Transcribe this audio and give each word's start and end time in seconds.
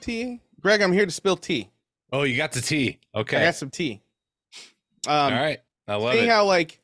drinking 0.00 0.30
the 0.30 0.36
tea. 0.36 0.40
Greg, 0.60 0.80
I'm 0.82 0.92
here 0.92 1.06
to 1.06 1.12
spill 1.12 1.36
tea. 1.36 1.70
Oh, 2.12 2.22
you 2.22 2.36
got 2.36 2.52
the 2.52 2.60
tea. 2.60 2.98
Okay. 3.14 3.36
I 3.36 3.44
got 3.46 3.54
some 3.54 3.70
tea. 3.70 4.00
Um, 5.06 5.14
All 5.14 5.30
right. 5.30 5.60
I 5.86 5.94
love 5.96 6.14
seeing 6.14 6.24
it. 6.26 6.30
how 6.30 6.44
like, 6.44 6.80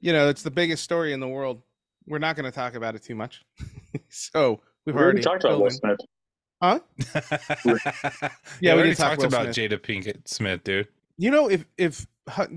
you 0.00 0.12
know, 0.12 0.28
it's 0.28 0.42
the 0.42 0.50
biggest 0.50 0.82
story 0.84 1.12
in 1.12 1.20
the 1.20 1.28
world. 1.28 1.62
We're 2.06 2.18
not 2.18 2.36
going 2.36 2.50
to 2.50 2.54
talk 2.54 2.74
about 2.74 2.94
it 2.94 3.02
too 3.02 3.14
much. 3.14 3.44
so 4.08 4.60
we've 4.84 4.94
We 4.94 5.00
already 5.02 5.24
already 5.24 5.40
talked 5.40 5.44
about 5.44 5.60
Will 5.60 5.70
Smith. 5.70 5.98
Huh? 6.62 6.78
yeah, 7.64 7.76
Yeah, 7.84 8.28
we 8.30 8.30
we 8.60 8.70
already 8.70 8.88
did 8.90 8.96
talk 8.98 9.18
talked 9.18 9.24
about 9.24 9.54
Smith. 9.54 9.70
Jada 9.70 9.78
Pinkett 9.78 10.28
Smith, 10.28 10.64
dude. 10.64 10.88
You 11.18 11.30
know, 11.30 11.48
if 11.50 11.64
if 11.76 12.06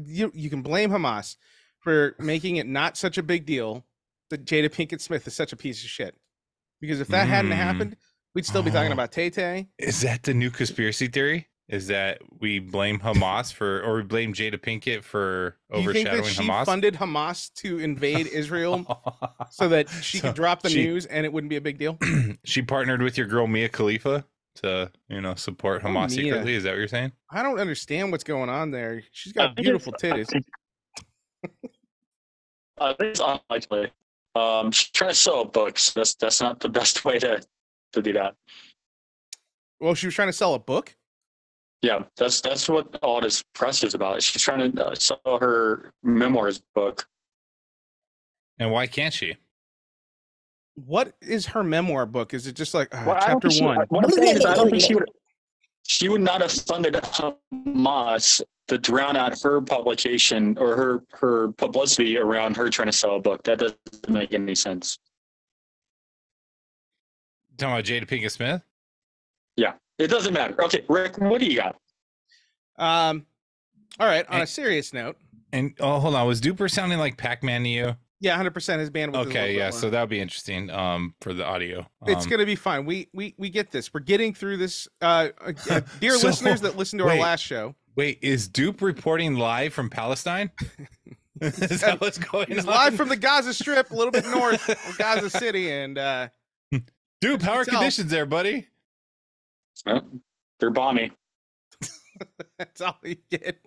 you 0.06 0.32
you 0.34 0.50
can 0.50 0.62
blame 0.62 0.90
Hamas 0.92 1.38
for 1.80 2.16
making 2.20 2.56
it 2.58 2.68
not 2.68 2.98
such 2.98 3.18
a 3.18 3.24
big 3.24 3.46
deal 3.46 3.84
that 4.30 4.46
Jada 4.46 4.70
Pinkett 4.70 5.02
Smith 5.02 5.28
is 5.28 5.36
such 5.36 5.54
a 5.54 5.56
piece 5.56 5.84
of 5.84 5.90
shit, 5.90 6.16
because 6.82 7.00
if 7.00 7.08
that 7.10 7.28
hadn't 7.28 7.52
Mm. 7.52 7.56
happened, 7.56 7.98
we'd 8.36 8.46
still 8.46 8.62
be 8.62 8.70
talking 8.72 8.92
Oh. 8.92 8.94
about 8.94 9.12
Tay 9.12 9.30
Tay. 9.32 9.68
Is 9.80 10.02
that 10.02 10.24
the 10.24 10.34
new 10.34 10.52
conspiracy 10.52 11.08
theory? 11.08 11.48
Is 11.68 11.88
that 11.88 12.20
we 12.40 12.60
blame 12.60 13.00
Hamas 13.00 13.52
for, 13.52 13.82
or 13.82 13.96
we 13.96 14.04
blame 14.04 14.34
Jada 14.34 14.60
Pinkett 14.60 15.02
for 15.04 15.58
Do 15.74 15.80
you 15.82 15.94
think 15.94 16.08
overshadowing 16.08 16.24
that 16.24 16.30
she 16.30 16.44
Hamas? 16.44 16.66
funded 16.66 16.94
Hamas 16.94 17.52
to 17.56 17.80
invade 17.80 18.28
Israel 18.28 18.86
so 19.50 19.68
that 19.70 19.90
she 20.04 20.20
So 20.20 20.28
could 20.28 20.36
drop 20.36 20.62
the 20.62 20.70
she- 20.70 20.84
news 20.86 21.08
and 21.08 21.26
it 21.26 21.34
wouldn't 21.34 21.50
be 21.50 21.56
a 21.56 21.62
big 21.62 21.80
deal? 21.80 21.98
she 22.46 22.62
partnered 22.62 23.02
with 23.02 23.18
your 23.18 23.26
girl 23.26 23.48
Mia 23.48 23.68
Khalifa 23.70 24.24
to, 24.58 24.92
you 25.10 25.22
know, 25.22 25.34
support 25.34 25.82
Oh, 25.84 25.88
Hamas 25.88 26.10
Mia. 26.16 26.26
secretly. 26.26 26.54
Is 26.54 26.64
that 26.66 26.70
what 26.72 26.78
you're 26.78 26.88
saying? 26.88 27.14
I 27.32 27.42
don't 27.42 27.58
understand 27.60 28.12
what's 28.12 28.24
going 28.24 28.50
on 28.50 28.70
there. 28.70 29.02
She's 29.12 29.34
got 29.34 29.56
think 29.56 29.66
beautiful 29.66 29.92
it's- 29.96 30.12
I 30.12 30.18
titties. 30.18 30.28
think- 30.30 30.46
I 32.80 32.90
think 32.94 33.10
it's 33.12 33.22
unlikely. 33.22 33.92
Um, 34.36 34.70
she's 34.72 34.90
trying 34.92 35.12
to 35.12 35.16
sell 35.16 35.46
books. 35.46 35.92
That's 35.94 36.14
that's 36.16 36.42
not 36.42 36.60
the 36.60 36.70
best 36.70 37.06
way 37.06 37.18
to 37.20 37.42
to 37.94 38.02
do 38.02 38.14
that. 38.14 38.36
Well, 39.80 39.94
she 39.94 40.08
was 40.08 40.16
trying 40.16 40.30
to 40.30 40.34
sell 40.34 40.54
a 40.54 40.60
book. 40.60 40.96
Yeah, 41.82 42.04
that's 42.18 42.42
that's 42.42 42.68
what 42.68 42.98
all 43.04 43.22
this 43.22 43.44
press 43.54 43.84
is 43.84 43.94
about. 43.94 44.22
She's 44.24 44.42
trying 44.42 44.72
to 44.72 44.86
uh, 44.88 44.96
sell 44.96 45.20
her 45.40 45.92
memoirs 46.04 46.62
book. 46.74 47.06
And 48.60 48.72
why 48.72 48.88
can't 48.88 49.14
she? 49.14 49.36
What 50.76 51.14
is 51.22 51.46
her 51.48 51.64
memoir 51.64 52.06
book? 52.06 52.34
Is 52.34 52.48
it 52.48 52.56
just 52.56 52.74
like 52.74 52.94
uh, 52.96 53.04
Well, 53.06 53.16
I 53.16 53.20
don't 53.20 53.28
chapter 53.42 53.50
think 53.50 53.60
she- 53.60 53.66
one? 53.66 53.86
What 53.90 54.06
I'm 54.06 54.12
saying 54.12 54.38
is, 54.38 54.46
I 54.46 54.56
don't 54.56 54.70
think 54.70 54.82
she 54.82 54.96
would. 54.96 55.10
She 55.88 56.10
would 56.10 56.22
not 56.22 56.42
have 56.42 56.52
funded 56.52 56.96
Hamas 56.96 58.42
to 58.68 58.78
drown 58.80 59.16
out 59.16 59.40
her 59.44 59.62
publication 59.62 60.58
or 60.58 60.76
her 60.76 61.04
her 61.12 61.52
publicity 61.54 62.18
around 62.18 62.58
her 62.58 62.70
trying 62.70 62.88
to 62.88 62.92
sell 62.92 63.18
a 63.18 63.20
book. 63.20 63.44
That 63.44 63.60
doesn't 63.60 64.10
make 64.10 64.34
any 64.34 64.56
sense. 64.56 64.98
Talking 67.58 67.74
about 67.74 67.86
Jada 67.86 68.08
Pinkett 68.08 68.32
Smith? 68.32 68.62
Yeah, 69.56 69.74
it 69.98 70.08
doesn't 70.08 70.34
matter. 70.34 70.62
Okay, 70.66 70.84
Rick, 70.90 71.18
what 71.20 71.40
do 71.40 71.48
you 71.48 71.58
got? 71.58 71.76
Um, 72.78 73.26
all 74.00 74.08
right. 74.08 74.26
On 74.30 74.42
a 74.42 74.48
serious 74.48 74.94
note, 74.94 75.16
And 75.54 75.74
oh, 75.80 76.00
hold 76.00 76.16
on. 76.16 76.28
Was 76.28 76.42
Dupper 76.42 76.70
sounding 76.70 77.00
like 77.00 77.18
Pac-Man 77.18 77.64
to 77.64 77.70
you? 77.70 77.96
yeah, 78.20 78.36
hundred 78.36 78.54
percent. 78.54 78.80
His 78.82 78.90
bandwidth. 78.90 79.10
is 79.10 79.16
a 79.16 79.18
little 79.20 79.32
Okay, 79.32 79.54
bit 79.54 79.58
yeah. 79.60 79.70
So 79.70 79.90
that 79.90 80.00
would 80.02 80.10
be 80.10 80.20
interesting. 80.20 80.70
Um, 80.70 81.14
for 81.22 81.34
the 81.34 81.46
audio. 81.46 81.86
it's 82.06 82.26
Um, 82.26 82.30
gonna 82.30 82.46
be 82.46 82.56
fine. 82.56 82.86
We 82.86 83.08
we 83.14 83.34
we 83.38 83.50
get 83.50 83.72
this. 83.72 83.94
We're 83.94 84.00
getting 84.02 84.34
through 84.34 84.58
this. 84.58 84.88
Uh, 85.02 85.30
uh, 85.40 85.54
uh, 85.70 85.82
dear 86.02 86.18
So, 86.18 86.28
listeners 86.28 86.62
that 86.62 86.76
listened 86.76 87.00
to 87.00 87.08
our 87.08 87.16
last 87.18 87.42
show, 87.42 87.76
Wait, 87.96 88.20
is 88.22 88.48
Dupe 88.50 88.82
reporting 88.82 89.36
live 89.36 89.74
from 89.74 89.90
Palestine? 89.90 90.52
is 91.42 91.82
that 91.82 92.00
what's 92.00 92.18
going 92.18 92.48
he's 92.48 92.60
on? 92.60 92.66
live 92.74 92.96
from 92.96 93.10
the 93.10 93.16
Gaza 93.18 93.54
Strip, 93.54 93.92
a 93.92 93.96
little 93.96 94.12
bit 94.12 94.26
north 94.26 94.68
of 94.70 94.98
Gaza 94.98 95.30
City, 95.30 95.70
and 95.72 95.98
uh, 95.98 96.28
Dupe. 97.22 97.42
How 97.42 97.54
are 97.54 97.66
Tell. 97.66 97.80
conditions 97.80 98.12
there, 98.12 98.26
buddy? 98.26 98.68
Uh, 99.86 100.02
They're 100.60 100.70
balmy. 100.70 101.12
that's 102.58 102.82
all 102.82 102.98
you 103.04 103.18
get. 103.30 103.60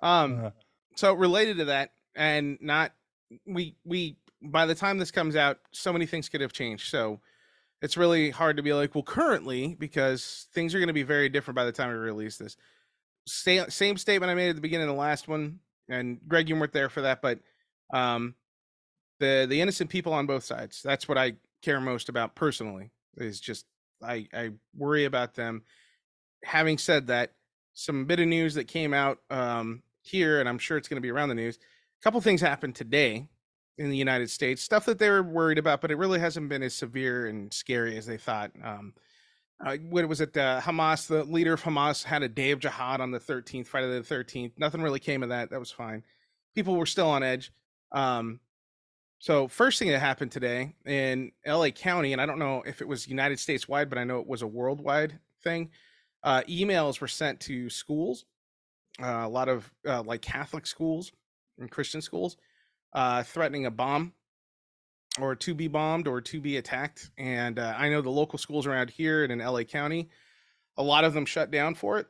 Um, 0.00 0.52
so 0.96 1.14
related 1.14 1.58
to 1.58 1.64
that, 1.66 1.92
and 2.14 2.58
not 2.60 2.92
we 3.46 3.76
we 3.84 4.16
by 4.42 4.66
the 4.66 4.74
time 4.74 4.98
this 4.98 5.10
comes 5.10 5.36
out, 5.36 5.58
so 5.72 5.92
many 5.92 6.06
things 6.06 6.28
could 6.28 6.40
have 6.40 6.52
changed. 6.52 6.90
So 6.90 7.20
it's 7.82 7.96
really 7.96 8.30
hard 8.30 8.56
to 8.56 8.62
be 8.62 8.72
like, 8.72 8.94
well, 8.94 9.04
currently, 9.04 9.76
because 9.78 10.48
things 10.52 10.74
are 10.74 10.78
going 10.78 10.88
to 10.88 10.92
be 10.92 11.02
very 11.02 11.28
different 11.28 11.56
by 11.56 11.64
the 11.64 11.72
time 11.72 11.88
we 11.90 11.94
release 11.96 12.36
this. 12.36 12.56
Same 13.26 13.68
same 13.68 13.96
statement 13.96 14.30
I 14.30 14.34
made 14.34 14.50
at 14.50 14.56
the 14.56 14.62
beginning 14.62 14.88
of 14.88 14.94
the 14.94 15.00
last 15.00 15.28
one, 15.28 15.60
and 15.88 16.18
Greg, 16.26 16.48
you 16.48 16.56
weren't 16.56 16.72
there 16.72 16.88
for 16.88 17.02
that, 17.02 17.20
but 17.22 17.40
um, 17.92 18.34
the 19.18 19.46
the 19.48 19.60
innocent 19.60 19.90
people 19.90 20.12
on 20.12 20.26
both 20.26 20.44
sides. 20.44 20.82
That's 20.82 21.08
what 21.08 21.18
I 21.18 21.34
care 21.62 21.80
most 21.80 22.08
about 22.08 22.34
personally. 22.34 22.90
Is 23.16 23.40
just 23.40 23.66
I 24.02 24.28
I 24.32 24.50
worry 24.76 25.04
about 25.04 25.34
them. 25.34 25.62
Having 26.44 26.78
said 26.78 27.08
that, 27.08 27.32
some 27.74 28.04
bit 28.04 28.20
of 28.20 28.28
news 28.28 28.54
that 28.54 28.68
came 28.68 28.94
out 28.94 29.18
um, 29.30 29.82
here, 30.02 30.40
and 30.40 30.48
I'm 30.48 30.58
sure 30.58 30.76
it's 30.76 30.88
going 30.88 30.96
to 30.96 31.06
be 31.06 31.10
around 31.10 31.28
the 31.28 31.34
news. 31.34 31.56
A 31.56 32.02
couple 32.02 32.20
things 32.20 32.40
happened 32.40 32.74
today 32.76 33.26
in 33.76 33.90
the 33.90 33.96
United 33.96 34.30
States, 34.30 34.62
stuff 34.62 34.84
that 34.86 34.98
they 34.98 35.08
were 35.08 35.22
worried 35.22 35.58
about, 35.58 35.80
but 35.80 35.90
it 35.90 35.96
really 35.96 36.18
hasn't 36.18 36.48
been 36.48 36.62
as 36.62 36.74
severe 36.74 37.26
and 37.26 37.52
scary 37.52 37.96
as 37.96 38.06
they 38.06 38.16
thought. 38.16 38.50
Um, 38.62 38.94
uh, 39.64 39.76
what 39.88 40.08
was 40.08 40.20
it? 40.20 40.36
Uh, 40.36 40.60
Hamas, 40.60 41.06
the 41.06 41.24
leader 41.24 41.52
of 41.52 41.62
Hamas, 41.62 42.04
had 42.04 42.22
a 42.22 42.28
day 42.28 42.50
of 42.50 42.60
jihad 42.60 43.00
on 43.00 43.10
the 43.10 43.18
13th, 43.18 43.66
Friday 43.66 43.88
the 43.88 44.00
13th. 44.00 44.52
Nothing 44.56 44.82
really 44.82 45.00
came 45.00 45.22
of 45.22 45.28
that. 45.30 45.50
That 45.50 45.58
was 45.58 45.70
fine. 45.70 46.04
People 46.54 46.76
were 46.76 46.86
still 46.86 47.08
on 47.08 47.22
edge. 47.22 47.52
Um, 47.92 48.40
so 49.18 49.48
first 49.48 49.78
thing 49.78 49.88
that 49.88 49.98
happened 49.98 50.30
today 50.30 50.74
in 50.86 51.32
LA 51.46 51.70
County, 51.70 52.12
and 52.12 52.22
I 52.22 52.26
don't 52.26 52.38
know 52.38 52.62
if 52.66 52.80
it 52.80 52.88
was 52.88 53.08
United 53.08 53.38
States 53.38 53.68
wide, 53.68 53.88
but 53.88 53.98
I 53.98 54.04
know 54.04 54.20
it 54.20 54.26
was 54.26 54.42
a 54.42 54.46
worldwide 54.46 55.18
thing. 55.42 55.70
Uh, 56.22 56.42
emails 56.48 57.00
were 57.00 57.08
sent 57.08 57.40
to 57.40 57.68
schools, 57.68 58.24
uh, 59.02 59.22
a 59.24 59.28
lot 59.28 59.48
of 59.48 59.72
uh, 59.86 60.02
like 60.02 60.22
Catholic 60.22 60.66
schools 60.66 61.12
and 61.58 61.70
Christian 61.70 62.00
schools, 62.00 62.36
uh, 62.92 63.22
threatening 63.22 63.66
a 63.66 63.70
bomb 63.70 64.12
or 65.20 65.34
to 65.34 65.54
be 65.54 65.68
bombed 65.68 66.06
or 66.06 66.20
to 66.20 66.40
be 66.40 66.56
attacked. 66.56 67.10
And 67.18 67.58
uh, 67.58 67.74
I 67.76 67.88
know 67.88 68.00
the 68.00 68.10
local 68.10 68.38
schools 68.38 68.66
around 68.66 68.90
here 68.90 69.24
and 69.24 69.32
in 69.32 69.38
LA 69.40 69.62
County, 69.62 70.10
a 70.76 70.82
lot 70.82 71.04
of 71.04 71.12
them 71.12 71.26
shut 71.26 71.50
down 71.50 71.74
for 71.74 71.98
it 71.98 72.06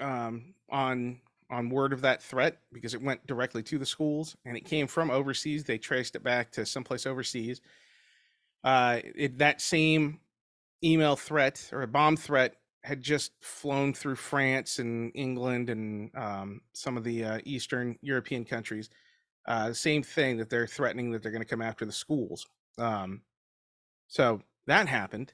um, 0.00 0.54
on 0.70 1.20
on 1.50 1.70
word 1.70 1.92
of 1.92 2.02
that 2.02 2.22
threat 2.22 2.58
because 2.72 2.94
it 2.94 3.02
went 3.02 3.26
directly 3.26 3.62
to 3.62 3.78
the 3.78 3.86
schools 3.86 4.36
and 4.44 4.56
it 4.56 4.64
came 4.64 4.86
from 4.86 5.10
overseas. 5.10 5.64
They 5.64 5.78
traced 5.78 6.16
it 6.16 6.22
back 6.22 6.50
to 6.52 6.66
someplace 6.66 7.06
overseas. 7.06 7.60
Uh, 8.64 9.00
it, 9.14 9.38
that 9.38 9.60
same 9.60 10.20
email 10.82 11.16
threat 11.16 11.68
or 11.72 11.82
a 11.82 11.88
bomb 11.88 12.16
threat 12.16 12.56
had 12.82 13.02
just 13.02 13.32
flown 13.40 13.92
through 13.92 14.16
France 14.16 14.78
and 14.78 15.10
England 15.14 15.70
and 15.70 16.10
um, 16.16 16.60
some 16.72 16.96
of 16.96 17.04
the 17.04 17.24
uh, 17.24 17.38
Eastern 17.44 17.96
European 18.00 18.44
countries. 18.44 18.90
Uh, 19.46 19.68
the 19.68 19.74
same 19.74 20.02
thing 20.02 20.36
that 20.36 20.50
they're 20.50 20.66
threatening 20.66 21.10
that 21.10 21.22
they're 21.22 21.32
going 21.32 21.42
to 21.42 21.48
come 21.48 21.62
after 21.62 21.84
the 21.84 21.92
schools. 21.92 22.46
Um, 22.78 23.22
so 24.08 24.40
that 24.66 24.88
happened. 24.88 25.32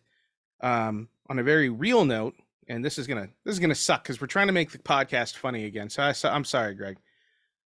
Um, 0.60 1.08
on 1.28 1.38
a 1.38 1.42
very 1.42 1.68
real 1.68 2.04
note, 2.04 2.34
and 2.68 2.84
this 2.84 2.98
is 2.98 3.06
gonna 3.06 3.28
this 3.44 3.52
is 3.54 3.58
gonna 3.58 3.74
suck 3.74 4.02
because 4.04 4.20
we're 4.20 4.26
trying 4.26 4.46
to 4.48 4.52
make 4.52 4.70
the 4.70 4.78
podcast 4.78 5.36
funny 5.36 5.64
again. 5.64 5.88
So 5.90 6.02
I, 6.02 6.12
so 6.12 6.28
I'm 6.30 6.44
sorry, 6.44 6.74
Greg. 6.74 6.98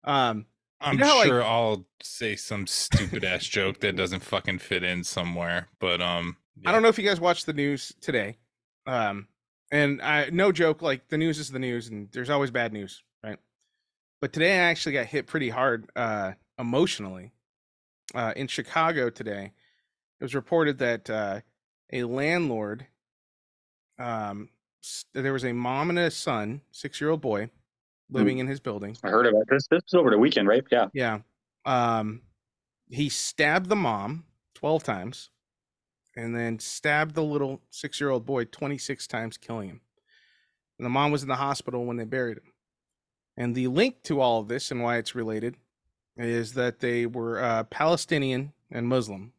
Um, 0.04 0.46
I'm 0.80 0.98
know 0.98 1.06
how, 1.06 1.18
like- 1.18 1.28
sure 1.28 1.44
I'll 1.44 1.86
say 2.02 2.36
some 2.36 2.66
stupid 2.68 3.24
ass 3.24 3.46
joke 3.46 3.80
that 3.82 3.96
doesn't 3.96 4.22
fucking 4.22 4.60
fit 4.60 4.84
in 4.84 5.04
somewhere. 5.04 5.68
But 5.80 6.02
um, 6.02 6.38
I 6.66 6.72
don't 6.72 6.82
know 6.82 6.90
if 6.90 6.98
you 6.98 7.06
guys 7.08 7.20
watched 7.20 7.46
the 7.46 7.54
news 7.54 7.94
today. 8.02 8.38
Um, 8.88 9.28
and 9.72 10.02
I 10.02 10.30
no 10.32 10.52
joke, 10.52 10.82
like 10.82 11.08
the 11.08 11.18
news 11.18 11.40
is 11.40 11.50
the 11.50 11.60
news, 11.60 11.88
and 11.88 12.10
there's 12.12 12.30
always 12.30 12.52
bad 12.52 12.74
news, 12.74 13.04
right? 13.24 13.38
But 14.20 14.34
today 14.34 14.54
I 14.54 14.64
actually 14.70 14.94
got 14.94 15.06
hit 15.06 15.28
pretty 15.28 15.50
hard 15.50 15.90
uh, 15.96 16.34
emotionally. 16.60 17.32
Uh, 18.14 18.34
in 18.36 18.48
Chicago 18.48 19.10
today, 19.10 19.54
it 20.20 20.24
was 20.24 20.36
reported 20.36 20.80
that 20.80 21.10
uh, 21.10 21.40
a 21.94 22.04
landlord, 22.04 22.86
um, 24.00 24.50
there 25.14 25.34
was 25.34 25.46
a 25.46 25.54
mom 25.54 25.90
and 25.90 26.00
a 26.00 26.12
son, 26.12 26.62
six-year-old 26.72 27.22
boy, 27.22 27.50
living 28.10 28.40
in 28.40 28.48
his 28.48 28.60
building. 28.60 28.98
I 29.04 29.10
heard 29.10 29.28
about 29.28 29.46
this. 29.50 29.68
This 29.68 29.82
was 29.84 29.94
over 29.94 30.10
the 30.10 30.18
weekend, 30.18 30.48
right? 30.48 30.64
Yeah. 30.72 30.88
Yeah. 30.94 31.20
Um, 31.66 32.22
he 32.90 33.10
stabbed 33.10 33.70
the 33.70 33.76
mom 33.76 34.26
12 34.56 34.84
times 34.84 35.30
and 36.16 36.36
then 36.36 36.60
stabbed 36.60 37.16
the 37.16 37.24
little 37.24 37.62
six 37.70 38.00
year 38.02 38.10
old 38.10 38.26
boy 38.26 38.46
26 38.46 39.08
times, 39.08 39.38
killing 39.38 39.70
him. 39.70 39.82
And 40.78 40.86
the 40.86 40.90
mom 40.90 41.12
was 41.12 41.24
in 41.24 41.30
the 41.30 41.36
hospital 41.36 41.86
when 41.86 41.98
they 41.98 42.04
buried 42.04 42.38
him. 42.38 42.52
And 43.38 43.56
the 43.56 43.68
link 43.68 44.04
to 44.04 44.20
all 44.20 44.42
of 44.42 44.48
this 44.48 44.72
and 44.72 44.84
why 44.84 44.98
it's 44.98 45.16
related 45.16 45.56
is 46.18 46.54
that 46.54 46.80
they 46.80 47.06
were 47.06 47.42
uh, 47.42 47.64
Palestinian 47.64 48.52
and 48.70 48.88
Muslim. 48.88 49.32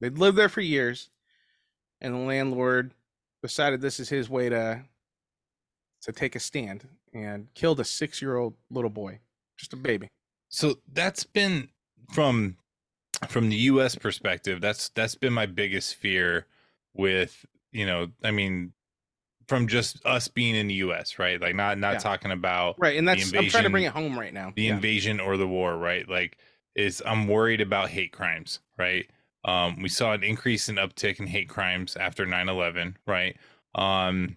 They'd 0.00 0.18
lived 0.18 0.36
there 0.36 0.48
for 0.48 0.60
years, 0.60 1.08
and 2.00 2.14
the 2.14 2.18
landlord 2.18 2.92
decided 3.44 3.82
this 3.82 4.00
is 4.00 4.08
his 4.08 4.30
way 4.30 4.48
to 4.48 4.82
to 6.00 6.12
take 6.12 6.34
a 6.34 6.40
stand 6.40 6.88
and 7.12 7.52
killed 7.54 7.78
a 7.78 7.84
six 7.84 8.22
year 8.22 8.36
old 8.36 8.54
little 8.70 8.88
boy, 8.90 9.20
just 9.58 9.74
a 9.74 9.76
baby. 9.76 10.08
So 10.48 10.76
that's 10.90 11.24
been 11.24 11.68
from 12.12 12.56
from 13.28 13.50
the 13.50 13.56
U.S. 13.72 13.96
perspective. 13.96 14.62
That's 14.62 14.88
that's 14.88 15.14
been 15.14 15.34
my 15.34 15.44
biggest 15.44 15.94
fear 15.96 16.46
with 16.94 17.44
you 17.72 17.84
know 17.84 18.06
i 18.22 18.30
mean 18.30 18.72
from 19.48 19.66
just 19.66 19.98
us 20.06 20.28
being 20.28 20.54
in 20.54 20.68
the 20.68 20.74
us 20.76 21.18
right 21.18 21.40
like 21.40 21.52
not 21.56 21.76
not 21.76 21.94
Yeah. 21.94 21.98
talking 21.98 22.30
about 22.30 22.76
Right, 22.78 22.96
and 22.96 23.06
the 23.08 23.16
that's 23.16 23.34
I'm 23.34 23.48
trying 23.48 23.64
to 23.64 23.70
bring 23.70 23.82
it 23.82 23.92
home 23.92 24.16
right 24.18 24.32
now. 24.32 24.52
the 24.54 24.62
Yeah. 24.66 24.74
invasion 24.76 25.18
or 25.20 25.36
the 25.36 25.46
war, 25.48 25.76
right? 25.76 26.08
Like, 26.08 26.38
is 26.76 27.02
I'm 27.04 27.26
worried 27.26 27.60
about 27.60 27.90
hate 27.90 28.12
crimes, 28.12 28.60
right? 28.78 29.10
Um, 29.44 29.82
we 29.82 29.88
saw 29.88 30.12
an 30.12 30.22
increase 30.24 30.68
in 30.68 30.76
uptick 30.76 31.20
in 31.20 31.26
hate 31.26 31.48
crimes 31.48 31.96
after 31.96 32.24
9/11, 32.26 32.96
right? 33.06 33.36
Um, 33.74 34.36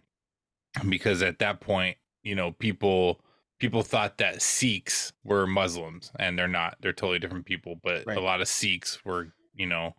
because 0.89 1.21
at 1.21 1.39
that 1.39 1.59
point, 1.62 1.98
you 2.24 2.36
know, 2.36 2.51
people 2.51 3.21
people 3.59 3.81
thought 3.81 4.18
that 4.19 4.42
Sikhs 4.42 5.13
were 5.24 5.48
Muslims, 5.48 6.12
and 6.19 6.38
they're 6.38 6.48
not. 6.48 6.77
They're 6.81 6.94
totally 6.94 7.19
different 7.19 7.45
people. 7.45 7.80
But 7.83 8.06
Right. 8.06 8.18
a 8.18 8.21
lot 8.21 8.42
of 8.42 8.48
Sikhs 8.48 9.04
were, 9.04 9.33
you 9.56 9.65
know, 9.65 9.95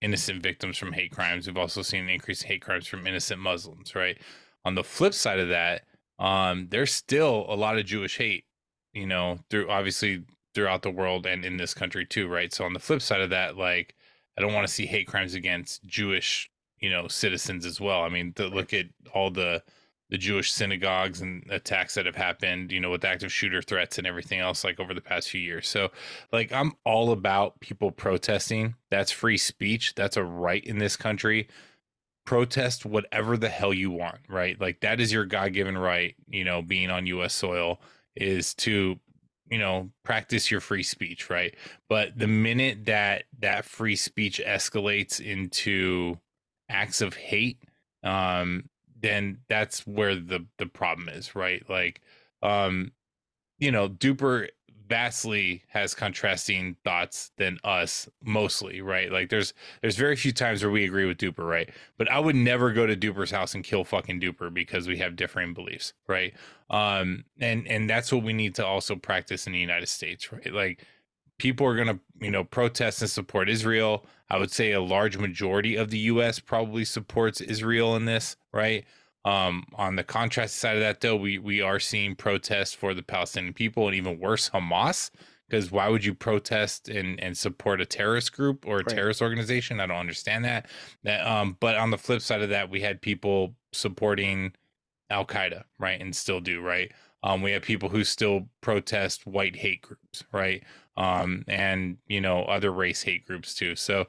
innocent 0.00 0.42
victims 0.42 0.78
from 0.78 0.92
hate 0.92 1.12
crimes. 1.12 1.46
We've 1.46 1.56
also 1.56 1.82
seen 1.82 2.04
an 2.04 2.10
increase 2.10 2.42
in 2.42 2.48
hate 2.48 2.62
crimes 2.62 2.86
from 2.86 3.06
innocent 3.06 3.40
Muslims, 3.40 3.94
right? 3.94 4.18
On 4.64 4.74
the 4.74 4.84
flip 4.84 5.14
side 5.14 5.40
of 5.40 5.48
that, 5.48 5.84
um, 6.18 6.68
there's 6.68 6.94
still 6.94 7.46
a 7.48 7.56
lot 7.56 7.78
of 7.78 7.86
Jewish 7.86 8.18
hate, 8.18 8.44
you 8.92 9.06
know, 9.06 9.40
through 9.50 9.68
obviously 9.70 10.24
throughout 10.54 10.82
the 10.82 10.90
world 10.90 11.26
and 11.26 11.44
in 11.44 11.56
this 11.56 11.74
country 11.74 12.04
too, 12.06 12.28
right? 12.28 12.52
So 12.52 12.64
on 12.64 12.72
the 12.74 12.78
flip 12.80 13.00
side 13.02 13.20
of 13.20 13.30
that, 13.30 13.56
like 13.56 13.96
I 14.36 14.40
don't 14.40 14.54
want 14.54 14.66
to 14.66 14.72
see 14.72 14.86
hate 14.86 15.06
crimes 15.06 15.34
against 15.34 15.84
Jewish, 15.84 16.50
you 16.78 16.90
know, 16.90 17.08
citizens 17.08 17.66
as 17.66 17.80
well. 17.80 18.02
I 18.02 18.08
mean, 18.08 18.32
to 18.34 18.46
look 18.48 18.72
at 18.72 18.86
all 19.14 19.30
the 19.30 19.62
the 20.12 20.18
Jewish 20.18 20.52
synagogues 20.52 21.22
and 21.22 21.42
attacks 21.48 21.94
that 21.94 22.04
have 22.04 22.16
happened, 22.16 22.70
you 22.70 22.78
know, 22.78 22.90
with 22.90 23.02
active 23.02 23.32
shooter 23.32 23.62
threats 23.62 23.96
and 23.96 24.06
everything 24.06 24.40
else 24.40 24.62
like 24.62 24.78
over 24.78 24.92
the 24.92 25.00
past 25.00 25.30
few 25.30 25.40
years. 25.40 25.66
So, 25.66 25.90
like 26.30 26.52
I'm 26.52 26.74
all 26.84 27.12
about 27.12 27.60
people 27.60 27.90
protesting. 27.90 28.74
That's 28.90 29.10
free 29.10 29.38
speech. 29.38 29.94
That's 29.94 30.18
a 30.18 30.22
right 30.22 30.62
in 30.62 30.76
this 30.76 30.96
country. 30.96 31.48
Protest 32.26 32.84
whatever 32.84 33.38
the 33.38 33.48
hell 33.48 33.72
you 33.72 33.90
want, 33.90 34.18
right? 34.28 34.60
Like 34.60 34.80
that 34.80 35.00
is 35.00 35.14
your 35.14 35.24
God-given 35.24 35.78
right, 35.78 36.14
you 36.28 36.44
know, 36.44 36.60
being 36.60 36.90
on 36.90 37.06
US 37.06 37.32
soil 37.32 37.80
is 38.14 38.52
to 38.56 39.00
you 39.52 39.58
know 39.58 39.90
practice 40.02 40.50
your 40.50 40.62
free 40.62 40.82
speech 40.82 41.28
right? 41.28 41.54
But 41.88 42.18
the 42.18 42.26
minute 42.26 42.86
that 42.86 43.24
that 43.40 43.66
free 43.66 43.96
speech 43.96 44.40
escalates 44.44 45.20
into 45.20 46.18
acts 46.70 47.02
of 47.02 47.14
hate 47.14 47.62
um 48.02 48.70
then 48.98 49.40
that's 49.48 49.86
where 49.86 50.14
the 50.16 50.46
the 50.56 50.66
problem 50.66 51.10
is 51.10 51.36
right? 51.36 51.62
Like 51.68 52.00
um 52.42 52.92
you 53.58 53.70
know 53.70 53.88
Dupper 53.88 54.48
vastly 54.92 55.62
has 55.68 55.94
contrasting 55.94 56.76
thoughts 56.84 57.30
than 57.38 57.56
us 57.64 58.10
mostly 58.22 58.82
right? 58.82 59.10
Like 59.10 59.30
there's 59.30 59.54
there's 59.80 59.96
very 59.96 60.16
few 60.16 60.32
times 60.32 60.62
where 60.62 60.70
we 60.70 60.84
agree 60.84 61.06
with 61.06 61.16
Dupper 61.16 61.46
right? 61.46 61.70
But 61.96 62.10
i 62.10 62.18
would 62.18 62.36
never 62.36 62.70
go 62.72 62.86
to 62.86 62.94
Dupper's 62.94 63.30
house 63.30 63.54
and 63.54 63.64
kill 63.64 63.84
fucking 63.84 64.20
Dupper 64.20 64.52
because 64.52 64.86
we 64.86 64.98
have 64.98 65.16
differing 65.16 65.54
beliefs 65.54 65.94
right? 66.08 66.34
Um 66.68 67.24
and 67.40 67.66
and 67.66 67.88
that's 67.88 68.12
what 68.12 68.22
we 68.22 68.34
need 68.34 68.54
to 68.56 68.66
also 68.66 68.94
practice 68.94 69.46
in 69.46 69.54
the 69.54 69.58
united 69.58 69.88
states 69.88 70.30
right? 70.30 70.52
Like 70.52 70.84
people 71.38 71.66
are 71.66 71.74
going 71.74 71.88
to 71.88 71.98
you 72.20 72.30
know 72.30 72.44
protest 72.44 73.00
and 73.00 73.10
support 73.10 73.48
israel. 73.48 74.04
I 74.28 74.36
would 74.36 74.52
say 74.52 74.72
a 74.72 74.82
large 74.82 75.16
majority 75.16 75.74
of 75.74 75.88
the 75.88 76.00
us 76.00 76.38
probably 76.38 76.84
supports 76.84 77.40
israel 77.40 77.96
in 77.96 78.04
this 78.04 78.36
right 78.52 78.84
um 79.24 79.64
on 79.74 79.96
the 79.96 80.04
contrast 80.04 80.56
side 80.56 80.76
of 80.76 80.80
that 80.82 81.00
though 81.00 81.16
we 81.16 81.38
we 81.38 81.60
are 81.60 81.78
seeing 81.78 82.14
protests 82.16 82.74
for 82.74 82.94
the 82.94 83.02
palestinian 83.02 83.54
people 83.54 83.86
and 83.86 83.94
even 83.96 84.18
worse 84.18 84.50
hamas 84.50 85.10
because 85.48 85.70
why 85.70 85.88
would 85.88 86.04
you 86.04 86.14
protest 86.14 86.88
and 86.88 87.20
and 87.20 87.36
support 87.36 87.80
a 87.80 87.86
terrorist 87.86 88.32
group 88.32 88.66
or 88.66 88.80
a 88.80 88.84
Right. 88.84 88.96
terrorist 88.96 89.22
organization 89.22 89.80
i 89.80 89.86
don't 89.86 89.96
understand 89.98 90.44
that 90.44 90.66
that 91.04 91.24
um 91.26 91.56
but 91.60 91.76
on 91.76 91.90
the 91.90 91.98
flip 91.98 92.20
side 92.20 92.42
of 92.42 92.48
that 92.50 92.68
we 92.70 92.80
had 92.80 93.00
people 93.00 93.54
supporting 93.72 94.52
Al 95.10 95.26
Qaeda, 95.26 95.64
right, 95.78 96.00
and 96.00 96.14
still 96.16 96.40
do, 96.40 96.60
right. 96.62 96.92
Um, 97.22 97.42
we 97.42 97.52
have 97.52 97.62
people 97.62 97.88
who 97.88 98.02
still 98.04 98.48
protest 98.62 99.26
white 99.26 99.56
hate 99.56 99.82
groups, 99.82 100.24
right, 100.32 100.64
um, 100.96 101.44
and 101.48 101.98
you 102.08 102.20
know 102.20 102.44
other 102.44 102.72
race 102.72 103.02
hate 103.02 103.26
groups 103.26 103.54
too. 103.54 103.76
So, 103.76 104.06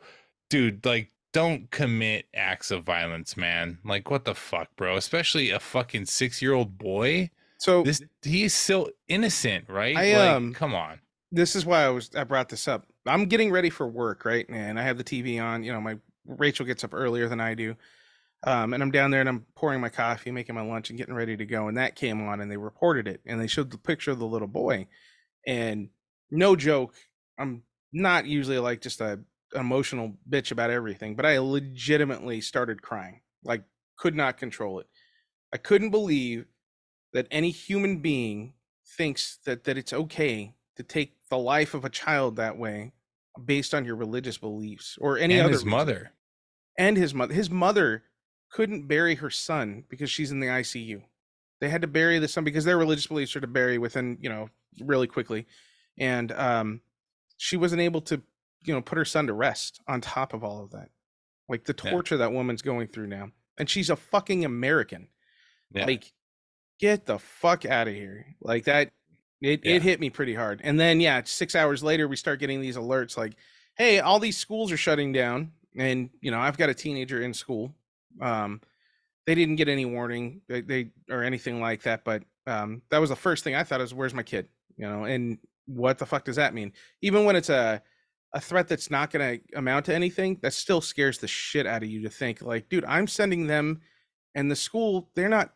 dude, 0.49 0.85
like, 0.85 1.11
don't 1.33 1.69
commit 1.71 2.27
acts 2.33 2.71
of 2.71 2.83
violence, 2.83 3.35
man. 3.35 3.79
Like, 3.83 4.09
what 4.09 4.23
the 4.23 4.35
fuck, 4.35 4.69
bro? 4.77 4.95
Especially 4.95 5.49
a 5.49 5.59
fucking 5.59 6.05
six-year-old 6.05 6.77
boy. 6.77 7.31
So 7.57 7.83
This 7.83 8.01
he's 8.21 8.53
still 8.53 8.89
innocent, 9.07 9.69
right? 9.69 9.95
I, 9.97 10.13
like, 10.17 10.29
um, 10.29 10.53
come 10.53 10.73
on. 10.75 10.99
this 11.31 11.55
is 11.55 11.65
why 11.65 11.83
I 11.83 11.89
was 11.89 12.09
I 12.15 12.23
brought 12.23 12.49
this 12.49 12.67
up. 12.67 12.85
I'm 13.05 13.25
getting 13.25 13.51
ready 13.51 13.69
for 13.69 13.87
work, 13.87 14.23
right? 14.25 14.47
And 14.47 14.79
I 14.79 14.83
have 14.83 14.97
the 14.97 15.03
TV 15.03 15.41
on. 15.43 15.63
You 15.63 15.73
know, 15.73 15.81
my 15.81 15.97
Rachel 16.25 16.65
gets 16.65 16.83
up 16.83 16.93
earlier 16.93 17.27
than 17.27 17.41
I 17.41 17.53
do. 17.53 17.75
Um, 18.45 18.73
and 18.73 18.83
I'm 18.83 18.91
down 18.91 19.09
there 19.11 19.21
and 19.21 19.29
I'm 19.29 19.45
pouring 19.55 19.79
my 19.79 19.87
coffee, 19.89 20.29
making 20.29 20.55
my 20.55 20.61
lunch, 20.61 20.89
and 20.89 20.99
getting 20.99 21.15
ready 21.15 21.37
to 21.37 21.45
go. 21.45 21.69
And 21.69 21.77
that 21.77 21.95
came 21.95 22.27
on, 22.27 22.41
and 22.41 22.51
they 22.51 22.57
reported 22.57 23.07
it, 23.07 23.21
and 23.25 23.39
they 23.39 23.47
showed 23.47 23.71
the 23.71 23.77
picture 23.77 24.11
of 24.11 24.19
the 24.19 24.25
little 24.25 24.47
boy. 24.49 24.87
And 25.47 25.89
no 26.29 26.55
joke, 26.57 26.93
I'm 27.39 27.63
not 27.93 28.25
usually 28.25 28.59
like 28.59 28.81
just 28.81 28.99
a 28.99 29.21
emotional 29.55 30.13
bitch 30.29 30.51
about 30.51 30.69
everything, 30.69 31.15
but 31.15 31.25
I 31.25 31.37
legitimately 31.39 32.41
started 32.41 32.81
crying, 32.81 33.21
like 33.43 33.63
could 33.97 34.15
not 34.15 34.37
control 34.37 34.79
it. 34.79 34.87
I 35.53 35.57
couldn't 35.57 35.91
believe 35.91 36.45
that 37.13 37.27
any 37.29 37.51
human 37.51 37.99
being 37.99 38.53
thinks 38.97 39.37
that 39.45 39.63
that 39.65 39.77
it's 39.77 39.93
okay 39.93 40.55
to 40.75 40.83
take 40.83 41.15
the 41.29 41.37
life 41.37 41.73
of 41.73 41.85
a 41.85 41.89
child 41.89 42.35
that 42.35 42.57
way 42.57 42.91
based 43.43 43.73
on 43.73 43.85
your 43.85 43.95
religious 43.95 44.37
beliefs 44.37 44.97
or 44.99 45.17
any 45.17 45.35
and 45.35 45.43
other 45.43 45.53
his 45.53 45.59
reason. 45.61 45.69
mother. 45.69 46.11
and 46.77 46.97
his 46.97 47.13
mother 47.13 47.33
his 47.33 47.49
mother 47.49 48.03
couldn't 48.51 48.87
bury 48.87 49.15
her 49.15 49.29
son 49.31 49.83
because 49.89 50.11
she's 50.11 50.31
in 50.31 50.39
the 50.39 50.47
ICU. 50.47 51.01
They 51.59 51.69
had 51.69 51.81
to 51.81 51.87
bury 51.87 52.19
the 52.19 52.27
son 52.27 52.43
because 52.43 52.65
their 52.65 52.77
religious 52.77 53.07
beliefs 53.07 53.35
are 53.35 53.41
to 53.41 53.47
bury 53.47 53.77
within, 53.79 54.17
you 54.21 54.29
know, 54.29 54.49
really 54.81 55.07
quickly. 55.07 55.47
And 55.97 56.31
um 56.31 56.81
she 57.37 57.57
wasn't 57.57 57.81
able 57.81 58.01
to, 58.01 58.21
you 58.65 58.73
know, 58.73 58.81
put 58.81 58.97
her 58.97 59.05
son 59.05 59.27
to 59.27 59.33
rest 59.33 59.81
on 59.87 60.01
top 60.01 60.33
of 60.33 60.43
all 60.43 60.63
of 60.63 60.71
that. 60.71 60.89
Like 61.49 61.65
the 61.65 61.75
Yeah. 61.83 61.91
torture 61.91 62.17
that 62.17 62.31
woman's 62.31 62.61
going 62.61 62.87
through 62.87 63.07
now. 63.07 63.29
And 63.57 63.69
she's 63.69 63.89
a 63.89 63.95
fucking 63.95 64.45
American. 64.45 65.09
Yeah. 65.73 65.85
Like 65.85 66.11
get 66.79 67.05
the 67.05 67.19
fuck 67.19 67.65
out 67.65 67.87
of 67.87 67.93
here. 67.93 68.25
Like 68.41 68.65
that 68.65 68.91
it, 69.41 69.65
Yeah. 69.65 69.73
it 69.75 69.81
hit 69.81 69.99
me 69.99 70.09
pretty 70.09 70.33
hard. 70.33 70.61
And 70.63 70.79
then 70.79 70.99
yeah, 71.01 71.21
six 71.25 71.55
hours 71.55 71.83
later 71.83 72.07
we 72.07 72.15
start 72.15 72.39
getting 72.39 72.61
these 72.61 72.77
alerts 72.77 73.17
like, 73.17 73.33
hey, 73.75 73.99
all 73.99 74.19
these 74.19 74.37
schools 74.37 74.71
are 74.71 74.77
shutting 74.77 75.11
down. 75.11 75.51
And 75.75 76.09
you 76.21 76.31
know, 76.31 76.39
I've 76.39 76.57
got 76.57 76.69
a 76.69 76.73
teenager 76.73 77.21
in 77.21 77.33
school. 77.33 77.75
Um 78.21 78.61
they 79.25 79.35
didn't 79.35 79.55
get 79.55 79.69
any 79.69 79.85
warning 79.85 80.41
they, 80.47 80.61
they 80.61 80.91
or 81.09 81.23
anything 81.23 81.59
like 81.61 81.83
that, 81.83 82.03
but 82.03 82.23
um 82.47 82.81
that 82.89 82.99
was 82.99 83.09
the 83.09 83.15
first 83.15 83.43
thing 83.43 83.55
I 83.55 83.63
thought 83.63 83.81
is 83.81 83.93
where's 83.93 84.13
my 84.13 84.23
kid? 84.23 84.47
You 84.77 84.87
know, 84.87 85.03
and 85.05 85.37
what 85.65 85.97
the 85.97 86.05
fuck 86.05 86.25
does 86.25 86.35
that 86.37 86.53
mean? 86.53 86.73
Even 87.01 87.25
when 87.25 87.35
it's 87.35 87.49
a 87.49 87.81
a 88.33 88.41
threat 88.41 88.67
that's 88.67 88.89
not 88.89 89.11
going 89.11 89.39
to 89.39 89.57
amount 89.57 89.85
to 89.85 89.93
anything, 89.95 90.39
that 90.41 90.53
still 90.53 90.81
scares 90.81 91.17
the 91.19 91.27
shit 91.27 91.67
out 91.67 91.83
of 91.83 91.89
you 91.89 92.01
to 92.01 92.09
think 92.09 92.41
like, 92.41 92.69
dude, 92.69 92.85
I'm 92.85 93.07
sending 93.07 93.47
them 93.47 93.81
and 94.35 94.49
the 94.49 94.55
school, 94.55 95.09
they're 95.15 95.29
not 95.29 95.53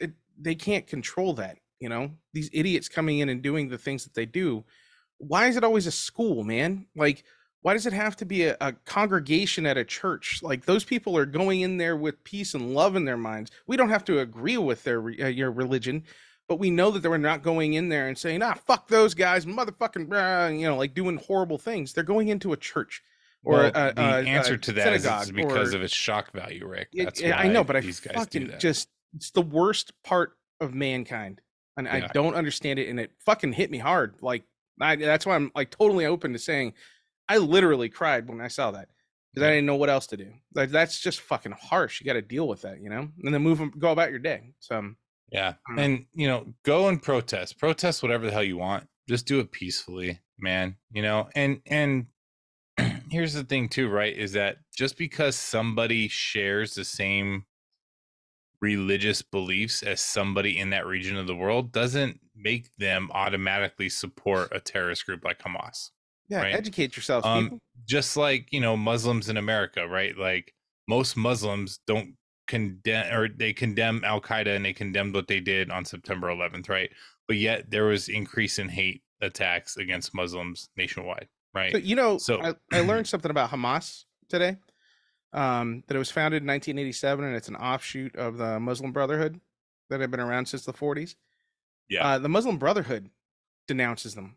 it, 0.00 0.12
they 0.40 0.54
can't 0.54 0.86
control 0.86 1.34
that, 1.34 1.58
you 1.78 1.88
know? 1.88 2.10
These 2.32 2.50
idiots 2.52 2.88
coming 2.88 3.20
in 3.20 3.28
and 3.28 3.42
doing 3.42 3.68
the 3.68 3.78
things 3.78 4.04
that 4.04 4.14
they 4.14 4.26
do. 4.26 4.64
Why 5.18 5.46
is 5.46 5.56
it 5.56 5.64
always 5.64 5.86
a 5.86 5.92
school, 5.92 6.42
man? 6.42 6.86
Like 6.96 7.24
why 7.66 7.72
does 7.72 7.86
it 7.86 7.92
have 7.92 8.14
to 8.18 8.24
be 8.24 8.44
a, 8.44 8.56
a 8.60 8.72
congregation 8.84 9.66
at 9.66 9.76
a 9.76 9.84
church? 9.84 10.38
Like 10.40 10.64
those 10.64 10.84
people 10.84 11.18
are 11.18 11.26
going 11.26 11.62
in 11.62 11.78
there 11.78 11.96
with 11.96 12.22
peace 12.22 12.54
and 12.54 12.72
love 12.72 12.94
in 12.94 13.04
their 13.04 13.16
minds. 13.16 13.50
We 13.66 13.76
don't 13.76 13.88
have 13.88 14.04
to 14.04 14.20
agree 14.20 14.56
with 14.56 14.84
their 14.84 15.00
uh, 15.00 15.26
your 15.26 15.50
religion, 15.50 16.04
but 16.48 16.58
we 16.58 16.70
know 16.70 16.90
that 16.90 17.00
they 17.02 17.08
were 17.08 17.18
not 17.18 17.42
going 17.42 17.74
in 17.74 17.88
there 17.88 18.08
and 18.08 18.16
saying, 18.16 18.42
"Ah, 18.42 18.54
fuck 18.54 18.88
those 18.88 19.14
guys, 19.14 19.44
motherfucking," 19.46 20.08
blah," 20.08 20.46
you 20.48 20.66
know, 20.66 20.76
like 20.76 20.94
doing 20.94 21.16
horrible 21.16 21.58
things. 21.58 21.92
They're 21.92 22.04
going 22.04 22.28
into 22.28 22.52
a 22.52 22.56
church 22.56 23.02
or 23.44 23.52
Well, 23.54 23.66
a, 23.68 23.92
the 23.92 24.00
a- 24.00 24.22
a 24.22 24.24
answer 24.24 24.56
to 24.56 24.72
that 24.72 24.92
is 24.94 25.30
because 25.32 25.72
or- 25.74 25.76
of 25.78 25.82
its 25.82 25.94
shock 25.94 26.32
value, 26.32 26.66
Rick. 26.66 26.88
That's 26.94 27.20
it- 27.20 27.32
I 27.32 27.48
know, 27.48 27.64
but 27.64 27.76
I 27.76 27.80
fucking 27.82 28.52
just 28.58 28.88
it's 29.14 29.30
the 29.30 29.42
worst 29.42 29.92
part 30.02 30.36
of 30.60 30.74
mankind, 30.74 31.40
and 31.76 31.88
I 31.88 32.08
don't 32.08 32.34
understand 32.34 32.78
it, 32.78 32.88
and 32.88 32.98
it 33.00 33.12
fucking 33.24 33.52
hit 33.52 33.70
me 33.70 33.78
hard. 33.78 34.16
Like 34.20 34.44
I, 34.80 34.96
that's 34.96 35.24
why 35.26 35.34
I'm 35.36 35.50
like 35.54 35.70
totally 35.70 36.06
open 36.06 36.32
to 36.32 36.38
saying, 36.38 36.74
I 37.28 37.38
literally 37.38 37.88
cried 37.88 38.28
when 38.28 38.40
I 38.40 38.48
saw 38.48 38.70
that 38.72 38.88
because 39.32 39.46
I 39.46 39.50
didn't 39.50 39.66
know 39.66 39.76
what 39.76 39.88
else 39.90 40.06
to 40.08 40.16
do. 40.16 40.32
Like 40.54 40.70
that's 40.70 41.00
just 41.00 41.20
fucking 41.20 41.52
harsh. 41.52 42.00
You 42.00 42.06
got 42.06 42.12
to 42.14 42.22
deal 42.22 42.46
with 42.46 42.62
that, 42.62 42.80
you 42.80 42.88
know, 42.90 43.08
and 43.24 43.34
then 43.34 43.42
move 43.42 43.60
'em- 43.60 43.72
go 43.78 43.90
about 43.90 44.10
your 44.10 44.18
day. 44.18 44.52
So 44.60 44.94
Yeah. 45.30 45.54
Mm. 45.70 45.80
And, 45.80 46.06
you 46.14 46.28
know, 46.28 46.46
go 46.64 46.88
and 46.88 47.02
protest. 47.02 47.58
Protest 47.58 48.02
whatever 48.02 48.26
the 48.26 48.32
hell 48.32 48.44
you 48.44 48.56
want. 48.56 48.86
Just 49.08 49.26
do 49.26 49.40
it 49.40 49.52
peacefully, 49.52 50.20
man. 50.38 50.76
You 50.90 51.02
know, 51.02 51.28
and, 51.34 51.60
and, 51.66 52.06
here's 53.10 53.32
the 53.32 53.44
thing 53.44 53.68
too 53.70 53.88
right 53.88 54.16
is 54.18 54.32
that 54.32 54.58
just 54.76 54.98
because 54.98 55.34
somebody 55.34 56.08
shares 56.08 56.74
the 56.74 56.84
same 56.84 57.44
religious 58.60 59.22
beliefs 59.22 59.82
as 59.82 60.00
somebody 60.00 60.58
in 60.58 60.68
that 60.70 60.86
region 60.86 61.16
of 61.16 61.26
the 61.26 61.34
world 61.34 61.72
doesn't 61.72 62.20
make 62.34 62.68
them 62.76 63.08
automatically 63.12 63.88
support 63.88 64.48
a 64.52 64.60
terrorist 64.60 65.06
group 65.06 65.24
like 65.24 65.38
hamas 65.38 65.90
yeah, 66.28 66.42
Right. 66.42 66.54
educate 66.54 66.96
yourself. 66.96 67.24
um 67.24 67.44
people. 67.44 67.58
just 67.86 68.16
like 68.16 68.52
you 68.52 68.60
know 68.60 68.76
muslims 68.76 69.28
in 69.30 69.38
america 69.38 69.86
right 69.88 70.16
like 70.18 70.52
most 70.88 71.16
Muslims 71.16 71.80
don't 71.86 72.14
condemn 72.46 73.12
or 73.14 73.28
they 73.28 73.52
condemn 73.52 74.02
Al 74.04 74.20
Qaeda 74.20 74.54
and 74.54 74.64
they 74.64 74.72
condemned 74.72 75.14
what 75.14 75.26
they 75.28 75.40
did 75.40 75.70
on 75.70 75.84
September 75.84 76.28
11th, 76.28 76.68
right? 76.68 76.90
But 77.26 77.36
yet 77.36 77.70
there 77.70 77.84
was 77.84 78.08
increase 78.08 78.58
in 78.58 78.68
hate 78.68 79.02
attacks 79.20 79.76
against 79.76 80.14
Muslims 80.14 80.68
nationwide, 80.76 81.28
right? 81.54 81.72
So, 81.72 81.78
you 81.78 81.96
know, 81.96 82.18
So- 82.18 82.40
I, 82.40 82.54
I 82.72 82.80
learned 82.80 83.06
something 83.08 83.30
about 83.30 83.50
Hamas 83.50 84.04
today. 84.28 84.56
Um, 85.32 85.82
that 85.86 85.96
it 85.96 85.98
was 85.98 86.10
founded 86.10 86.42
in 86.42 86.46
1987, 86.46 87.22
and 87.24 87.36
it's 87.36 87.48
an 87.48 87.56
offshoot 87.56 88.16
of 88.16 88.38
the 88.38 88.58
Muslim 88.58 88.92
Brotherhood 88.92 89.38
that 89.90 90.00
had 90.00 90.10
been 90.10 90.20
around 90.20 90.46
since 90.46 90.64
the 90.64 90.72
40s. 90.72 91.14
Yeah. 91.90 92.06
Uh, 92.06 92.18
the 92.18 92.28
Muslim 92.28 92.56
Brotherhood 92.58 93.10
denounces 93.68 94.14
them. 94.14 94.36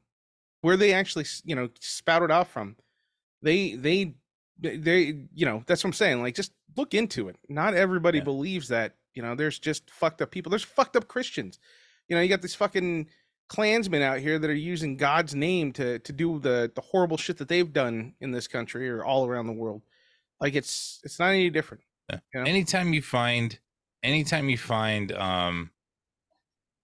Where 0.62 0.76
they 0.76 0.92
actually, 0.94 1.26
you 1.46 1.56
know, 1.56 1.70
spouted 1.80 2.32
off 2.32 2.52
from, 2.52 2.76
they 3.42 3.76
they 3.76 4.16
they- 4.62 5.28
you 5.34 5.46
know 5.46 5.64
that's 5.68 5.84
what 5.84 5.90
I'm 5.90 5.94
saying. 5.94 6.22
Like, 6.22 6.36
just 6.36 6.52
look 6.76 6.94
into 6.94 7.30
it. 7.30 7.38
Not 7.48 7.74
everybody 7.74 8.20
Yeah. 8.20 8.24
believes 8.26 8.68
that. 8.70 8.96
You 9.14 9.22
know, 9.24 9.36
there's 9.36 9.60
just 9.60 9.90
fucked 9.90 10.22
up 10.22 10.32
people. 10.32 10.50
There's 10.50 10.64
fucked 10.64 10.96
up 10.96 11.08
Christians. 11.08 11.60
You 12.08 12.16
know, 12.16 12.22
you 12.22 12.30
got 12.30 12.42
these 12.42 12.56
fucking 12.56 13.08
Klansmen 13.50 14.02
out 14.04 14.20
here 14.20 14.38
that 14.38 14.50
are 14.50 14.54
using 14.54 14.96
God's 14.98 15.34
name 15.34 15.72
to 15.74 16.00
to 16.00 16.14
do 16.14 16.40
the 16.40 16.72
the 16.74 16.82
horrible 16.82 17.18
shit 17.18 17.38
that 17.38 17.48
they've 17.48 17.72
done 17.74 18.14
in 18.20 18.32
this 18.32 18.48
country 18.48 18.90
or 18.90 19.04
all 19.04 19.26
around 19.28 19.48
the 19.48 19.54
world. 19.54 19.82
Like 20.40 20.54
it's 20.56 21.00
it's 21.04 21.20
not 21.20 21.30
any 21.30 21.50
different. 21.50 21.84
Yeah. 22.10 22.20
You 22.34 22.40
know? 22.42 22.46
anytime 22.50 22.94
you 22.94 23.02
find 23.02 23.58
anytime 24.04 24.50
you 24.50 24.58
find 24.58 25.12
um 25.14 25.72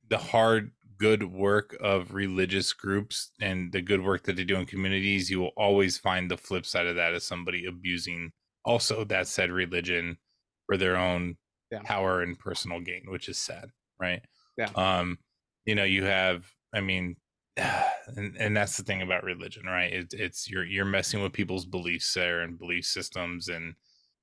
the 0.08 0.18
hard 0.18 0.72
good 0.98 1.24
work 1.24 1.76
of 1.82 2.14
religious 2.14 2.74
groups 2.74 3.32
and 3.42 3.72
the 3.72 3.82
good 3.82 4.02
work 4.04 4.24
that 4.24 4.36
they 4.36 4.44
do 4.44 4.56
in 4.56 4.66
communities 4.66 5.30
you 5.30 5.40
will 5.40 5.54
always 5.58 5.98
find 5.98 6.30
the 6.32 6.38
flip 6.38 6.66
side 6.66 6.88
of 6.88 6.96
that 6.96 7.14
as 7.14 7.24
somebody 7.26 7.66
abusing 7.66 8.32
also 8.64 9.04
that 9.04 9.28
said 9.28 9.52
religion 9.52 10.18
for 10.66 10.78
their 10.78 10.96
own 10.98 11.38
Yeah. 11.72 11.82
power 11.84 12.22
and 12.22 12.38
personal 12.40 12.80
gain 12.80 13.04
which 13.08 13.28
is 13.30 13.38
sad 13.38 13.70
right 14.00 14.22
Yeah. 14.58 14.72
um 14.76 15.18
you 15.66 15.76
know 15.76 15.84
you 15.84 16.04
have 16.04 16.52
i 16.74 16.80
mean 16.82 17.16
and, 17.58 18.36
and 18.38 18.56
that's 18.56 18.78
the 18.78 18.84
thing 18.84 19.02
about 19.02 19.24
religion 19.24 19.66
right 19.66 19.92
it, 19.94 20.14
it's 20.14 20.50
you're 20.50 20.66
you're 20.66 20.86
messing 20.86 21.22
with 21.22 21.34
people's 21.34 21.66
beliefs 21.66 22.14
there 22.14 22.42
and 22.42 22.60
belief 22.60 22.86
systems 22.86 23.48
and 23.48 23.76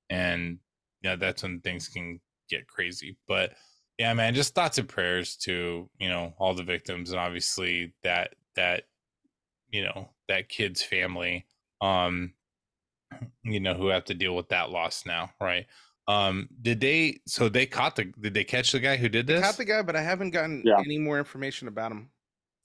and 0.09 0.59
yeah 1.01 1.15
that's 1.15 1.43
when 1.43 1.59
things 1.61 1.87
can 1.89 2.19
get 2.49 2.67
crazy 2.67 3.17
but 3.27 3.53
yeah 3.97 4.13
man 4.13 4.33
just 4.33 4.55
thoughts 4.55 4.77
and 4.77 4.89
prayers 4.89 5.35
to 5.35 5.89
you 5.99 6.09
know 6.09 6.33
all 6.39 6.53
the 6.53 6.63
victims 6.63 7.11
and 7.11 7.19
obviously 7.19 7.93
that 8.03 8.35
that 8.55 8.83
you 9.69 9.83
know 9.83 10.09
that 10.27 10.49
kid's 10.49 10.81
family 10.83 11.45
um 11.81 12.33
you 13.43 13.59
know 13.59 13.73
who 13.73 13.87
have 13.87 14.05
to 14.05 14.13
deal 14.13 14.35
with 14.35 14.49
that 14.49 14.69
loss 14.71 15.05
now 15.05 15.29
right 15.39 15.65
um 16.07 16.49
did 16.61 16.79
they 16.81 17.19
so 17.25 17.47
they 17.49 17.65
caught 17.65 17.95
the 17.95 18.05
did 18.19 18.33
they 18.33 18.43
catch 18.43 18.71
the 18.71 18.79
guy 18.79 18.97
who 18.97 19.07
did 19.07 19.29
I 19.29 19.33
this 19.35 19.45
caught 19.45 19.57
the 19.57 19.65
guy, 19.65 19.81
but 19.81 19.95
I 19.95 20.01
haven't 20.01 20.31
gotten 20.31 20.61
Yeah. 20.65 20.79
any 20.79 20.97
more 20.97 21.17
information 21.17 21.69
about 21.69 21.91
him. 21.93 22.09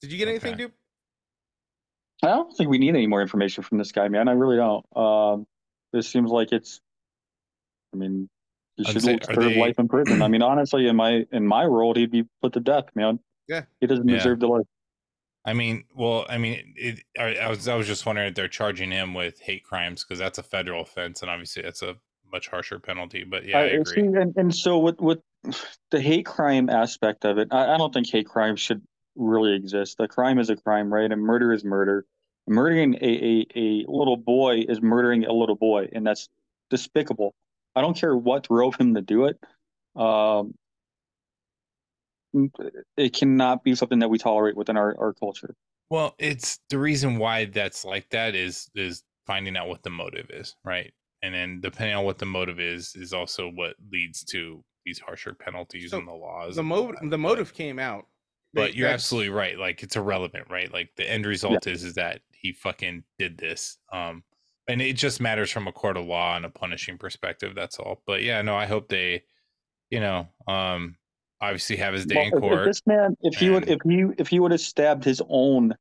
Did 0.01 0.11
you 0.11 0.19
get 0.19 0.27
anything, 0.29 0.55
Okay. 0.55 0.65
Dupe? 0.65 0.73
I 2.25 2.29
don't 2.29 2.53
think 2.57 2.69
we 2.69 2.79
need 2.79 2.89
any 2.97 3.07
more 3.07 3.23
information 3.23 3.63
from 3.63 3.79
this 3.79 3.93
guy, 3.93 4.09
man. 4.09 4.27
I 4.27 4.33
really 4.33 4.57
don't. 4.57 4.85
Um, 4.97 5.47
this 5.93 6.09
seems 6.09 6.33
like 6.33 6.51
it's. 6.51 6.81
I 7.95 7.97
mean, 7.97 8.13
he 8.13 8.25
I'd 8.25 8.29
should 8.85 9.03
say, 9.03 9.19
serve 9.23 9.37
they- 9.37 9.59
life 9.61 9.79
in 9.79 9.89
prison. 9.89 10.23
I 10.23 10.29
mean, 10.29 10.43
honestly, 10.51 10.87
in 10.89 10.97
my 10.97 11.27
in 11.33 11.47
my 11.47 11.67
world, 11.67 11.97
he'd 11.97 12.11
be 12.11 12.25
put 12.43 12.53
to 12.55 12.61
death, 12.61 12.85
man. 12.95 13.19
Yeah. 13.49 13.63
he 13.81 13.87
doesn't 13.87 14.07
Yeah. 14.09 14.17
deserve 14.17 14.41
to 14.41 14.47
life. 14.49 14.67
I 15.45 15.55
mean, 15.55 15.85
well, 15.95 16.27
I 16.29 16.37
mean, 16.37 16.75
it, 16.77 17.01
I, 17.19 17.37
I 17.37 17.49
was 17.49 17.67
I 17.69 17.75
was 17.77 17.87
just 17.87 18.05
wondering 18.05 18.29
if 18.29 18.35
they're 18.35 18.49
charging 18.49 18.91
him 18.91 19.15
with 19.15 19.41
hate 19.41 19.65
crimes 19.65 20.05
because 20.05 20.19
that's 20.19 20.39
a 20.39 20.43
federal 20.43 20.83
offense, 20.83 21.23
and 21.23 21.31
obviously 21.31 21.63
that's 21.63 21.81
a 21.83 21.97
much 22.31 22.49
harsher 22.49 22.79
penalty. 22.79 23.25
But 23.25 23.47
yeah, 23.47 23.59
I 23.59 23.63
Uh, 23.77 23.81
agree. 23.81 23.95
see, 23.95 24.01
and, 24.01 24.37
and 24.37 24.55
so 24.55 24.79
with 24.79 25.01
with 25.01 25.21
the 25.91 26.01
hate 26.01 26.27
crime 26.27 26.69
aspect 26.69 27.25
of 27.25 27.39
it, 27.39 27.49
I, 27.51 27.75
I 27.75 27.79
don't 27.79 27.95
think 27.95 28.11
hate 28.11 28.27
crime 28.27 28.57
should 28.57 28.83
really 29.17 29.55
exist. 29.55 29.97
A 30.01 30.07
crime 30.09 30.39
is 30.39 30.51
a 30.51 30.57
crime, 30.57 30.93
right? 30.93 31.11
And 31.11 31.23
murder 31.23 31.53
is 31.53 31.65
murder. 31.65 32.05
Murdering 32.47 32.95
a, 32.97 33.07
a, 33.07 33.47
a 33.57 33.85
little 33.89 34.17
boy 34.17 34.65
is 34.69 34.81
murdering 34.83 35.25
a 35.25 35.33
little 35.33 35.57
boy, 35.57 35.89
and 35.93 36.07
that's 36.07 36.29
despicable. 36.71 37.35
I 37.77 37.81
don't 37.81 37.97
care 37.97 38.17
what 38.17 38.45
drove 38.49 38.77
him 38.77 38.95
to 38.95 39.01
do 39.03 39.27
it. 39.27 39.39
Um, 39.95 40.55
it 42.97 43.15
cannot 43.15 43.65
be 43.65 43.75
something 43.75 43.99
that 44.01 44.09
we 44.09 44.19
tolerate 44.19 44.57
within 44.57 44.77
our, 44.77 44.97
our 44.99 45.13
culture. 45.15 45.55
Well, 45.91 46.15
it's 46.19 46.59
the 46.71 46.79
reason 46.79 47.19
why 47.19 47.47
that's 47.47 47.85
like 47.85 48.11
that 48.11 48.35
is 48.35 48.69
is 48.75 49.03
finding 49.27 49.57
out 49.57 49.69
what 49.69 49.83
the 49.83 49.91
motive 49.91 50.27
is, 50.31 50.55
right? 50.65 50.93
And 51.23 51.35
then 51.35 51.61
depending 51.61 51.97
on 51.97 52.05
what 52.05 52.19
the 52.19 52.27
motive 52.27 52.61
is, 52.61 52.95
is 52.95 53.13
also 53.13 53.49
what 53.51 53.75
leads 53.91 54.23
to 54.27 54.63
these 54.85 54.99
harsher 54.99 55.35
penalties 55.35 55.91
So, 55.91 55.99
and 55.99 56.07
the 56.07 56.13
laws. 56.13 56.57
The 56.57 56.61
and 56.61 56.73
all 56.73 56.85
motive 56.85 57.01
the 57.03 57.09
But- 57.11 57.19
motive 57.19 57.55
came 57.55 57.79
out. 57.79 58.07
But 58.55 58.75
you're 58.75 58.87
that's- 58.89 59.03
absolutely 59.05 59.29
right. 59.31 59.59
Like 59.59 59.83
it's 59.83 59.97
irrelevant, 59.97 60.47
right? 60.51 60.73
Like 60.73 60.91
the 60.97 61.09
end 61.11 61.27
result 61.27 61.67
is 61.67 61.85
is 61.85 61.95
that 61.95 62.21
he 62.33 62.53
fucking 62.53 63.05
did 63.19 63.37
this. 63.39 63.79
Um 63.93 64.23
and 64.69 64.81
it 64.83 64.95
just 64.95 65.21
matters 65.21 65.51
from 65.51 65.67
a 65.67 65.73
court 65.73 65.97
of 65.97 66.05
law 66.07 66.37
and 66.37 66.45
a 66.45 66.51
punishing 66.51 66.99
perspective, 66.99 67.55
that's 67.55 67.79
all. 67.79 68.03
But 68.07 68.23
yeah, 68.23 68.43
no, 68.43 68.55
I 68.55 68.67
hope 68.67 68.89
they, 68.89 69.25
you 69.91 70.01
know, 70.01 70.29
um 70.47 70.97
obviously 71.41 71.77
have 71.77 71.95
his 71.95 72.05
day 72.05 72.17
Well, 72.17 72.25
in 72.27 72.29
if- 72.29 72.35
if 72.35 72.41
court. 72.41 72.65
this 72.67 72.83
man, 72.87 73.17
if 73.23 73.39
he 73.39 73.49
would, 73.49 73.69
if 73.69 73.79
he, 73.89 74.05
if 74.19 74.29
he 74.29 74.41
would 74.41 74.51
have 74.51 74.61
stabbed 74.61 75.05
his 75.05 75.23
own 75.29 75.75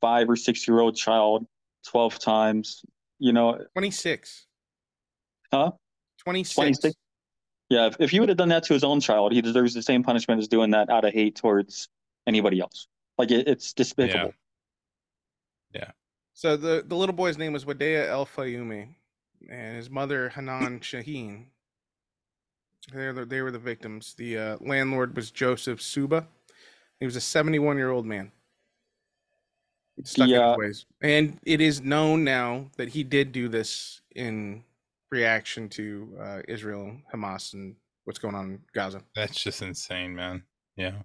five 0.00 0.28
or 0.28 0.36
six 0.36 0.66
year 0.68 0.80
old 0.80 0.96
child 0.96 1.46
twelve 1.88 2.18
times, 2.18 2.82
you 3.18 3.32
know, 3.32 3.58
26. 3.74 4.46
Huh? 5.52 5.70
26. 6.24 6.54
26? 6.54 6.94
yeah, 7.70 7.86
if, 7.86 7.96
if 8.00 8.10
he 8.10 8.18
would 8.18 8.28
have 8.28 8.36
done 8.36 8.48
that 8.48 8.64
to 8.64 8.74
his 8.74 8.82
own 8.82 9.00
child, 9.00 9.32
he 9.32 9.40
deserves 9.40 9.72
the 9.74 9.82
same 9.82 10.02
punishment 10.02 10.40
as 10.40 10.48
doing 10.48 10.72
that 10.72 10.90
out 10.90 11.04
of 11.04 11.14
hate 11.14 11.36
towards 11.36 11.88
anybody 12.26 12.58
else. 12.60 12.88
Like 13.16 13.30
it, 13.30 13.46
it's 13.46 13.72
despicable. 13.72 14.32
So 16.36 16.54
the, 16.54 16.84
the 16.86 16.94
little 16.94 17.14
boy's 17.14 17.38
name 17.38 17.54
was 17.54 17.64
Wadea 17.64 18.10
Al-Fayoume, 18.10 18.88
and 19.48 19.76
his 19.76 19.88
mother 19.88 20.28
Hanan 20.28 20.80
Shaheen. 20.82 21.46
They're 22.92 23.14
the, 23.14 23.24
they 23.24 23.40
were 23.40 23.50
the 23.50 23.58
victims. 23.58 24.14
The 24.18 24.36
uh, 24.38 24.56
landlord 24.60 25.16
was 25.16 25.30
Joseph 25.30 25.80
Czuba. 25.80 26.26
He 27.00 27.06
was 27.06 27.16
a 27.16 27.22
71 27.22 27.78
year 27.78 27.90
old 27.90 28.04
man. 28.04 28.32
Stuck 30.04 30.28
in 30.28 30.34
Yeah. 30.34 30.50
his 30.50 30.58
ways. 30.58 30.86
And 31.00 31.40
it 31.46 31.62
is 31.62 31.80
known 31.80 32.22
now 32.22 32.70
that 32.76 32.90
he 32.90 33.02
did 33.02 33.32
do 33.32 33.48
this 33.48 34.02
in 34.14 34.62
reaction 35.10 35.70
to 35.70 36.18
uh, 36.20 36.42
Israel, 36.48 36.98
Hamas, 37.14 37.54
and 37.54 37.76
what's 38.04 38.18
going 38.18 38.34
on 38.34 38.44
in 38.44 38.58
Gaza. 38.74 39.00
That's 39.14 39.42
just 39.42 39.62
insane, 39.62 40.14
man. 40.14 40.42
Yeah. 40.76 40.96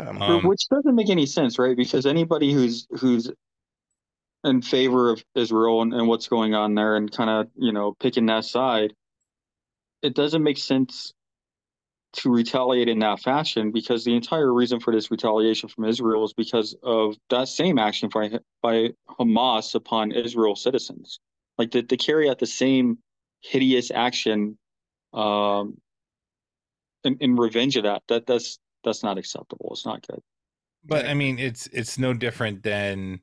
Um, 0.00 0.44
Which 0.44 0.66
doesn't 0.70 0.94
make 0.94 1.10
any 1.10 1.26
sense, 1.26 1.58
right? 1.58 1.76
Because 1.76 2.06
anybody 2.06 2.52
who's 2.54 2.86
who's 2.98 3.30
in 4.44 4.62
favor 4.62 5.10
of 5.10 5.24
Israel 5.34 5.82
and, 5.82 5.92
and 5.92 6.06
what's 6.06 6.28
going 6.28 6.54
on 6.54 6.74
there 6.74 6.96
and 6.96 7.10
kind 7.10 7.30
of, 7.30 7.48
you 7.56 7.72
know, 7.72 7.94
picking 7.98 8.26
that 8.26 8.44
side, 8.44 8.94
it 10.02 10.14
doesn't 10.14 10.42
make 10.42 10.58
sense 10.58 11.12
to 12.14 12.30
retaliate 12.30 12.88
in 12.88 13.00
that 13.00 13.20
fashion 13.20 13.70
because 13.70 14.04
the 14.04 14.14
entire 14.14 14.52
reason 14.52 14.80
for 14.80 14.92
this 14.92 15.10
retaliation 15.10 15.68
from 15.68 15.84
Israel 15.84 16.24
is 16.24 16.32
because 16.32 16.74
of 16.82 17.16
that 17.30 17.48
same 17.48 17.78
action 17.78 18.08
by 18.08 18.30
by 18.62 18.90
Hamas 19.18 19.74
upon 19.74 20.12
Israel 20.12 20.56
citizens. 20.56 21.20
Like 21.58 21.72
to, 21.72 21.82
to 21.82 21.96
carry 21.96 22.30
out 22.30 22.38
the 22.38 22.46
same 22.46 22.98
hideous 23.40 23.90
action 23.90 24.58
um 25.12 25.78
in, 27.04 27.16
in 27.20 27.36
revenge 27.36 27.76
of 27.76 27.84
that, 27.84 28.02
that 28.08 28.26
that's 28.26 28.58
that's 28.84 29.02
not 29.02 29.18
acceptable. 29.18 29.68
It's 29.72 29.84
not 29.84 30.06
good. 30.06 30.20
But 30.84 31.06
I 31.06 31.14
mean, 31.14 31.38
it's 31.38 31.66
it's 31.68 31.98
no 31.98 32.14
different 32.14 32.62
than 32.62 33.20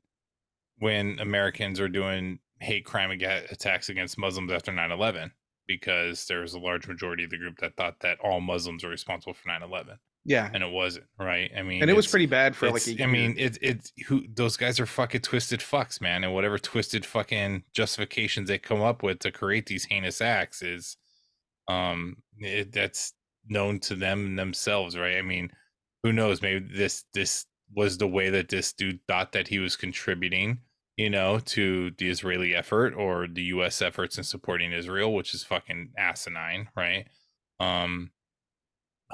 when 0.79 1.19
Americans 1.19 1.79
are 1.79 1.89
doing 1.89 2.39
hate 2.59 2.85
crime 2.85 3.11
attacks 3.11 3.89
against 3.89 4.17
Muslims 4.17 4.51
after 4.51 4.71
9/11 4.71 5.31
because 5.67 6.25
there 6.27 6.41
was 6.41 6.53
a 6.53 6.59
large 6.59 6.87
majority 6.87 7.23
of 7.23 7.29
the 7.29 7.37
group 7.37 7.57
that 7.59 7.75
thought 7.75 7.99
that 8.01 8.19
all 8.19 8.39
Muslims 8.39 8.83
were 8.83 8.89
responsible 8.89 9.33
for 9.33 9.49
9/11 9.49 9.97
yeah. 10.25 10.49
and 10.53 10.63
it 10.63 10.69
wasn't, 10.69 11.05
right? 11.19 11.51
I 11.55 11.61
mean, 11.61 11.81
And 11.81 11.89
it 11.89 11.95
was 11.95 12.07
pretty 12.07 12.25
bad 12.25 12.55
for 12.55 12.71
like 12.71 12.87
a 12.87 13.03
I 13.03 13.05
mean, 13.05 13.35
it's 13.37 13.59
it's 13.61 13.93
who 14.07 14.23
those 14.33 14.57
guys 14.57 14.79
are 14.79 14.87
fucking 14.87 15.21
twisted 15.21 15.59
fucks, 15.59 16.01
man, 16.01 16.23
and 16.23 16.33
whatever 16.33 16.57
twisted 16.57 17.05
fucking 17.05 17.63
justifications 17.73 18.49
they 18.49 18.57
come 18.57 18.81
up 18.81 19.03
with 19.03 19.19
to 19.19 19.31
create 19.31 19.67
these 19.67 19.85
heinous 19.85 20.21
acts 20.21 20.63
is, 20.63 20.97
um, 21.67 22.17
it, 22.39 22.71
that's 22.73 23.13
known 23.47 23.79
to 23.81 23.95
them 23.95 24.35
themselves, 24.35 24.97
right? 24.97 25.17
I 25.17 25.21
mean, 25.21 25.51
who 26.03 26.11
knows? 26.11 26.41
Maybe 26.41 26.67
this 26.73 27.05
this 27.13 27.45
was 27.75 27.97
the 27.97 28.07
way 28.07 28.29
that 28.31 28.49
this 28.49 28.73
dude 28.73 28.99
thought 29.07 29.31
that 29.33 29.47
he 29.47 29.59
was 29.59 29.75
contributing, 29.75 30.59
you 30.97 31.09
know, 31.09 31.39
to 31.39 31.91
the 31.97 32.09
Israeli 32.09 32.55
effort 32.55 32.93
or 32.93 33.27
the 33.27 33.43
U.S. 33.43 33.81
efforts 33.81 34.17
in 34.17 34.23
supporting 34.23 34.71
Israel, 34.71 35.13
which 35.13 35.33
is 35.33 35.43
fucking 35.43 35.91
asinine, 35.97 36.69
right? 36.75 37.07
Um, 37.59 38.11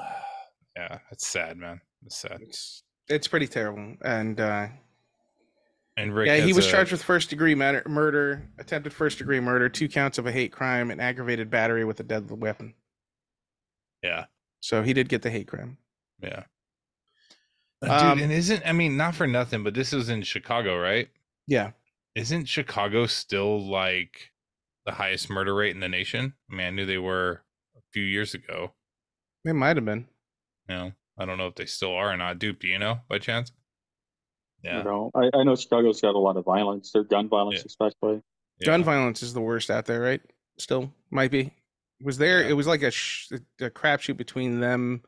yeah, 0.76 0.98
it's 1.10 1.26
sad, 1.26 1.56
man. 1.58 1.80
It's 2.04 2.16
sad. 2.16 2.38
it's 2.40 2.82
it's 3.08 3.28
pretty 3.28 3.46
terrible 3.48 3.96
and 4.04 4.40
uh 4.40 4.66
and 5.96 6.06
and 6.08 6.14
Rick. 6.14 6.26
yeah, 6.28 6.36
he 6.36 6.52
was 6.52 6.66
a- 6.66 6.70
charged 6.70 6.92
with 6.92 7.02
first 7.02 7.30
degree 7.30 7.54
murder, 7.54 7.82
murder, 7.86 8.48
attempted 8.58 8.92
first 8.92 9.18
degree 9.18 9.40
murder, 9.40 9.68
two 9.68 9.88
counts 9.88 10.18
of 10.18 10.26
a 10.26 10.32
hate 10.32 10.50
crime, 10.52 10.90
and 10.90 11.00
aggravated 11.00 11.50
battery 11.50 11.84
with 11.84 12.00
a 12.00 12.02
deadly 12.02 12.36
weapon. 12.36 12.74
Yeah, 14.02 14.24
So 14.60 14.82
he 14.82 14.92
did 14.94 15.08
get 15.08 15.22
the 15.22 15.30
hate 15.30 15.46
crime. 15.48 15.76
yeah. 16.20 16.44
Dude, 17.82 17.90
Um, 17.90 18.18
and 18.20 18.32
isn't 18.32 18.62
I 18.66 18.72
mean 18.72 18.96
not 18.96 19.14
for 19.14 19.26
nothing, 19.26 19.62
but 19.64 19.74
this 19.74 19.92
was 19.92 20.08
in 20.08 20.22
Chicago, 20.22 20.78
right? 20.78 21.08
Yeah. 21.46 21.72
Isn't 22.14 22.46
Chicago 22.48 23.06
still 23.06 23.60
like 23.60 24.30
the 24.86 24.92
highest 24.92 25.30
murder 25.30 25.54
rate 25.54 25.74
in 25.74 25.80
the 25.80 25.88
nation? 25.88 26.34
I 26.50 26.54
mean, 26.54 26.66
I 26.66 26.70
knew 26.70 26.86
they 26.86 26.98
were 26.98 27.42
a 27.76 27.80
few 27.92 28.02
years 28.04 28.34
ago. 28.34 28.72
They 29.44 29.52
might 29.52 29.76
have 29.76 29.84
been. 29.84 30.06
You 30.68 30.74
know, 30.76 30.92
I 31.18 31.24
don't 31.24 31.38
know 31.38 31.46
if 31.46 31.54
they 31.54 31.66
still 31.66 31.94
are 31.94 32.12
or 32.12 32.16
not. 32.16 32.38
Dupe, 32.38 32.60
do 32.60 32.68
you 32.68 32.78
know 32.78 33.00
by 33.08 33.18
chance? 33.18 33.50
You 34.62 34.70
Yeah, 34.70 34.82
know, 34.82 35.10
I, 35.14 35.30
I 35.34 35.42
know 35.42 35.56
Chicago's 35.56 36.00
got 36.00 36.14
a 36.14 36.18
lot 36.18 36.36
of 36.36 36.44
violence. 36.44 36.92
Their 36.92 37.02
gun 37.04 37.28
violence, 37.28 37.60
Yeah. 37.60 37.66
especially. 37.66 38.22
Gun 38.64 38.84
violence 38.84 39.22
is 39.22 39.34
the 39.34 39.40
worst 39.40 39.70
out 39.70 39.86
there, 39.86 40.00
right? 40.00 40.20
Still 40.58 40.92
might 41.10 41.30
be. 41.32 41.40
It 42.00 42.06
was 42.06 42.18
there. 42.18 42.42
Yeah. 42.42 42.50
It 42.50 42.52
was 42.52 42.66
like 42.68 42.82
a, 42.82 42.90
sh- 42.92 43.32
a 43.60 43.70
crapshoot 43.70 44.16
between 44.16 44.60
them, 44.60 45.02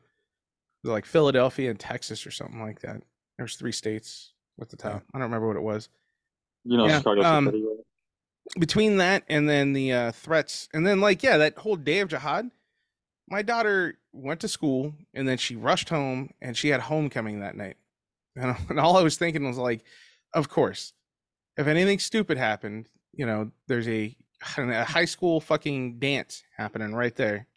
like 0.83 1.05
Philadelphia 1.05 1.69
and 1.69 1.79
Texas 1.79 2.25
or 2.27 2.31
something 2.31 2.61
like 2.61 2.81
that. 2.81 3.01
There's 3.37 3.55
three 3.55 3.71
states 3.71 4.33
with 4.57 4.69
the 4.69 4.77
top. 4.77 5.03
I 5.13 5.17
don't 5.19 5.23
remember 5.27 5.47
what 5.47 5.55
it 5.57 5.61
was. 5.63 5.87
You 6.65 6.77
know, 6.77 6.87
Yeah, 6.87 7.01
um, 7.23 7.47
a 7.47 7.51
city. 7.51 7.63
right? 7.63 7.77
between 8.59 8.97
that 8.97 9.23
and 9.27 9.49
then 9.49 9.73
the 9.73 9.91
uh, 9.91 10.11
threats, 10.11 10.69
and 10.73 10.85
then 10.85 11.01
like 11.01 11.23
yeah, 11.23 11.37
that 11.37 11.57
whole 11.57 11.75
day 11.75 11.99
of 11.99 12.09
jihad. 12.09 12.51
My 13.27 13.41
daughter 13.41 13.97
went 14.13 14.39
to 14.41 14.47
school 14.47 14.93
and 15.15 15.27
then 15.27 15.39
she 15.39 15.55
rushed 15.55 15.89
home 15.89 16.29
and 16.43 16.55
she 16.55 16.69
had 16.69 16.81
homecoming 16.81 17.39
that 17.39 17.55
night. 17.55 17.77
And, 18.37 18.53
and 18.69 18.79
all 18.81 18.97
I 18.97 19.01
was 19.01 19.15
thinking 19.15 19.47
was 19.47 19.57
like, 19.57 19.81
of 20.33 20.49
course, 20.49 20.91
if 21.55 21.67
anything 21.67 21.99
stupid 21.99 22.37
happened, 22.37 22.89
you 23.13 23.25
know, 23.25 23.49
there's 23.67 23.87
a, 23.87 24.13
a 24.57 24.83
high 24.83 25.05
school 25.05 25.39
fucking 25.39 25.99
dance 25.99 26.43
happening 26.57 26.93
right 26.93 27.15
there. 27.15 27.47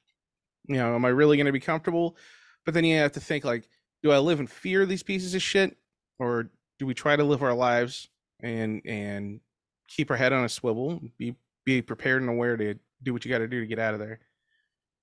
You 0.69 0.77
know, 0.77 0.95
am 0.95 1.05
I 1.05 1.09
really 1.09 1.37
going 1.37 1.47
to 1.47 1.53
be 1.53 1.59
comfortable? 1.59 2.17
But 2.65 2.75
then 2.75 2.85
you 2.85 2.97
have 2.99 3.11
to 3.13 3.21
think 3.21 3.45
like, 3.45 3.69
do 4.05 4.13
I 4.13 4.19
live 4.19 4.39
in 4.39 4.47
fear 4.47 4.83
of 4.83 4.89
these 4.89 5.03
pieces 5.03 5.35
of 5.35 5.43
shit, 5.43 5.77
or 6.21 6.49
do 6.79 6.87
we 6.87 6.95
try 6.95 7.17
to 7.17 7.25
live 7.25 7.43
our 7.43 7.55
lives 7.55 8.09
and 8.41 8.83
and 8.85 9.41
keep 9.89 10.09
her 10.09 10.17
head 10.17 10.33
on 10.33 10.45
a 10.45 10.49
swivel, 10.49 11.01
be 11.19 11.35
be 11.65 11.83
prepared 11.83 12.23
and 12.23 12.31
aware 12.31 12.57
to 12.57 12.75
do 13.03 13.13
what 13.13 13.25
you 13.25 13.31
got 13.31 13.39
to 13.39 13.49
do 13.49 13.61
to 13.61 13.67
get 13.67 13.79
out 13.79 13.95
of 13.95 14.01
there 14.01 14.21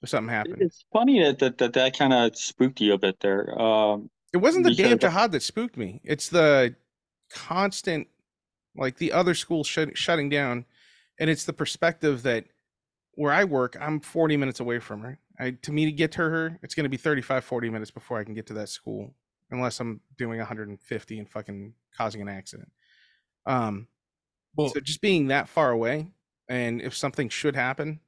if 0.01 0.10
something 0.10 0.30
happens. 0.34 0.58
It's 0.60 0.86
funny 0.92 1.24
that 1.24 1.39
that, 1.39 1.58
that, 1.60 1.74
that 1.74 1.98
kind 1.98 2.13
of 2.13 2.36
spooked 2.38 2.82
you 2.82 2.94
a 2.94 2.98
bit 2.98 3.20
there. 3.22 3.58
Um, 3.60 4.10
It 4.34 4.38
wasn't 4.38 4.65
the 4.65 4.72
because- 4.75 5.00
jihad 5.00 5.32
that 5.32 5.42
spooked 5.44 5.77
me. 5.77 6.01
It's 6.04 6.30
the 6.30 6.75
constant, 7.32 8.08
like 8.75 8.98
the 8.98 9.12
other 9.12 9.34
school 9.34 9.63
shut, 9.63 9.98
shutting 9.98 10.30
down, 10.30 10.65
and 11.20 11.30
it's 11.30 11.46
the 11.46 11.54
perspective 11.54 12.24
that 12.24 12.46
where 13.13 13.32
I 13.32 13.46
work, 13.46 13.77
I'm 13.80 14.00
40 14.01 14.36
minutes 14.38 14.60
away 14.60 14.80
from 14.80 15.01
her. 15.01 15.20
I 15.39 15.51
to 15.51 15.72
me 15.72 15.86
to 15.86 15.92
get 15.92 16.12
to 16.13 16.22
her, 16.22 16.60
it's 16.63 16.75
going 16.75 16.84
to 16.84 16.89
be 16.89 16.98
35, 16.98 17.44
40 17.44 17.70
minutes 17.70 17.92
before 17.92 18.20
I 18.20 18.24
can 18.24 18.34
get 18.34 18.46
to 18.48 18.54
that 18.56 18.70
school, 18.70 19.13
unless 19.51 19.80
I'm 19.80 20.01
doing 20.18 20.39
150 20.39 21.20
and 21.20 21.30
fucking 21.30 21.74
causing 21.98 22.22
an 22.22 22.27
accident. 22.30 22.70
Um, 23.46 23.88
Well, 24.56 24.70
so 24.70 24.80
just 24.80 25.02
being 25.02 25.28
that 25.28 25.48
far 25.50 25.72
away, 25.72 26.08
and 26.50 26.82
if 26.82 26.96
something 26.96 27.30
should 27.30 27.56
happen, 27.56 28.00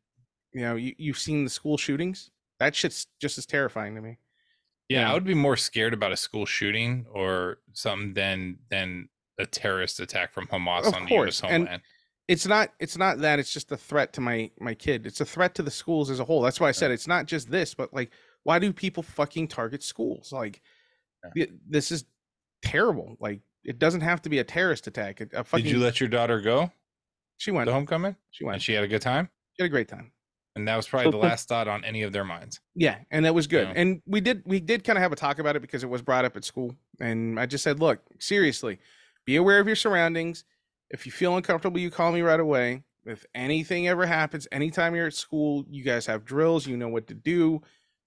you 0.54 0.62
know, 0.62 0.76
you, 0.76 0.94
you've 0.98 1.20
seen 1.20 1.44
the 1.44 1.50
school 1.50 1.78
shootings. 1.78 2.32
That 2.60 2.76
shit's 2.76 3.08
just 3.22 3.38
as 3.38 3.46
terrifying 3.46 3.96
to 3.96 4.02
me. 4.02 4.18
Yeah. 4.90 5.12
I 5.12 5.14
would 5.14 5.26
be 5.26 5.34
more 5.34 5.58
scared 5.58 5.94
about 5.94 6.12
a 6.12 6.18
school 6.18 6.46
shooting 6.46 7.06
or 7.12 7.58
something 7.74 8.14
than 8.14 8.58
than 8.72 9.10
a 9.38 9.46
terrorist 9.46 10.00
attack 10.00 10.34
from 10.34 10.48
Hamas 10.48 10.86
Of 10.88 10.94
on 10.96 11.04
the 11.04 11.10
course, 11.10 11.42
U.S. 11.42 11.52
and- 11.52 11.64
homeland. 11.66 11.82
it's 12.28 12.48
not 12.48 12.74
it's 12.80 12.98
not 12.98 13.20
that 13.20 13.38
it's 13.40 13.54
just 13.54 13.72
a 13.72 13.78
threat 13.78 14.14
to 14.14 14.22
my 14.22 14.50
my 14.60 14.74
kid 14.74 15.06
it's 15.06 15.22
a 15.22 15.26
threat 15.26 15.54
to 15.56 15.62
the 15.64 15.70
schools 15.72 16.10
as 16.10 16.20
a 16.20 16.26
whole 16.26 16.42
that's 16.42 16.60
why 16.60 16.68
i 16.68 16.72
said 16.74 16.90
it's 16.92 17.08
not 17.08 17.26
just 17.28 17.50
this 17.52 17.74
but 17.74 17.94
like 17.94 18.10
why 18.44 18.58
do 18.60 18.74
people 18.74 19.02
fucking 19.04 19.48
target 19.48 19.82
schools 19.84 20.32
like 20.34 20.62
th- 21.36 21.52
this 21.70 21.92
is 21.92 22.04
terrible 22.64 23.16
like 23.20 23.40
it 23.68 23.78
doesn't 23.78 24.02
have 24.02 24.22
to 24.24 24.30
be 24.30 24.40
a 24.40 24.44
terrorist 24.44 24.88
attack. 24.88 25.22
A, 25.34 25.44
fucking 25.44 25.66
Did 25.66 25.74
you 25.74 25.80
let 25.80 26.00
your 26.00 26.10
daughter 26.10 26.40
go? 26.40 26.72
She 27.36 27.52
went. 27.52 27.68
To 27.68 27.74
homecoming? 27.74 28.16
she 28.32 28.46
went. 28.46 28.62
She 28.62 28.72
she 28.72 28.74
had 28.74 28.84
a 28.84 28.88
good 28.88 29.02
time, 29.02 29.30
She 29.54 29.64
had 29.64 29.68
a 29.68 29.70
great 29.70 29.90
time. 29.90 30.12
And 30.56 30.68
that 30.68 30.76
was 30.76 30.88
probably 30.88 31.12
the 31.12 31.18
last 31.18 31.48
thought 31.48 31.68
on 31.68 31.84
any 31.86 32.02
of 32.02 32.12
their 32.12 32.24
minds. 32.24 32.60
yeah 32.74 32.98
and 33.12 33.26
that 33.26 33.36
was 33.36 33.46
good. 33.46 33.68
And 33.76 34.02
we 34.08 34.22
did 34.22 34.42
we 34.46 34.60
did 34.60 34.84
kind 34.84 34.98
of 34.98 35.04
have 35.04 35.12
a 35.12 35.16
talk 35.16 35.38
about 35.38 35.56
it 35.56 35.62
because 35.62 35.84
it 35.84 35.90
was 35.90 36.02
brought 36.02 36.26
up 36.26 36.36
at 36.36 36.44
school. 36.44 36.74
And 37.00 37.40
i 37.40 37.46
just 37.46 37.64
said 37.64 37.80
look 37.80 38.00
seriously 38.18 38.80
be 39.26 39.36
aware 39.36 39.60
of 39.60 39.68
your 39.68 39.76
surroundings. 39.76 40.46
If 40.90 41.06
you 41.06 41.12
feel 41.12 41.36
uncomfortable 41.36 41.80
you 41.80 41.92
call 41.92 42.12
me 42.12 42.22
right 42.22 42.40
away. 42.40 42.84
If 43.06 43.24
anything 43.36 43.88
ever 43.88 44.08
happens 44.08 44.48
anytime 44.52 44.96
you're 44.96 45.08
at 45.08 45.14
school 45.14 45.64
you 45.70 45.84
guys 45.84 46.08
have 46.08 46.26
drills 46.26 46.66
you 46.66 46.76
know 46.76 46.88
what 46.88 47.06
to 47.08 47.14
do. 47.14 47.62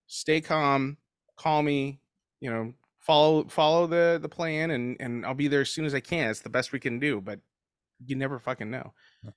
Stay 0.08 0.40
calm. 0.40 0.96
Call 1.36 1.62
me 1.62 2.00
you 2.40 2.50
know 2.50 2.72
follow 3.00 3.44
follow 3.44 3.86
the 3.86 4.18
the 4.20 4.28
plan 4.28 4.70
and 4.72 4.96
and 5.00 5.24
i'll 5.24 5.34
be 5.34 5.48
there 5.48 5.62
as 5.62 5.70
soon 5.70 5.84
as 5.84 5.94
i 5.94 6.00
can 6.00 6.28
it's 6.30 6.40
the 6.40 6.50
best 6.50 6.72
we 6.72 6.78
can 6.80 6.98
do 6.98 7.20
but 7.20 7.40
you 8.06 8.14
never 8.16 8.38
fucking 8.38 8.70
know 8.70 8.92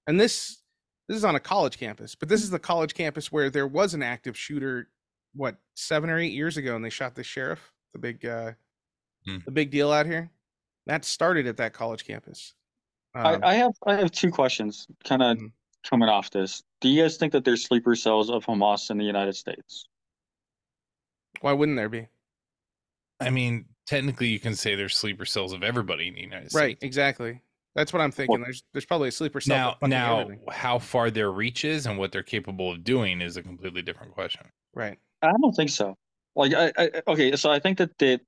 and 0.07 0.19
this 0.19 0.61
this 1.07 1.17
is 1.17 1.23
on 1.25 1.35
a 1.35 1.39
college 1.39 1.77
campus 1.77 2.13
but 2.15 2.27
this 2.29 2.43
is 2.43 2.49
the 2.49 2.59
college 2.59 2.93
campus 2.93 3.31
where 3.31 3.49
there 3.49 3.67
was 3.67 3.93
an 3.93 4.03
active 4.03 4.37
shooter 4.37 4.89
what 5.35 5.55
seven 5.75 6.09
or 6.09 6.19
eight 6.19 6.33
years 6.33 6.57
ago 6.57 6.75
and 6.75 6.83
they 6.83 6.89
shot 6.89 7.15
the 7.15 7.23
sheriff 7.23 7.71
the 7.93 7.99
big 7.99 8.25
uh 8.25 8.51
Hmm. 9.25 9.37
the 9.45 9.51
big 9.51 9.71
deal 9.71 9.89
out 9.89 10.05
here 10.05 10.29
that 10.85 11.05
started 11.05 11.47
at 11.47 11.55
that 11.55 11.71
college 11.71 12.03
campus 12.05 12.53
um, 13.15 13.25
I, 13.41 13.51
I 13.51 13.53
have 13.53 13.71
I 13.87 13.95
have 13.95 14.11
two 14.11 14.31
questions, 14.31 14.85
kind 15.05 15.21
of 15.23 15.37
Mhm. 15.37 15.51
coming 15.89 16.09
off 16.09 16.29
this. 16.31 16.61
Do 16.81 16.89
you 16.89 17.03
guys 17.03 17.15
think 17.15 17.31
that 17.33 17.45
there's 17.45 17.63
sleeper 17.63 17.95
cells 17.95 18.29
of 18.29 18.43
Hamas 18.45 18.89
in 18.89 18.97
the 18.97 19.05
United 19.05 19.35
States? 19.37 19.87
why 21.41 21.53
wouldn't 21.53 21.77
there 21.77 21.89
be 21.89 22.07
I 23.19 23.29
mean, 23.29 23.65
technically, 23.85 24.27
you 24.27 24.39
can 24.39 24.55
say 24.55 24.75
there's 24.75 24.95
sleeper 24.97 25.25
cells 25.25 25.53
of 25.53 25.63
everybody 25.63 26.07
in 26.07 26.15
the 26.15 26.21
United 26.21 26.51
States. 26.51 26.55
right 26.61 26.77
exactly 26.81 27.41
that's 27.75 27.91
what 27.91 28.01
i'm 28.01 28.11
thinking 28.11 28.39
there's 28.41 28.63
there's 28.71 28.85
probably 28.85 29.09
a 29.09 29.11
sleeper 29.11 29.41
cell 29.41 29.77
Now, 29.81 29.87
now, 29.87 30.19
everything. 30.19 30.43
how 30.51 30.77
far 30.79 31.09
their 31.09 31.31
reach 31.31 31.65
is 31.65 31.85
and 31.87 31.97
what 31.97 32.11
they're 32.11 32.21
capable 32.23 32.71
of 32.71 32.83
doing 32.83 33.19
is 33.21 33.35
a 33.37 33.41
completely 33.43 33.81
different 33.81 34.13
question. 34.13 34.43
right 34.75 34.97
I 35.21 35.31
don't 35.41 35.53
think 35.55 35.69
so. 35.69 35.95
Like 36.35 36.53
I, 36.53 36.71
I 36.77 36.91
okay, 37.07 37.35
so 37.35 37.49
I 37.49 37.59
think 37.59 37.77
that 37.77 37.97
they, 37.97 38.19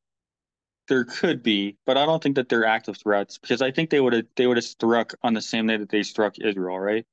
there 0.87 1.03
could 1.03 1.43
be, 1.43 1.75
but 1.85 1.97
I 1.97 2.05
don't 2.05 2.23
think 2.23 2.35
that 2.37 2.47
they're 2.47 2.65
active 2.65 2.95
threats 2.97 3.37
because 3.37 3.61
I 3.61 3.69
think 3.71 3.89
they 3.89 3.99
would 3.99 4.13
have 4.13 4.25
they 4.37 4.47
would 4.47 4.55
have 4.57 4.63
struck 4.63 5.13
on 5.23 5.33
the 5.33 5.41
same 5.41 5.67
day 5.67 5.75
that 5.77 5.89
they 5.89 6.03
struck 6.03 6.39
Israel, 6.39 6.79
right? 6.79 7.05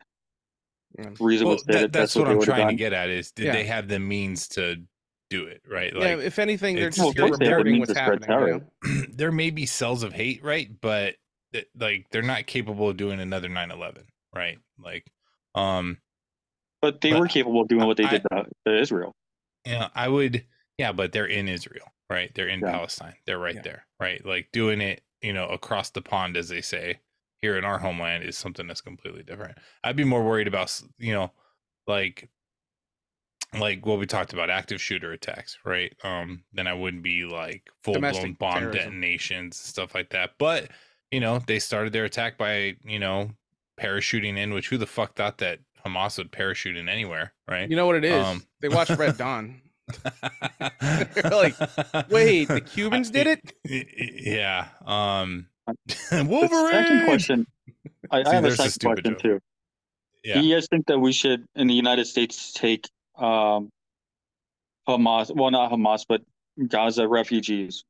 Yeah. 0.98 1.08
Reason 1.18 1.48
Well, 1.48 1.56
that- 1.66 1.72
that 1.72 1.92
that's 1.92 2.14
what, 2.14 2.28
what 2.28 2.36
I'm 2.36 2.42
trying 2.42 2.68
to 2.68 2.74
get 2.74 2.92
at 2.92 3.08
is 3.10 3.32
did 3.32 3.46
Yeah. 3.46 3.52
they 3.54 3.64
have 3.64 3.88
the 3.88 3.98
means 3.98 4.46
to 4.48 4.76
do 5.32 5.46
it 5.46 5.62
right? 5.68 5.92
yeah 5.94 6.14
Like 6.16 6.18
if 6.24 6.38
anything 6.38 6.76
they're 6.76 6.90
just 6.90 6.98
Well, 6.98 7.12
here 7.12 7.24
of 7.24 7.28
course 7.30 7.38
they 7.38 7.46
have 7.46 7.64
the 7.64 7.72
reporting 7.72 7.80
what's 7.80 7.92
happening 7.98 8.30
you 8.30 8.92
know? 8.92 9.06
there 9.16 9.32
may 9.32 9.50
be 9.50 9.66
cells 9.66 10.02
of 10.02 10.12
hate, 10.12 10.42
right? 10.44 10.68
But 10.80 11.16
it- 11.52 11.70
like 11.78 12.06
they're 12.10 12.22
not 12.22 12.46
capable 12.46 12.88
of 12.88 12.96
doing 12.96 13.20
another 13.20 13.48
9/11, 13.48 14.04
right? 14.34 14.58
Like, 14.78 15.06
um, 15.54 15.98
But 16.80 17.00
they 17.00 17.10
But 17.12 17.20
were 17.20 17.28
capable 17.28 17.60
of 17.62 17.68
doing 17.68 17.86
what 17.86 17.96
they 17.96 18.04
I- 18.04 18.10
did 18.10 18.22
to, 18.30 18.44
to 18.66 18.80
Israel. 18.80 19.12
you 19.66 19.72
know, 19.74 19.88
I 19.94 20.08
would, 20.08 20.44
yeah, 20.78 20.92
but 20.92 21.12
they're 21.12 21.26
in 21.26 21.48
Israel, 21.48 21.86
right? 22.10 22.32
They're 22.34 22.48
in 22.48 22.60
Yeah. 22.60 22.72
Palestine. 22.72 23.14
They're 23.26 23.38
right 23.38 23.54
Yeah. 23.56 23.62
there, 23.62 23.86
right? 24.00 24.24
Like 24.24 24.48
doing 24.52 24.80
it, 24.80 25.02
you 25.20 25.32
know, 25.32 25.46
across 25.48 25.90
the 25.90 26.02
pond, 26.02 26.36
as 26.36 26.48
they 26.48 26.60
say, 26.62 27.00
here 27.40 27.56
in 27.58 27.64
our 27.64 27.78
homeland 27.78 28.24
is 28.24 28.36
something 28.38 28.66
that's 28.66 28.80
completely 28.80 29.22
different. 29.22 29.58
I'd 29.84 29.96
be 29.96 30.04
more 30.04 30.24
worried 30.24 30.48
about, 30.48 30.80
you 30.98 31.12
know, 31.12 31.32
like, 31.86 32.28
like 33.58 33.84
what 33.86 33.98
we 33.98 34.06
talked 34.06 34.32
about, 34.32 34.50
active 34.50 34.80
shooter 34.80 35.12
attacks, 35.12 35.58
right? 35.64 35.94
Um, 36.04 36.42
then 36.52 36.66
I 36.66 36.74
wouldn't 36.74 37.02
be 37.02 37.24
like 37.24 37.68
full 37.82 37.98
blown 38.00 38.32
bomb 38.34 38.58
terrorism. 38.60 38.72
detonations, 38.90 39.56
stuff 39.56 39.94
like 39.94 40.10
that. 40.10 40.32
But 40.38 40.70
you 41.10 41.20
know, 41.20 41.40
they 41.46 41.58
started 41.58 41.92
their 41.92 42.04
attack 42.06 42.38
by, 42.38 42.76
you 42.84 42.98
know, 42.98 43.30
parachuting 43.80 44.38
in. 44.38 44.52
Which 44.54 44.68
who 44.68 44.78
the 44.78 44.86
fuck 44.86 45.14
thought 45.14 45.38
that 45.38 45.58
Hamas 45.84 46.16
would 46.18 46.32
parachute 46.32 46.76
in 46.76 46.88
anywhere, 46.88 47.32
right? 47.48 47.68
you 47.68 47.76
know 47.76 47.86
what 47.86 47.96
it 47.96 48.04
is 48.04 48.24
Um, 48.24 48.42
they 48.60 48.68
watched 48.68 48.96
red 48.96 49.16
dawn 49.18 49.60
like, 51.24 51.54
wait 52.08 52.46
the 52.48 52.60
cubans 52.60 53.10
did 53.10 53.26
it 53.26 53.40
Y- 53.68 53.84
y- 53.98 54.10
Yeah. 54.18 54.68
Um 54.86 55.48
Wolverine. 56.12 56.70
second 56.70 57.04
question, 57.04 57.46
I, 58.10 58.22
See, 58.22 58.30
I 58.30 58.34
have 58.34 58.44
a 58.44 58.48
there's 58.48 58.60
a 58.60 58.70
second 58.70 58.88
question 58.92 59.12
joke. 59.14 59.22
too. 59.22 59.40
Yeah. 60.24 60.34
Do 60.40 60.46
you 60.46 60.54
guys 60.54 60.66
think 60.70 60.86
that 60.86 60.98
we 60.98 61.12
should, 61.12 61.44
in 61.56 61.66
the 61.66 61.74
United 61.74 62.06
States, 62.06 62.52
take 62.52 62.88
um, 63.22 63.70
Hamas? 64.88 65.34
Well, 65.34 65.50
not 65.50 65.70
Hamas, 65.70 66.04
but 66.08 66.22
Gaza 66.68 67.06
refugees. 67.08 67.84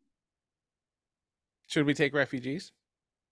should 1.66 1.86
we 1.86 1.94
take 1.94 2.14
refugees 2.14 2.72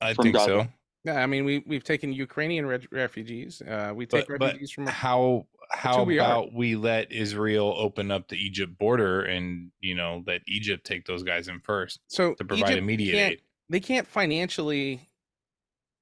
I 0.00 0.14
think 0.14 0.34
Gaza. 0.34 0.46
so. 0.46 0.66
yeah 1.04 1.22
i 1.22 1.26
mean 1.26 1.44
we 1.44 1.62
we've 1.66 1.84
taken 1.84 2.12
ukrainian 2.12 2.64
re- 2.66 2.88
refugees 2.90 3.60
uh 3.62 3.92
we 3.94 4.06
take 4.06 4.26
But, 4.28 4.38
but 4.38 4.44
refugees 4.46 4.70
from 4.72 4.86
how 4.86 5.46
how 5.70 5.98
who 5.98 6.04
we 6.04 6.18
are. 6.18 6.24
about 6.24 6.52
we 6.54 6.74
let 6.74 7.12
Israel 7.12 7.72
open 7.76 8.10
up 8.10 8.26
the 8.28 8.36
Egypt 8.36 8.76
border 8.78 9.22
and 9.22 9.70
you 9.80 9.94
know 9.94 10.24
let 10.26 10.40
Egypt 10.48 10.84
take 10.84 11.04
those 11.06 11.22
guys 11.22 11.46
in 11.48 11.60
first 11.60 12.00
so 12.08 12.34
to 12.34 12.44
provide 12.44 12.70
Egypt 12.70 12.78
immediate 12.82 13.12
can't- 13.14 13.32
aid? 13.34 13.40
they 13.68 13.78
can't 13.80 14.06
financially 14.06 15.08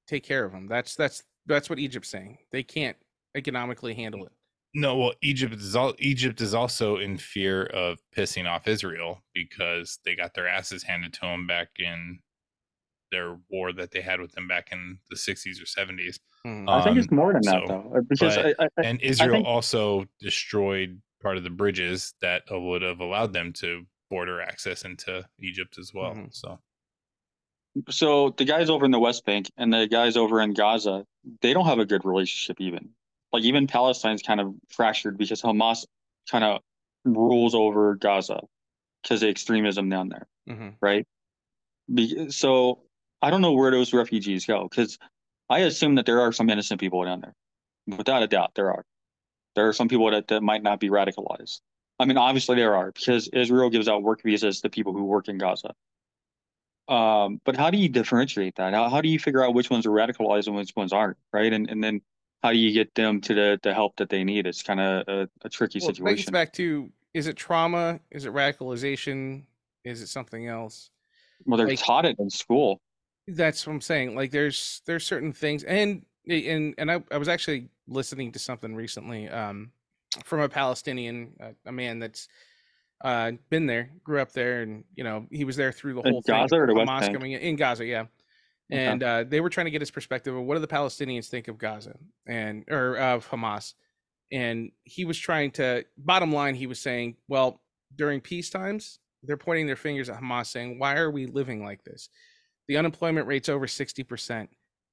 take 0.07 0.23
care 0.23 0.43
of 0.43 0.51
them. 0.53 0.65
That's 0.67 0.95
that's 0.95 1.21
that's 1.45 1.69
what 1.69 1.77
Egypt's 1.77 2.09
saying. 2.09 2.39
They 2.51 2.63
can't 2.63 2.97
economically 3.35 3.93
handle 3.93 4.25
it. 4.25 4.31
No, 4.75 4.95
well, 4.97 5.13
Egypt 5.21 5.55
is 5.55 5.75
all 5.75 5.93
Egypt 5.97 6.41
is 6.41 6.53
also 6.53 6.97
in 6.97 7.17
fear 7.17 7.63
of 7.65 7.97
pissing 8.15 8.47
off 8.47 8.67
Israel 8.67 9.23
because 9.33 9.99
they 10.05 10.15
got 10.15 10.33
their 10.35 10.47
asses 10.47 10.83
handed 10.83 11.13
to 11.13 11.21
them 11.21 11.47
back 11.47 11.69
in 11.79 12.19
their 13.11 13.39
war 13.49 13.73
that 13.73 13.89
they 13.91 14.01
had 14.01 14.21
with 14.21 14.31
them 14.33 14.47
back 14.47 14.71
in 14.71 14.99
the 15.09 15.15
60s 15.15 15.59
or 15.59 15.65
70s. 15.65 16.19
Mhm. 16.45 16.69
I 16.69 16.83
think 16.83 16.97
it's 16.97 17.07
Um, 17.09 17.15
more 17.17 17.33
than 17.33 17.41
that 17.45 17.63
though, 17.67 18.01
because 18.07 18.35
but- 18.35 18.45
I, 18.59 18.63
I, 18.65 18.67
I- 18.77 18.85
And 18.85 19.01
Israel 19.01 19.31
think- 19.37 19.47
also 19.47 20.05
destroyed 20.19 21.01
part 21.21 21.35
of 21.37 21.43
the 21.43 21.49
bridges 21.49 22.13
that 22.21 22.43
uh, 22.51 22.59
would 22.59 22.83
have 22.83 22.99
allowed 22.99 23.33
them 23.33 23.51
to 23.53 23.85
border 24.11 24.39
access 24.41 24.85
into 24.85 25.27
Egypt 25.39 25.79
as 25.79 25.91
well. 25.93 26.13
Mhm. 26.13 26.31
So 26.33 26.59
so 27.89 28.29
the 28.37 28.45
guys 28.45 28.69
over 28.69 28.85
in 28.85 28.91
the 28.91 28.99
West 28.99 29.25
Bank 29.25 29.49
and 29.57 29.71
the 29.73 29.87
guys 29.87 30.17
over 30.17 30.41
in 30.41 30.53
Gaza, 30.53 31.05
they 31.41 31.53
don't 31.53 31.65
have 31.65 31.79
a 31.79 31.85
good 31.85 32.03
relationship 32.05 32.59
even. 32.59 32.93
Like 33.31 33.43
even 33.43 33.67
Palestine's 33.67 34.21
kind 34.21 34.39
of 34.39 34.53
fractured 34.69 35.17
because 35.17 35.41
Hamas 35.41 35.85
kind 36.29 36.43
of 36.43 36.61
rules 37.05 37.53
over 37.55 37.95
Gaza 37.95 38.41
because 39.03 39.23
of 39.23 39.29
extremism 39.29 39.89
down 39.89 40.09
there, 40.09 40.27
Mhm. 40.47 40.75
right? 40.81 41.07
Be, 41.93 42.29
so 42.31 42.83
I 43.21 43.29
don't 43.29 43.41
know 43.41 43.53
where 43.53 43.71
those 43.71 43.93
refugees 43.93 44.45
go 44.45 44.67
because 44.67 44.97
I 45.49 45.59
assume 45.59 45.95
that 45.95 46.05
there 46.05 46.21
are 46.21 46.31
some 46.31 46.49
innocent 46.49 46.79
people 46.79 47.03
down 47.03 47.21
there. 47.21 47.35
Without 47.87 48.23
a 48.23 48.27
doubt, 48.27 48.51
there 48.55 48.71
are. 48.71 48.85
There 49.55 49.67
are 49.67 49.73
some 49.73 49.87
people 49.87 50.11
that, 50.11 50.27
that 50.27 50.41
might 50.41 50.61
not 50.61 50.79
be 50.79 50.89
radicalized. 50.89 51.61
I 51.97 52.05
mean, 52.05 52.17
obviously 52.17 52.55
there 52.55 52.75
are 52.75 52.91
because 52.91 53.27
Israel 53.29 53.69
gives 53.69 53.87
out 53.87 54.03
work 54.03 54.21
visas 54.23 54.61
to 54.61 54.69
people 54.69 54.93
who 54.93 55.03
work 55.05 55.27
in 55.27 55.37
Gaza. 55.37 55.73
Um, 56.87 57.39
but 57.45 57.55
how 57.55 57.69
do 57.69 57.77
you 57.77 57.89
differentiate 57.89 58.55
that? 58.55 58.73
How, 58.73 58.89
how 58.89 59.01
do 59.01 59.09
you 59.09 59.19
figure 59.19 59.43
out 59.43 59.53
which 59.53 59.69
ones 59.69 59.85
are 59.85 59.91
radicalized 59.91 60.47
and 60.47 60.55
which 60.55 60.75
ones 60.75 60.91
aren't, 60.93 61.17
right? 61.31 61.51
And 61.53 61.69
and 61.69 61.83
then 61.83 62.01
how 62.43 62.51
do 62.51 62.57
you 62.57 62.71
get 62.71 62.93
them 62.95 63.19
to 63.21 63.33
the, 63.33 63.59
the 63.63 63.73
help 63.73 63.95
that 63.97 64.09
they 64.09 64.23
need? 64.23 64.47
It's 64.47 64.63
kind 64.63 64.79
of 64.79 65.07
a, 65.07 65.29
a 65.43 65.49
tricky 65.49 65.79
Well, 65.81 65.93
situation. 65.93 66.31
back 66.31 66.53
to 66.53 66.89
is 67.13 67.27
it 67.27 67.35
trauma? 67.35 67.99
Is 68.11 68.25
it 68.25 68.33
radicalization? 68.33 69.43
Is 69.83 70.01
it 70.01 70.07
something 70.07 70.47
else? 70.47 70.91
well, 71.45 71.57
they're 71.57 71.67
like- 71.67 71.79
taught 71.79 72.05
it 72.05 72.17
in 72.19 72.29
school. 72.29 72.81
That's 73.27 73.65
what 73.67 73.73
I'm 73.73 73.81
saying. 73.81 74.15
Like 74.15 74.31
there's 74.31 74.81
there's 74.85 75.05
certain 75.05 75.31
things 75.33 75.63
and 75.63 76.03
and 76.27 76.73
and 76.77 76.91
I, 76.91 77.03
I 77.11 77.17
was 77.17 77.27
actually 77.29 77.69
listening 77.87 78.31
to 78.31 78.39
something 78.39 78.73
recently 78.75 79.29
um 79.29 79.71
from 80.25 80.39
a 80.41 80.49
Palestinian 80.49 81.33
uh, 81.39 81.51
a 81.67 81.71
man 81.71 81.99
that's 81.99 82.27
uh 83.03 83.31
been 83.51 83.67
there, 83.67 83.91
grew 84.03 84.19
up 84.19 84.31
there 84.33 84.63
and 84.63 84.83
you 84.95 85.03
know, 85.03 85.27
he 85.31 85.43
was 85.45 85.55
there 85.55 85.71
through 85.71 85.93
the 85.93 86.01
In 86.01 86.11
whole 86.13 86.21
thing. 86.23 86.35
Gaza 86.35 86.55
or 86.55 86.65
the 86.67 86.73
West 86.73 86.87
Bank? 87.11 87.15
in, 87.23 87.31
in 87.31 87.55
Gaza, 87.55 87.85
yeah. 87.85 88.05
Okay. 88.71 88.85
And 88.85 89.03
uh 89.03 89.23
they 89.27 89.41
were 89.41 89.49
trying 89.49 89.65
to 89.65 89.71
get 89.71 89.81
his 89.81 89.91
perspective 89.91 90.35
of 90.35 90.43
what 90.43 90.55
do 90.55 90.61
the 90.61 90.67
Palestinians 90.67 91.27
think 91.27 91.47
of 91.47 91.57
Gaza 91.57 91.97
and 92.27 92.65
or 92.69 92.97
of 92.97 93.27
Hamas. 93.29 93.73
And 94.31 94.71
he 94.83 95.05
was 95.05 95.17
trying 95.17 95.51
to 95.51 95.85
bottom 95.97 96.31
line 96.31 96.53
he 96.53 96.67
was 96.67 96.79
saying, 96.79 97.15
well, 97.27 97.61
during 97.95 98.21
peace 98.21 98.49
times, 98.49 98.99
they're 99.23 99.37
pointing 99.37 99.67
their 99.67 99.75
fingers 99.75 100.09
at 100.09 100.21
Hamas 100.21 100.47
saying, 100.47 100.79
"Why 100.79 100.95
are 100.97 101.11
we 101.11 101.25
living 101.25 101.63
like 101.63 101.83
this?" 101.83 102.09
The 102.67 102.77
unemployment 102.77 103.27
rate's 103.27 103.49
over 103.49 103.65
60%. 103.65 104.47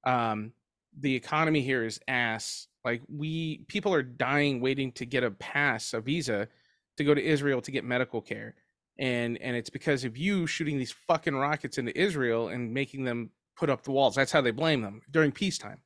Um, 0.05 0.53
the 0.99 1.15
economy 1.15 1.61
here 1.61 1.85
is 1.85 2.01
ass. 2.09 2.69
Like 2.85 3.03
we 3.09 3.65
people 3.69 3.93
are 3.95 4.03
dying 4.03 4.61
waiting 4.61 4.93
to 4.93 5.07
get 5.07 5.25
a 5.25 5.31
pass, 5.31 5.93
a 5.93 6.01
visa 6.01 6.49
to 6.97 7.05
go 7.05 7.15
to 7.15 7.23
Israel 7.23 7.61
to 7.63 7.71
get 7.71 7.85
medical 7.85 8.21
care. 8.21 8.55
And 8.99 9.39
and 9.39 9.57
it's 9.57 9.71
because 9.71 10.05
of 10.05 10.17
you 10.17 10.47
shooting 10.47 10.79
these 10.79 10.93
fucking 10.93 11.37
rockets 11.37 11.79
into 11.79 11.97
Israel 11.99 12.49
and 12.49 12.73
making 12.73 13.05
them 13.05 13.31
put 13.57 13.71
up 13.71 13.83
the 13.83 13.91
walls. 13.91 14.15
That's 14.15 14.33
how 14.33 14.41
they 14.41 14.51
blame 14.51 14.83
them 14.83 15.03
during 15.11 15.33
peacetime. 15.33 15.81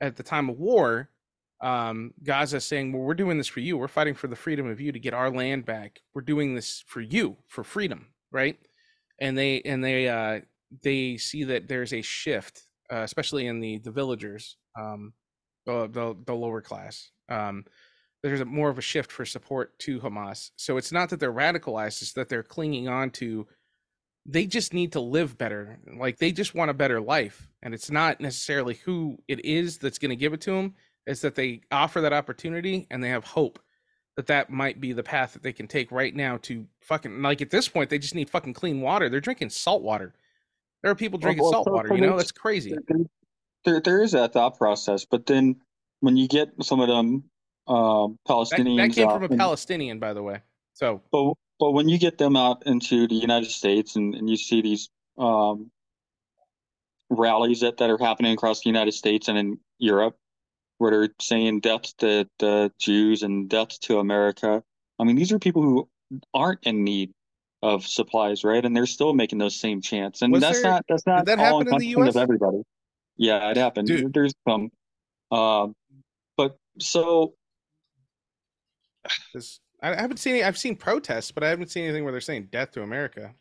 At 0.00 0.16
the 0.16 0.22
time 0.22 0.48
of 0.48 0.58
war, 0.58 1.10
um, 1.60 2.12
Gaza 2.22 2.60
saying, 2.60 2.92
"Well, 2.92 3.02
we're 3.02 3.14
doing 3.14 3.38
this 3.38 3.48
for 3.48 3.60
you. 3.60 3.76
We're 3.76 3.88
fighting 3.88 4.14
for 4.14 4.28
the 4.28 4.36
freedom 4.36 4.68
of 4.68 4.80
you 4.80 4.92
to 4.92 5.00
get 5.00 5.14
our 5.14 5.30
land 5.30 5.64
back. 5.64 6.00
We're 6.14 6.22
doing 6.22 6.54
this 6.54 6.84
for 6.86 7.00
you, 7.00 7.36
for 7.48 7.64
freedom, 7.64 8.08
right?" 8.30 8.58
And 9.20 9.36
they 9.36 9.60
and 9.62 9.82
they 9.82 10.08
uh, 10.08 10.40
they 10.82 11.16
see 11.16 11.44
that 11.44 11.68
there's 11.68 11.92
a 11.92 12.02
shift, 12.02 12.62
uh, 12.92 12.98
especially 12.98 13.46
in 13.46 13.60
the 13.60 13.78
the 13.78 13.90
villagers, 13.90 14.56
um, 14.78 15.14
the, 15.66 15.88
the 15.88 16.16
the 16.26 16.34
lower 16.34 16.60
class. 16.60 17.10
Um, 17.28 17.64
there's 18.22 18.40
a 18.40 18.44
more 18.44 18.68
of 18.68 18.78
a 18.78 18.82
shift 18.82 19.10
for 19.12 19.24
support 19.24 19.78
to 19.80 20.00
Hamas. 20.00 20.50
So 20.56 20.76
it's 20.76 20.92
not 20.92 21.08
that 21.10 21.18
they're 21.20 21.32
radicalized; 21.32 22.02
it's 22.02 22.12
that 22.12 22.28
they're 22.28 22.42
clinging 22.42 22.88
on 22.88 23.10
to. 23.12 23.46
They 24.26 24.46
just 24.46 24.74
need 24.74 24.92
to 24.92 25.00
live 25.00 25.38
better. 25.38 25.78
Like 25.96 26.18
they 26.18 26.32
just 26.32 26.54
want 26.54 26.70
a 26.70 26.74
better 26.74 27.00
life, 27.00 27.48
and 27.62 27.72
it's 27.72 27.90
not 27.90 28.20
necessarily 28.20 28.74
who 28.74 29.18
it 29.26 29.44
is 29.44 29.78
that's 29.78 29.98
going 29.98 30.10
to 30.10 30.16
give 30.16 30.32
it 30.32 30.40
to 30.42 30.52
them. 30.52 30.74
It's 31.06 31.22
that 31.22 31.34
they 31.34 31.62
offer 31.72 32.02
that 32.02 32.12
opportunity 32.12 32.86
and 32.90 33.02
they 33.02 33.08
have 33.08 33.24
hope 33.24 33.58
that 34.16 34.26
that 34.26 34.50
might 34.50 34.80
be 34.80 34.92
the 34.92 35.02
path 35.02 35.32
that 35.32 35.42
they 35.42 35.52
can 35.52 35.66
take 35.66 35.92
right 35.92 36.14
now 36.14 36.38
to 36.38 36.66
fucking 36.80 37.22
like 37.22 37.40
at 37.40 37.50
this 37.50 37.68
point 37.68 37.88
they 37.88 38.00
just 38.00 38.16
need 38.16 38.28
fucking 38.28 38.52
clean 38.52 38.80
water. 38.80 39.08
They're 39.08 39.20
drinking 39.20 39.50
salt 39.50 39.82
water. 39.82 40.12
There 40.82 40.90
are 40.90 40.96
people 40.96 41.18
drinking 41.18 41.44
well, 41.44 41.52
salt 41.52 41.70
water. 41.70 41.94
You 41.94 42.00
know 42.00 42.16
that's 42.16 42.32
crazy. 42.32 42.74
There, 43.64 43.80
there, 43.80 44.02
is 44.02 44.12
that 44.12 44.32
thought 44.32 44.58
process, 44.58 45.04
but 45.04 45.26
then 45.26 45.56
when 46.00 46.16
you 46.16 46.28
get 46.28 46.50
some 46.62 46.80
of 46.80 46.88
them 46.88 47.24
um, 47.68 48.18
That, 48.26 48.32
Palestinians 48.32 48.76
that 48.76 48.94
came 48.94 49.08
from 49.08 49.22
a 49.22 49.26
in- 49.26 49.38
Palestinian, 49.38 49.98
by 49.98 50.12
the 50.12 50.22
way. 50.22 50.40
So 50.74 51.00
But 51.10 51.34
but 51.58 51.72
when 51.72 51.88
you 51.88 51.98
get 51.98 52.18
them 52.18 52.36
out 52.36 52.62
into 52.66 53.06
the 53.08 53.14
United 53.14 53.50
States 53.50 53.96
and, 53.96 54.14
and 54.14 54.28
you 54.30 54.36
see 54.36 54.62
these 54.62 54.88
um, 55.18 55.70
rallies 57.10 57.60
that, 57.60 57.78
that 57.78 57.90
are 57.90 57.98
happening 57.98 58.32
across 58.32 58.62
the 58.62 58.68
United 58.70 58.92
States 58.92 59.28
and 59.28 59.38
in 59.38 59.58
Europe, 59.78 60.16
where 60.78 60.90
they're 60.90 61.14
saying 61.20 61.60
death 61.60 61.96
to 61.98 62.28
the 62.38 62.72
Jews 62.78 63.22
and 63.22 63.48
death 63.48 63.80
to 63.80 63.98
America. 63.98 64.62
I 64.98 65.04
mean, 65.04 65.16
these 65.16 65.32
are 65.32 65.38
people 65.38 65.62
who 65.62 65.88
aren't 66.32 66.60
in 66.64 66.84
need 66.84 67.12
of 67.62 67.84
supplies, 67.86 68.44
right? 68.44 68.64
And 68.64 68.76
they're 68.76 68.86
still 68.86 69.12
making 69.12 69.38
those 69.38 69.56
same 69.56 69.80
chants. 69.80 70.22
And 70.22 70.32
Was 70.32 70.42
that's 70.42 70.62
there- 70.62 70.70
not 70.70 70.84
that's 70.88 71.06
not 71.06 71.26
that 71.26 71.38
all 71.40 71.60
in 71.60 71.66
the 71.66 71.86
US? 71.86 72.10
of 72.14 72.16
everybody. 72.22 72.62
Yeah, 73.16 73.50
it 73.50 73.56
happened. 73.56 73.88
Dude. 73.88 74.12
There's 74.14 74.32
some, 74.46 74.70
um, 75.32 75.74
but 76.36 76.56
so 76.78 77.34
this, 79.34 79.58
I 79.82 79.92
I 79.92 80.00
haven't 80.00 80.18
seen 80.18 80.34
any, 80.34 80.44
I've 80.44 80.58
seen 80.58 80.76
protests, 80.76 81.30
but 81.30 81.42
I 81.44 81.48
haven't 81.48 81.70
seen 81.70 81.84
anything 81.84 82.04
where 82.04 82.12
they're 82.12 82.20
saying 82.20 82.48
death 82.50 82.72
to 82.72 82.82
America. 82.82 83.34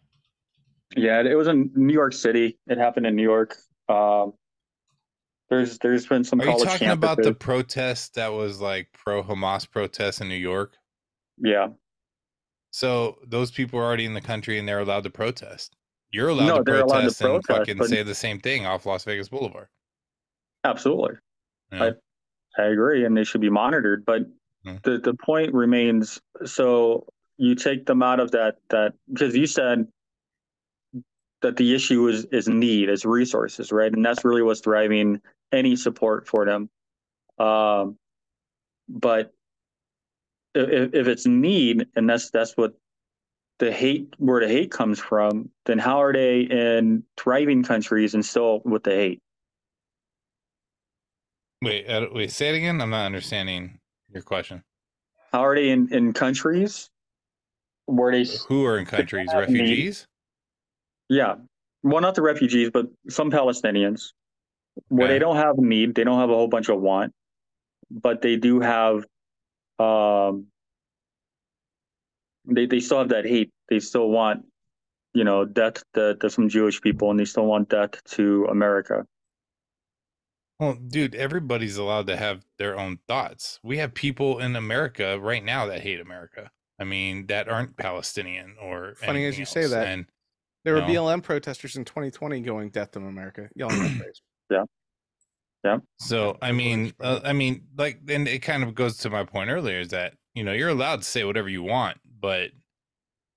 Yeah, 0.95 1.21
it 1.21 1.35
was 1.35 1.47
in 1.47 1.71
New 1.75 1.93
York 1.93 2.13
City. 2.13 2.57
It 2.67 2.77
happened 2.77 3.05
in 3.05 3.15
New 3.15 3.23
York. 3.23 3.57
Um, 3.89 4.33
there's 5.49 5.77
there's 5.79 6.05
been 6.05 6.23
some 6.23 6.39
Are 6.41 6.45
you 6.45 6.51
college 6.51 6.67
talking 6.69 6.89
about 6.89 7.21
the 7.21 7.33
protest 7.33 8.15
that 8.15 8.29
was 8.33 8.59
like 8.61 8.87
pro 8.93 9.23
Hamas 9.23 9.69
protest 9.69 10.21
in 10.21 10.27
New 10.29 10.35
York? 10.35 10.75
yeah 11.39 11.67
So 12.71 13.19
those 13.25 13.51
people 13.51 13.79
are 13.79 13.83
already 13.83 14.05
in 14.05 14.13
the 14.13 14.21
country 14.21 14.57
and 14.59 14.67
they're 14.67 14.79
allowed 14.79 15.03
to 15.03 15.09
protest. 15.09 15.75
You're 16.11 16.29
allowed 16.29 16.47
No, 16.47 16.57
to 16.57 16.63
they're 16.63 16.81
allowed 16.81 16.87
to 16.87 17.01
protest 17.03 17.21
and 17.21 17.29
protest, 17.43 17.47
fucking 17.59 17.77
but- 17.77 17.87
say 17.89 18.03
the 18.03 18.15
same 18.15 18.39
thing 18.39 18.65
off 18.65 18.85
Las 18.85 19.03
Vegas 19.05 19.29
Boulevard. 19.29 19.67
absolutely 20.63 21.15
you 21.71 21.79
know? 21.79 21.93
I 22.57 22.63
agree, 22.63 23.05
and 23.05 23.15
they 23.15 23.23
should 23.23 23.41
be 23.41 23.49
monitored. 23.51 24.03
But 24.05 24.23
Hmm. 24.67 24.75
the 24.83 24.97
the 24.99 25.13
point 25.13 25.53
remains. 25.53 26.19
So 26.45 27.05
you 27.37 27.55
take 27.55 27.85
them 27.85 28.03
out 28.03 28.19
of 28.19 28.31
that 28.31 28.57
that 28.69 28.93
because 29.11 29.35
you 29.35 29.47
said 29.47 29.87
that 31.41 31.55
the 31.55 31.73
issue 31.73 32.07
is 32.07 32.25
is 32.25 32.47
need, 32.47 32.89
is 32.89 33.05
resources, 33.05 33.71
right? 33.71 33.91
And 33.91 34.03
that's 34.03 34.25
really 34.25 34.41
what's 34.41 34.61
driving 34.61 35.21
any 35.51 35.75
support 35.75 36.27
for 36.27 36.45
them. 36.45 36.69
Um, 37.39 37.97
but 38.89 39.33
if 40.53 40.93
if 40.93 41.07
it's 41.07 41.25
need, 41.25 41.87
and 41.95 42.09
that's 42.09 42.29
that's 42.31 42.57
what 42.57 42.73
the 43.59 43.71
hate 43.71 44.13
where 44.17 44.41
the 44.41 44.47
hate 44.47 44.71
comes 44.71 44.99
from, 44.99 45.49
then 45.65 45.79
how 45.79 46.01
are 46.01 46.11
they 46.13 46.41
in 46.41 47.03
thriving 47.15 47.63
countries 47.63 48.13
and 48.15 48.25
still 48.25 48.61
with 48.65 48.83
the 48.83 48.91
hate? 48.91 49.21
Wait, 51.61 51.87
uh, 51.87 52.07
wait, 52.11 52.31
say 52.31 52.49
it 52.49 52.55
again. 52.57 52.81
I'm 52.81 52.91
not 52.91 53.05
understanding 53.05 53.79
your 54.17 54.23
question. 54.23 54.63
How 55.31 55.45
are 55.45 55.55
they 55.55 55.69
in, 55.69 55.93
in 55.93 56.13
countries 56.13 56.89
where 57.85 58.11
they, 58.11 58.25
Who 58.49 58.65
are 58.65 58.77
in 58.77 58.85
countries? 58.85 59.31
have 59.31 59.49
need. 59.49 59.59
Refugees? 59.61 60.07
yeah, 61.09 61.35
well, 61.83 62.01
not 62.01 62.15
the 62.15 62.21
refugees, 62.21 62.69
but 62.71 62.87
some 63.09 63.31
Palestinians 63.31 64.11
where 64.89 65.07
they 65.07 65.19
don't 65.19 65.37
have 65.37 65.57
need, 65.57 65.95
they 65.95 66.03
don't 66.03 66.19
have 66.19 66.29
a 66.29 66.33
whole 66.33 66.47
bunch 66.47 66.69
of 66.69 66.81
want, 66.81 67.13
but 67.89 68.21
they 68.21 68.35
do 68.35 68.59
have, 68.59 69.05
um, 69.79 70.47
they, 72.45 72.65
they 72.65 72.79
still 72.79 72.99
have 72.99 73.09
that 73.09 73.25
hate. 73.25 73.51
They 73.69 73.79
still 73.79 74.09
want, 74.09 74.45
you 75.13 75.23
know, 75.23 75.45
death 75.45 75.83
to, 75.93 76.15
to 76.15 76.29
some 76.29 76.49
Jewish 76.49 76.81
people 76.81 77.11
and 77.11 77.19
they 77.19 77.25
still 77.25 77.45
want 77.45 77.69
death 77.69 78.03
to 78.11 78.45
America. 78.49 79.05
Well, 80.59 80.73
dude, 80.73 81.13
everybody's 81.13 81.77
allowed 81.77 82.07
to 82.07 82.17
have 82.17 82.45
their 82.57 82.79
own 82.79 82.99
thoughts. 83.07 83.59
We 83.63 83.77
have 83.77 83.93
people 83.93 84.39
in 84.39 84.55
America 84.55 85.19
right 85.19 85.43
now 85.43 85.67
that 85.67 85.81
hate 85.81 85.99
America. 85.99 86.51
I 86.79 86.83
mean, 86.83 87.27
that 87.27 87.47
aren't 87.47 87.77
Palestinian 87.77 88.55
or 88.59 88.95
Funny 88.95 89.25
as 89.25 89.35
anything 89.35 89.39
you 89.39 89.45
say 89.45 89.67
that. 89.67 89.87
And 89.87 90.05
There 90.63 90.73
were 90.73 90.81
No. 90.81 90.87
BLM 90.87 91.23
protesters 91.23 91.75
in 91.75 91.85
2020 91.85 92.41
going 92.41 92.69
"Death 92.69 92.91
to 92.91 92.99
America," 92.99 93.49
yelling 93.55 93.79
that 93.79 93.91
phrase. 94.01 94.21
So 95.99 96.37
I 96.41 96.51
mean, 96.51 96.93
uh, 96.99 97.19
I 97.23 97.33
mean, 97.33 97.67
like, 97.77 97.99
and 98.07 98.27
it 98.27 98.39
kind 98.39 98.63
of 98.63 98.75
goes 98.75 98.97
to 98.99 99.09
my 99.09 99.23
point 99.23 99.49
earlier 99.49 99.79
is 99.79 99.89
that 99.89 100.13
you 100.33 100.43
know 100.43 100.53
you're 100.53 100.69
allowed 100.69 100.97
to 100.97 101.03
say 101.07 101.23
whatever 101.23 101.49
you 101.49 101.63
want, 101.63 101.97
but 102.19 102.51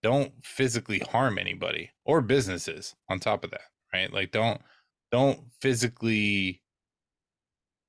don't 0.03 0.33
physically 0.45 1.01
harm 1.01 1.39
anybody 1.39 1.91
or 2.05 2.21
businesses. 2.21 2.95
On 3.09 3.19
top 3.21 3.45
of 3.45 3.51
that, 3.51 3.69
right? 3.93 4.13
Like, 4.13 4.31
don't 4.33 4.61
don't 5.11 5.41
physically, 5.61 6.63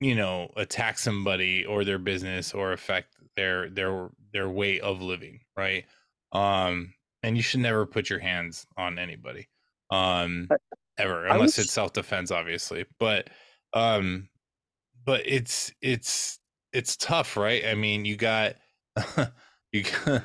you 0.01 0.15
know, 0.15 0.51
attack 0.57 0.99
somebody 0.99 1.65
or 1.65 1.85
their 1.85 1.99
business 1.99 2.53
or 2.53 2.73
affect 2.73 3.15
their 3.37 3.69
their 3.69 4.09
their 4.33 4.49
way 4.49 4.81
of 4.81 5.01
living, 5.01 5.41
right? 5.57 5.85
Um, 6.33 6.95
and 7.23 7.37
you 7.37 7.43
should 7.43 7.61
never 7.61 7.85
put 7.87 8.09
your 8.09 8.19
hands 8.19 8.67
on 8.77 8.99
anybody, 8.99 9.49
um, 9.91 10.53
ever, 10.99 11.27
unless 11.27 11.57
was- 11.57 11.65
it's 11.67 11.73
self 11.73 11.93
defense, 11.93 12.31
obviously. 12.31 12.85
But 12.99 13.29
um 13.73 14.29
but 15.05 15.23
it's 15.25 15.73
it's 15.81 16.39
it's 16.73 16.97
tough 16.97 17.37
right 17.37 17.65
i 17.65 17.75
mean 17.75 18.05
you 18.05 18.15
got 18.17 18.55
you 19.71 19.83
got 19.83 20.23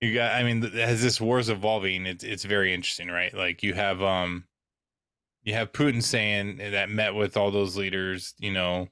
you 0.00 0.14
got 0.14 0.34
i 0.34 0.42
mean 0.44 0.64
as 0.64 1.02
this 1.02 1.20
war's 1.20 1.48
evolving 1.48 2.06
it's 2.06 2.24
it's 2.24 2.44
very 2.44 2.74
interesting 2.74 3.08
right 3.08 3.34
like 3.34 3.62
you 3.62 3.74
have 3.74 4.02
um 4.02 4.44
you 5.42 5.54
have 5.54 5.72
putin 5.72 6.02
saying 6.02 6.58
that 6.58 6.90
met 6.90 7.14
with 7.14 7.36
all 7.36 7.50
those 7.50 7.76
leaders 7.76 8.34
you 8.38 8.52
know 8.52 8.88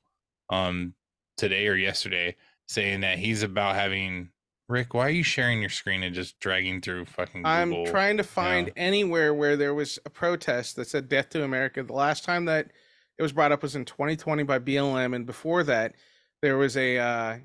um 0.50 0.94
today 1.36 1.66
or 1.68 1.74
yesterday 1.74 2.36
saying 2.68 3.00
that 3.00 3.18
he's 3.18 3.42
about 3.42 3.74
having 3.74 4.30
rick 4.68 4.94
why 4.94 5.06
are 5.06 5.10
you 5.10 5.22
sharing 5.22 5.60
your 5.60 5.70
screen 5.70 6.02
and 6.02 6.14
just 6.14 6.38
dragging 6.40 6.80
through 6.80 7.04
fucking 7.04 7.42
Google? 7.42 7.84
I'm 7.84 7.86
trying 7.86 8.16
to 8.16 8.24
find 8.24 8.68
Yeah. 8.68 8.72
anywhere 8.76 9.34
where 9.34 9.56
there 9.56 9.74
was 9.74 9.98
a 10.04 10.10
protest 10.10 10.76
that 10.76 10.86
said 10.88 11.08
"Death 11.08 11.28
to 11.30 11.44
America." 11.44 11.82
The 11.82 11.92
last 11.92 12.24
time 12.24 12.44
that 12.46 12.72
it 13.18 13.22
was 13.22 13.32
brought 13.32 13.52
up 13.52 13.62
was 13.62 13.76
in 13.76 13.84
2020 13.84 14.42
by 14.42 14.58
BLM, 14.58 15.14
and 15.14 15.24
before 15.24 15.62
that, 15.64 15.94
there 16.42 16.56
was 16.58 16.76
a 16.76 16.98
uh, 16.98 17.38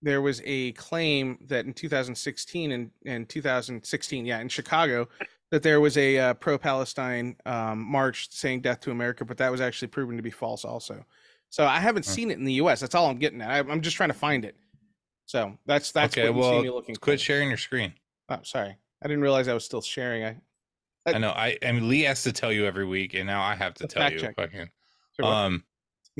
there 0.00 0.20
was 0.22 0.40
a 0.44 0.72
claim 0.72 1.38
that 1.48 1.64
in 1.66 1.72
2016 1.74 2.72
and 2.72 2.90
and 3.04 3.28
2016, 3.28 4.24
yeah, 4.26 4.40
in 4.40 4.48
Chicago, 4.48 5.08
that 5.50 5.62
there 5.62 5.80
was 5.80 5.96
a 5.96 6.18
uh, 6.18 6.34
pro-Palestine 6.34 7.36
um, 7.46 7.80
march 7.80 8.30
saying 8.30 8.60
"Death 8.60 8.80
to 8.80 8.90
America," 8.92 9.24
but 9.24 9.38
that 9.38 9.50
was 9.50 9.60
actually 9.60 9.88
proven 9.88 10.16
to 10.16 10.22
be 10.22 10.30
false, 10.30 10.64
also. 10.64 11.04
So 11.52 11.66
I 11.66 11.80
haven't 11.80 12.04
seen 12.04 12.30
it 12.30 12.38
in 12.38 12.44
the 12.44 12.54
U.S. 12.54 12.80
That's 12.80 12.94
all 12.94 13.10
I'm 13.10 13.18
getting 13.18 13.42
at. 13.42 13.50
I, 13.50 13.58
I'm 13.58 13.82
just 13.82 13.94
trying 13.94 14.08
to 14.08 14.14
find 14.14 14.44
it. 14.44 14.56
So 15.26 15.56
that's 15.66 15.92
that's 15.92 16.16
okay 16.16 16.30
what 16.30 16.46
you 16.46 16.58
see 16.60 16.62
me 16.62 16.70
looking. 16.70 16.96
quit 16.96 17.20
for. 17.20 17.24
sharing 17.24 17.48
your 17.48 17.58
screen 17.58 17.92
Oh, 18.28 18.38
sorry. 18.42 18.76
I 19.02 19.08
didn't 19.08 19.22
realize 19.22 19.48
I 19.48 19.54
was 19.54 19.64
still 19.64 19.82
sharing. 19.82 20.24
I 20.24 20.36
I 21.06 21.18
know. 21.18 21.30
I, 21.30 21.58
I 21.62 21.72
mean, 21.72 21.88
Lee 21.88 22.02
has 22.02 22.22
to 22.22 22.32
tell 22.32 22.52
you 22.52 22.64
every 22.64 22.86
week, 22.86 23.14
and 23.14 23.26
now 23.26 23.42
I 23.42 23.54
have 23.54 23.74
to 23.74 23.86
tell 23.86 24.10
you. 24.10 24.18
check. 24.18 24.36
Fucking. 24.36 24.68
Um, 25.22 25.64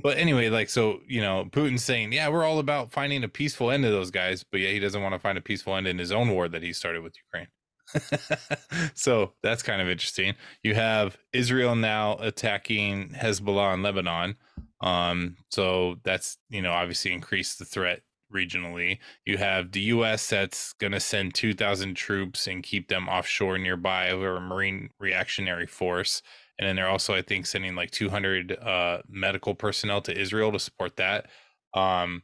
but 0.02 0.18
anyway, 0.18 0.50
like, 0.50 0.68
so 0.68 1.00
you 1.06 1.20
know, 1.22 1.46
Putin's 1.50 1.84
saying, 1.84 2.12
yeah, 2.12 2.28
we're 2.28 2.44
all 2.44 2.58
about 2.58 2.92
finding 2.92 3.24
a 3.24 3.28
peaceful 3.28 3.70
end 3.70 3.84
to 3.84 3.90
those 3.90 4.10
guys, 4.10 4.44
but 4.44 4.60
yeah, 4.60 4.70
he 4.70 4.80
doesn't 4.80 5.02
want 5.02 5.14
to 5.14 5.18
find 5.18 5.38
a 5.38 5.40
peaceful 5.40 5.76
end 5.76 5.86
in 5.86 5.98
his 5.98 6.12
own 6.12 6.30
war 6.30 6.48
that 6.48 6.62
he 6.62 6.72
started 6.72 7.02
with 7.02 7.14
Ukraine. 7.32 7.48
so 8.94 9.32
that's 9.42 9.62
kind 9.62 9.80
of 9.80 9.88
interesting. 9.88 10.34
You 10.62 10.74
have 10.74 11.16
Israel 11.32 11.76
now 11.76 12.16
attacking 12.18 13.10
Hezbollah 13.10 13.74
in 13.74 13.82
Lebanon. 13.82 14.36
Um, 14.82 15.36
so 15.50 15.96
that's 16.04 16.38
you 16.50 16.62
know 16.62 16.72
obviously 16.72 17.12
increased 17.12 17.58
the 17.58 17.64
threat 17.64 18.02
regionally. 18.34 18.98
You 19.24 19.38
have 19.38 19.72
the 19.72 19.80
U.S. 19.80 20.28
that's 20.28 20.72
going 20.74 20.92
to 20.92 21.00
send 21.00 21.34
2,000 21.34 21.94
troops 21.94 22.46
and 22.46 22.62
keep 22.62 22.88
them 22.88 23.08
offshore 23.08 23.58
nearby 23.58 24.10
over 24.10 24.36
a 24.36 24.40
Marine 24.40 24.90
Reactionary 24.98 25.66
Force. 25.66 26.22
And 26.58 26.68
then 26.68 26.76
they're 26.76 26.88
also, 26.88 27.14
I 27.14 27.22
think, 27.22 27.46
sending 27.46 27.74
like 27.74 27.90
200 27.90 28.52
uh, 28.52 28.98
medical 29.08 29.54
personnel 29.54 30.00
to 30.02 30.18
Israel 30.18 30.52
to 30.52 30.58
support 30.58 30.96
that. 30.96 31.26
Um, 31.74 32.22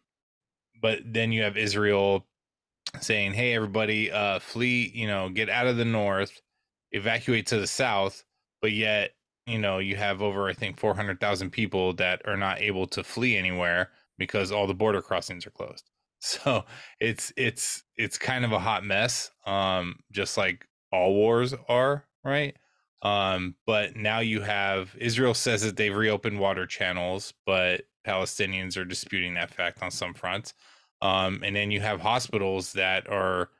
but 0.81 1.01
then 1.05 1.33
you 1.33 1.43
have 1.43 1.57
Israel 1.57 2.27
saying, 3.01 3.35
"Hey, 3.35 3.55
everybody, 3.55 4.11
uh, 4.13 4.39
flee! 4.39 4.91
You 4.95 5.07
know, 5.07 5.29
get 5.29 5.49
out 5.49 5.67
of 5.67 5.77
the 5.77 5.85
north, 5.85 6.41
evacuate 6.93 7.47
to 7.49 7.59
the 7.59 7.67
south." 7.67 8.25
But 8.63 8.73
yet, 8.73 9.13
you 9.49 9.59
know, 9.59 9.79
you 9.79 9.97
have 9.97 10.23
over, 10.23 10.49
I 10.49 10.53
think, 10.55 10.79
400,000 10.79 11.51
people 11.51 11.95
that 11.95 12.23
are 12.27 12.37
not 12.37 12.61
able 12.61 12.87
to 12.89 13.05
flee 13.05 13.37
anywhere 13.37 13.91
because 14.19 14.53
all 14.53 14.67
the 14.67 14.75
border 14.75 15.03
crossings 15.03 15.47
are 15.47 15.51
closed. 15.51 15.91
So 16.21 16.65
it's 16.99 17.33
it's 17.37 17.85
it's 17.97 18.19
kind 18.19 18.45
of 18.45 18.51
a 18.51 18.59
hot 18.59 18.83
mess, 18.83 19.31
um, 19.47 20.01
just 20.11 20.37
like 20.37 20.67
all 20.93 21.15
wars 21.15 21.55
are, 21.69 22.07
right? 22.25 22.57
Um, 23.03 23.55
but 23.67 23.95
now 23.95 24.19
you 24.19 24.41
have 24.41 24.97
Israel 24.99 25.33
says 25.33 25.63
that 25.63 25.77
they've 25.77 25.95
reopened 25.95 26.41
water 26.41 26.67
channels, 26.67 27.33
but 27.47 27.83
Palestinians 28.05 28.77
are 28.77 28.85
disputing 28.85 29.35
that 29.35 29.55
fact 29.55 29.81
on 29.81 29.93
some 29.93 30.13
fronts. 30.13 30.55
Um, 31.03 31.41
and 31.45 31.55
then 31.55 31.71
you 31.71 31.81
have 31.81 32.01
hospitals 32.01 32.73
that 32.73 33.09
are 33.09 33.51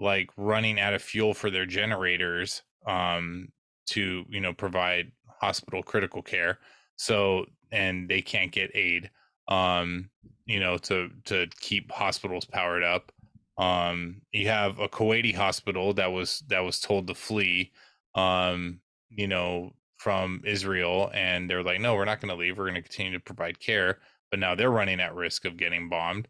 like 0.00 0.30
running 0.36 0.80
out 0.80 0.94
of 0.94 1.02
fuel 1.02 1.34
for 1.34 1.50
their 1.50 1.66
generators 1.66 2.62
um, 2.86 3.48
to 3.88 4.24
you 4.28 4.40
know 4.40 4.52
provide 4.52 5.12
hospital 5.40 5.82
critical 5.82 6.22
care. 6.22 6.58
So 6.96 7.46
and 7.72 8.08
they 8.08 8.22
can't 8.22 8.52
get 8.52 8.70
aid 8.74 9.10
um, 9.48 10.10
you 10.44 10.60
know 10.60 10.78
to 10.78 11.10
to 11.26 11.46
keep 11.60 11.90
hospitals 11.92 12.44
powered 12.44 12.82
up. 12.82 13.12
Um, 13.58 14.20
you 14.32 14.48
have 14.48 14.78
a 14.78 14.88
Kuwaiti 14.88 15.34
hospital 15.34 15.94
that 15.94 16.12
was 16.12 16.42
that 16.48 16.60
was 16.60 16.80
told 16.80 17.06
to 17.06 17.14
flee. 17.14 17.72
Um, 18.14 18.80
you 19.10 19.28
know, 19.28 19.72
from 19.98 20.42
Israel, 20.44 21.10
and 21.14 21.48
they're 21.48 21.62
like, 21.62 21.80
no, 21.80 21.94
we're 21.94 22.04
not 22.04 22.20
going 22.20 22.28
to 22.30 22.34
leave. 22.34 22.58
We're 22.58 22.64
going 22.64 22.74
to 22.74 22.82
continue 22.82 23.12
to 23.12 23.20
provide 23.20 23.60
care. 23.60 23.98
But 24.30 24.40
now 24.40 24.54
they're 24.54 24.70
running 24.70 25.00
at 25.00 25.14
risk 25.14 25.44
of 25.44 25.56
getting 25.56 25.88
bombed. 25.88 26.28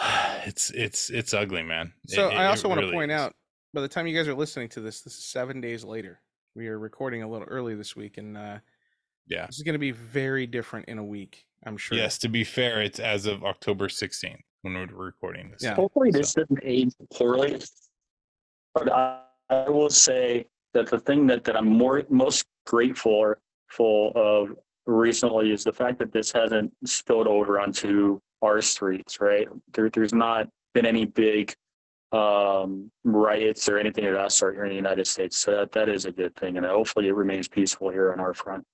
It's 0.46 0.70
it's 0.70 1.10
it's 1.10 1.34
ugly, 1.34 1.62
man. 1.62 1.92
So 2.06 2.28
it- 2.28 2.34
I 2.34 2.46
also 2.46 2.68
want 2.68 2.80
to 2.80 2.86
really 2.86 2.96
point 2.96 3.10
is. 3.10 3.20
out, 3.20 3.34
by 3.74 3.82
the 3.82 3.88
time 3.88 4.06
you 4.06 4.16
guys 4.16 4.28
are 4.28 4.34
listening 4.34 4.68
to 4.70 4.80
this, 4.80 5.02
this 5.02 5.14
is 5.14 5.24
seven 5.24 5.60
days 5.60 5.84
later. 5.84 6.20
We 6.54 6.68
are 6.68 6.78
recording 6.78 7.22
a 7.22 7.28
little 7.28 7.46
early 7.46 7.74
this 7.74 7.94
week, 7.94 8.18
and 8.18 8.36
uh, 8.36 8.58
Yeah. 9.28 9.46
this 9.46 9.56
is 9.56 9.62
going 9.62 9.74
to 9.74 9.78
be 9.78 9.90
very 9.90 10.46
different 10.46 10.88
in 10.88 10.98
a 10.98 11.04
week. 11.04 11.44
I'm 11.64 11.76
sure. 11.76 11.96
Yes, 11.98 12.18
to 12.18 12.28
be 12.28 12.44
fair, 12.44 12.82
it's 12.82 13.00
as 13.00 13.26
of 13.26 13.44
October 13.44 13.88
16th 13.88 14.40
when 14.62 14.74
we're 14.74 14.86
recording 14.86 15.50
this. 15.50 15.62
Yeah. 15.62 15.74
Hopefully, 15.74 16.10
this 16.10 16.34
doesn't 16.34 16.60
age 16.62 16.92
poorly. 17.12 17.60
But 18.74 18.92
I, 18.92 19.22
I 19.50 19.68
will 19.68 19.90
say 19.90 20.46
that 20.74 20.88
the 20.88 20.98
thing 21.00 21.26
that, 21.26 21.44
that 21.44 21.56
I'm 21.56 21.66
more 21.68 22.04
most 22.08 22.46
grateful 22.66 23.34
for 23.68 24.16
of 24.16 24.56
recently 24.86 25.52
is 25.52 25.64
the 25.64 25.72
fact 25.72 25.98
that 25.98 26.12
this 26.12 26.32
hasn't 26.32 26.72
spilled 26.84 27.26
over 27.26 27.60
onto 27.60 28.20
our 28.42 28.62
streets. 28.62 29.20
Right, 29.20 29.48
there, 29.74 29.90
there's 29.90 30.14
not 30.14 30.48
been 30.74 30.86
any 30.86 31.04
big 31.04 31.54
um, 32.12 32.90
riots 33.04 33.68
or 33.68 33.78
anything 33.78 34.06
of 34.06 34.14
that 34.14 34.32
sort 34.32 34.54
here 34.54 34.64
in 34.64 34.70
the 34.70 34.76
United 34.76 35.06
States. 35.06 35.36
So 35.36 35.52
that, 35.52 35.72
that 35.72 35.88
is 35.88 36.04
a 36.04 36.12
good 36.12 36.34
thing, 36.36 36.56
and 36.56 36.66
hopefully, 36.66 37.08
it 37.08 37.14
remains 37.14 37.48
peaceful 37.48 37.90
here 37.90 38.12
on 38.12 38.20
our 38.20 38.34
front. 38.34 38.64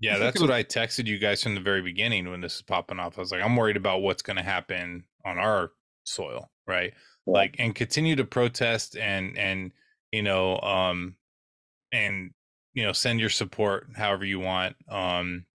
Yeah, 0.00 0.18
that's 0.18 0.36
it'll- 0.36 0.48
what 0.48 0.54
I 0.54 0.62
texted 0.62 1.06
you 1.06 1.18
guys 1.18 1.42
from 1.42 1.54
the 1.54 1.60
very 1.60 1.82
beginning 1.82 2.30
when 2.30 2.40
this 2.40 2.56
is 2.56 2.62
popping 2.62 3.00
off. 3.00 3.18
I 3.18 3.20
was 3.20 3.32
like, 3.32 3.42
I'm 3.42 3.56
worried 3.56 3.76
about 3.76 4.02
what's 4.02 4.22
going 4.22 4.36
to 4.36 4.42
happen 4.42 5.04
on 5.24 5.38
our 5.38 5.72
soil, 6.04 6.50
right? 6.66 6.92
Yeah. 7.26 7.32
Like, 7.32 7.56
and 7.58 7.74
continue 7.74 8.16
to 8.16 8.24
protest 8.24 8.96
and 8.96 9.36
and 9.36 9.72
you 10.12 10.22
know, 10.22 10.58
um, 10.60 11.16
and 11.92 12.30
you 12.74 12.84
know, 12.84 12.92
send 12.92 13.18
your 13.20 13.30
support 13.30 13.88
however 13.96 14.24
you 14.24 14.40
want. 14.40 14.76
Um, 14.88 15.46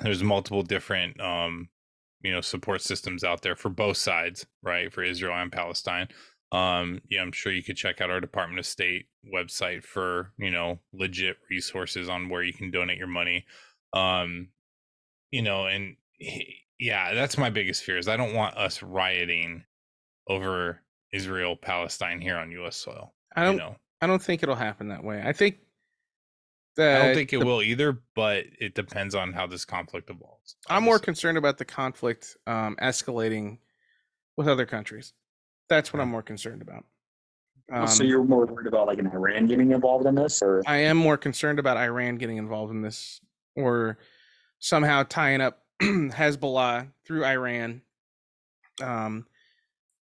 there's 0.00 0.22
multiple 0.22 0.62
different 0.62 1.20
um, 1.20 1.68
you 2.22 2.32
know, 2.32 2.40
support 2.40 2.82
systems 2.82 3.24
out 3.24 3.42
there 3.42 3.56
for 3.56 3.68
both 3.68 3.96
sides, 3.96 4.46
right? 4.62 4.92
For 4.92 5.02
Israel 5.02 5.34
and 5.34 5.52
Palestine. 5.52 6.08
Um, 6.50 7.02
yeah, 7.10 7.20
I'm 7.20 7.32
sure 7.32 7.52
you 7.52 7.62
could 7.62 7.76
check 7.76 8.00
out 8.00 8.10
our 8.10 8.20
Department 8.20 8.58
of 8.58 8.66
State 8.66 9.06
website 9.32 9.84
for 9.84 10.32
you 10.38 10.50
know 10.50 10.78
legit 10.92 11.36
resources 11.50 12.08
on 12.08 12.28
where 12.28 12.42
you 12.42 12.52
can 12.52 12.70
donate 12.70 12.98
your 12.98 13.08
money 13.08 13.44
um 13.92 14.48
you 15.30 15.42
know 15.42 15.66
and 15.66 15.96
yeah 16.78 17.14
that's 17.14 17.38
my 17.38 17.50
biggest 17.50 17.82
fear 17.82 17.98
is 17.98 18.08
i 18.08 18.16
don't 18.16 18.34
want 18.34 18.56
us 18.56 18.82
rioting 18.82 19.64
over 20.28 20.80
israel 21.12 21.56
palestine 21.56 22.20
here 22.20 22.36
on 22.36 22.50
us 22.64 22.76
soil 22.76 23.14
I 23.34 23.44
don't. 23.44 23.54
you 23.54 23.60
know 23.60 23.76
I 24.00 24.06
don't 24.06 24.22
think 24.22 24.44
it'll 24.44 24.54
happen 24.54 24.88
that 24.88 25.02
way. 25.02 25.20
I 25.24 25.32
think 25.32 25.58
i 26.78 26.98
don't 26.98 27.14
think 27.14 27.32
it 27.32 27.40
the- 27.40 27.44
will 27.46 27.62
either 27.62 28.00
but 28.14 28.44
it 28.60 28.74
depends 28.74 29.14
on 29.14 29.32
how 29.32 29.46
this 29.46 29.64
conflict 29.64 30.10
evolves 30.10 30.56
I'm 30.68 30.84
more 30.84 31.00
concerned 31.00 31.36
about 31.36 31.58
the 31.58 31.64
conflict 31.64 32.36
um, 32.46 32.76
escalating 32.80 33.58
with 34.36 34.46
other 34.46 34.64
countries. 34.64 35.12
That's 35.68 35.92
what 35.92 35.98
Yeah. 35.98 36.02
I'm 36.04 36.10
more 36.10 36.22
concerned 36.22 36.62
about. 36.62 36.84
so 37.90 38.02
Um, 38.02 38.08
you're 38.08 38.24
more 38.24 38.46
worried 38.46 38.66
about 38.66 38.86
like 38.86 38.98
an 38.98 39.06
Iran 39.08 39.46
getting 39.46 39.72
involved 39.72 40.06
in 40.06 40.14
this, 40.14 40.40
or 40.42 40.62
I 40.66 40.78
am 40.78 40.96
more 40.96 41.16
concerned 41.18 41.58
about 41.58 41.76
Iran 41.76 42.16
getting 42.16 42.38
involved 42.38 42.70
in 42.72 42.80
this 42.82 43.20
or 43.56 43.98
somehow 44.58 45.02
tying 45.02 45.40
up 45.40 45.64
Hezbollah 45.82 46.88
through 47.04 47.24
Iran. 47.24 47.82
Um, 48.82 49.26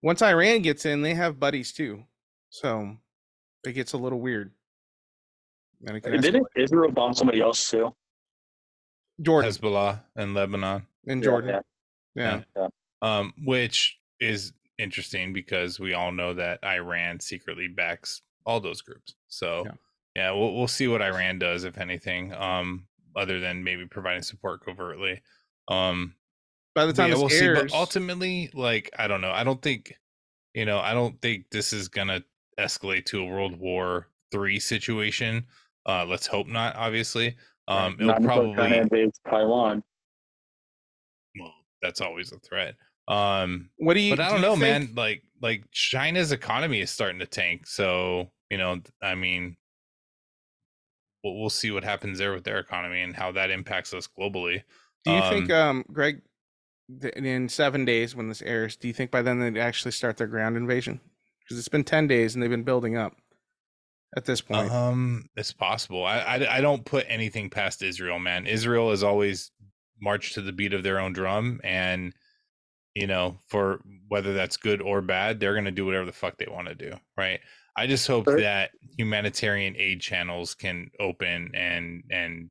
once 0.03 0.21
Iran 0.21 0.61
gets 0.61 0.85
in, 0.85 1.01
they 1.01 1.15
have 1.15 1.39
buddies 1.39 1.73
too, 1.73 2.03
so 2.49 2.97
it 3.65 3.71
gets 3.73 3.93
a 3.93 3.97
little 3.97 4.19
weird. 4.19 4.51
And 5.87 5.97
it 5.97 6.21
didn't. 6.21 6.47
Israel 6.55 6.91
bomb 6.91 7.13
somebody 7.13 7.41
else 7.41 7.69
too? 7.69 7.93
Jordan 9.21 9.49
Hezbollah 9.51 10.01
and 10.15 10.33
Lebanon. 10.33 10.85
in 11.05 11.19
Yeah, 11.19 11.23
Jordan. 11.23 11.61
yeah. 12.15 12.41
Yeah. 12.55 12.67
um, 13.01 13.33
which 13.43 13.97
is 14.19 14.53
interesting 14.77 15.33
because 15.33 15.79
we 15.79 15.93
all 15.93 16.11
know 16.11 16.33
that 16.33 16.63
Iran 16.63 17.19
secretly 17.19 17.67
backs 17.67 18.21
all 18.45 18.59
those 18.59 18.81
groups. 18.81 19.15
So 19.27 19.63
Yeah. 19.65 19.71
yeah, 20.15 20.31
we'll 20.31 20.53
we'll 20.55 20.67
see 20.67 20.87
what 20.87 21.01
Iran 21.01 21.39
does 21.39 21.63
if 21.63 21.77
anything, 21.77 22.33
um, 22.33 22.87
other 23.15 23.39
than 23.39 23.63
maybe 23.63 23.85
providing 23.87 24.21
support 24.23 24.63
covertly. 24.63 25.21
Um, 25.67 26.15
By 26.73 26.85
the 26.85 26.93
time 26.93 27.09
yeah, 27.09 27.15
we'll 27.15 27.29
see. 27.29 27.45
airs, 27.45 27.71
But 27.71 27.77
ultimately, 27.77 28.49
like 28.53 28.89
I 28.99 29.07
don't 29.07 29.21
know, 29.21 29.31
I 29.31 29.43
don't 29.43 29.61
think, 29.61 29.93
you 30.53 30.65
know, 30.65 30.79
I 30.79 30.93
don't 30.93 31.19
think 31.21 31.49
this 31.49 31.71
is 31.73 31.87
gonna 31.87 32.23
escalate 32.59 33.05
to 33.05 33.21
a 33.21 33.25
World 33.25 33.57
War 33.57 34.09
Three 34.31 34.59
situation. 34.59 35.45
Uh, 35.85 36.05
let's 36.05 36.27
hope 36.27 36.47
not. 36.47 36.75
Obviously, 36.75 37.37
um, 37.67 37.93
it'll 37.93 38.07
Not 38.07 38.21
until 38.21 38.35
China 38.41 38.53
probably 38.55 38.77
invades 38.77 39.19
Taiwan. 39.29 39.83
well, 41.39 41.53
that's 41.81 42.01
always 42.01 42.31
a 42.31 42.39
threat. 42.39 42.75
Um, 43.07 43.69
what 43.77 43.93
do 43.93 43.99
you? 43.99 44.15
but 44.15 44.19
I 44.25 44.29
do 44.29 44.31
don't 44.33 44.41
you 44.41 44.47
know, 44.47 44.55
think- 44.55 44.89
man. 44.89 44.95
Like 44.95 45.23
like 45.41 45.63
China's 45.71 46.31
economy 46.31 46.81
is 46.81 46.89
starting 46.89 47.19
to 47.19 47.27
tank. 47.27 47.67
So 47.67 48.31
you 48.49 48.57
know, 48.57 48.81
I 49.01 49.15
mean, 49.15 49.57
we'll 51.23 51.39
we'll 51.39 51.49
see 51.49 51.71
what 51.71 51.83
happens 51.83 52.17
there 52.17 52.33
with 52.33 52.43
their 52.43 52.59
economy 52.59 53.01
and 53.01 53.15
how 53.15 53.31
that 53.33 53.51
impacts 53.51 53.93
us 53.93 54.07
globally. 54.07 54.63
Do 55.03 55.11
you 55.11 55.21
think, 55.29 55.51
Um, 55.51 55.77
um, 55.77 55.85
Greg, 55.91 56.21
in 57.15 57.47
seven 57.47 57.85
days 57.85 58.15
when 58.15 58.27
this 58.27 58.41
airs, 58.41 58.75
do 58.75 58.87
you 58.87 58.93
think 58.93 59.11
by 59.11 59.21
then 59.21 59.39
they'd 59.39 59.59
actually 59.59 59.91
start 59.91 60.17
their 60.17 60.25
ground 60.27 60.57
invasion? 60.57 60.99
Because 61.41 61.59
it's 61.59 61.67
been 61.67 61.83
ten 61.83 62.07
days 62.07 62.33
and 62.33 62.41
they've 62.41 62.49
been 62.49 62.63
building 62.63 62.97
up 62.97 63.13
at 64.17 64.25
this 64.25 64.41
point. 64.41 64.71
Um, 64.71 65.29
it's 65.35 65.51
possible. 65.51 66.03
I, 66.05 66.19
I 66.19 66.57
I 66.57 66.61
don't 66.61 66.83
put 66.85 67.05
anything 67.07 67.51
past 67.51 67.83
Israel, 67.83 68.17
man. 68.17 68.47
Israel 68.47 68.89
has 68.89 69.03
always 69.03 69.51
marched 70.01 70.33
to 70.35 70.41
the 70.41 70.51
beat 70.51 70.73
of 70.73 70.81
their 70.81 70.99
own 70.99 71.13
drum, 71.13 71.61
and 71.63 72.13
you 72.95 73.07
know, 73.07 73.37
for 73.47 73.81
whether 74.07 74.33
that's 74.33 74.57
good 74.57 74.81
or 74.81 75.01
bad, 75.01 75.39
they're 75.39 75.53
gonna 75.53 75.71
do 75.71 75.85
whatever 75.85 76.05
the 76.05 76.11
fuck 76.11 76.37
they 76.37 76.47
want 76.49 76.67
to 76.67 76.75
do, 76.75 76.93
right? 77.17 77.39
I 77.77 77.87
just 77.87 78.07
hope 78.07 78.25
Right. 78.27 78.39
that 78.39 78.71
humanitarian 78.97 79.75
aid 79.77 79.99
channels 80.01 80.55
can 80.55 80.89
open 80.99 81.51
and 81.53 82.03
and 82.09 82.49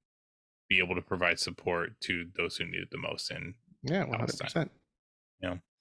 be 0.68 0.78
able 0.78 0.94
to 0.94 1.02
provide 1.02 1.38
support 1.40 1.98
to 2.02 2.26
those 2.36 2.56
who 2.56 2.64
need 2.66 2.82
it 2.82 2.90
the 2.90 2.98
most. 2.98 3.30
And 3.30 3.54
yeah, 3.82 4.00
one 4.00 4.18
hundred 4.20 4.38
Palestine. 4.38 4.46
percent. 4.46 4.70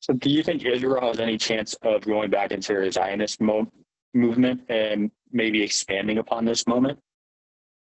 So, 0.01 0.11
do 0.13 0.29
you 0.29 0.43
think 0.43 0.65
Israel 0.65 0.99
has 1.07 1.21
any 1.21 1.37
chance 1.37 1.75
of 1.75 2.01
going 2.01 2.29
back 2.29 2.51
into 2.51 2.77
a 2.81 2.91
Zionist 2.91 3.39
mo- 3.39 3.71
movement 4.13 4.59
and 4.67 5.09
maybe 5.31 5.61
expanding 5.63 6.17
upon 6.17 6.43
this 6.43 6.67
moment, 6.67 6.99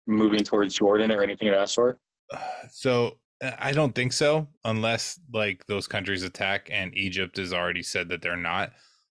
moving 0.07 0.45
towards 0.45 0.77
Jordan 0.77 1.11
or 1.11 1.25
anything 1.25 1.49
of 1.49 1.55
that 1.57 1.68
sort? 1.68 1.99
so 2.71 3.18
I 3.59 3.73
don't 3.73 3.95
think 3.95 4.13
so, 4.13 4.47
unless 4.65 5.19
like 5.33 5.67
those 5.67 5.89
countries 5.89 6.23
attack, 6.23 6.69
and 6.71 6.97
Egypt 6.97 7.37
has 7.39 7.53
already 7.53 7.83
said 7.83 8.09
that 8.11 8.23
they're 8.23 8.37
not. 8.37 8.73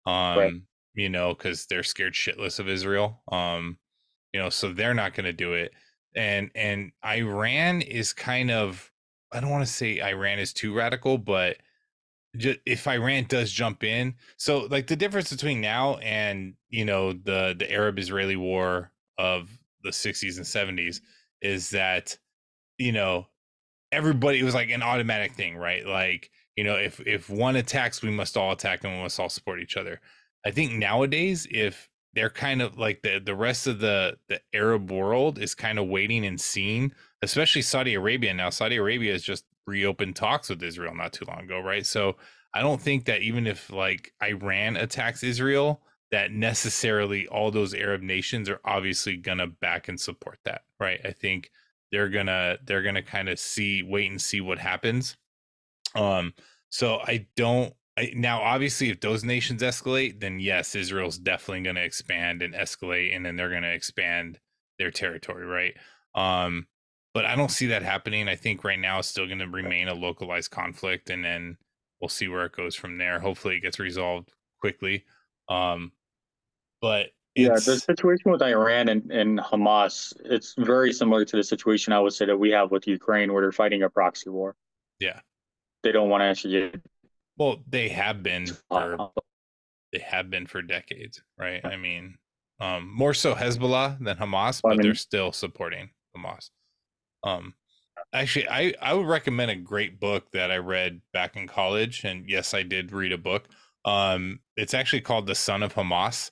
Um, 0.06 0.68
you 0.96 1.10
know, 1.10 1.34
because 1.34 1.66
they're 1.66 1.84
scared 1.84 2.14
shitless 2.14 2.60
of 2.60 2.70
Israel. 2.70 3.22
Um, 3.32 3.78
you 4.34 4.40
know, 4.40 4.50
so 4.50 4.72
they're 4.72 4.94
not 4.94 5.14
going 5.14 5.26
to 5.26 5.34
do 5.34 5.54
it. 5.54 5.74
And 6.16 6.52
and 6.56 6.92
Iran 7.06 7.82
is 7.82 8.14
kind 8.14 8.52
of 8.52 8.92
I 9.32 9.40
don't 9.40 9.50
want 9.50 9.66
to 9.66 9.72
say 9.72 10.02
Iran 10.02 10.40
is 10.40 10.54
too 10.54 10.74
radical, 10.74 11.18
but 11.18 11.58
ju- 12.38 12.58
if 12.66 12.88
Iran 12.88 13.26
does 13.28 13.52
jump 13.52 13.84
in, 13.84 14.16
so 14.38 14.68
like 14.70 14.88
the 14.88 14.96
difference 14.96 15.32
between 15.32 15.62
now 15.62 15.98
and 15.98 16.54
you 16.70 16.86
know 16.86 17.14
the 17.14 17.56
the 17.58 17.72
Arab 17.72 17.98
Israeli 18.00 18.36
war 18.36 18.92
of 19.18 19.50
the 19.84 19.90
60s 19.90 20.38
and 20.38 20.46
70s 20.46 21.02
is 21.42 21.72
that 21.72 22.18
you 22.78 22.92
know 22.92 23.28
everybody 23.94 24.40
it 24.40 24.44
was 24.44 24.56
like 24.56 24.70
an 24.70 24.84
automatic 24.84 25.34
thing 25.34 25.58
right? 25.58 25.86
Like 25.86 26.30
you 26.56 26.64
know 26.64 26.76
if 26.76 27.00
if 27.02 27.30
one 27.30 27.56
attacks 27.56 28.02
we 28.02 28.12
must 28.12 28.38
all 28.38 28.52
attack 28.52 28.84
and 28.84 28.94
we 28.94 29.02
must 29.02 29.20
all 29.20 29.30
support 29.30 29.60
each 29.62 29.78
other. 29.78 30.02
I 30.46 30.52
think 30.52 30.74
nowadays 30.74 31.48
if 31.52 31.90
they're 32.14 32.30
kind 32.30 32.62
of 32.62 32.78
like 32.78 33.02
the 33.02 33.20
the 33.20 33.36
rest 33.36 33.68
of 33.68 33.80
the 33.80 34.18
the 34.30 34.40
arab 34.54 34.92
world 34.92 35.40
is 35.40 35.56
kind 35.56 35.80
of 35.80 35.88
waiting 35.88 36.26
and 36.26 36.40
seeing 36.40 36.92
especially 37.22 37.62
saudi 37.62 37.94
arabia 37.96 38.34
now. 38.34 38.50
Saudi 38.50 38.78
arabia 38.78 39.14
has 39.14 39.24
just 39.24 39.46
reopened 39.68 40.16
talks 40.16 40.50
with 40.50 40.62
israel 40.64 40.96
not 40.96 41.14
too 41.14 41.26
long 41.28 41.42
ago 41.42 41.60
right? 41.60 41.86
So 41.86 42.18
i 42.54 42.62
don't 42.62 42.82
think 42.82 43.06
that 43.06 43.22
even 43.22 43.48
if 43.48 43.72
like 43.72 44.14
iran 44.22 44.78
attacks 44.78 45.24
israel 45.24 45.82
that 46.12 46.32
necessarily 46.32 47.28
all 47.28 47.50
those 47.50 47.74
arab 47.74 48.02
nations 48.02 48.50
are 48.50 48.60
obviously 48.66 49.18
gonna 49.18 49.48
back 49.48 49.88
and 49.88 50.00
support 50.00 50.40
that 50.46 50.64
right? 50.80 51.00
I 51.06 51.12
think 51.12 51.50
they're 51.94 52.10
gonna 52.10 52.58
they're 52.66 52.82
gonna 52.84 53.04
kind 53.04 53.30
of 53.30 53.40
see 53.40 53.84
wait 53.84 54.12
and 54.12 54.22
see 54.22 54.42
what 54.42 54.60
happens. 54.60 55.16
Um 55.96 56.34
so 56.74 57.00
i 57.06 57.28
don't 57.38 57.74
I, 57.98 58.12
now 58.16 58.42
obviously 58.42 58.90
if 58.90 59.00
those 59.00 59.24
nations 59.24 59.62
escalate 59.62 60.20
then 60.20 60.40
yes 60.40 60.74
israel's 60.74 61.20
definitely 61.20 61.62
going 61.62 61.76
to 61.76 61.84
expand 61.84 62.42
and 62.42 62.56
escalate 62.56 63.16
and 63.16 63.24
then 63.24 63.36
they're 63.36 63.52
going 63.52 63.62
to 63.62 63.72
expand 63.72 64.40
their 64.80 64.90
territory 64.90 65.46
right? 65.46 65.76
Um 66.16 66.66
but 67.14 67.26
i 67.26 67.36
don't 67.36 67.52
see 67.52 67.68
that 67.68 67.84
happening. 67.84 68.28
I 68.28 68.36
think 68.36 68.64
right 68.64 68.80
now 68.80 69.00
it's 69.00 69.08
still 69.08 69.28
going 69.28 69.40
to 69.40 69.48
remain 69.48 69.88
a 69.88 69.94
localized 69.94 70.50
conflict 70.50 71.12
and 71.12 71.24
then 71.24 71.58
we'll 72.02 72.10
see 72.10 72.28
where 72.28 72.46
it 72.46 72.54
goes 72.54 72.76
from 72.76 72.98
there. 72.98 73.20
Hopefully 73.20 73.58
it 73.58 73.62
gets 73.62 73.80
resolved 73.80 74.34
quickly. 74.60 75.06
Um 75.48 75.92
but 76.82 77.12
Yeah, 77.36 77.54
the 77.54 77.80
situation 77.80 78.32
with 78.32 78.44
Iran 78.44 78.90
and, 78.90 79.12
and 79.12 79.40
Hamas, 79.40 80.14
it's 80.24 80.54
very 80.58 80.94
similar 80.94 81.26
to 81.26 81.36
the 81.36 81.44
situation 81.44 81.92
I 81.92 82.00
would 82.00 82.14
say 82.14 82.26
that 82.26 82.38
we 82.38 82.52
have 82.52 82.70
with 82.70 82.88
Ukraine, 82.88 83.34
where 83.34 83.42
they're 83.42 83.52
fighting 83.52 83.82
a 83.82 83.90
proxy 83.90 84.30
war. 84.30 84.56
Yeah. 85.00 85.20
They 85.82 85.92
don't 85.92 86.10
want 86.10 86.22
to 86.22 86.26
actually 86.26 86.72
get. 86.72 86.82
well 87.38 87.64
they 87.68 87.90
have 87.90 88.22
been 88.22 88.46
for 88.70 89.02
uh, 89.02 89.08
they 89.92 90.00
have 90.00 90.30
been 90.30 90.46
for 90.46 90.62
decades, 90.62 91.22
right? 91.38 91.64
I 91.66 91.76
mean, 91.76 92.18
um, 92.60 92.92
more 92.94 93.14
so 93.14 93.34
Hezbollah 93.34 94.04
than 94.04 94.18
Hamas, 94.18 94.62
I 94.64 94.76
but 94.76 94.82
they're 94.82 94.96
still 94.96 95.32
supporting 95.32 95.90
Hamas. 96.16 96.50
Um, 97.24 97.56
actually, 98.14 98.48
I 98.48 98.74
I 98.82 98.94
would 98.94 99.08
recommend 99.08 99.52
a 99.52 99.56
great 99.56 100.00
book 100.00 100.32
that 100.34 100.52
I 100.52 100.58
read 100.58 101.02
back 101.14 101.36
in 101.36 101.48
college, 101.48 102.04
and 102.04 102.30
yes, 102.30 102.54
I 102.54 102.64
did 102.64 102.92
read 102.92 103.12
a 103.12 103.18
book. 103.18 103.48
Um, 103.86 104.40
it's 104.56 104.74
actually 104.74 105.02
called 105.02 105.28
The 105.28 105.36
Son 105.36 105.64
of 105.64 105.74
Hamas. 105.74 106.32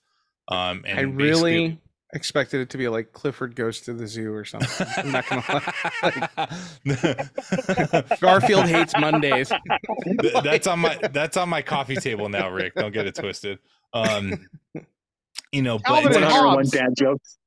Um, 0.52 0.84
and 0.86 1.00
I 1.00 1.04
really 1.04 1.80
expected 2.14 2.60
it 2.60 2.70
to 2.72 2.78
be 2.78 2.90
like 2.90 3.14
Clifford 3.14 3.56
goes 3.56 3.80
to 3.82 3.94
the 3.94 4.06
zoo 4.06 4.34
or 4.34 4.44
something. 4.44 4.86
I'm 4.98 5.12
not 5.12 5.28
gonna 5.30 5.64
lie. 6.86 8.10
Garfield 8.20 8.68
hates 8.68 8.94
Mondays. 9.00 9.52
That's 10.44 10.68
on 10.68 10.80
my 10.80 10.96
that's 11.12 11.38
on 11.38 11.48
my 11.50 11.62
coffee 11.62 11.96
table 11.96 12.28
now, 12.30 12.50
Rick. 12.50 12.76
Don't 12.76 12.92
get 12.94 13.08
it 13.08 13.16
twisted. 13.16 13.60
Um, 13.94 14.48
you 15.52 15.62
know, 15.62 15.78
but 15.80 15.86
Calvin 15.86 16.08
it's 16.08 16.16
and 16.18 16.26
actually- 16.26 16.46
101 16.48 16.58
Hobbes. 16.58 16.72
dad 16.72 16.96
jokes. 16.98 17.38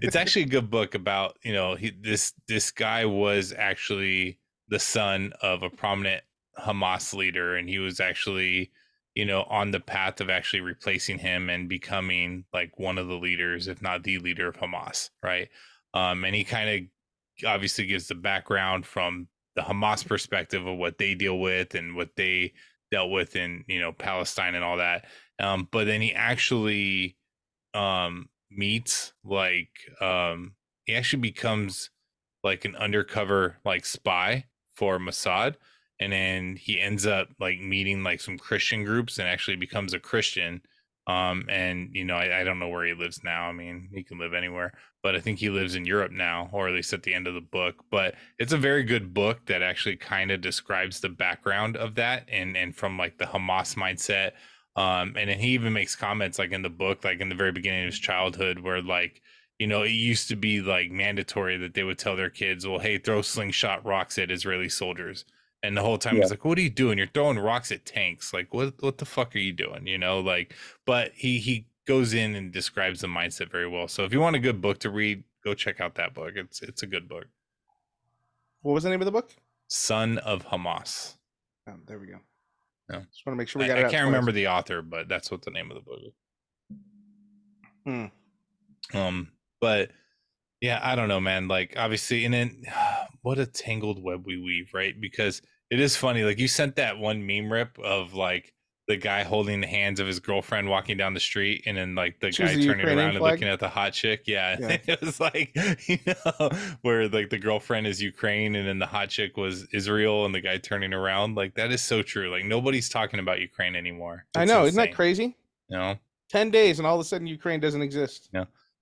it's 0.00 0.16
actually 0.16 0.42
a 0.42 0.48
good 0.48 0.70
book 0.70 0.94
about 0.94 1.38
you 1.42 1.52
know 1.52 1.74
he 1.76 1.90
this 2.00 2.32
this 2.46 2.70
guy 2.70 3.04
was 3.06 3.54
actually 3.56 4.38
the 4.68 4.78
son 4.78 5.32
of 5.40 5.62
a 5.62 5.70
prominent 5.70 6.22
Hamas 6.58 7.14
leader 7.14 7.56
and 7.56 7.68
he 7.68 7.78
was 7.78 8.00
actually 8.00 8.70
you 9.14 9.24
know 9.24 9.42
on 9.44 9.70
the 9.70 9.80
path 9.80 10.20
of 10.20 10.30
actually 10.30 10.60
replacing 10.60 11.18
him 11.18 11.48
and 11.48 11.68
becoming 11.68 12.44
like 12.52 12.78
one 12.78 12.98
of 12.98 13.08
the 13.08 13.14
leaders 13.14 13.68
if 13.68 13.80
not 13.82 14.02
the 14.02 14.18
leader 14.18 14.48
of 14.48 14.56
Hamas 14.56 15.10
right? 15.22 15.48
Um 15.94 16.24
and 16.24 16.34
he 16.34 16.44
kind 16.44 16.70
of 16.70 17.46
obviously 17.46 17.86
gives 17.86 18.08
the 18.08 18.14
background 18.14 18.86
from 18.86 19.28
the 19.56 19.62
Hamas 19.62 20.06
perspective 20.06 20.66
of 20.66 20.76
what 20.76 20.98
they 20.98 21.14
deal 21.14 21.38
with 21.38 21.74
and 21.74 21.94
what 21.94 22.10
they 22.16 22.52
dealt 22.90 23.10
with 23.10 23.36
in 23.36 23.64
you 23.68 23.80
know 23.80 23.92
Palestine 23.92 24.54
and 24.54 24.64
all 24.64 24.78
that. 24.78 25.06
Um 25.38 25.68
but 25.70 25.86
then 25.86 26.00
he 26.00 26.12
actually 26.12 27.16
um 27.72 28.28
meets 28.50 29.12
like 29.24 29.70
um 30.00 30.54
he 30.86 30.94
actually 30.94 31.22
becomes 31.22 31.90
like 32.42 32.64
an 32.64 32.76
undercover 32.76 33.58
like 33.64 33.84
spy 33.86 34.44
for 34.76 34.98
Mossad 34.98 35.54
and 36.00 36.12
then 36.12 36.56
he 36.56 36.80
ends 36.80 37.06
up 37.06 37.28
like 37.38 37.60
meeting 37.60 38.02
like 38.02 38.20
some 38.20 38.38
Christian 38.38 38.84
groups 38.84 39.18
and 39.18 39.28
actually 39.28 39.56
becomes 39.56 39.94
a 39.94 40.00
Christian 40.00 40.60
um 41.06 41.44
and 41.50 41.90
you 41.92 42.04
know 42.04 42.14
I, 42.14 42.40
I 42.40 42.44
don't 42.44 42.58
know 42.58 42.68
where 42.68 42.86
he 42.86 42.94
lives 42.94 43.22
now 43.22 43.48
I 43.48 43.52
mean 43.52 43.90
he 43.92 44.02
can 44.02 44.18
live 44.18 44.32
anywhere 44.32 44.72
but 45.02 45.14
I 45.14 45.20
think 45.20 45.38
he 45.38 45.50
lives 45.50 45.74
in 45.74 45.84
Europe 45.84 46.12
now 46.12 46.48
or 46.52 46.66
at 46.66 46.74
least 46.74 46.92
at 46.94 47.02
the 47.02 47.14
end 47.14 47.26
of 47.26 47.34
the 47.34 47.40
book 47.40 47.84
but 47.90 48.14
it's 48.38 48.54
a 48.54 48.58
very 48.58 48.84
good 48.84 49.12
book 49.12 49.44
that 49.46 49.62
actually 49.62 49.96
kind 49.96 50.30
of 50.30 50.40
describes 50.40 51.00
the 51.00 51.10
background 51.10 51.76
of 51.76 51.94
that 51.96 52.24
and 52.30 52.56
and 52.56 52.74
from 52.74 52.96
like 52.96 53.18
the 53.18 53.26
Hamas 53.26 53.76
mindset 53.76 54.32
um 54.76 55.14
and 55.16 55.28
then 55.28 55.38
he 55.38 55.48
even 55.48 55.72
makes 55.72 55.94
comments 55.94 56.38
like 56.38 56.52
in 56.52 56.62
the 56.62 56.70
book 56.70 57.04
like 57.04 57.20
in 57.20 57.28
the 57.28 57.34
very 57.34 57.52
beginning 57.52 57.84
of 57.84 57.92
his 57.92 58.00
childhood 58.00 58.58
where 58.58 58.80
like 58.82 59.20
you 59.58 59.66
know 59.66 59.82
it 59.82 59.90
used 59.90 60.28
to 60.28 60.36
be 60.36 60.60
like 60.62 60.90
mandatory 60.90 61.58
that 61.58 61.74
they 61.74 61.84
would 61.84 61.98
tell 61.98 62.16
their 62.16 62.30
kids 62.30 62.66
well 62.66 62.78
hey 62.78 62.98
throw 62.98 63.22
slingshot 63.22 63.84
rocks 63.84 64.18
at 64.18 64.30
israeli 64.30 64.68
soldiers 64.68 65.24
and 65.64 65.76
the 65.76 65.82
whole 65.82 65.98
time 65.98 66.16
Yeah. 66.16 66.22
he's 66.22 66.30
like 66.30 66.44
what 66.44 66.58
are 66.58 66.62
you 66.62 66.70
doing 66.70 66.98
you're 66.98 67.06
throwing 67.08 67.38
rocks 67.38 67.72
at 67.72 67.84
tanks 67.84 68.32
like 68.32 68.52
what 68.54 68.74
what 68.80 68.98
the 68.98 69.04
fuck 69.04 69.34
are 69.34 69.38
you 69.40 69.52
doing 69.52 69.86
you 69.86 69.98
know 69.98 70.20
like 70.20 70.54
but 70.86 71.12
he 71.14 71.38
he 71.38 71.66
goes 71.86 72.14
in 72.14 72.34
and 72.34 72.52
describes 72.52 73.00
the 73.00 73.06
mindset 73.06 73.50
very 73.50 73.68
well 73.68 73.88
so 73.88 74.04
if 74.04 74.12
you 74.12 74.20
want 74.20 74.36
a 74.36 74.38
good 74.38 74.60
book 74.60 74.78
to 74.80 74.90
read 74.90 75.24
go 75.44 75.54
check 75.54 75.80
out 75.80 75.94
that 75.96 76.14
book 76.14 76.32
it's 76.36 76.62
it's 76.62 76.82
a 76.82 76.86
good 76.86 77.08
book 77.08 77.26
What 78.62 78.72
was 78.74 78.84
the 78.84 78.90
name 78.90 79.00
of 79.00 79.06
the 79.06 79.12
book? 79.12 79.30
Son 79.68 80.18
of 80.18 80.46
Hamas. 80.46 81.16
Oh, 81.68 81.72
there 81.86 81.98
we 81.98 82.06
go. 82.06 82.18
Yeah. 82.90 83.00
Just 83.10 83.24
want 83.26 83.34
to 83.34 83.36
make 83.36 83.48
sure 83.48 83.60
we 83.60 83.66
got 83.68 83.76
I 83.76 83.80
it. 83.80 83.84
out 83.86 83.90
can't 83.90 84.06
remember 84.06 84.32
the 84.32 84.48
author, 84.48 84.80
but 84.82 85.08
that's 85.08 85.30
what 85.30 85.42
the 85.42 85.50
name 85.50 85.70
of 85.70 85.74
the 85.76 85.82
book 85.82 86.00
is. 86.06 86.14
Hmm. 88.92 88.96
Um, 88.98 89.28
but 89.60 89.90
yeah, 90.60 90.80
I 90.82 90.94
don't 90.96 91.08
know, 91.08 91.20
man. 91.20 91.48
Like 91.48 91.74
obviously, 91.76 92.24
and 92.24 92.32
then 92.34 92.64
what 93.22 93.38
a 93.38 93.46
tangled 93.46 94.02
web 94.02 94.24
we 94.26 94.38
weave, 94.40 94.70
right? 94.72 94.98
Because 94.98 95.42
it 95.74 95.80
is 95.80 95.96
funny. 95.96 96.22
Like 96.22 96.38
you 96.38 96.46
sent 96.46 96.76
that 96.76 96.98
one 96.98 97.26
meme 97.26 97.52
rip 97.52 97.80
of 97.80 98.14
like 98.14 98.54
the 98.86 98.96
guy 98.96 99.24
holding 99.24 99.60
the 99.60 99.66
hands 99.66 99.98
of 99.98 100.06
his 100.06 100.20
girlfriend 100.20 100.68
walking 100.68 100.96
down 100.96 101.14
the 101.14 101.20
street, 101.20 101.64
and 101.66 101.76
then 101.76 101.96
like 101.96 102.20
the 102.20 102.30
Choose 102.30 102.50
guy 102.50 102.54
turning 102.54 102.66
Ukrainian 102.78 102.98
around 102.98 103.16
and 103.16 103.24
looking 103.24 103.48
at 103.48 103.58
the 103.58 103.68
hot 103.68 103.92
chick. 103.92 104.22
Yeah, 104.26 104.56
Yeah. 104.60 104.76
it 104.86 105.00
was 105.00 105.18
like 105.18 105.50
you 105.88 105.98
know 106.06 106.50
where 106.82 107.08
like 107.08 107.30
the 107.30 107.38
girlfriend 107.38 107.88
is 107.88 108.00
Ukraine, 108.00 108.54
and 108.54 108.68
then 108.68 108.78
the 108.78 108.86
hot 108.86 109.08
chick 109.08 109.36
was 109.36 109.66
Israel, 109.72 110.26
and 110.26 110.32
the 110.32 110.40
guy 110.40 110.58
turning 110.58 110.94
around. 110.94 111.34
Like 111.34 111.56
that 111.56 111.72
is 111.72 111.82
so 111.82 112.02
true. 112.02 112.30
Like 112.30 112.44
nobody's 112.44 112.88
talking 112.88 113.18
about 113.18 113.40
Ukraine 113.40 113.74
anymore. 113.74 114.26
I 114.36 114.44
It's 114.44 114.52
know, 114.52 114.66
isn't 114.66 114.80
that 114.80 114.94
crazy? 114.94 115.36
You 115.70 115.76
know, 115.76 115.96
Ten 116.28 116.52
days, 116.52 116.78
and 116.78 116.86
all 116.86 116.94
of 116.94 117.00
a 117.00 117.04
sudden 117.04 117.26
Ukraine 117.26 117.58
doesn't 117.58 117.82
exist. 117.82 118.28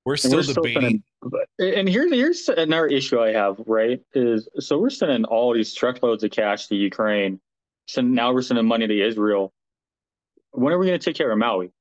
We're 0.04 0.16
still 0.16 0.32
we're 0.32 0.42
still 0.42 0.62
debating. 0.62 1.02
sending, 1.58 1.78
and 1.78 1.88
here's 1.88 2.12
here's 2.12 2.48
another 2.48 2.86
issue 2.86 3.20
I 3.20 3.32
have. 3.32 3.56
Right, 3.66 4.00
is 4.14 4.48
so 4.58 4.78
we're 4.78 4.90
sending 4.90 5.24
all 5.24 5.54
these 5.54 5.74
truckloads 5.74 6.24
of 6.24 6.30
cash 6.30 6.66
to 6.68 6.76
Ukraine. 6.76 7.40
So 7.86 8.00
now 8.00 8.32
we're 8.32 8.42
sending 8.42 8.66
money 8.66 8.86
to 8.86 9.06
Israel. 9.06 9.52
When 10.52 10.72
are 10.72 10.78
we 10.78 10.86
going 10.86 10.98
to 10.98 11.04
take 11.04 11.16
care 11.16 11.30
of 11.30 11.38
Maui? 11.38 11.72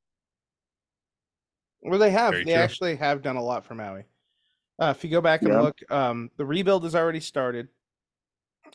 Well, 1.82 2.00
they 2.00 2.12
have. 2.12 2.32
Very 2.32 2.46
they 2.46 2.54
true. 2.54 2.62
actually 2.62 2.96
have 2.98 3.22
done 3.22 3.36
a 3.36 3.44
lot 3.44 3.66
for 3.66 3.76
Maui. 3.76 4.04
Uh, 4.80 4.94
if 4.96 5.04
you 5.04 5.10
go 5.10 5.22
back 5.22 5.42
and 5.42 5.52
Yeah. 5.52 5.62
look, 5.62 5.80
um, 5.92 6.32
the 6.38 6.46
rebuild 6.46 6.84
has 6.84 6.96
already 6.96 7.20
started. 7.20 7.70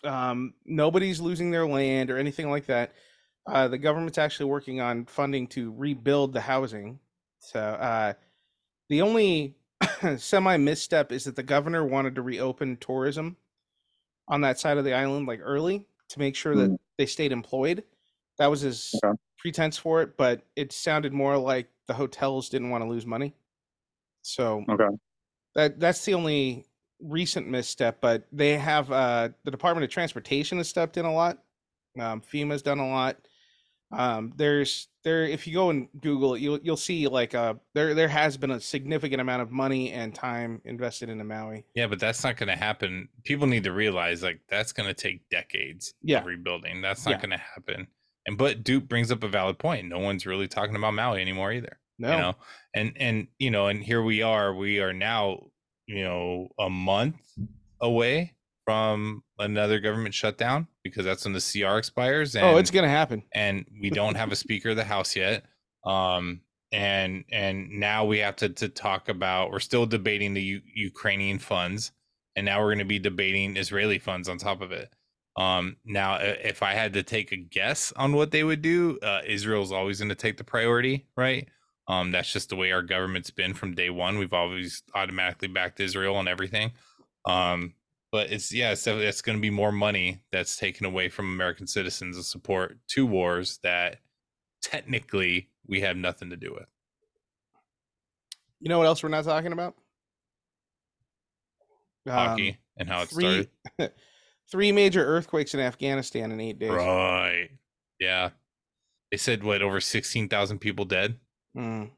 Um, 0.05 0.55
nobody's 0.65 1.21
losing 1.21 1.51
their 1.51 1.67
land 1.67 2.11
or 2.11 2.19
anything 2.19 2.51
like 2.51 2.67
that. 2.67 2.93
Uh, 3.47 3.69
the 3.69 3.79
government's 3.79 4.19
actually 4.19 4.47
working 4.51 4.81
on 4.81 5.07
funding 5.07 5.47
to 5.49 5.73
rebuild 5.77 6.33
the 6.33 6.41
housing. 6.41 6.99
So 7.39 7.61
uh, 7.61 8.15
the 8.89 9.03
only 9.03 9.57
semi 10.19 10.57
misstep 10.57 11.13
is 11.13 11.25
that 11.25 11.37
the 11.37 11.43
governor 11.43 11.85
wanted 11.85 12.15
to 12.17 12.23
reopen 12.23 12.77
tourism 12.79 13.37
on 14.29 14.41
that 14.43 14.59
side 14.59 14.79
of 14.79 14.85
the 14.85 14.95
island 14.95 15.27
like 15.27 15.41
early 15.43 15.87
to 16.11 16.19
make 16.19 16.37
sure 16.37 16.57
that 16.57 16.73
Mm. 16.73 16.79
they 16.99 17.07
stayed 17.07 17.33
employed. 17.33 17.85
That 18.39 18.49
was 18.49 18.61
his 18.63 19.05
pretense 19.39 19.79
for 19.79 20.03
it, 20.03 20.17
but 20.17 20.43
it 20.57 20.73
sounded 20.73 21.13
more 21.13 21.37
like 21.39 21.69
the 21.87 21.95
hotels 21.95 22.49
didn't 22.49 22.71
want 22.71 22.83
to 22.85 22.89
lose 22.91 23.07
money. 23.07 23.35
So 24.23 24.67
Okay. 24.69 24.97
that 25.55 25.81
that's 25.81 26.05
the 26.05 26.15
only 26.15 26.67
recent 27.01 27.49
misstep, 27.49 28.01
but 28.01 28.27
they 28.33 28.59
have 28.59 28.91
uh 28.93 29.31
the 29.45 29.51
Department 29.51 29.85
of 29.85 29.91
Transportation 29.91 30.59
has 30.59 30.69
stepped 30.69 30.97
in 30.97 31.05
a 31.07 31.13
lot. 31.13 31.45
Um 31.99 32.21
FEMA's 32.23 32.63
done 32.63 32.79
a 32.81 32.89
lot. 32.89 33.26
Um 33.93 34.33
there's 34.37 34.89
there 35.05 35.23
if 35.25 35.47
you 35.47 35.55
go 35.55 35.71
and 35.71 35.89
Google 36.01 36.35
it, 36.35 36.41
you'll 36.43 36.59
you'll 36.61 36.77
see 36.77 37.07
like 37.07 37.35
uh 37.35 37.55
there 37.75 37.95
there 37.95 38.09
has 38.09 38.37
been 38.37 38.51
a 38.51 38.61
significant 38.61 39.21
amount 39.21 39.43
of 39.43 39.53
money 39.53 39.93
and 39.93 40.13
time 40.15 40.61
invested 40.65 41.09
into 41.09 41.23
Maui. 41.25 41.65
Yeah, 41.75 41.87
but 41.87 42.01
that's 42.01 42.25
not 42.25 42.37
going 42.37 42.49
to 42.49 42.57
happen. 42.57 43.09
People 43.25 43.47
need 43.47 43.63
to 43.65 43.73
realize 43.73 44.23
like 44.25 44.41
that's 44.49 44.73
going 44.73 44.89
to 44.89 44.95
take 44.95 45.29
decades 45.29 45.95
Yeah. 46.03 46.19
of 46.19 46.27
rebuilding. 46.27 46.81
That's 46.83 47.05
not 47.07 47.13
Yeah. 47.13 47.19
going 47.19 47.31
to 47.31 47.37
happen. 47.39 47.87
And 48.27 48.37
but 48.37 48.65
Duke 48.65 48.89
brings 48.89 49.13
up 49.13 49.23
a 49.23 49.29
valid 49.29 49.59
point. 49.61 49.87
No 49.89 50.01
one's 50.01 50.27
really 50.27 50.49
talking 50.49 50.75
about 50.75 50.95
Maui 50.95 51.21
anymore 51.21 51.53
either. 51.53 51.79
No. 52.01 52.11
You 52.11 52.19
know, 52.19 52.35
and 52.75 52.93
and 52.97 53.29
you 53.39 53.53
know, 53.53 53.69
and 53.69 53.83
here 53.85 54.03
we 54.03 54.21
are. 54.23 54.53
We 54.53 54.81
are 54.81 54.93
now, 54.93 55.45
you 55.87 56.03
know, 56.03 56.49
a 56.59 56.69
month 56.69 57.21
away 57.81 58.35
from 58.65 59.23
another 59.39 59.79
government 59.81 60.15
shutdown 60.15 60.67
because 60.83 61.05
that's 61.05 61.25
when 61.25 61.33
the 61.35 61.41
CR 61.41 61.77
expires. 61.79 62.35
And, 62.35 62.45
oh, 62.47 62.57
it's 62.57 62.71
gonna 62.71 62.89
happen. 62.89 63.23
and 63.35 63.65
we 63.81 63.91
don't 63.91 64.15
have 64.17 64.33
a 64.33 64.37
speaker 64.45 64.71
of 64.71 64.77
the 64.77 64.85
house 64.85 65.15
yet 65.17 65.45
um 65.85 66.41
and 66.73 67.25
and 67.31 67.71
now 67.71 68.05
we 68.05 68.19
have 68.19 68.35
to 68.35 68.49
to 68.49 68.69
talk 68.69 69.09
about 69.09 69.53
we're 69.53 69.61
still 69.61 69.87
debating 69.87 70.35
the 70.35 70.43
U- 70.43 70.63
ukrainian 70.75 71.39
funds 71.39 71.93
and 72.35 72.45
now 72.45 72.59
we're 72.61 72.71
going 72.71 72.79
to 72.79 72.85
be 72.85 72.99
debating 72.99 73.57
israeli 73.57 73.99
funds 74.01 74.29
on 74.29 74.37
top 74.37 74.61
of 74.61 74.73
it 74.73 74.93
um 75.37 75.77
now 75.85 76.17
if 76.17 76.65
i 76.65 76.73
had 76.73 76.93
to 76.95 77.05
take 77.05 77.31
a 77.31 77.37
guess 77.37 77.93
on 77.97 78.13
what 78.15 78.33
they 78.33 78.43
would 78.43 78.63
do 78.63 78.99
uh 79.03 79.21
israel's 79.27 79.71
always 79.71 80.01
going 80.01 80.09
to 80.09 80.15
take 80.17 80.37
the 80.39 80.43
priority 80.45 81.07
right 81.17 81.49
um 81.87 82.11
that's 82.11 82.33
just 82.33 82.49
the 82.49 82.57
way 82.57 82.73
our 82.73 82.83
government's 82.83 83.31
been 83.31 83.55
from 83.55 83.73
day 83.75 83.89
one 83.91 84.19
we've 84.19 84.33
always 84.33 84.83
automatically 84.97 85.47
backed 85.49 85.79
israel 85.79 86.17
on 86.17 86.27
everything 86.27 86.73
um 87.27 87.75
but 88.17 88.33
it's 88.33 88.51
yeah 88.51 88.73
it's, 88.73 88.83
definitely- 88.83 89.09
it's 89.09 89.21
going 89.21 89.37
to 89.37 89.43
be 89.43 89.51
more 89.51 89.71
money 89.73 90.23
that's 90.33 90.57
taken 90.57 90.87
away 90.87 91.11
from 91.11 91.27
american 91.35 91.67
citizens 91.67 92.17
to 92.17 92.23
support 92.23 92.79
two 92.89 93.05
wars 93.05 93.59
that 93.63 93.99
technically 94.63 95.51
we 95.67 95.81
have 95.81 95.97
nothing 95.97 96.31
to 96.31 96.37
do 96.37 96.53
with. 96.55 96.67
You 98.61 98.69
know 98.69 98.79
what 98.79 98.87
else 98.87 99.03
we're 99.03 99.11
not 99.11 99.25
talking 99.25 99.53
about? 99.53 99.75
Um, 102.07 102.13
hockey 102.13 102.59
and 102.77 102.89
how 102.89 103.03
it 103.03 103.09
three 103.11 103.49
started. 103.77 103.93
three 104.51 104.73
major 104.73 105.05
earthquakes 105.05 105.55
in 105.55 105.61
Afghanistan 105.61 106.33
in 106.33 106.41
eight 106.41 106.59
days. 106.59 106.71
right. 106.71 107.51
Yeah. 108.01 108.31
They 109.11 109.19
said 109.19 109.45
what 109.45 109.63
over 109.63 109.81
16000 109.81 110.59
people 110.59 110.85
dead? 110.85 111.19
Mm, 111.57 111.91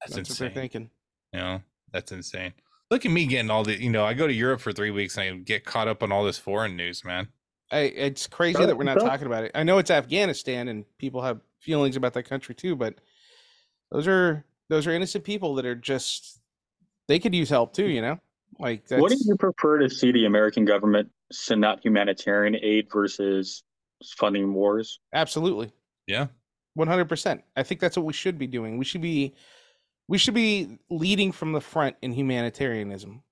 that's, 0.00 0.16
that's 0.16 0.30
what 0.30 0.38
they're 0.38 0.48
insane. 0.48 0.62
thinking. 0.62 0.90
know 1.32 1.62
that's 1.92 2.12
insane 2.12 2.52
look 2.94 3.04
at 3.04 3.10
me 3.10 3.26
getting 3.26 3.50
all 3.50 3.64
the 3.64 3.82
you 3.82 3.90
know 3.90 4.04
i 4.04 4.14
go 4.14 4.26
to 4.26 4.32
europe 4.32 4.60
for 4.60 4.72
three 4.72 4.92
weeks 4.92 5.16
and 5.16 5.24
i 5.24 5.38
get 5.38 5.64
caught 5.64 5.88
up 5.88 6.00
on 6.00 6.12
all 6.12 6.24
this 6.24 6.38
foreign 6.38 6.76
news 6.76 7.04
man 7.04 7.26
I, 7.72 7.78
it's 7.78 8.28
crazy 8.28 8.64
that 8.64 8.76
we're 8.76 8.84
not 8.84 9.00
talking 9.00 9.26
about 9.26 9.42
it. 9.42 9.50
I 9.54 9.64
know 9.64 9.78
it's 9.78 9.90
Afghanistan 9.90 10.68
and 10.68 10.84
people 10.98 11.22
have 11.22 11.40
feelings 11.58 11.96
about 11.96 12.12
that 12.12 12.24
country 12.24 12.54
too, 12.54 12.76
but 12.76 13.00
those 13.90 14.06
are 14.06 14.44
those 14.68 14.86
are 14.86 14.92
innocent 14.92 15.24
people 15.24 15.54
that 15.56 15.66
are 15.66 15.74
just 15.74 16.40
they 17.08 17.18
could 17.18 17.34
use 17.34 17.48
help 17.48 17.72
too, 17.72 17.86
you 17.86 18.00
know? 18.00 18.20
Like 18.60 18.86
that's 18.86 19.02
What 19.02 19.10
do 19.10 19.18
you 19.18 19.34
prefer 19.36 19.78
to 19.78 19.90
see 19.90 20.12
the 20.12 20.26
American 20.26 20.64
government 20.64 21.10
send 21.32 21.64
out 21.64 21.84
humanitarian 21.84 22.54
aid 22.62 22.86
versus 22.92 23.64
funding 24.18 24.54
wars? 24.54 25.00
absolutely 25.12 25.72
yeah 26.06 26.26
100%. 26.78 27.40
I 27.56 27.62
think 27.62 27.80
that's 27.80 27.96
what 27.96 28.06
we 28.06 28.12
should 28.12 28.38
be 28.38 28.46
doing. 28.46 28.78
We 28.78 28.84
should 28.84 29.00
be 29.00 29.34
we 30.08 30.18
should 30.18 30.34
be 30.34 30.78
leading 30.90 31.32
from 31.32 31.52
the 31.52 31.60
front 31.60 31.96
in 32.02 32.12
humanitarianism. 32.12 33.22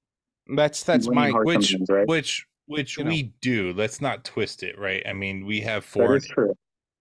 That's 0.56 0.82
that's 0.82 1.08
my 1.08 1.30
which 1.30 1.74
right? 1.88 2.06
which 2.08 2.46
which 2.66 2.98
You 2.98 3.04
know. 3.04 3.10
we 3.10 3.32
do 3.40 3.72
let's 3.74 4.00
not 4.00 4.24
twist 4.24 4.62
it 4.62 4.78
right 4.78 5.02
i 5.06 5.12
mean 5.12 5.44
we 5.46 5.60
have 5.62 5.84
foreign 5.84 6.22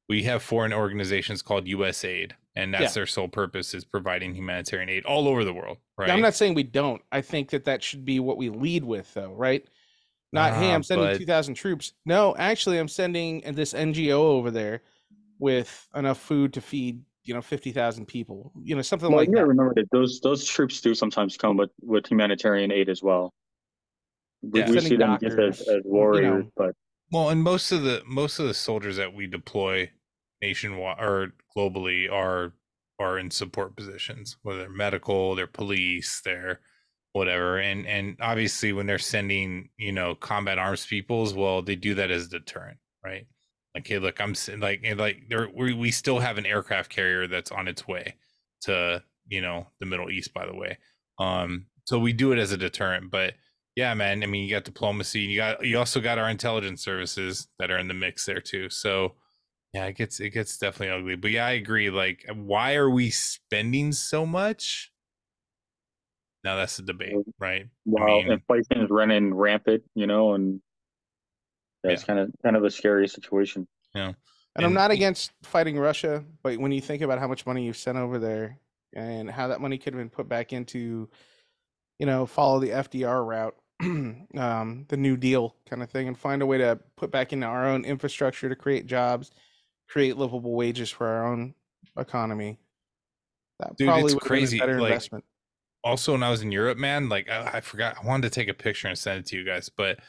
we 0.09 0.24
have 0.24 0.41
foreign 0.43 0.74
organizations 0.74 1.41
called 1.41 1.65
usaid 1.65 2.32
and 2.55 2.74
that's 2.74 2.82
Yeah. 2.84 2.89
their 2.89 3.05
sole 3.07 3.28
purpose 3.28 3.74
is 3.74 3.84
providing 3.86 4.36
humanitarian 4.36 4.89
aid 4.89 5.05
all 5.05 5.28
over 5.28 5.43
the 5.43 5.53
world 5.53 5.78
right 5.97 6.09
I'm 6.09 6.22
not 6.22 6.36
saying 6.36 6.53
we 6.55 6.63
don't. 6.63 7.01
I 7.11 7.22
think 7.22 7.49
that 7.51 7.65
that 7.65 7.82
should 7.84 8.03
be 8.05 8.19
what 8.19 8.38
we 8.38 8.49
lead 8.49 8.84
with, 8.84 9.13
though, 9.13 9.34
right? 9.34 9.65
Not, 10.34 10.53
hey, 10.53 10.72
Ah, 10.72 10.76
I'm 10.76 10.84
sending 10.84 11.07
but- 11.07 11.17
2,000 11.17 11.53
troops. 11.55 11.93
No, 12.05 12.36
actually, 12.38 12.78
I'm 12.80 12.88
sending 12.88 13.41
this 13.53 13.74
NGO 13.74 14.11
over 14.19 14.49
there 14.51 14.82
with 15.39 15.88
enough 15.95 16.19
food 16.19 16.53
to 16.53 16.61
feed, 16.61 17.03
you 17.24 17.34
know, 17.34 17.41
50,000 17.41 18.05
people. 18.07 18.51
You 18.63 18.76
know, 18.76 18.82
something 18.82 19.09
Well, 19.09 19.17
like 19.19 19.28
you 19.28 19.34
gotta 19.34 19.45
that. 19.45 19.49
remember 19.49 19.74
that 19.76 19.89
those 19.91 20.19
those 20.22 20.45
troops 20.45 20.82
do 20.82 20.95
sometimes 20.95 21.38
come 21.38 21.57
with 21.57 21.72
with 21.82 22.07
humanitarian 22.07 22.72
aid 22.72 22.89
as 22.89 23.01
well. 23.03 23.34
We, 24.41 24.59
Yeah. 24.61 24.69
we 24.69 24.80
see 24.80 24.95
them 24.97 25.17
just 25.22 25.38
as, 25.38 25.59
doctors, 25.59 25.67
as 25.67 25.82
warriors, 25.86 26.45
but 26.55 26.76
Well, 27.11 27.30
and 27.30 27.43
most 27.43 27.72
of 27.72 27.84
the 27.84 28.01
most 28.05 28.39
of 28.39 28.47
the 28.47 28.53
soldiers 28.53 28.97
that 28.97 29.13
we 29.13 29.28
deploy 29.28 29.91
nationwide 30.41 30.99
or 30.99 31.34
globally 31.55 32.11
are 32.11 32.53
are 32.99 33.17
in 33.19 33.32
support 33.32 33.76
positions, 33.76 34.38
whether 34.43 34.59
they're 34.59 34.69
medical, 34.69 35.36
they're 35.36 35.47
police, 35.47 36.22
they're 36.26 36.61
whatever. 37.13 37.59
And 37.59 37.86
and 37.86 38.17
obviously 38.22 38.74
when 38.74 38.88
they're 38.88 38.97
sending, 38.99 39.69
you 39.78 39.91
know, 39.91 40.15
combat 40.15 40.57
arms 40.57 40.86
peoples, 40.86 41.34
well, 41.34 41.61
they 41.61 41.76
do 41.76 41.93
that 41.95 42.09
as 42.11 42.26
a 42.28 42.30
deterrent, 42.30 42.80
right? 43.03 43.28
Like, 43.74 43.88
hey, 43.88 43.99
look, 43.99 44.19
I'm 44.19 44.36
like 44.59 44.82
and 44.84 44.99
like 44.99 45.30
there 45.30 45.49
we 45.53 45.74
we 45.74 45.91
still 45.91 46.19
have 46.19 46.38
an 46.38 46.45
aircraft 46.45 46.89
carrier 46.89 47.28
that's 47.28 47.51
on 47.51 47.67
its 47.67 47.88
way 47.88 48.15
to, 48.61 49.03
you 49.28 49.41
know, 49.41 49.67
the 49.80 49.86
Middle 49.86 50.09
East, 50.09 50.34
by 50.34 50.45
the 50.45 50.55
way. 50.55 50.78
Um, 51.19 51.67
so 51.86 51.99
we 51.99 52.13
do 52.13 52.32
it 52.32 52.39
as 52.39 52.51
a 52.51 52.57
deterrent, 52.57 53.11
but 53.11 53.34
yeah, 53.76 53.93
man. 53.93 54.24
I 54.24 54.26
mean, 54.26 54.43
you 54.43 54.51
got 54.51 54.65
diplomacy. 54.65 55.24
And 55.24 55.32
you 55.32 55.38
got 55.38 55.65
you 55.65 55.78
also 55.78 56.01
got 56.01 56.17
our 56.17 56.30
intelligence 56.30 56.84
services 56.84 57.47
that 57.59 57.72
are 57.72 57.78
in 57.78 57.88
the 57.88 57.93
mix 57.93 58.26
there 58.26 58.41
too. 58.41 58.69
So 58.69 59.15
yeah, 59.74 59.86
it 59.86 59.95
gets 59.95 60.19
it 60.19 60.32
gets 60.32 60.57
definitely 60.57 60.95
ugly. 60.95 61.15
But 61.15 61.32
yeah, 61.32 61.45
I 61.45 61.51
agree. 61.51 61.89
Like, 61.89 62.26
why 62.34 62.76
are 62.76 62.89
we 62.89 63.09
spending 63.09 63.93
so 63.93 64.26
much? 64.26 64.91
Now 66.43 66.57
that's 66.57 66.78
the 66.78 66.84
debate, 66.84 67.15
right? 67.39 67.67
while 67.86 68.24
mean- 68.24 68.32
inflation 68.32 68.82
is 68.82 68.89
running 68.89 69.34
rampant, 69.34 69.84
you 69.95 70.07
know, 70.07 70.34
and 70.34 70.61
that's 71.84 72.04
kind 72.04 72.20
of 72.20 72.32
kind 72.44 72.56
of 72.56 72.64
a 72.64 72.72
scary 72.72 73.08
situation. 73.08 73.68
Yeah, 73.94 74.14
and 74.56 74.66
I'm 74.66 74.74
not 74.74 74.92
against 74.92 75.32
fighting 75.44 75.80
Russia, 75.80 76.24
but 76.44 76.58
when 76.58 76.72
you 76.72 76.82
think 76.82 77.02
about 77.02 77.20
how 77.20 77.28
much 77.28 77.46
money 77.46 77.66
you've 77.66 77.78
sent 77.78 77.98
over 77.98 78.20
there 78.20 78.60
and 78.94 79.30
how 79.30 79.48
that 79.48 79.62
money 79.62 79.78
could 79.78 79.94
have 79.94 80.02
been 80.02 80.10
put 80.10 80.28
back 80.28 80.52
into, 80.52 81.10
you 82.00 82.06
know, 82.06 82.26
follow 82.26 82.60
the 82.60 82.70
FDR 82.70 83.26
route, 83.26 83.56
um, 84.38 84.86
the 84.90 84.98
New 84.98 85.16
Deal 85.16 85.56
kind 85.70 85.82
of 85.82 85.90
thing, 85.90 86.08
and 86.08 86.18
find 86.18 86.42
a 86.42 86.46
way 86.46 86.58
to 86.58 86.80
put 86.98 87.12
back 87.12 87.32
into 87.32 87.48
our 87.48 87.68
own 87.68 87.86
infrastructure 87.86 88.50
to 88.50 88.56
create 88.56 88.88
jobs, 88.88 89.32
create 89.88 90.18
livable 90.18 90.54
wages 90.54 90.90
for 90.90 91.08
our 91.08 91.32
own 91.32 91.54
economy. 91.98 92.60
That 93.60 93.78
Dude, 93.78 93.88
probably 93.88 94.06
it's 94.06 94.14
would 94.16 94.24
have 94.24 94.30
been 94.30 94.38
a 94.38 94.42
crazy, 94.42 94.60
better 94.60 94.82
like, 94.82 94.92
investment. 94.92 95.24
also 95.84 96.12
when 96.12 96.24
I 96.24 96.30
was 96.30 96.42
in 96.42 96.52
Europe, 96.52 96.78
man, 96.78 97.08
like 97.08 97.30
I, 97.30 97.52
I 97.54 97.62
forgot 97.62 97.96
I 98.04 98.06
wanted 98.06 98.24
to 98.24 98.38
take 98.38 98.50
a 98.50 98.54
picture 98.54 98.90
and 98.90 98.98
send 98.98 99.20
it 99.20 99.26
to 99.28 99.38
you 99.38 99.46
guys, 99.46 99.70
but 99.70 100.00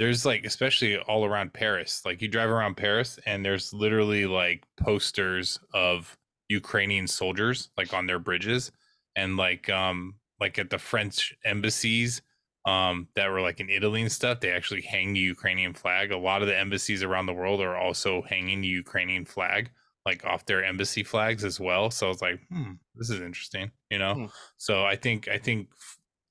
there's 0.00 0.24
like 0.24 0.46
especially 0.46 0.96
all 0.96 1.26
around 1.26 1.52
Paris, 1.52 2.00
like 2.06 2.22
you 2.22 2.28
drive 2.28 2.48
around 2.48 2.78
Paris 2.78 3.18
and 3.26 3.44
there's 3.44 3.74
literally 3.74 4.24
like 4.24 4.64
posters 4.80 5.60
of 5.74 6.16
Ukrainian 6.48 7.06
soldiers 7.06 7.68
like 7.76 7.92
on 7.92 8.06
their 8.06 8.18
bridges 8.18 8.72
and 9.14 9.36
like 9.36 9.68
um 9.68 10.14
like 10.40 10.58
at 10.58 10.70
the 10.70 10.78
French 10.78 11.34
embassies 11.44 12.22
um 12.64 13.08
that 13.14 13.30
were 13.30 13.42
like 13.42 13.60
in 13.60 13.68
Italy 13.68 14.00
and 14.00 14.10
stuff, 14.10 14.40
they 14.40 14.50
actually 14.50 14.80
hang 14.80 15.12
the 15.12 15.20
Ukrainian 15.20 15.74
flag. 15.74 16.12
A 16.12 16.16
lot 16.16 16.40
of 16.40 16.48
the 16.48 16.58
embassies 16.58 17.02
around 17.02 17.26
the 17.26 17.34
world 17.34 17.60
are 17.60 17.76
also 17.76 18.22
hanging 18.22 18.62
the 18.62 18.68
Ukrainian 18.68 19.26
flag 19.26 19.70
like 20.06 20.24
off 20.24 20.46
their 20.46 20.64
embassy 20.64 21.04
flags 21.04 21.44
as 21.44 21.60
well. 21.60 21.90
So 21.90 22.06
I 22.06 22.08
was 22.08 22.22
like, 22.22 22.40
hmm, 22.48 22.72
this 22.94 23.10
is 23.10 23.20
interesting, 23.20 23.70
you 23.90 23.98
know. 23.98 24.14
Hmm. 24.14 24.26
So 24.56 24.82
I 24.82 24.96
think 24.96 25.28
I 25.28 25.36
think 25.36 25.68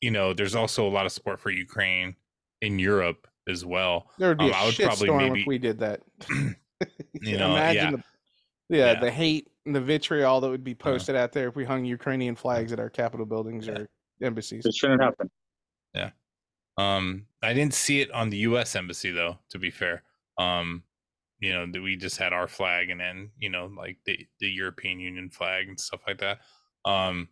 you 0.01 0.09
know 0.09 0.33
there's 0.33 0.55
also 0.55 0.87
a 0.87 0.89
lot 0.89 1.05
of 1.05 1.11
support 1.11 1.39
for 1.39 1.51
Ukraine 1.51 2.15
in 2.63 2.79
Europe 2.79 3.27
as 3.49 3.65
well. 3.65 4.09
There 4.17 4.29
would 4.29 4.37
be 4.37 4.45
um, 4.45 4.51
a 4.51 4.53
I 4.53 4.65
would 4.65 4.75
probably 4.75 5.07
shitstorm 5.09 5.17
maybe- 5.27 5.41
if 5.41 5.47
we 5.47 5.57
did 5.57 5.79
that. 5.79 6.01
You 7.21 7.37
know, 7.37 7.51
imagine 7.51 7.91
the 8.69 8.77
yeah, 8.77 8.93
Yeah. 8.93 8.99
the 9.01 9.11
hate 9.11 9.49
and 9.65 9.75
the 9.75 9.81
vitriol 9.81 10.39
that 10.39 10.49
would 10.49 10.63
be 10.63 10.73
posted 10.75 11.15
out 11.15 11.33
there 11.33 11.49
if 11.49 11.55
we 11.57 11.65
hung 11.65 11.83
Ukrainian 11.83 12.35
flags 12.37 12.71
at 12.71 12.79
our 12.79 12.89
Capitol 12.89 13.25
buildings 13.25 13.67
Yeah. 13.67 13.79
or 13.79 13.89
embassies. 14.23 14.65
It 14.65 14.73
shouldn't 14.75 15.01
happen. 15.01 15.29
Yeah. 15.93 16.11
Um, 16.77 17.25
I 17.43 17.53
didn't 17.53 17.73
see 17.73 17.99
it 17.99 18.09
on 18.11 18.29
the 18.29 18.37
U.S. 18.37 18.75
embassy 18.77 19.11
though. 19.11 19.39
To 19.49 19.59
be 19.59 19.69
fair, 19.71 20.03
um, 20.37 20.83
you 21.39 21.51
know, 21.51 21.65
that 21.69 21.81
we 21.81 21.97
just 21.97 22.17
had 22.17 22.31
our 22.31 22.47
flag 22.47 22.89
and 22.89 23.01
then 23.01 23.31
you 23.37 23.49
know 23.49 23.65
like 23.77 23.97
the 24.05 24.17
the 24.39 24.47
European 24.47 25.01
Union 25.01 25.29
flag 25.29 25.67
and 25.67 25.77
stuff 25.77 25.99
like 26.07 26.19
that. 26.19 26.39
Um, 26.85 27.27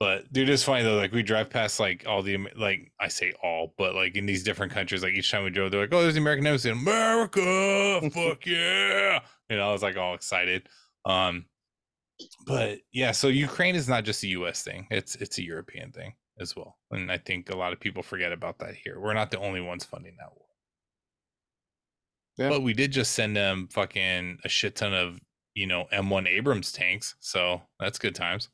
but 0.00 0.32
dude, 0.32 0.48
it's 0.48 0.62
funny 0.62 0.84
though. 0.84 0.96
Like 0.96 1.12
we 1.12 1.22
drive 1.22 1.50
past 1.50 1.80
like 1.80 2.04
all 2.06 2.22
the 2.22 2.38
like 2.56 2.92
I 3.00 3.08
say 3.08 3.32
all, 3.42 3.74
but 3.76 3.94
like 3.94 4.16
in 4.16 4.26
these 4.26 4.44
different 4.44 4.72
countries, 4.72 5.02
like 5.02 5.14
each 5.14 5.30
time 5.30 5.42
we 5.42 5.50
drove, 5.50 5.72
they're 5.72 5.80
like, 5.80 5.92
"Oh, 5.92 6.02
there's 6.02 6.14
the 6.14 6.20
American 6.20 6.46
embassy, 6.46 6.70
in 6.70 6.78
America, 6.78 8.00
fuck 8.14 8.46
yeah!" 8.46 9.20
You 9.50 9.56
know, 9.56 9.68
I 9.68 9.72
was 9.72 9.82
like 9.82 9.96
all 9.96 10.14
excited. 10.14 10.68
Um, 11.04 11.46
but 12.46 12.78
yeah, 12.92 13.10
so 13.10 13.28
Ukraine 13.28 13.74
is 13.74 13.88
not 13.88 14.04
just 14.04 14.22
a 14.22 14.28
U.S. 14.28 14.62
thing; 14.62 14.86
it's 14.90 15.16
it's 15.16 15.38
a 15.38 15.42
European 15.42 15.90
thing 15.90 16.14
as 16.40 16.54
well, 16.54 16.78
and 16.92 17.10
I 17.10 17.18
think 17.18 17.50
a 17.50 17.56
lot 17.56 17.72
of 17.72 17.80
people 17.80 18.04
forget 18.04 18.32
about 18.32 18.60
that 18.60 18.74
here. 18.74 19.00
We're 19.00 19.14
not 19.14 19.32
the 19.32 19.40
only 19.40 19.60
ones 19.60 19.84
funding 19.84 20.16
that 20.20 20.30
war. 20.36 20.46
Yeah. 22.36 22.50
But 22.50 22.62
we 22.62 22.72
did 22.72 22.92
just 22.92 23.12
send 23.12 23.36
them 23.36 23.68
fucking 23.72 24.38
a 24.44 24.48
shit 24.48 24.76
ton 24.76 24.94
of 24.94 25.18
you 25.54 25.66
know 25.66 25.86
M1 25.92 26.28
Abrams 26.28 26.70
tanks, 26.70 27.16
so 27.18 27.62
that's 27.80 27.98
good 27.98 28.14
times. 28.14 28.48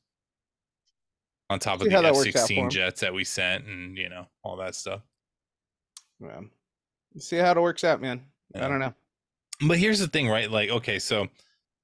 On 1.55 1.61
top 1.61 1.75
of 1.75 1.85
the 1.85 1.91
that 1.91 2.13
works 2.13 2.27
out 2.27 2.33
for 2.33 2.39
F-16 2.41 2.65
'em. 2.65 2.71
jets 2.71 3.01
that 3.01 3.15
we 3.15 3.23
sent, 3.23 3.65
and 3.67 3.97
you 3.97 4.09
know 4.09 4.27
all 4.43 4.57
that 4.57 4.75
stuff. 4.75 5.03
Yeah. 6.21 6.41
See 7.19 7.37
how 7.37 7.53
it 7.53 7.61
works 7.63 7.85
out, 7.85 8.01
man. 8.01 8.25
Yeah. 8.53 8.67
I 8.67 8.69
don't 8.69 8.81
know. 8.81 8.93
But 9.65 9.79
here's 9.79 10.01
the 10.01 10.09
thing, 10.09 10.29
right? 10.29 10.51
Like, 10.51 10.71
okay, 10.71 10.99
so 10.99 11.29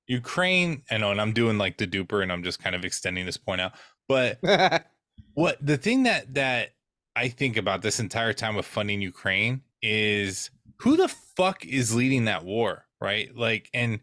Ukraine, 0.09 0.83
I 0.91 0.97
know, 0.97 1.12
and 1.12 1.21
I'm 1.21 1.33
doing 1.33 1.57
like 1.57 1.79
the 1.79 1.87
Dupper, 1.87 2.21
and 2.21 2.33
I'm 2.33 2.43
just 2.43 2.59
kind 2.59 2.75
of 2.75 2.85
extending 2.85 3.27
this 3.27 3.37
point 3.37 3.61
out. 3.61 3.75
But 4.09 4.41
what 5.35 5.64
the 5.64 5.77
thing 5.77 6.03
that 6.03 6.35
that 6.35 6.71
I 7.14 7.29
think 7.29 7.57
about 7.57 7.83
this 7.83 8.01
entire 8.01 8.33
time 8.33 8.57
of 8.57 8.66
funding 8.66 9.01
Ukraine 9.01 9.62
is 9.83 10.51
who 10.79 10.97
the 10.97 11.07
fuck 11.07 11.64
is 11.64 11.95
leading 11.95 12.25
that 12.25 12.45
war, 12.45 12.87
right? 13.01 13.33
Like, 13.37 13.71
and 13.73 14.01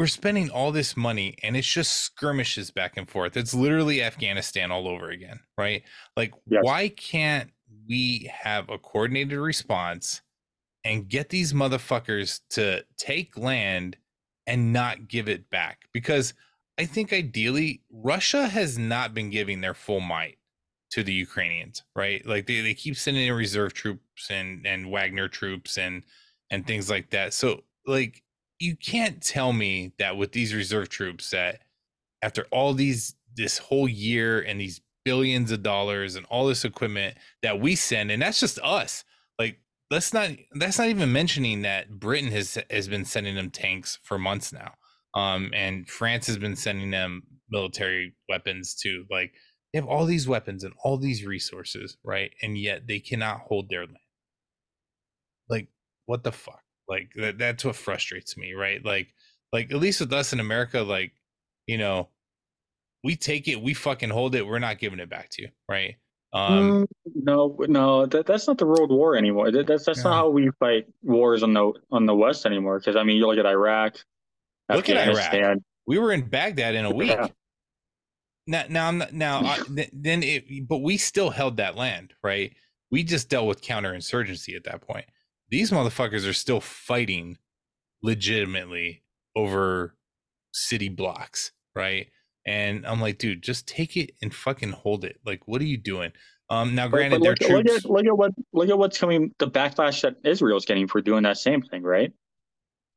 we're 0.00 0.06
spending 0.06 0.48
all 0.48 0.72
this 0.72 0.96
money, 0.96 1.36
and 1.42 1.58
it's 1.58 1.70
just 1.70 1.94
skirmishes 1.96 2.70
back 2.70 2.96
and 2.96 3.06
forth. 3.06 3.36
It's 3.36 3.52
literally 3.52 4.02
Afghanistan 4.02 4.72
all 4.72 4.88
over 4.88 5.10
again, 5.10 5.40
right? 5.58 5.82
Like, 6.16 6.32
Yes. 6.46 6.62
why 6.64 6.88
can't 6.88 7.50
we 7.86 8.30
have 8.32 8.70
a 8.70 8.78
coordinated 8.78 9.38
response 9.38 10.22
and 10.84 11.06
get 11.06 11.28
these 11.28 11.52
motherfuckers 11.52 12.40
to 12.52 12.82
take 12.96 13.36
land 13.36 13.98
and 14.46 14.72
not 14.72 15.06
give 15.06 15.28
it 15.28 15.50
back? 15.50 15.82
Because 15.92 16.32
I 16.78 16.86
think 16.86 17.12
ideally, 17.12 17.82
Russia 17.92 18.48
has 18.48 18.78
not 18.78 19.12
been 19.12 19.28
giving 19.28 19.60
their 19.60 19.74
full 19.74 20.00
might 20.00 20.38
to 20.92 21.02
the 21.02 21.12
Ukrainians, 21.12 21.82
right? 21.94 22.24
Like 22.24 22.46
they, 22.46 22.62
they 22.62 22.72
keep 22.72 22.96
sending 22.96 23.26
in 23.26 23.34
reserve 23.34 23.74
troops 23.74 24.30
and 24.30 24.66
and 24.66 24.90
Wagner 24.90 25.28
troops 25.28 25.76
and 25.76 26.04
and 26.48 26.66
things 26.66 26.88
like 26.88 27.10
that. 27.10 27.34
So 27.34 27.64
like 27.84 28.22
you 28.60 28.76
can't 28.76 29.22
tell 29.22 29.52
me 29.52 29.92
that 29.98 30.16
with 30.16 30.32
these 30.32 30.54
reserve 30.54 30.88
troops 30.88 31.30
that 31.30 31.62
after 32.22 32.46
all 32.50 32.74
these 32.74 33.14
this 33.36 33.58
whole 33.58 33.88
year 33.88 34.40
and 34.40 34.60
these 34.60 34.80
billions 35.04 35.50
of 35.50 35.62
dollars 35.62 36.14
and 36.14 36.26
all 36.26 36.46
this 36.46 36.64
equipment 36.64 37.16
that 37.42 37.58
we 37.58 37.74
send 37.74 38.10
and 38.10 38.22
that's 38.22 38.38
just 38.38 38.58
us. 38.62 39.04
Like 39.38 39.58
let's 39.90 40.12
not 40.12 40.30
that's 40.52 40.78
not 40.78 40.88
even 40.88 41.12
mentioning 41.12 41.62
that 41.62 41.90
Britain 41.98 42.30
has 42.30 42.58
has 42.70 42.86
been 42.86 43.04
sending 43.04 43.34
them 43.34 43.50
tanks 43.50 43.98
for 44.02 44.18
months 44.18 44.52
now. 44.52 44.74
Um 45.14 45.50
and 45.54 45.88
France 45.88 46.26
has 46.26 46.38
been 46.38 46.56
sending 46.56 46.90
them 46.90 47.22
military 47.48 48.14
weapons 48.28 48.74
too. 48.74 49.06
Like 49.10 49.32
they 49.72 49.78
have 49.78 49.88
all 49.88 50.04
these 50.04 50.28
weapons 50.28 50.64
and 50.64 50.74
all 50.84 50.98
these 50.98 51.24
resources, 51.24 51.96
right? 52.04 52.32
And 52.42 52.58
yet 52.58 52.86
they 52.86 52.98
cannot 53.00 53.40
hold 53.40 53.68
their 53.68 53.86
land. 53.86 53.96
Like, 55.48 55.68
what 56.06 56.24
the 56.24 56.32
fuck? 56.32 56.62
Like 56.90 57.12
that, 57.14 57.38
that's 57.38 57.64
what 57.64 57.76
frustrates 57.76 58.36
me, 58.36 58.52
right? 58.52 58.84
Like, 58.84 59.14
like 59.52 59.70
at 59.72 59.78
least 59.78 60.00
with 60.00 60.12
us 60.12 60.32
in 60.32 60.40
America, 60.40 60.82
like, 60.82 61.12
you 61.66 61.78
know, 61.78 62.08
we 63.04 63.16
take 63.16 63.48
it, 63.48 63.62
we 63.62 63.72
fucking 63.72 64.10
hold 64.10 64.34
it, 64.34 64.46
we're 64.46 64.58
not 64.58 64.78
giving 64.78 64.98
it 64.98 65.08
back 65.08 65.30
to 65.30 65.42
you, 65.42 65.48
right? 65.68 65.94
Um, 66.32 66.86
Mm, 66.86 66.86
no, 67.14 67.56
no, 67.68 68.06
that, 68.06 68.26
that's 68.26 68.46
not 68.46 68.58
the 68.58 68.66
world 68.66 68.90
war 68.90 69.16
anymore. 69.16 69.50
That, 69.50 69.66
that's 69.66 69.84
that's 69.86 69.98
Yeah. 69.98 70.10
not 70.10 70.16
how 70.16 70.28
we 70.28 70.50
fight 70.60 70.86
wars 71.02 71.42
on 71.42 71.54
the 71.54 71.72
on 71.90 72.06
the 72.06 72.14
West 72.14 72.44
anymore. 72.44 72.78
Because 72.78 72.96
I 72.96 73.02
mean, 73.04 73.16
you 73.16 73.26
look 73.26 73.38
at 73.38 73.46
Iraq, 73.46 73.96
Look 74.68 74.88
at 74.88 75.08
Iraq. 75.08 75.58
We 75.86 75.98
were 75.98 76.12
in 76.12 76.28
Baghdad 76.28 76.74
in 76.74 76.84
a 76.84 76.94
week. 76.94 77.10
Yeah. 77.10 77.28
Now, 78.46 78.64
now, 78.68 78.88
I'm 78.88 78.98
not, 78.98 79.12
now, 79.12 79.40
I, 79.40 79.58
then 79.92 80.22
it, 80.22 80.68
but 80.68 80.78
we 80.78 80.96
still 80.96 81.30
held 81.30 81.56
that 81.58 81.76
land, 81.76 82.14
right? 82.22 82.54
We 82.90 83.04
just 83.04 83.28
dealt 83.28 83.46
with 83.46 83.62
counterinsurgency 83.62 84.56
at 84.56 84.64
that 84.64 84.82
point. 84.82 85.06
These 85.50 85.70
motherfuckers 85.70 86.28
are 86.28 86.32
still 86.32 86.60
fighting 86.60 87.38
legitimately 88.02 89.02
over 89.36 89.96
city 90.52 90.88
blocks, 90.88 91.52
right? 91.74 92.08
And 92.46 92.86
I'm 92.86 93.00
like, 93.00 93.18
dude, 93.18 93.42
just 93.42 93.66
take 93.68 93.96
it 93.96 94.12
and 94.22 94.34
fucking 94.34 94.72
hold 94.72 95.04
it. 95.04 95.20
Like, 95.24 95.46
what 95.46 95.60
are 95.60 95.66
you 95.66 95.76
doing? 95.76 96.12
Um, 96.48 96.74
now, 96.74 96.88
granted, 96.88 97.20
but 97.20 97.22
their 97.22 97.32
look, 97.32 97.40
look 97.40 97.66
troops. 97.66 97.84
at 97.84 97.90
look 97.90 98.06
at 98.06 98.16
what 98.16 98.32
look 98.52 98.68
at 98.68 98.78
what's 98.78 98.98
coming. 98.98 99.32
The 99.38 99.48
backlash 99.48 100.02
that 100.02 100.16
Israel's 100.24 100.64
getting 100.64 100.88
for 100.88 101.00
doing 101.00 101.22
that 101.22 101.38
same 101.38 101.62
thing, 101.62 101.82
right? 101.82 102.12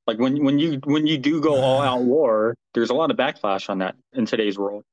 Like 0.08 0.18
when 0.18 0.43
when 0.43 0.58
you 0.58 0.80
when 0.86 1.06
you 1.06 1.18
do 1.18 1.39
go 1.39 1.56
all 1.56 1.82
out 1.89 2.01
war, 2.01 2.56
there's 2.74 2.89
a 2.89 2.95
lot 2.95 3.12
of 3.12 3.18
backlash 3.18 3.70
on 3.70 3.80
that 3.80 3.95
in 4.14 4.26
today's 4.26 4.58
world. 4.58 4.84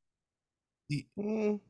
Mm, 1.19 1.61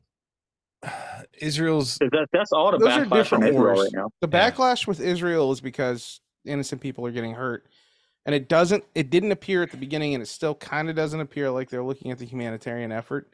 Israel's 1.39 1.97
That, 1.99 2.27
that's 2.33 2.51
all 2.51 2.71
the 2.71 2.77
Those 2.77 2.89
are 2.89 3.01
backlash 3.01 3.11
on 3.11 3.17
different 3.17 3.43
Israel 3.45 3.63
wars. 3.63 3.79
right 3.79 3.89
now. 3.93 4.09
The 4.21 4.27
Yeah. 4.31 4.51
backlash 4.51 4.87
with 4.87 4.99
Israel 4.99 5.51
is 5.51 5.61
because 5.61 6.21
innocent 6.45 6.81
people 6.81 7.05
are 7.05 7.11
getting 7.11 7.33
hurt. 7.33 7.65
And 8.25 8.35
it 8.35 8.47
doesn't 8.49 8.83
it 8.95 9.09
didn't 9.09 9.31
appear 9.31 9.63
at 9.63 9.71
the 9.71 9.77
beginning 9.77 10.13
and 10.13 10.21
it 10.21 10.27
still 10.27 10.55
kind 10.55 10.89
of 10.89 10.95
doesn't 10.95 11.19
appear 11.19 11.49
like 11.49 11.69
they're 11.69 11.83
looking 11.83 12.11
at 12.11 12.19
the 12.19 12.25
humanitarian 12.25 12.91
effort 12.91 13.33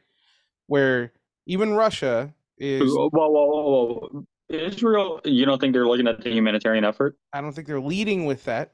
where 0.66 1.12
even 1.46 1.74
Russia 1.74 2.32
is 2.58 2.90
Whoa, 2.90 3.10
whoa, 3.10 3.28
whoa, 3.28 4.08
whoa. 4.10 4.24
Israel, 4.48 5.20
you 5.24 5.44
don't 5.44 5.60
think 5.60 5.74
they're 5.74 5.86
looking 5.86 6.06
at 6.08 6.22
the 6.22 6.30
humanitarian 6.30 6.84
effort? 6.84 7.16
I 7.34 7.42
don't 7.42 7.52
think 7.52 7.66
they're 7.66 7.80
leading 7.80 8.24
with 8.24 8.44
that. 8.44 8.72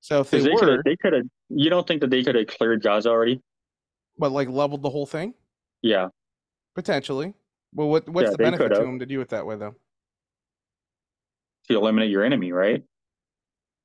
So 0.00 0.20
if 0.20 0.30
they 0.30 0.40
they 0.40 0.50
could 0.56 0.66
were, 0.66 0.72
have, 0.72 0.84
they 0.84 0.96
could 0.96 1.12
have. 1.12 1.22
You 1.48 1.70
don't 1.70 1.86
think 1.86 2.00
that 2.00 2.10
they 2.10 2.24
could 2.24 2.34
have 2.34 2.48
cleared 2.48 2.82
Gaza 2.82 3.08
already? 3.10 3.40
but 4.18 4.30
like 4.32 4.48
leveled 4.48 4.82
the 4.82 4.90
whole 4.90 5.06
thing 5.06 5.32
Yeah, 5.82 6.08
potentially. 6.74 7.34
Well, 7.74 7.88
what 7.88 8.08
what's 8.08 8.26
Yeah, 8.26 8.30
the 8.30 8.38
benefit 8.38 8.58
to 8.58 8.68
could've. 8.74 8.86
them 8.86 8.98
to 8.98 9.06
do 9.06 9.20
it 9.20 9.28
that 9.30 9.46
way 9.46 9.56
though? 9.56 9.74
to 11.68 11.76
eliminate 11.76 12.10
your 12.10 12.24
enemy, 12.24 12.52
right? 12.52 12.82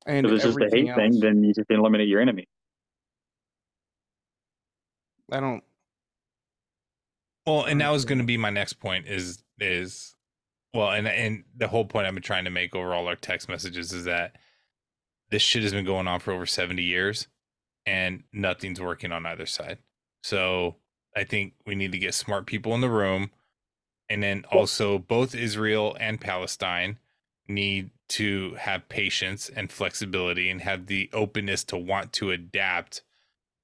And 0.06 0.26
If 0.26 0.32
it's 0.34 0.44
just 0.44 0.62
a 0.62 0.66
everything 0.66 0.88
hate 0.88 0.96
thing, 0.96 1.20
then 1.20 1.44
you 1.44 1.54
just 1.54 1.70
eliminate 1.70 2.08
your 2.08 2.22
enemy. 2.22 2.48
I 5.32 5.40
don't. 5.40 5.64
Well, 7.46 7.66
and 7.66 7.80
that 7.82 7.90
was 7.92 8.06
going 8.06 8.20
to 8.20 8.24
be 8.26 8.38
my 8.38 8.50
next 8.50 8.74
point 8.74 9.08
is 9.08 9.44
is 9.60 10.16
well, 10.74 10.92
and 10.92 11.08
and 11.08 11.44
the 11.56 11.68
whole 11.68 11.86
point 11.86 12.08
I've 12.08 12.14
been 12.14 12.24
trying 12.24 12.46
to 12.46 12.50
make 12.52 12.76
over 12.76 12.94
all 12.94 13.08
our 13.08 13.16
text 13.16 13.50
messages 13.50 13.94
is 13.94 14.06
that 14.06 14.36
this 15.30 15.42
shit 15.42 15.64
has 15.64 15.74
been 15.74 15.86
going 15.86 16.08
on 16.08 16.20
for 16.22 16.32
over 16.32 16.46
70 16.46 16.82
years 16.84 17.28
and 17.86 18.24
nothing's 18.34 18.80
working 18.82 19.12
on 19.12 19.26
either 19.26 19.46
side. 19.46 19.80
So, 20.24 20.78
I 21.16 21.24
think 21.26 21.54
we 21.66 21.76
need 21.76 21.92
to 21.94 22.00
get 22.00 22.14
smart 22.14 22.46
people 22.48 22.74
in 22.76 22.82
the 22.82 22.90
room 22.90 23.32
and 24.10 24.24
then 24.24 24.46
also 24.52 24.98
both 24.98 25.36
Israel 25.36 25.96
and 26.00 26.20
Palestine 26.20 26.98
need 27.48 27.90
to 28.10 28.56
have 28.56 28.88
patience 28.90 29.50
and 29.54 29.72
flexibility 29.72 30.50
and 30.50 30.62
have 30.62 30.88
the 30.88 31.10
openness 31.14 31.64
to 31.66 31.78
want 31.78 32.14
to 32.14 32.32
adapt 32.32 33.04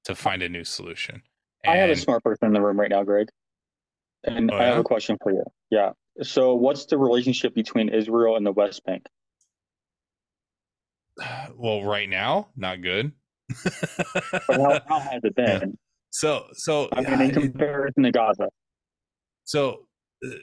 to 0.04 0.14
find 0.14 0.42
a 0.42 0.48
new 0.48 0.64
solution. 0.64 1.22
I 1.66 1.76
have 1.76 1.90
a 1.90 1.96
smart 1.96 2.22
person 2.22 2.46
in 2.48 2.52
the 2.52 2.60
room 2.60 2.78
right 2.78 2.90
now, 2.90 3.02
Greg. 3.04 3.28
And 4.24 4.50
Oh, 4.52 4.56
I 4.56 4.64
have 4.64 4.78
a 4.78 4.82
question 4.82 5.16
for 5.22 5.32
you. 5.32 5.44
Yeah. 5.70 5.92
So 6.22 6.54
what's 6.54 6.86
the 6.86 6.98
relationship 6.98 7.54
between 7.54 7.88
Israel 7.88 8.36
and 8.36 8.44
the 8.44 8.52
West 8.52 8.84
Bank? 8.84 9.06
well, 11.56 11.82
right 11.84 12.08
now, 12.08 12.48
not 12.56 12.82
good. 12.82 13.12
But 14.48 14.60
how, 14.60 14.80
how 14.88 15.00
has 15.10 15.20
it 15.24 15.34
been? 15.36 15.76
so, 16.10 16.44
so 16.52 16.88
I 16.92 17.00
mean, 17.00 17.12
in 17.14 17.20
uh, 17.20 17.24
it- 17.24 17.32
comparison 17.34 18.02
to 18.04 18.12
Gaza. 18.12 18.48
so 19.44 19.86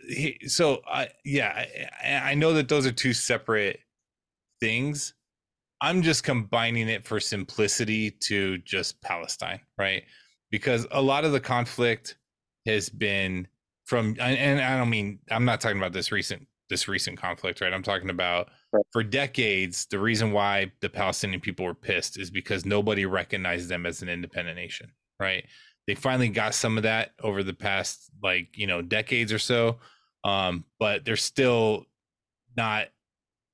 he, 0.08 0.38
so 0.48 0.82
i 0.88 1.10
yeah 1.26 1.66
I, 2.04 2.32
I 2.32 2.34
know 2.36 2.54
that 2.54 2.70
those 2.70 2.86
are 2.86 2.92
two 2.92 3.14
separate 3.14 3.80
things. 4.60 5.14
I'm 5.82 6.02
just 6.04 6.24
combining 6.24 6.90
it 6.90 7.06
for 7.06 7.20
simplicity 7.20 8.12
to 8.30 8.58
just 8.60 9.02
palestine 9.02 9.60
right? 9.78 10.04
Because 10.52 10.88
a 10.92 11.02
lot 11.02 11.26
of 11.26 11.32
the 11.32 11.40
conflict 11.40 12.18
has 12.68 12.90
been 12.90 13.48
from 13.86 14.10
and- 14.20 14.38
and 14.38 14.62
i 14.62 14.78
don't 14.78 14.90
mean 14.90 15.20
i'm 15.32 15.46
not 15.46 15.60
talking 15.62 15.78
about 15.78 15.94
this 15.94 16.12
recent 16.12 16.48
this 16.70 16.88
recent 16.88 17.18
conflict 17.18 17.62
right? 17.62 17.74
I'm 17.74 17.84
talking 17.84 18.10
about 18.10 18.50
for 18.94 19.04
decades 19.04 19.86
the 19.88 20.00
reason 20.00 20.32
why 20.32 20.72
the 20.82 20.90
palestinian 20.90 21.42
people 21.42 21.66
were 21.66 21.74
pissed 21.74 22.20
is 22.20 22.30
because 22.30 22.66
nobody 22.66 23.06
recognized 23.06 23.70
them 23.70 23.86
as 23.86 24.02
an 24.02 24.10
independent 24.10 24.58
nation 24.58 24.92
right 25.20 25.46
they 25.88 25.96
finally 25.96 26.30
got 26.30 26.54
some 26.56 26.78
of 26.78 26.84
that 26.84 27.12
over 27.22 27.44
the 27.44 27.54
past 27.54 28.10
like 28.24 28.58
you 28.58 28.68
know 28.68 28.82
decades 28.82 29.34
or 29.34 29.40
so. 29.40 29.80
Um 30.24 30.66
but 30.80 31.06
they're 31.06 31.16
still 31.16 31.86
not 32.58 32.88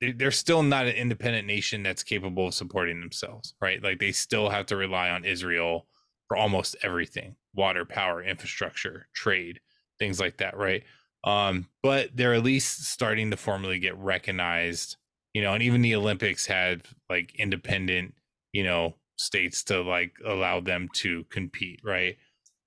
they- 0.02 0.12
they're 0.12 0.32
still 0.32 0.64
not 0.64 0.88
an 0.88 0.96
independent 0.96 1.48
nation 1.48 1.84
that's 1.84 2.04
capable 2.04 2.48
of 2.48 2.54
supporting 2.54 3.00
themselves 3.00 3.56
right? 3.62 3.82
Like 3.84 4.00
they 4.00 4.12
still 4.12 4.50
have 4.50 4.66
to 4.68 4.76
rely 4.78 5.10
on 5.10 5.26
israel 5.26 5.88
for 6.28 6.38
almost 6.38 6.76
everything 6.84 7.36
water 7.54 7.86
power 7.86 8.24
infrastructure 8.24 9.08
trade 9.14 9.60
things 10.00 10.20
like 10.20 10.38
that 10.38 10.58
right? 10.58 10.84
Um 11.24 11.68
but 11.84 12.16
they're 12.16 12.34
at 12.36 12.44
least 12.44 12.86
starting 12.86 13.32
to 13.32 13.38
formally 13.38 13.80
get 13.80 13.98
recognized 13.98 14.98
you 15.34 15.42
know 15.42 15.54
and 15.54 15.64
even 15.64 15.82
the 15.82 15.96
olympics 15.96 16.46
had 16.46 16.84
like 17.10 17.36
independent 17.36 18.16
you 18.54 18.64
know 18.64 18.96
states 19.18 19.64
to 19.66 19.82
like 19.82 20.16
allow 20.26 20.60
them 20.60 20.90
to 20.94 21.24
compete 21.26 21.82
right? 21.84 22.18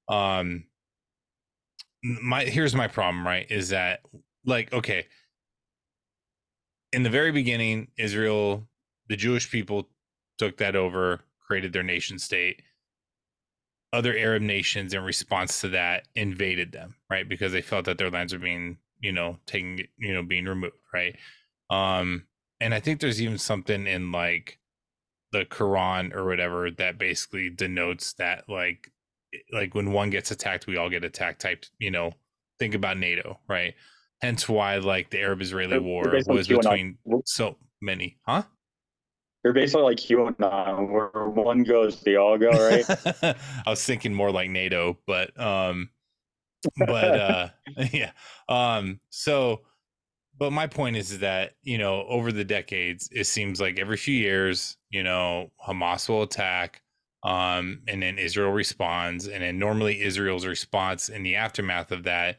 Um 0.09 0.65
my 2.03 2.45
here's 2.45 2.75
my 2.75 2.89
problem 2.89 3.27
right 3.27 3.47
is 3.51 3.71
that 3.71 4.01
like 4.45 4.73
okay. 4.73 5.07
In 6.93 7.03
the 7.03 7.11
very 7.11 7.33
beginning 7.33 7.89
israel 7.99 8.67
the 9.09 9.17
jewish 9.17 9.51
people 9.51 9.89
took 10.39 10.57
that 10.59 10.77
over 10.77 11.21
created 11.47 11.73
their 11.73 11.83
nation 11.83 12.19
state. 12.19 12.63
Other 13.93 14.17
arab 14.17 14.43
nations 14.43 14.95
in 14.95 15.03
response 15.03 15.61
to 15.63 15.69
that 15.71 16.09
invaded 16.15 16.73
them 16.73 16.97
right 17.11 17.29
because 17.29 17.53
they 17.53 17.63
felt 17.63 17.85
that 17.87 17.99
their 17.99 18.11
lands 18.11 18.33
were 18.33 18.39
being 18.39 18.79
you 19.01 19.13
know 19.13 19.39
taking 19.47 19.87
you 19.99 20.15
know 20.15 20.23
being 20.23 20.47
removed 20.47 20.75
right? 20.93 21.17
Um 21.71 22.27
and 22.61 22.75
i 22.75 22.81
think 22.81 23.01
there's 23.01 23.23
even 23.23 23.39
something 23.39 23.87
in 23.87 24.13
like 24.13 24.60
the 25.33 25.45
quran 25.47 26.15
or 26.15 26.25
whatever 26.25 26.71
that 26.71 26.99
basically 26.99 27.51
denotes 27.51 28.15
that 28.15 28.45
like 28.49 28.91
like 29.53 29.75
when 29.75 29.93
one 29.93 30.11
gets 30.11 30.31
attacked 30.31 30.67
we 30.67 30.77
all 30.77 30.91
get 30.91 31.05
attacked 31.05 31.41
type 31.41 31.65
you 31.79 31.91
know 31.91 32.13
think 32.59 32.75
about 32.75 32.99
nato 32.99 33.39
right 33.49 33.75
hence 34.23 34.49
why 34.49 34.77
like 34.77 35.11
the 35.11 35.21
arab 35.21 35.41
israeli 35.41 35.79
war 35.79 36.05
they're 36.05 36.13
based 36.13 36.29
on 36.29 36.37
was 36.37 36.49
between 36.49 36.99
so 37.25 37.57
many 37.81 38.19
huh 38.27 38.43
They're 39.43 39.55
basically 39.55 39.85
like 39.85 39.97
QAnon, 39.97 40.91
where 40.91 41.31
one 41.31 41.63
goes, 41.65 42.03
they 42.03 42.17
all 42.17 42.37
go, 42.37 42.51
right? 42.51 42.85
I 43.67 43.71
was 43.71 43.83
thinking 43.83 44.13
more 44.13 44.31
like 44.31 44.51
NATO, 44.51 44.99
but 45.07 45.33
um 45.41 45.89
but 46.77 47.21
uh 47.21 47.49
yeah. 47.93 48.13
Um 48.51 49.01
so 49.09 49.63
but 50.41 50.53
my 50.53 50.67
point 50.67 50.97
is, 50.97 51.13
is 51.13 51.19
that, 51.21 51.53
you 51.63 51.79
know, 51.79 52.07
over 52.09 52.33
the 52.33 52.45
decades, 52.45 53.11
it 53.13 53.25
seems 53.25 53.61
like 53.61 53.79
every 53.79 53.99
few 53.99 54.15
years, 54.15 54.79
you 54.89 55.05
know, 55.05 55.53
Hamas 55.67 56.09
will 56.09 56.23
attack 56.23 56.83
um 57.23 57.83
and 57.87 58.03
then 58.03 58.19
Israel 58.19 58.51
responds 58.51 59.29
and 59.29 59.43
then 59.43 59.59
normally 59.59 60.01
Israel's 60.01 60.47
response 60.47 61.11
in 61.11 61.23
the 61.23 61.37
aftermath 61.37 61.93
of 61.93 62.05
that 62.05 62.39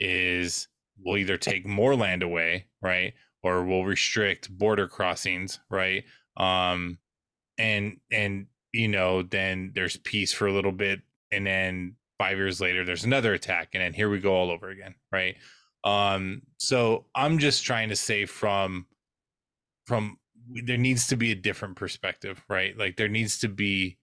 is 0.00 0.68
we'll 0.98 1.18
either 1.18 1.36
take 1.36 1.66
more 1.66 1.94
land 1.94 2.22
away, 2.22 2.66
right? 2.80 3.12
Or 3.42 3.62
we'll 3.62 3.84
restrict 3.84 4.50
border 4.56 4.88
crossings, 4.88 5.60
right? 5.70 6.04
Um 6.38 6.98
and 7.58 7.98
and 8.10 8.46
you 8.72 8.88
know 8.88 9.22
then 9.22 9.72
there's 9.74 9.98
peace 9.98 10.32
for 10.32 10.46
a 10.46 10.52
little 10.52 10.72
bit 10.72 11.00
and 11.30 11.46
then 11.46 11.96
five 12.18 12.38
years 12.38 12.60
later 12.60 12.84
there's 12.86 13.04
another 13.04 13.34
attack 13.34 13.68
and 13.74 13.82
then 13.82 13.92
here 13.92 14.08
we 14.08 14.18
go 14.18 14.34
all 14.34 14.50
over 14.50 14.70
again 14.70 14.94
right 15.12 15.36
um 15.84 16.42
so 16.58 17.06
i'm 17.14 17.38
just 17.38 17.64
trying 17.64 17.88
to 17.88 17.96
say 17.96 18.24
from 18.24 18.86
from 19.86 20.16
there 20.64 20.76
needs 20.76 21.06
to 21.06 21.16
be 21.16 21.32
a 21.32 21.36
different 21.36 21.76
perspective 21.76 22.42
right? 22.48 22.76
Like 22.76 22.96
there 22.96 23.08
needs 23.08 23.38
to 23.40 23.48
be 23.48 23.98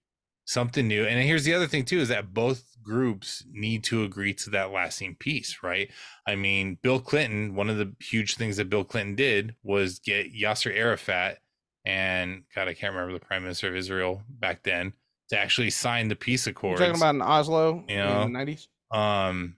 something 0.46 0.88
new. 0.88 1.04
And 1.04 1.22
here's 1.22 1.44
the 1.44 1.54
other 1.54 1.66
thing 1.66 1.84
too 1.84 1.98
is 1.98 2.08
that 2.08 2.34
both 2.34 2.64
groups 2.82 3.44
need 3.52 3.84
to 3.84 4.04
agree 4.04 4.34
to 4.34 4.50
that 4.50 4.72
lasting 4.72 5.16
peace 5.20 5.58
right? 5.62 5.90
I 6.26 6.34
mean 6.34 6.78
bill 6.82 7.00
clinton 7.00 7.54
one 7.54 7.70
of 7.70 7.76
the 7.78 7.94
huge 8.00 8.36
things 8.36 8.56
that 8.56 8.70
bill 8.70 8.84
clinton 8.84 9.14
did 9.14 9.54
was 9.62 9.98
get 10.00 10.34
yasser 10.34 10.74
arafat 10.74 11.38
and 11.84 12.42
God, 12.54 12.68
I 12.68 12.74
can't 12.74 12.92
remember 12.92 13.14
the 13.14 13.24
prime 13.24 13.42
minister 13.42 13.68
of 13.68 13.76
Israel 13.76 14.22
back 14.28 14.62
then 14.62 14.92
to 15.30 15.38
actually 15.38 15.70
sign 15.70 16.08
the 16.08 16.16
peace 16.16 16.46
accord. 16.46 16.78
You're 16.78 16.88
talking 16.88 17.00
about 17.00 17.14
in 17.14 17.22
Oslo 17.22 17.84
You 17.88 17.98
in 17.98 18.06
the 18.06 18.28
nineties, 18.28 18.68
um, 18.92 19.56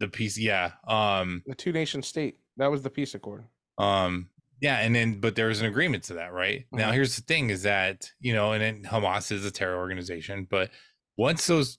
the 0.00 0.08
peace, 0.08 0.36
yeah, 0.38 0.72
um, 0.88 1.42
the 1.46 1.54
two 1.54 1.72
nation 1.72 2.02
state. 2.02 2.38
That 2.56 2.70
was 2.70 2.82
the 2.82 2.90
peace 2.90 3.14
accord. 3.14 3.44
um, 3.78 4.28
yeah, 4.60 4.78
and 4.80 4.94
then 4.94 5.20
but 5.20 5.36
there 5.36 5.46
was 5.48 5.60
an 5.60 5.66
agreement 5.66 6.04
to 6.04 6.14
that, 6.14 6.32
right? 6.32 6.66
Now, 6.72 6.90
Mhm. 6.90 6.94
here's 6.94 7.16
the 7.16 7.22
thing: 7.22 7.50
is 7.50 7.62
that 7.62 8.10
you 8.20 8.34
know, 8.34 8.52
and 8.52 8.62
then 8.62 8.82
Hamas 8.84 9.30
is 9.32 9.44
a 9.44 9.50
terror 9.50 9.76
organization, 9.78 10.46
but 10.50 10.70
once 11.16 11.46
those 11.46 11.78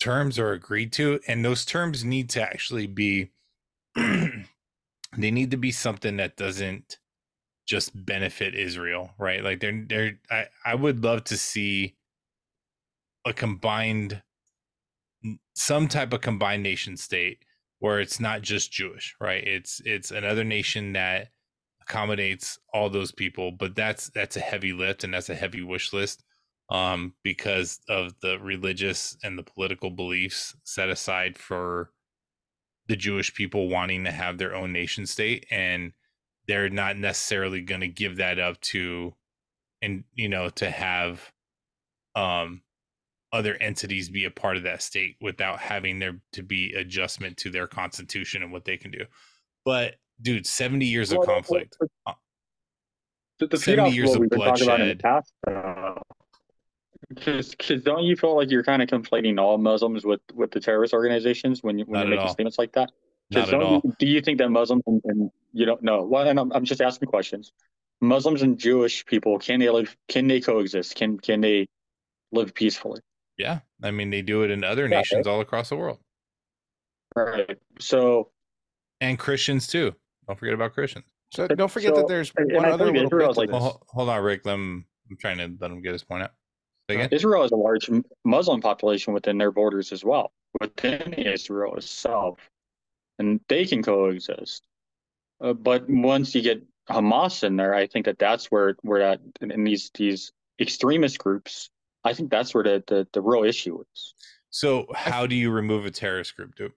terms 0.00 0.38
are 0.38 0.52
agreed 0.52 0.92
to, 0.94 1.20
and 1.28 1.44
those 1.44 1.64
terms 1.64 2.04
need 2.04 2.30
to 2.30 2.42
actually 2.42 2.86
be, 2.86 3.30
they 3.94 5.30
need 5.30 5.50
to 5.50 5.56
be 5.56 5.72
something 5.72 6.16
that 6.18 6.36
doesn't 6.36 6.98
just 7.66 7.90
benefit 8.06 8.54
Israel, 8.54 9.14
right? 9.18 9.42
Like 9.44 9.60
they're 9.60 9.84
they're 9.86 10.18
I, 10.30 10.46
I 10.64 10.74
would 10.74 11.02
love 11.04 11.24
to 11.24 11.36
see 11.36 11.96
a 13.24 13.32
combined 13.32 14.22
some 15.54 15.88
type 15.88 16.12
of 16.12 16.20
combined 16.20 16.62
nation 16.62 16.96
state 16.96 17.44
where 17.80 18.00
it's 18.00 18.20
not 18.20 18.42
just 18.42 18.72
Jewish, 18.72 19.14
right? 19.20 19.42
It's 19.46 19.80
it's 19.84 20.10
another 20.10 20.44
nation 20.44 20.92
that 20.94 21.28
accommodates 21.82 22.58
all 22.74 22.90
those 22.90 23.12
people, 23.12 23.52
but 23.52 23.74
that's 23.74 24.10
that's 24.10 24.36
a 24.36 24.40
heavy 24.40 24.72
lift 24.72 25.04
and 25.04 25.14
that's 25.14 25.30
a 25.30 25.34
heavy 25.34 25.62
wish 25.62 25.92
list 25.92 26.24
um 26.70 27.14
because 27.24 27.80
of 27.88 28.12
the 28.20 28.38
religious 28.40 29.16
and 29.22 29.38
the 29.38 29.42
political 29.42 29.90
beliefs 29.90 30.54
set 30.64 30.90
aside 30.90 31.38
for 31.38 31.90
the 32.88 32.96
Jewish 32.96 33.34
people 33.34 33.68
wanting 33.68 34.04
to 34.04 34.10
have 34.10 34.38
their 34.38 34.54
own 34.54 34.72
nation 34.72 35.06
state 35.06 35.46
and 35.50 35.92
they're 36.46 36.70
not 36.70 36.96
necessarily 36.96 37.60
going 37.60 37.82
to 37.82 37.88
give 37.88 38.16
that 38.16 38.38
up 38.38 38.60
to 38.60 39.14
and 39.82 40.04
you 40.14 40.28
know 40.28 40.48
to 40.50 40.70
have 40.70 41.32
um 42.16 42.62
other 43.32 43.56
entities 43.60 44.08
be 44.08 44.24
a 44.24 44.30
part 44.30 44.56
of 44.56 44.62
that 44.62 44.82
state 44.82 45.16
without 45.20 45.58
having 45.58 45.98
there 45.98 46.20
to 46.32 46.42
be 46.42 46.72
adjustment 46.74 47.36
to 47.36 47.50
their 47.50 47.66
constitution 47.66 48.42
and 48.42 48.52
what 48.52 48.64
they 48.64 48.76
can 48.76 48.90
do 48.90 49.04
but 49.64 49.96
dude 50.22 50.46
70 50.46 50.86
years 50.86 51.12
of 51.12 51.20
conflict 51.24 51.76
well, 52.06 52.18
The, 53.38 53.46
the 53.46 53.58
70 53.58 53.90
years 53.90 54.14
of 54.14 54.20
we've 54.20 54.30
been 54.30 54.40
talking 54.40 54.64
about 54.64 54.80
in 54.80 54.88
the 54.88 54.94
bloodshed. 54.94 55.02
past. 55.02 55.32
uh, 55.46 56.00
Because 57.08 57.54
don't 57.84 58.02
you 58.02 58.16
feel 58.16 58.34
like 58.36 58.50
you're 58.50 58.64
kind 58.64 58.82
of 58.82 58.88
conflating 58.88 59.38
all 59.40 59.58
Muslims 59.58 60.04
with, 60.04 60.20
with 60.34 60.50
the 60.50 60.60
terrorist 60.60 60.92
organizations 60.92 61.62
when 61.62 61.78
you 61.78 61.84
when 61.84 62.00
you're 62.00 62.08
making 62.10 62.26
all. 62.26 62.32
statements 62.32 62.58
like 62.58 62.72
that? 62.72 62.90
not 63.30 63.44
at 63.48 63.50
don't 63.52 63.62
all 63.62 63.80
You, 63.84 63.94
do 63.98 64.06
you 64.06 64.20
think 64.20 64.38
that 64.38 64.48
Muslims 64.50 64.82
and, 64.86 65.00
and 65.04 65.30
you 65.52 65.66
don't 65.66 65.82
know? 65.82 66.02
Well, 66.02 66.26
and 66.28 66.40
I'm, 66.40 66.52
I'm 66.52 66.64
just 66.64 66.80
asking 66.80 67.08
questions. 67.08 67.52
Muslims 68.00 68.42
and 68.42 68.58
Jewish 68.58 69.04
people 69.06 69.38
can 69.38 69.60
they 69.60 69.70
live? 69.70 69.96
Can 70.08 70.26
they 70.26 70.40
coexist? 70.40 70.96
Can 70.96 71.18
can 71.18 71.40
they 71.40 71.68
live 72.32 72.54
peacefully? 72.54 73.00
Yeah 73.38 73.60
i 73.82 73.90
mean 73.90 74.10
they 74.10 74.22
do 74.22 74.42
it 74.42 74.50
in 74.50 74.64
other 74.64 74.82
Yeah, 74.88 74.98
nations 74.98 75.26
all 75.26 75.40
across 75.40 75.68
the 75.70 75.76
world 75.76 75.98
Right. 77.16 77.58
So 77.80 78.30
and 79.00 79.18
christians 79.18 79.66
too 79.66 79.94
don't 80.26 80.38
forget 80.38 80.54
about 80.54 80.74
christians 80.74 81.06
So 81.32 81.46
don't 81.48 81.70
forget 81.70 81.94
so- 81.94 82.00
that 82.02 82.08
there's 82.08 82.32
and- 82.36 82.50
and 82.50 82.56
one 82.56 82.64
I 82.66 82.70
other 82.72 82.84
think 82.86 82.96
little 82.96 83.08
Israel 83.08 83.28
bit 83.28 83.36
like- 83.38 83.48
this. 83.48 83.60
well, 83.60 83.82
hold 83.88 84.08
on 84.08 84.22
rick 84.22 84.46
i'm, 84.46 84.84
I'm 85.10 85.16
trying 85.16 85.38
to 85.38 85.50
let 85.60 85.70
him 85.70 85.80
get 85.82 85.92
his 85.92 86.04
point 86.04 86.24
out 86.24 86.32
again? 86.90 87.08
Israel 87.12 87.42
has 87.42 87.52
a 87.52 87.56
large 87.56 87.88
Muslim 88.24 88.60
population 88.60 89.12
within 89.14 89.36
their 89.38 89.50
borders 89.50 89.92
as 89.92 90.04
well, 90.04 90.32
within 90.60 91.12
Israel 91.14 91.76
itself, 91.76 92.38
and 93.18 93.40
they 93.48 93.66
can 93.66 93.82
coexist. 93.82 94.64
Uh, 95.42 95.52
but 95.52 95.84
once 95.88 96.34
you 96.34 96.40
get 96.40 96.62
Hamas 96.88 97.44
in 97.44 97.56
there, 97.56 97.74
I 97.74 97.86
think 97.88 98.06
that 98.06 98.18
that's 98.18 98.46
where 98.46 98.74
where 98.82 99.00
that 99.00 99.20
in, 99.42 99.50
in 99.50 99.64
these 99.64 99.90
these 99.94 100.32
extremist 100.58 101.18
groups, 101.18 101.68
I 102.04 102.14
think 102.14 102.30
that's 102.30 102.54
where 102.54 102.64
the 102.64 102.84
the, 102.86 103.06
the 103.12 103.20
real 103.20 103.44
issue 103.44 103.80
is. 103.92 104.14
So 104.50 104.86
how 104.94 105.26
do 105.26 105.34
you 105.34 105.50
remove 105.50 105.84
a 105.84 105.90
terrorist 105.90 106.36
group, 106.36 106.54
dude? 106.54 106.72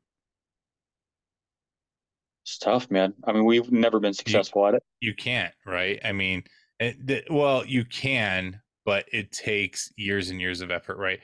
It's 2.44 2.58
tough, 2.58 2.90
man. 2.90 3.14
I 3.26 3.32
mean, 3.32 3.46
we've 3.46 3.72
never 3.72 4.00
been 4.00 4.14
successful 4.14 4.68
at 4.68 4.74
it. 4.74 4.84
You 5.00 5.14
can't, 5.14 5.54
right? 5.66 6.00
I 6.04 6.12
mean, 6.12 6.44
it, 6.80 6.96
the, 7.06 7.24
well, 7.30 7.66
you 7.66 7.86
can, 7.86 8.60
but 8.84 9.06
it 9.14 9.32
takes 9.32 9.92
years 9.96 10.30
and 10.30 10.42
years 10.42 10.62
of 10.62 10.72
effort, 10.72 10.98
right? 10.98 11.20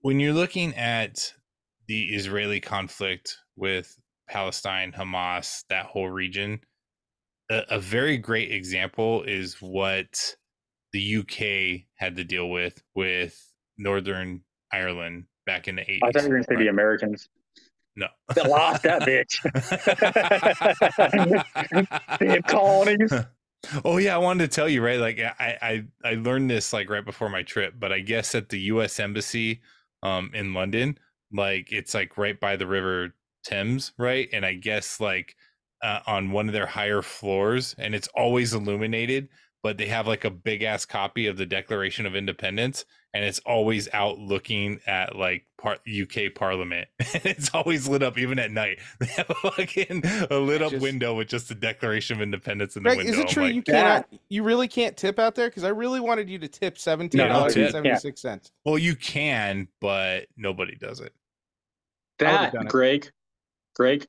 When 0.00 0.20
you're 0.20 0.34
looking 0.34 0.74
at 0.74 1.32
the 1.86 2.14
Israeli 2.14 2.60
conflict 2.60 3.38
with 3.56 3.96
Palestine, 4.28 4.92
Hamas, 4.92 5.62
that 5.70 5.86
whole 5.86 6.10
region, 6.10 6.60
a, 7.50 7.62
a 7.70 7.78
very 7.78 8.18
great 8.18 8.52
example 8.52 9.22
is 9.22 9.56
what 9.60 10.34
the 10.92 11.16
UK 11.18 11.86
had 11.96 12.16
to 12.16 12.24
deal 12.24 12.48
with 12.48 12.82
with 12.94 13.52
Northern 13.76 14.42
Ireland 14.72 15.24
back 15.46 15.68
in 15.68 15.76
the 15.76 15.82
80s. 15.82 16.00
I 16.02 16.10
thought 16.10 16.22
you 16.22 16.28
were 16.28 16.34
going 16.34 16.44
to 16.44 16.48
say 16.50 16.56
the? 16.56 16.68
Americans. 16.68 17.28
No. 17.96 18.06
They 18.34 18.42
lost 18.42 18.84
that 18.84 19.02
bitch. 19.02 19.42
Damn 22.18 22.42
colonies. 22.42 23.12
oh 23.84 23.98
yeah, 23.98 24.14
I 24.14 24.18
wanted 24.18 24.50
to 24.50 24.54
tell 24.54 24.68
you 24.68 24.84
right. 24.84 25.00
Like 25.00 25.18
I, 25.18 25.84
I 26.04 26.10
I 26.10 26.14
learned 26.14 26.48
this 26.48 26.72
like 26.72 26.88
right 26.88 27.04
before 27.04 27.28
my 27.28 27.42
trip, 27.42 27.74
but 27.78 27.92
I 27.92 27.98
guess 27.98 28.36
at 28.36 28.50
the 28.50 28.60
U.S. 28.60 29.00
embassy 29.00 29.62
um 30.04 30.30
in 30.32 30.54
London, 30.54 30.96
like 31.32 31.72
it's 31.72 31.92
like 31.92 32.16
right 32.16 32.38
by 32.38 32.54
the 32.54 32.68
River 32.68 33.14
Thames, 33.44 33.92
right? 33.98 34.28
And 34.32 34.46
I 34.46 34.54
guess 34.54 35.00
like 35.00 35.34
uh, 35.82 36.00
on 36.06 36.30
one 36.30 36.48
of 36.48 36.52
their 36.52 36.66
higher 36.66 37.02
floors, 37.02 37.74
and 37.78 37.94
it's 37.94 38.08
always 38.08 38.54
illuminated, 38.54 39.28
but 39.62 39.76
they 39.78 39.86
have 39.86 40.06
like 40.06 40.24
a 40.24 40.30
big 40.30 40.62
ass 40.62 40.84
copy 40.84 41.26
of 41.26 41.36
the 41.36 41.46
Declaration 41.46 42.06
of 42.06 42.14
Independence, 42.14 42.84
and 43.14 43.24
it's 43.24 43.40
always 43.40 43.88
out 43.92 44.18
looking 44.18 44.80
at 44.86 45.16
like 45.16 45.46
par- 45.60 45.78
UK 45.88 46.34
Parliament. 46.34 46.88
it's 46.98 47.50
always 47.54 47.88
lit 47.88 48.02
up 48.02 48.18
even 48.18 48.38
at 48.38 48.50
night. 48.50 48.78
They 49.00 49.06
have 49.06 49.30
a 49.30 49.34
fucking 49.34 50.02
a 50.30 50.36
lit 50.38 50.62
up 50.62 50.70
Just- 50.72 50.82
window 50.82 51.14
with 51.14 51.28
just 51.28 51.48
the 51.48 51.54
Declaration 51.54 52.16
of 52.16 52.22
Independence 52.22 52.76
in 52.76 52.82
the 52.82 52.88
Greg, 52.90 52.98
window. 52.98 53.12
is 53.14 53.18
it 53.18 53.28
true 53.28 53.44
like, 53.44 53.54
you 53.54 53.62
cannot? 53.62 54.08
You 54.28 54.42
really 54.42 54.68
can't 54.68 54.96
tip 54.96 55.18
out 55.18 55.34
there 55.34 55.48
because 55.48 55.64
I 55.64 55.70
really 55.70 56.00
wanted 56.00 56.28
you 56.30 56.38
to 56.38 56.48
tip 56.48 56.78
seventeen 56.78 57.26
dollars 57.26 57.56
and 57.56 57.70
seventy 57.70 57.96
six 57.96 58.20
cents. 58.20 58.50
well, 58.64 58.78
you 58.78 58.94
can, 58.96 59.68
but 59.80 60.26
nobody 60.36 60.76
does 60.76 61.00
it. 61.00 61.12
That, 62.18 62.52
done 62.52 62.66
it. 62.66 62.68
Greg, 62.70 63.10
Greg, 63.74 64.06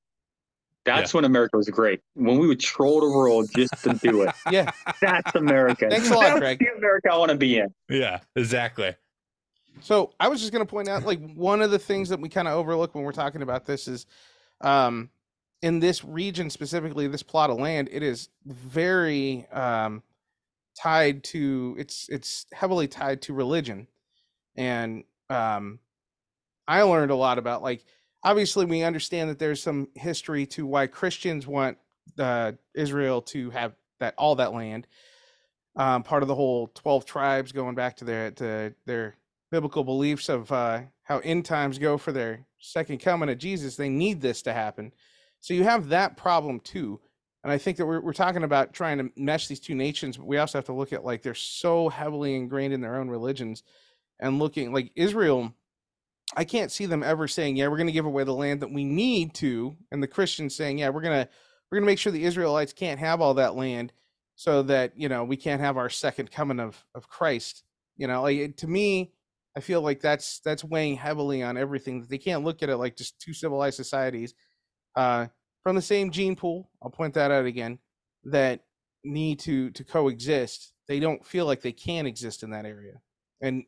that's 0.86 1.14
when 1.14 1.26
America 1.26 1.58
was 1.58 1.70
great. 1.70 2.02
When 2.14 2.38
we 2.40 2.48
would 2.48 2.60
troll 2.60 3.02
the 3.02 3.10
world 3.10 3.50
just 3.56 3.74
to 3.84 3.94
do 3.94 4.24
it. 4.24 4.34
Yeah, 4.52 4.72
That's 5.02 5.36
America. 5.36 5.88
Thanks 5.90 6.10
a 6.10 6.14
lot, 6.14 6.22
That's 6.22 6.40
Greg. 6.40 6.60
the 6.60 6.78
America 6.78 7.10
I 7.12 7.18
want 7.18 7.32
to 7.32 7.38
be 7.38 7.60
in. 7.60 7.74
Yeah, 7.90 8.20
exactly. 8.36 8.96
So 9.82 10.14
I 10.20 10.28
was 10.28 10.40
just 10.40 10.52
going 10.52 10.66
to 10.66 10.70
point 10.70 10.88
out, 10.88 11.06
like 11.06 11.20
one 11.36 11.62
of 11.62 11.72
the 11.72 11.80
things 11.80 12.10
that 12.10 12.20
we 12.20 12.30
kind 12.30 12.48
of 12.48 12.56
overlook 12.56 12.96
when 12.96 13.04
we're 13.04 13.12
talking 13.12 13.42
about 13.42 13.66
this 13.66 13.88
is, 13.88 14.06
um, 14.62 15.10
in 15.62 15.80
this 15.80 16.04
region 16.04 16.50
specifically, 16.50 17.08
this 17.08 17.24
plot 17.24 17.50
of 17.50 17.60
land, 17.60 17.90
it 17.92 18.02
is 18.02 18.30
very 18.46 19.46
um, 19.52 20.02
tied 20.78 21.24
to 21.26 21.76
it's 21.78 22.08
it's 22.10 22.46
heavily 22.54 22.88
tied 22.88 23.22
to 23.24 23.34
religion, 23.34 23.88
and 24.56 25.04
um, 25.30 25.80
I 26.68 26.82
learned 26.84 27.12
a 27.12 27.16
lot 27.16 27.38
about 27.38 27.62
like 27.62 27.84
obviously 28.24 28.66
we 28.66 28.84
understand 28.84 29.30
that 29.30 29.40
there's 29.40 29.62
some 29.62 29.88
history 29.96 30.46
to 30.48 30.66
why 30.66 30.88
Christians 30.88 31.48
want 31.48 31.78
uh, 32.18 32.54
Israel 32.74 33.22
to 33.24 33.50
have 33.52 33.74
that 34.00 34.14
all 34.18 34.36
that 34.36 34.54
land. 34.54 34.88
Um, 35.76 36.04
part 36.04 36.24
of 36.24 36.28
the 36.28 36.36
whole 36.36 36.68
twelve 36.74 37.06
tribes 37.06 37.52
going 37.52 37.76
back 37.76 37.96
to 37.98 38.06
their 38.06 38.32
to 38.32 38.74
their 38.86 39.16
biblical 39.52 39.84
beliefs 39.84 40.30
of 40.30 40.52
uh, 40.52 40.82
how 41.04 41.20
end 41.20 41.46
times 41.46 41.80
go 41.80 41.98
for 41.98 42.12
their 42.12 42.46
second 42.60 43.00
coming 43.00 43.30
of 43.30 43.38
Jesus, 43.38 43.76
they 43.76 43.90
need 43.90 44.22
this 44.22 44.42
to 44.44 44.54
happen. 44.54 44.94
So 45.40 45.54
you 45.54 45.64
have 45.64 45.90
that 45.90 46.18
problem 46.18 46.60
too. 46.60 47.00
And 47.44 47.52
I 47.54 47.58
think 47.58 47.78
that 47.78 47.86
we're, 47.86 48.02
we're 48.02 48.14
talking 48.14 48.44
about 48.44 48.74
trying 48.74 48.98
to 48.98 49.10
mesh 49.16 49.48
these 49.48 49.62
two 49.62 49.74
nations, 49.74 50.18
but 50.18 50.28
we 50.28 50.38
also 50.38 50.58
have 50.58 50.66
to 50.66 50.74
look 50.74 50.92
at 50.92 51.06
like 51.06 51.22
they're 51.22 51.34
so 51.34 51.88
heavily 51.88 52.36
ingrained 52.36 52.74
in 52.74 52.82
their 52.82 52.98
own 52.98 53.10
religions 53.10 53.64
and 54.20 54.40
looking 54.40 54.74
like 54.74 54.92
Israel. 54.96 55.54
I 56.36 56.44
can't 56.44 56.72
see 56.72 56.86
them 56.86 57.04
ever 57.04 57.28
saying, 57.28 57.56
"Yeah, 57.58 57.68
we're 57.68 57.78
going 57.78 57.88
to 57.88 57.94
give 57.94 58.06
away 58.06 58.24
the 58.24 58.34
land 58.34 58.62
that 58.62 58.72
we 58.72 58.86
need 58.86 59.34
to," 59.36 59.78
and 59.92 60.02
the 60.02 60.08
Christians 60.08 60.56
saying, 60.56 60.80
"Yeah, 60.80 60.90
we're 60.90 61.02
gonna 61.02 61.28
we're 61.72 61.78
gonna 61.80 61.88
make 61.88 62.00
sure 62.00 62.12
the 62.12 62.26
Israelites 62.26 62.74
can't 62.74 63.00
have 63.00 63.22
all 63.22 63.34
that 63.36 63.56
land, 63.56 63.94
so 64.36 64.64
that 64.64 64.98
you 64.98 65.10
know 65.10 65.24
we 65.24 65.38
can't 65.38 65.62
have 65.62 65.78
our 65.78 65.90
second 65.90 66.32
coming 66.32 66.60
of 66.60 66.84
of 66.96 67.10
Christ." 67.10 67.64
You 67.98 68.08
know, 68.08 68.22
like 68.22 68.58
to 68.58 68.68
me, 68.68 69.14
I 69.58 69.60
feel 69.62 69.82
like 69.82 70.02
that's 70.02 70.40
that's 70.42 70.64
weighing 70.64 70.96
heavily 70.98 71.44
on 71.44 71.58
everything. 71.58 72.02
That 72.02 72.10
They 72.10 72.18
can't 72.18 72.44
look 72.44 72.64
at 72.64 72.70
it 72.70 72.78
like 72.78 72.96
just 72.96 73.20
two 73.20 73.34
civilized 73.34 73.76
societies 73.76 74.34
uh, 74.96 75.28
from 75.64 75.76
the 75.76 75.82
same 75.82 76.12
gene 76.12 76.36
pool. 76.36 76.70
I'll 76.82 76.92
point 76.92 77.16
that 77.16 77.32
out 77.32 77.46
again. 77.46 77.80
That 78.26 78.62
need 79.04 79.40
to 79.42 79.72
to 79.72 79.84
coexist. 79.84 80.74
They 80.88 81.00
don't 81.00 81.26
feel 81.26 81.46
like 81.46 81.62
they 81.62 81.72
can 81.72 82.06
exist 82.06 82.44
in 82.44 82.52
that 82.52 82.66
area, 82.66 83.02
and 83.42 83.66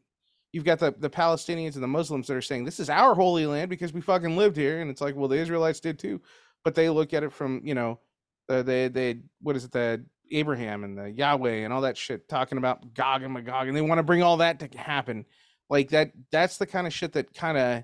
you've 0.51 0.65
got 0.65 0.79
the 0.79 0.93
the 0.97 1.09
Palestinians 1.09 1.75
and 1.75 1.83
the 1.83 1.87
Muslims 1.87 2.27
that 2.27 2.35
are 2.35 2.41
saying 2.41 2.65
this 2.65 2.79
is 2.79 2.89
our 2.89 3.15
holy 3.15 3.45
land 3.45 3.69
because 3.69 3.93
we 3.93 4.01
fucking 4.01 4.37
lived 4.37 4.57
here, 4.57 4.81
and 4.81 4.89
it's 4.89 5.01
like, 5.01 5.15
well, 5.15 5.27
the 5.27 5.37
Israelites 5.37 5.79
did 5.79 5.99
too, 5.99 6.21
but 6.63 6.75
they 6.75 6.89
look 6.89 7.13
at 7.13 7.23
it 7.23 7.31
from 7.31 7.61
you 7.63 7.73
know, 7.73 7.99
the 8.47 8.63
they 8.63 8.87
they 8.87 9.19
what 9.41 9.55
is 9.55 9.65
it 9.65 9.71
the 9.71 10.03
Abraham 10.31 10.83
and 10.83 10.97
the 10.97 11.11
Yahweh 11.11 11.63
and 11.63 11.73
all 11.73 11.81
that 11.81 11.97
shit 11.97 12.27
talking 12.29 12.57
about 12.57 12.93
Gog 12.93 13.23
and 13.23 13.33
Magog, 13.33 13.67
and 13.67 13.75
they 13.75 13.81
want 13.81 13.99
to 13.99 14.03
bring 14.03 14.23
all 14.23 14.37
that 14.37 14.59
to 14.59 14.77
happen. 14.77 15.25
Like 15.69 15.89
that 15.89 16.11
that's 16.31 16.57
the 16.57 16.67
kind 16.67 16.87
of 16.87 16.93
shit 16.93 17.13
that 17.13 17.33
kind 17.33 17.57
of 17.57 17.83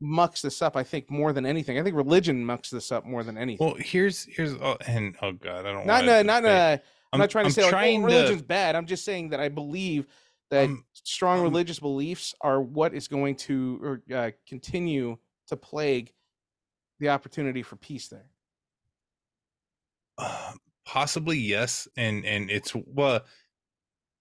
mucks 0.00 0.42
this 0.42 0.62
up 0.62 0.76
i 0.76 0.84
think 0.84 1.10
more 1.10 1.32
than 1.32 1.44
anything. 1.44 1.78
I 1.78 1.82
think 1.82 1.96
religion 1.96 2.44
mucks 2.44 2.70
this 2.70 2.92
up 2.92 3.04
more 3.04 3.24
than 3.24 3.36
anything. 3.36 3.66
Well, 3.66 3.76
here's 3.78 4.24
here's 4.24 4.54
oh, 4.54 4.76
and 4.86 5.16
oh 5.22 5.32
god, 5.32 5.66
I 5.66 5.72
don't 5.72 5.86
not 5.86 6.06
wanna 6.06 6.22
not 6.22 6.44
a, 6.44 6.80
i'm 7.12 7.18
not 7.18 7.30
trying 7.30 7.46
to 7.46 7.50
say 7.50 7.64
like, 7.64 7.74
oh, 7.74 8.02
religion's 8.04 8.42
bad. 8.42 8.76
I'm 8.76 8.86
just 8.86 9.04
saying 9.04 9.30
that 9.30 9.40
i 9.40 9.48
believe 9.48 10.06
that 10.50 10.64
Um, 10.64 10.84
strong 10.94 11.38
um, 11.38 11.44
religious 11.44 11.78
beliefs 11.80 12.34
are 12.40 12.60
what 12.60 12.94
is 12.94 13.08
going 13.08 13.36
to 13.36 13.80
or 13.82 14.02
uh, 14.16 14.30
continue 14.46 15.18
to 15.48 15.56
plague 15.56 16.14
the 17.00 17.10
opportunity 17.10 17.62
for 17.62 17.76
peace 17.76 18.08
there. 18.08 18.30
Uh, 20.16 20.54
possibly 20.84 21.38
yes 21.38 21.86
and 21.96 22.24
and 22.24 22.50
it's 22.50 22.74
well 22.74 23.20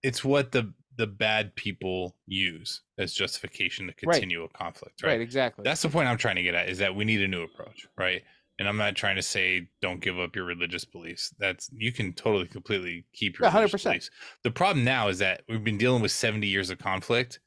it's 0.04 0.24
what 0.24 0.52
the 0.52 0.74
the 0.96 1.08
bad 1.08 1.56
people 1.56 2.16
use 2.26 2.82
as 2.98 3.14
justification 3.14 3.88
to 3.88 3.94
Right. 4.04 4.22
continue 4.22 4.44
a 4.44 4.50
conflict 4.50 5.04
right, 5.04 5.12
right, 5.12 5.22
exactly. 5.22 5.64
That's 5.64 5.82
the 5.82 5.90
point 5.90 6.08
i'm 6.08 6.18
trying 6.18 6.36
to 6.36 6.44
get 6.44 6.56
at 6.56 6.70
is 6.70 6.80
that 6.80 6.96
we 6.96 7.06
need 7.06 7.22
a 7.22 7.28
new 7.28 7.44
approach 7.44 7.88
right 7.98 8.24
and 8.60 8.68
i'm 8.68 8.78
not 8.78 8.96
trying 8.96 9.16
to 9.16 9.22
say 9.22 9.68
don't 9.82 10.02
give 10.02 10.20
up 10.20 10.36
your 10.36 10.46
religious 10.46 10.86
beliefs. 10.86 11.34
That's 11.40 11.70
you 11.74 11.92
can 11.92 12.14
totally 12.14 12.48
completely 12.48 13.06
keep 13.14 13.38
your 13.40 13.48
Yeah, 13.48 13.54
100%. 13.54 13.84
beliefs. 13.84 14.10
The 14.44 14.52
problem 14.52 14.84
now 14.86 15.08
is 15.10 15.20
that 15.20 15.44
we've 15.48 15.64
been 15.64 15.78
dealing 15.78 16.02
with 16.02 16.12
70 16.12 16.48
years 16.48 16.70
of 16.70 16.80
conflict 16.80 17.40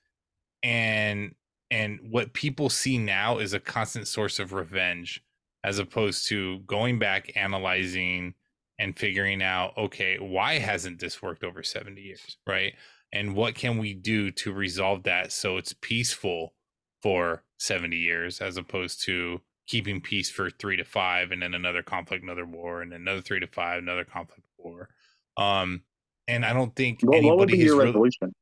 and 0.62 1.34
and 1.70 2.00
what 2.10 2.32
people 2.32 2.68
see 2.68 2.98
now 2.98 3.38
is 3.38 3.52
a 3.54 3.60
constant 3.60 4.08
source 4.08 4.38
of 4.40 4.52
revenge 4.52 5.22
as 5.62 5.78
opposed 5.78 6.26
to 6.28 6.58
going 6.60 6.98
back 6.98 7.30
analyzing 7.36 8.34
and 8.78 8.98
figuring 8.98 9.42
out 9.42 9.76
okay 9.76 10.18
why 10.18 10.58
hasn't 10.58 11.00
this 11.00 11.22
worked 11.22 11.44
over 11.44 11.62
70 11.62 12.00
years 12.00 12.36
right? 12.46 12.74
And 13.12 13.34
what 13.34 13.56
can 13.56 13.78
we 13.78 13.92
do 13.94 14.30
to 14.32 14.52
resolve 14.52 15.02
that 15.04 15.32
so 15.32 15.56
it's 15.56 15.74
peaceful 15.80 16.54
for 17.02 17.42
70 17.58 17.96
years 17.96 18.40
as 18.40 18.56
opposed 18.56 19.02
to 19.04 19.40
keeping 19.70 20.00
peace 20.00 20.28
for 20.28 20.50
3 20.50 20.76
to 20.76 20.84
5 20.84 21.30
and 21.30 21.40
then 21.40 21.54
another 21.54 21.80
conflict 21.80 22.24
another 22.24 22.44
war 22.44 22.82
and 22.82 22.92
another 22.92 23.20
3 23.20 23.38
to 23.38 23.46
5 23.46 23.78
another 23.78 24.04
conflict 24.04 24.42
war 24.58 24.88
um 25.36 25.84
and 26.26 26.44
i 26.44 26.52
don't 26.52 26.74
think 26.74 27.02
What, 27.02 27.22
what 27.22 27.38
would 27.38 27.48
anybody 27.48 27.52
be 27.52 27.58
has 27.58 27.66
your 27.66 27.76
really, 27.76 27.86
resolution? 27.86 28.32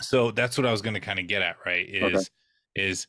so 0.00 0.30
that's 0.30 0.56
what 0.58 0.66
I 0.66 0.72
was 0.72 0.82
going 0.82 0.94
to 0.94 1.00
kind 1.00 1.18
of 1.18 1.26
get 1.28 1.42
at, 1.42 1.56
right? 1.64 1.88
Is 1.88 2.14
Okay. 2.14 2.24
is 2.74 3.06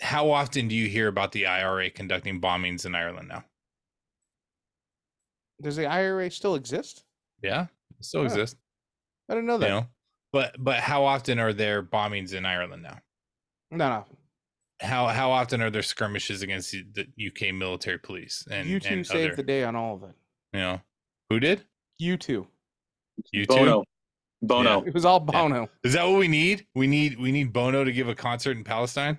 how 0.00 0.30
often 0.30 0.66
do 0.68 0.74
you 0.74 0.88
hear 0.88 1.08
about 1.08 1.32
the 1.32 1.46
IRA 1.46 1.90
conducting 1.90 2.40
bombings 2.40 2.84
in 2.84 2.94
Ireland 2.94 3.28
now? 3.28 3.44
does 5.62 5.76
the 5.76 5.86
ira 5.86 6.30
still 6.30 6.56
exist 6.56 7.04
Yeah, 7.42 7.66
it 7.98 8.04
still 8.04 8.22
Oh, 8.22 8.24
exists. 8.24 8.56
i 9.28 9.34
didn't 9.34 9.46
know 9.46 9.58
that 9.58 9.66
You 9.68 9.72
that 9.74 9.80
know, 9.80 9.86
but 10.32 10.56
but 10.58 10.80
how 10.80 11.04
often 11.04 11.38
are 11.38 11.52
there 11.52 11.82
bombings 11.82 12.32
in 12.34 12.44
Ireland 12.44 12.82
now? 12.82 12.98
not 13.70 14.08
no 14.08 14.16
How 14.80 15.06
how 15.08 15.30
often 15.30 15.62
are 15.62 15.70
there 15.70 15.82
skirmishes 15.82 16.42
against 16.42 16.72
the, 16.72 16.84
the 16.94 17.28
UK 17.28 17.54
military 17.54 17.98
police 17.98 18.46
and 18.50 18.68
U2 18.68 18.90
and 18.90 19.06
saved 19.06 19.32
other, 19.32 19.36
the 19.36 19.42
day 19.42 19.64
on 19.64 19.76
all 19.76 19.94
of 19.94 20.02
it 20.02 20.14
you 20.52 20.60
know 20.60 20.80
who 21.30 21.38
did 21.38 21.64
U2 22.02 22.46
you 23.32 23.46
two. 23.46 23.46
Bono. 23.46 23.84
Bono. 24.42 24.82
it 24.82 24.92
was 24.92 25.04
all 25.04 25.20
bono 25.20 25.68
Is 25.84 25.94
that 25.94 26.04
what 26.06 26.18
we 26.18 26.28
need? 26.28 26.66
We 26.74 26.86
need 26.86 27.18
we 27.18 27.32
need 27.32 27.52
Bono 27.52 27.84
to 27.84 27.92
give 27.92 28.08
a 28.08 28.14
concert 28.14 28.56
in 28.56 28.64
Palestine. 28.64 29.18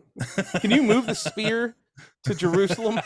Can 0.60 0.70
you 0.70 0.82
move 0.82 1.06
the 1.06 1.14
spear 1.14 1.76
to 2.24 2.34
Jerusalem 2.34 3.00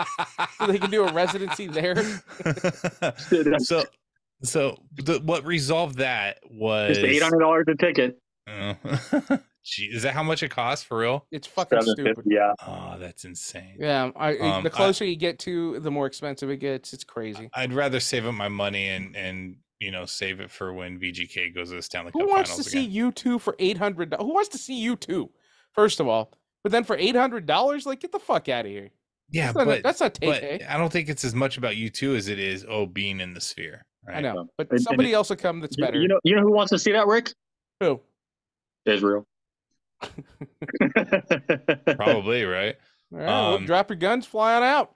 so 0.58 0.66
they 0.66 0.78
can 0.78 0.90
do 0.90 1.04
a 1.04 1.12
residency 1.12 1.66
there. 1.66 1.96
so, 3.58 3.84
so 4.42 4.78
the, 4.96 5.20
what 5.24 5.44
resolved 5.44 5.98
that 5.98 6.38
was 6.50 6.96
Just 6.96 7.06
eight 7.06 7.22
hundred 7.22 7.40
dollars 7.40 7.66
a 7.68 7.74
ticket. 7.74 8.18
Oh. 8.48 8.76
Gee, 9.64 9.86
is 9.86 10.02
that 10.02 10.12
how 10.12 10.22
much 10.22 10.42
it 10.42 10.50
costs 10.50 10.84
for 10.84 10.98
real? 10.98 11.26
It's 11.30 11.46
fucking 11.46 11.80
stupid. 11.82 12.18
Yeah. 12.26 12.52
Oh, 12.66 12.96
that's 12.98 13.24
insane. 13.24 13.76
Yeah, 13.78 14.10
I, 14.14 14.36
Um, 14.36 14.62
the 14.62 14.70
I- 14.70 14.76
closer 14.76 15.04
you 15.06 15.16
get 15.16 15.38
to, 15.40 15.80
the 15.80 15.90
more 15.90 16.06
expensive 16.06 16.50
it 16.50 16.58
gets. 16.58 16.92
It's 16.92 17.04
crazy. 17.04 17.48
I'd 17.54 17.72
rather 17.72 17.98
save 17.98 18.26
up 18.26 18.34
my 18.34 18.48
money 18.48 18.88
and 18.88 19.16
and 19.16 19.56
you 19.80 19.90
know 19.90 20.04
save 20.04 20.40
it 20.40 20.50
for 20.50 20.72
when 20.74 21.00
VGK 21.00 21.54
goes 21.54 21.70
to 21.70 21.76
the 21.76 21.82
Stanley 21.82 22.10
Who 22.12 22.20
Cup 22.20 22.28
wants 22.28 22.50
to 22.50 22.56
Finals 22.62 22.70
see 22.70 22.84
again. 22.84 23.12
U2 23.12 23.40
for 23.40 23.56
eight 23.58 23.78
hundred? 23.78 24.14
Who 24.18 24.34
wants 24.34 24.50
to 24.50 24.58
see 24.58 24.86
U2? 24.86 25.30
First 25.72 25.98
of 25.98 26.06
all, 26.08 26.32
but 26.62 26.70
then 26.70 26.84
for 26.84 26.96
eight 26.96 27.16
hundred 27.16 27.46
dollars, 27.46 27.86
like 27.86 28.00
get 28.00 28.12
the 28.12 28.18
fuck 28.20 28.48
out 28.50 28.66
of 28.66 28.70
here. 28.70 28.90
Yeah, 29.30 29.46
that's 29.46 29.56
not, 29.56 29.64
but 29.66 29.82
that's 29.82 30.00
not 30.00 30.18
but 30.20 30.40
Tay 30.40 30.60
I 30.68 30.76
don't 30.76 30.92
think 30.92 31.08
it's 31.08 31.24
as 31.24 31.34
much 31.34 31.56
about 31.56 31.72
U2 31.72 32.16
as 32.18 32.28
it 32.28 32.38
is 32.38 32.66
oh 32.68 32.84
being 32.84 33.18
in 33.20 33.32
the 33.32 33.40
sphere. 33.40 33.82
Right? 34.06 34.18
I 34.18 34.20
know, 34.20 34.46
but 34.58 34.68
And- 34.68 34.72
and 34.78 34.82
somebody 34.82 35.12
it- 35.12 35.14
else 35.14 35.30
will 35.30 35.36
come 35.36 35.60
that's 35.60 35.76
better. 35.76 35.98
you 35.98 36.06
know, 36.08 36.20
you 36.22 36.36
know 36.36 36.42
who 36.42 36.52
wants 36.52 36.68
to 36.72 36.78
see 36.78 36.92
that, 36.92 37.06
Rick? 37.06 37.30
Who? 37.80 38.00
Israel. 38.84 39.26
Probably 41.96 42.44
right. 42.44 42.76
All 43.12 43.18
right, 43.18 43.26
well, 43.26 43.54
Um, 43.56 43.66
drop 43.66 43.90
your 43.90 43.96
guns, 43.96 44.26
fly 44.26 44.54
on 44.54 44.62
out. 44.62 44.94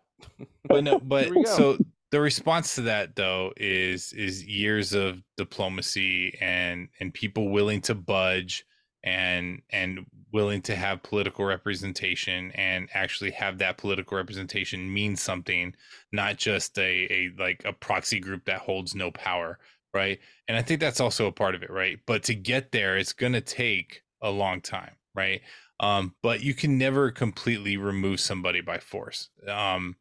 but 0.65 0.85
no, 0.85 0.99
but 1.03 1.29
so 1.47 1.79
the 2.11 2.21
response 2.21 2.75
to 2.77 2.83
that 2.83 3.17
though 3.17 3.53
is 3.57 4.13
is 4.13 4.45
years 4.45 4.93
of 4.93 5.23
diplomacy 5.37 6.37
and 6.41 6.89
and 7.01 7.13
people 7.15 7.51
willing 7.51 7.81
to 7.83 7.95
budge 7.95 8.65
and 9.05 9.63
and 9.71 10.01
willing 10.33 10.61
to 10.63 10.75
have 10.75 11.03
political 11.03 11.45
representation 11.45 12.51
and 12.53 12.89
actually 12.93 13.31
have 13.31 13.59
that 13.59 13.79
political 13.79 14.17
representation 14.17 14.93
mean 14.93 15.15
something 15.17 15.75
not 16.13 16.37
just 16.37 16.77
a, 16.79 17.07
a 17.11 17.31
like 17.39 17.63
a 17.65 17.73
proxy 17.73 18.19
group 18.19 18.45
that 18.45 18.59
holds 18.59 18.95
no 18.95 19.11
power 19.13 19.59
right 19.95 20.19
and 20.49 20.57
i 20.57 20.63
think 20.63 20.81
that's 20.81 21.01
also 21.01 21.27
a 21.27 21.33
part 21.33 21.55
of 21.55 21.63
it 21.63 21.71
right 21.71 22.01
but 22.07 22.23
to 22.25 22.35
get 22.35 22.73
there 22.73 22.97
it's 22.99 23.13
going 23.13 23.33
to 23.33 23.41
take 23.41 24.03
a 24.23 24.31
long 24.31 24.61
time 24.61 24.97
right? 25.15 25.41
Um 25.81 26.15
but 26.23 26.43
you 26.43 26.55
can 26.55 26.79
never 26.79 27.11
completely 27.11 27.77
remove 27.77 28.21
somebody 28.21 28.61
by 28.61 28.79
force. 28.79 29.31
Um 29.49 29.97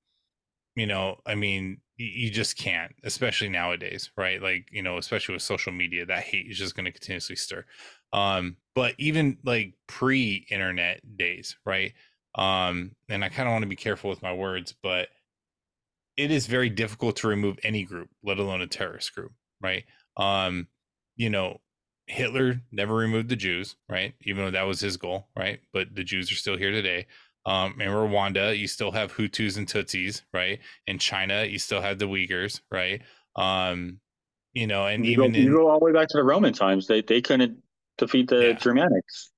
you 0.76 0.86
know 0.86 1.18
i 1.26 1.36
mean 1.36 1.82
you 1.98 2.30
just 2.30 2.58
can't 2.58 2.94
especially 3.04 3.50
nowadays 3.50 4.12
right? 4.18 4.42
Like 4.42 4.68
you 4.72 4.84
know 4.84 4.98
especially 4.98 5.34
with 5.34 5.42
social 5.42 5.74
media 5.74 6.06
that 6.06 6.24
hate 6.24 6.48
is 6.50 6.58
just 6.58 6.76
going 6.76 6.86
to 6.86 6.92
continuously 6.92 7.36
stir. 7.36 7.66
Um 8.14 8.58
but 8.76 8.96
even 9.00 9.38
like 9.44 9.74
pre-internet 9.88 11.02
days 11.18 11.58
right? 11.66 11.94
Um 12.36 12.92
and 13.10 13.24
i 13.26 13.30
kind 13.30 13.48
of 13.50 13.54
want 13.54 13.64
to 13.64 13.70
be 13.70 13.76
careful 13.76 14.10
with 14.10 14.22
my 14.22 14.34
words 14.34 14.76
but 14.84 15.10
it 16.16 16.32
is 16.32 16.48
very 16.48 16.70
difficult 16.70 17.16
to 17.18 17.28
remove 17.28 17.60
any 17.64 17.84
group 17.84 18.10
let 18.24 18.40
alone 18.40 18.62
a 18.62 18.68
terrorist 18.68 19.14
group 19.14 19.32
right? 19.62 19.86
Um 20.18 20.68
you 21.16 21.30
know 21.30 21.60
hitler 22.08 22.62
never 22.72 22.96
removed 22.96 23.30
the 23.30 23.36
jews 23.36 23.76
right 23.90 24.14
even 24.22 24.44
though 24.44 24.52
that 24.52 24.68
was 24.68 24.80
his 24.80 24.98
goal 24.98 25.28
right 25.36 25.60
but 25.74 25.94
the 25.94 26.04
jews 26.04 26.32
are 26.32 26.36
still 26.36 26.58
here 26.58 26.72
today 26.72 27.06
um, 27.48 27.80
in 27.80 27.88
Rwanda, 27.88 28.56
you 28.58 28.68
still 28.68 28.92
have 28.92 29.14
Hutus 29.16 29.56
and 29.56 29.66
Tutsis, 29.66 30.22
right? 30.34 30.60
In 30.86 31.00
China, 31.00 31.46
you 31.46 31.60
still 31.60 31.82
have 31.82 31.98
the 31.98 32.06
Uyghurs, 32.06 32.60
right? 32.70 33.02
Um, 33.38 34.02
you 34.54 34.68
know, 34.68 34.86
and 34.86 35.06
you, 35.06 35.16
go, 35.16 35.24
even 35.24 35.42
you 35.42 35.48
in, 35.48 35.54
go 35.54 35.70
all 35.70 35.80
the 35.80 35.86
way 35.86 35.94
back 35.94 36.10
to 36.10 36.18
the 36.18 36.24
Roman 36.24 36.52
times. 36.52 36.88
They 36.88 37.02
they 37.02 37.22
couldn't 37.22 37.58
defeat 37.98 38.28
the 38.28 38.48
Yeah. 38.48 38.54
Germanics. 38.54 39.30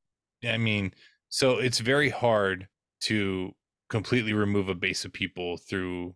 I 0.44 0.58
mean, 0.58 0.92
so 1.30 1.60
it's 1.60 1.80
very 1.80 2.10
hard 2.10 2.68
to 3.02 3.54
completely 3.90 4.34
remove 4.34 4.70
a 4.70 4.76
base 4.76 5.06
of 5.06 5.14
people 5.14 5.58
through 5.58 6.16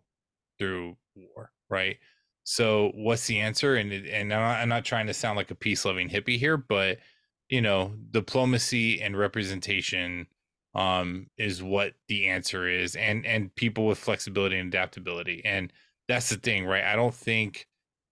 through 0.58 0.96
war, 1.14 1.52
right? 1.70 1.98
So 2.44 2.92
what's 2.94 3.26
the 3.26 3.40
answer? 3.40 3.74
And 3.76 3.92
and 3.92 4.32
I'm 4.32 4.40
not, 4.40 4.60
I'm 4.60 4.68
not 4.68 4.84
trying 4.84 5.06
to 5.08 5.14
sound 5.14 5.36
like 5.36 5.50
a 5.50 5.54
peace 5.54 5.84
loving 5.84 6.08
hippie 6.08 6.38
here, 6.38 6.56
but 6.56 6.98
you 7.48 7.60
know, 7.60 7.94
diplomacy 8.10 9.00
and 9.02 9.16
representation 9.18 10.26
um 10.74 11.28
is 11.38 11.62
what 11.62 11.94
the 12.08 12.26
answer 12.26 12.68
is 12.68 12.96
and 12.96 13.24
and 13.24 13.54
people 13.54 13.86
with 13.86 13.98
flexibility 13.98 14.58
and 14.58 14.74
adaptability 14.74 15.40
and 15.44 15.72
that's 16.08 16.30
the 16.30 16.36
thing 16.36 16.66
right 16.66 16.84
i 16.84 16.96
don't 16.96 17.14
think 17.14 17.66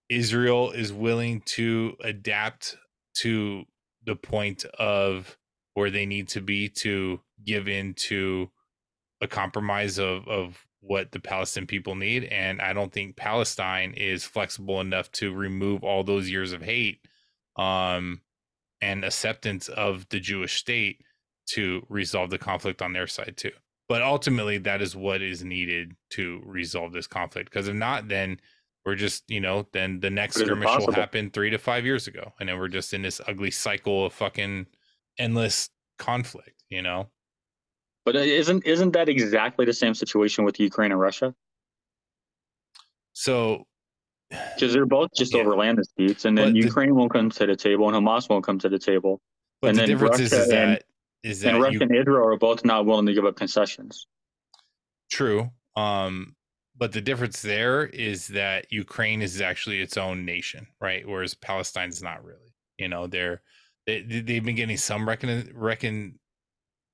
israel 0.09 0.70
is 0.70 0.93
willing 0.93 1.41
to 1.45 1.97
adapt 2.05 2.76
to 3.14 3.64
the 4.05 4.14
point 4.14 4.64
of 4.78 5.37
where 5.74 5.91
they 5.91 6.07
need 6.07 6.28
to 6.28 6.41
be 6.41 6.68
to 6.68 7.20
give 7.45 7.66
in 7.66 7.95
to 7.95 8.49
a 9.20 9.26
compromise 9.26 9.99
of 9.99 10.26
of 10.28 10.64
what 10.83 11.12
the 11.12 11.20
palestinian 11.20 11.66
people 11.66 11.95
need 11.95 12.24
and 12.24 12.61
i 12.61 12.72
don't 12.72 12.93
think 12.93 13.16
palestine 13.16 13.95
is 13.97 14.24
flexible 14.24 14.80
enough 14.80 15.11
to 15.12 15.33
remove 15.33 15.83
all 15.83 16.05
those 16.05 16.28
years 16.28 16.53
of 16.53 16.62
hate 16.62 17.01
um 17.57 18.20
and 18.80 19.05
acceptance 19.05 19.68
of 19.68 20.09
the 20.11 20.20
jewish 20.20 20.59
state 20.59 21.01
to 21.47 21.85
resolve 21.89 22.30
the 22.30 22.39
conflict 22.39 22.83
on 22.83 22.93
their 22.93 23.07
side 23.07 23.35
too. 23.37 23.53
But 23.89 24.03
ultimately, 24.03 24.59
that 24.59 24.80
is 24.80 24.97
what 24.97 25.22
is 25.22 25.45
needed 25.45 25.93
to 26.11 26.41
resolve 26.45 26.93
this 26.93 27.07
conflict. 27.07 27.51
Because 27.51 27.68
if 27.68 27.74
not, 27.74 28.09
then 28.09 28.41
we're 28.87 28.95
just, 28.95 29.24
you 29.28 29.41
know, 29.41 29.66
then 29.72 30.01
the 30.01 30.11
next 30.11 30.37
skirmish 30.37 30.70
will 30.78 30.93
happen 30.93 31.30
three 31.30 31.51
to 31.51 31.59
five 31.59 31.85
years 31.85 32.07
ago, 32.07 32.33
and 32.41 32.49
then 32.49 32.59
we're 32.59 32.68
just 32.68 32.95
in 32.95 33.03
this 33.03 33.20
ugly 33.26 33.51
cycle 33.51 34.07
of 34.07 34.12
fucking 34.12 34.66
endless 35.18 35.68
conflict. 35.99 36.62
You 36.68 36.83
know? 36.83 37.09
But 38.05 38.16
uh, 38.16 38.20
isn't 38.20 38.66
isn't 38.66 38.92
that 38.92 39.09
exactly 39.09 39.64
the 39.64 39.72
same 39.72 39.94
situation 39.94 40.44
with 40.44 40.59
Ukraine 40.59 40.90
and 40.92 41.00
Russia? 41.00 41.34
So 43.12 43.66
Because 44.30 44.72
they're 44.72 44.86
both 44.86 45.11
just 45.14 45.34
Yeah. 45.34 45.40
over 45.42 45.55
land 45.57 45.76
disputes, 45.78 46.24
and 46.24 46.36
then 46.36 46.48
But 46.48 46.53
the- 46.55 46.66
Ukraine 46.66 46.94
won't 46.94 47.12
come 47.12 47.28
to 47.30 47.46
the 47.46 47.55
table, 47.57 47.86
and 47.88 47.94
Hamas 47.96 48.28
won't 48.30 48.44
come 48.44 48.59
to 48.61 48.68
the 48.68 48.78
table, 48.78 49.20
but 49.61 49.68
And 49.68 49.76
the 49.76 49.82
then 49.82 49.88
difference 49.90 50.18
is, 50.20 50.32
is 50.32 50.38
Russia 50.38 50.57
and- 50.57 50.70
that 50.76 50.84
is 51.22 51.40
that 51.42 51.55
and 51.55 51.74
you- 51.74 51.80
and 51.80 51.94
Israel 51.94 52.26
are 52.26 52.36
both 52.38 52.64
not 52.64 52.86
willing 52.86 53.07
to 53.07 53.12
give 53.14 53.24
up 53.26 53.36
concessions. 53.36 54.07
True. 55.11 55.50
Um, 55.76 56.34
but 56.74 56.92
the 56.92 57.00
difference 57.03 57.42
there 57.42 57.84
is 57.86 58.28
that 58.28 58.72
Ukraine 58.72 59.20
is 59.22 59.40
actually 59.40 59.80
its 59.82 59.96
own 59.96 60.24
nation, 60.24 60.66
right? 60.80 61.07
Whereas 61.07 61.34
Palestine's 61.34 62.03
not 62.03 62.24
really. 62.24 62.55
You 62.78 62.88
know, 62.88 63.07
they're 63.07 63.42
they 63.86 64.00
they- 64.03 64.20
they've 64.20 64.44
been 64.44 64.57
getting 64.57 64.76
some 64.78 65.07
reckon 65.09 65.53
reckon. 65.55 66.18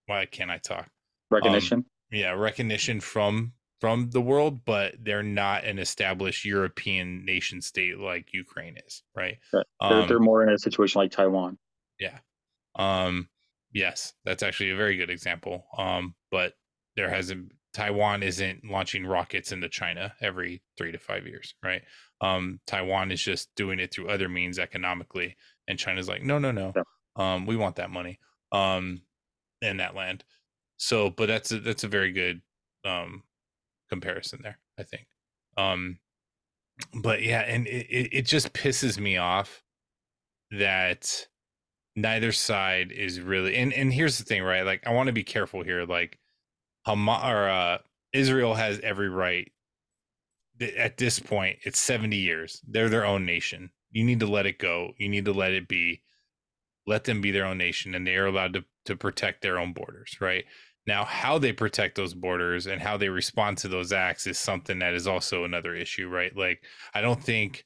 Why 0.07 0.27
can't 0.27 0.51
I 0.51 0.59
talk? 0.59 0.91
Recognition. 1.31 1.85
Yeah, 2.11 2.31
recognition 2.33 3.01
from 3.01 3.53
from 3.81 4.11
the 4.11 4.21
world, 4.21 4.65
but 4.65 4.95
they're 5.01 5.23
not 5.23 5.65
an 5.65 5.79
established 5.79 6.45
European 6.45 7.25
nation 7.25 7.61
state 7.63 7.97
like 7.99 8.33
Ukraine 8.35 8.77
is, 8.85 9.05
right? 9.15 9.39
Right. 9.53 9.67
they're, 9.81 9.93
Um, 10.01 10.09
they're 10.09 10.19
more 10.19 10.43
in 10.43 10.49
a 10.49 10.59
situation 10.59 11.01
like 11.01 11.13
Taiwan. 11.13 11.59
Yeah. 12.01 12.19
Um, 12.75 13.29
yes, 13.73 14.15
that's 14.25 14.43
actually 14.43 14.71
a 14.71 14.77
very 14.77 14.97
good 14.97 15.11
example. 15.11 15.67
Um, 15.77 16.15
but 16.31 16.55
there 16.97 17.09
hasn't 17.09 17.53
Taiwan 17.75 18.23
isn't 18.25 18.65
launching 18.65 19.07
rockets 19.07 19.53
into 19.53 19.69
China 19.69 20.13
every 20.21 20.63
three 20.77 20.91
to 20.91 20.99
five 20.99 21.27
years, 21.27 21.55
right? 21.63 21.83
Um, 22.21 22.59
Taiwan 22.67 23.13
is 23.13 23.23
just 23.23 23.55
doing 23.55 23.79
it 23.79 23.93
through 23.93 24.09
other 24.09 24.29
means 24.29 24.59
economically, 24.59 25.37
and 25.69 25.79
China's 25.79 26.09
like, 26.09 26.23
no, 26.25 26.39
no, 26.39 26.51
no, 26.51 26.73
Yeah. 26.75 26.83
um, 27.15 27.47
we 27.47 27.55
want 27.57 27.77
that 27.77 27.91
money, 27.91 28.19
um, 28.51 29.03
in 29.63 29.77
that 29.77 29.95
land. 29.95 30.25
So, 30.79 31.11
but 31.11 31.27
that's 31.27 31.53
a, 31.53 31.61
that's 31.61 31.85
a 31.85 31.89
very 31.89 32.13
good 32.13 32.41
um 32.85 33.23
comparison 33.91 34.41
there, 34.43 34.59
I 34.79 34.83
think. 34.85 35.07
Um, 35.57 35.99
but 36.95 37.23
yeah, 37.23 37.41
and 37.41 37.67
it, 37.67 38.09
it, 38.13 38.27
just 38.27 38.53
pisses 38.53 38.99
me 38.99 39.17
off 39.17 39.63
that 40.53 41.27
neither 41.97 42.31
side 42.31 42.93
is 42.93 43.21
really 43.21 43.57
and 43.57 43.73
and 43.73 43.93
here's 43.93 44.19
the 44.19 44.25
thing 44.25 44.43
right? 44.43 44.65
Like 44.65 44.87
i 44.87 44.93
want 44.93 45.09
to 45.09 45.13
be 45.13 45.25
careful 45.25 45.65
here 45.65 45.85
like 45.85 46.19
Hamas 46.87 47.25
or 47.25 47.49
uh 47.49 47.79
israel 48.13 48.55
has 48.55 48.79
every 48.81 49.09
right 49.09 49.51
at 50.77 50.97
this 50.97 51.19
point 51.19 51.59
it's 51.65 51.79
70 51.81 52.17
years. 52.17 52.63
They're 52.69 52.89
their 52.89 53.05
own 53.05 53.27
nation. 53.27 53.71
You 53.91 54.05
need 54.05 54.21
to 54.21 54.27
let 54.27 54.47
it 54.47 54.59
go. 54.59 54.93
You 54.97 55.09
need 55.09 55.25
to 55.25 55.33
let 55.33 55.53
it 55.53 55.69
be. 55.69 56.03
Let 56.87 57.05
them 57.05 57.21
be 57.21 57.31
their 57.33 57.45
own 57.45 57.59
nation 57.59 57.95
and 57.95 58.07
they 58.07 58.17
are 58.17 58.27
allowed 58.27 58.55
to 58.55 58.65
to 58.87 58.97
protect 58.97 59.43
their 59.43 59.59
own 59.59 59.75
borders 59.75 60.17
right 60.21 60.47
now 60.89 61.05
how 61.05 61.39
they 61.39 61.53
protect 61.53 61.95
those 61.95 62.15
borders 62.15 62.67
and 62.67 62.83
how 62.83 62.97
they 62.97 63.09
respond 63.09 63.57
to 63.57 63.69
those 63.69 63.93
acts 63.93 64.27
is 64.27 64.39
something 64.39 64.81
that 64.81 64.95
is 64.95 65.07
also 65.07 65.45
another 65.45 65.75
issue 65.75 66.09
right 66.09 66.37
like 66.37 66.65
i 66.95 67.01
don't 67.01 67.23
think 67.23 67.65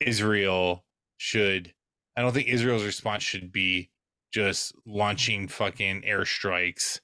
israel 0.00 0.84
should 1.16 1.72
I 2.16 2.22
don't 2.22 2.32
think 2.32 2.48
Israel's 2.48 2.84
response 2.84 3.22
should 3.22 3.52
be 3.52 3.90
just 4.32 4.74
launching 4.86 5.48
fucking 5.48 6.02
airstrikes 6.02 7.00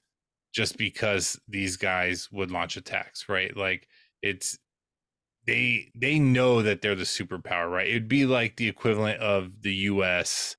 just 0.52 0.76
because 0.78 1.40
these 1.48 1.76
guys 1.76 2.28
would 2.32 2.50
launch 2.50 2.76
attacks, 2.76 3.28
right? 3.28 3.56
Like 3.56 3.88
it's 4.22 4.58
they 5.46 5.90
they 5.94 6.18
know 6.18 6.62
that 6.62 6.80
they're 6.80 6.94
the 6.94 7.04
superpower, 7.04 7.70
right? 7.70 7.88
It'd 7.88 8.08
be 8.08 8.26
like 8.26 8.56
the 8.56 8.68
equivalent 8.68 9.20
of 9.20 9.62
the 9.62 9.74
US, 9.74 10.56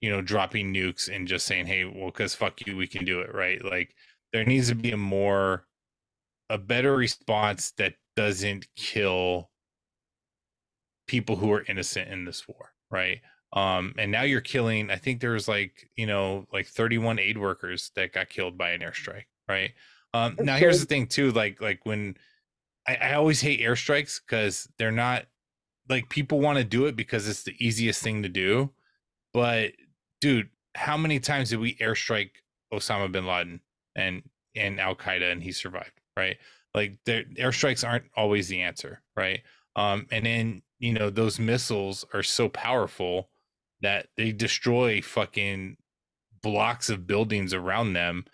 you 0.00 0.10
know, 0.10 0.22
dropping 0.22 0.72
nukes 0.72 1.14
and 1.14 1.28
just 1.28 1.46
saying, 1.46 1.66
"Hey, 1.66 1.84
well 1.84 2.10
cuz 2.10 2.34
fuck 2.34 2.66
you, 2.66 2.76
we 2.76 2.86
can 2.86 3.04
do 3.04 3.20
it," 3.20 3.34
right? 3.34 3.64
Like 3.64 3.94
there 4.32 4.44
needs 4.44 4.68
to 4.68 4.74
be 4.74 4.92
a 4.92 4.96
more 4.96 5.66
a 6.48 6.58
better 6.58 6.96
response 6.96 7.72
that 7.72 7.94
doesn't 8.16 8.66
kill 8.76 9.50
people 11.06 11.36
who 11.36 11.52
are 11.52 11.64
innocent 11.68 12.10
in 12.10 12.24
this 12.24 12.46
war, 12.48 12.72
right? 12.90 13.20
Um, 13.52 13.94
and 13.98 14.12
now 14.12 14.22
you're 14.22 14.40
killing. 14.40 14.90
I 14.90 14.96
think 14.96 15.20
there 15.20 15.32
was 15.32 15.48
like 15.48 15.90
you 15.96 16.06
know 16.06 16.46
like 16.52 16.66
31 16.66 17.18
aid 17.18 17.38
workers 17.38 17.90
that 17.96 18.12
got 18.12 18.28
killed 18.28 18.56
by 18.56 18.70
an 18.70 18.80
airstrike, 18.80 19.26
right? 19.48 19.72
Um, 20.14 20.36
now 20.40 20.56
here's 20.56 20.80
the 20.80 20.86
thing 20.86 21.06
too, 21.06 21.32
like 21.32 21.60
like 21.60 21.84
when 21.84 22.16
I, 22.86 22.96
I 22.96 23.12
always 23.14 23.40
hate 23.40 23.60
airstrikes 23.60 24.20
because 24.24 24.68
they're 24.78 24.90
not 24.90 25.26
like 25.88 26.08
people 26.08 26.40
want 26.40 26.58
to 26.58 26.64
do 26.64 26.86
it 26.86 26.96
because 26.96 27.28
it's 27.28 27.42
the 27.42 27.56
easiest 27.64 28.02
thing 28.02 28.22
to 28.22 28.28
do, 28.28 28.70
but 29.32 29.72
dude, 30.20 30.48
how 30.74 30.96
many 30.96 31.18
times 31.20 31.50
did 31.50 31.60
we 31.60 31.74
airstrike 31.76 32.30
Osama 32.72 33.10
bin 33.10 33.26
Laden 33.26 33.60
and 33.96 34.22
and 34.54 34.80
Al 34.80 34.94
Qaeda 34.94 35.30
and 35.30 35.42
he 35.42 35.52
survived, 35.52 36.00
right? 36.16 36.36
Like 36.74 36.98
their 37.04 37.24
airstrikes 37.24 37.86
aren't 37.86 38.04
always 38.16 38.48
the 38.48 38.62
answer, 38.62 39.02
right? 39.16 39.40
Um, 39.76 40.06
and 40.10 40.26
then 40.26 40.62
you 40.78 40.92
know 40.92 41.10
those 41.10 41.38
missiles 41.38 42.04
are 42.14 42.22
so 42.22 42.48
powerful 42.48 43.30
that 43.80 44.08
they 44.16 44.32
destroy 44.32 45.00
fucking 45.00 45.76
blocks 46.42 46.90
of 46.90 47.06
buildings 47.06 47.54
around 47.54 47.92
them, 47.92 48.24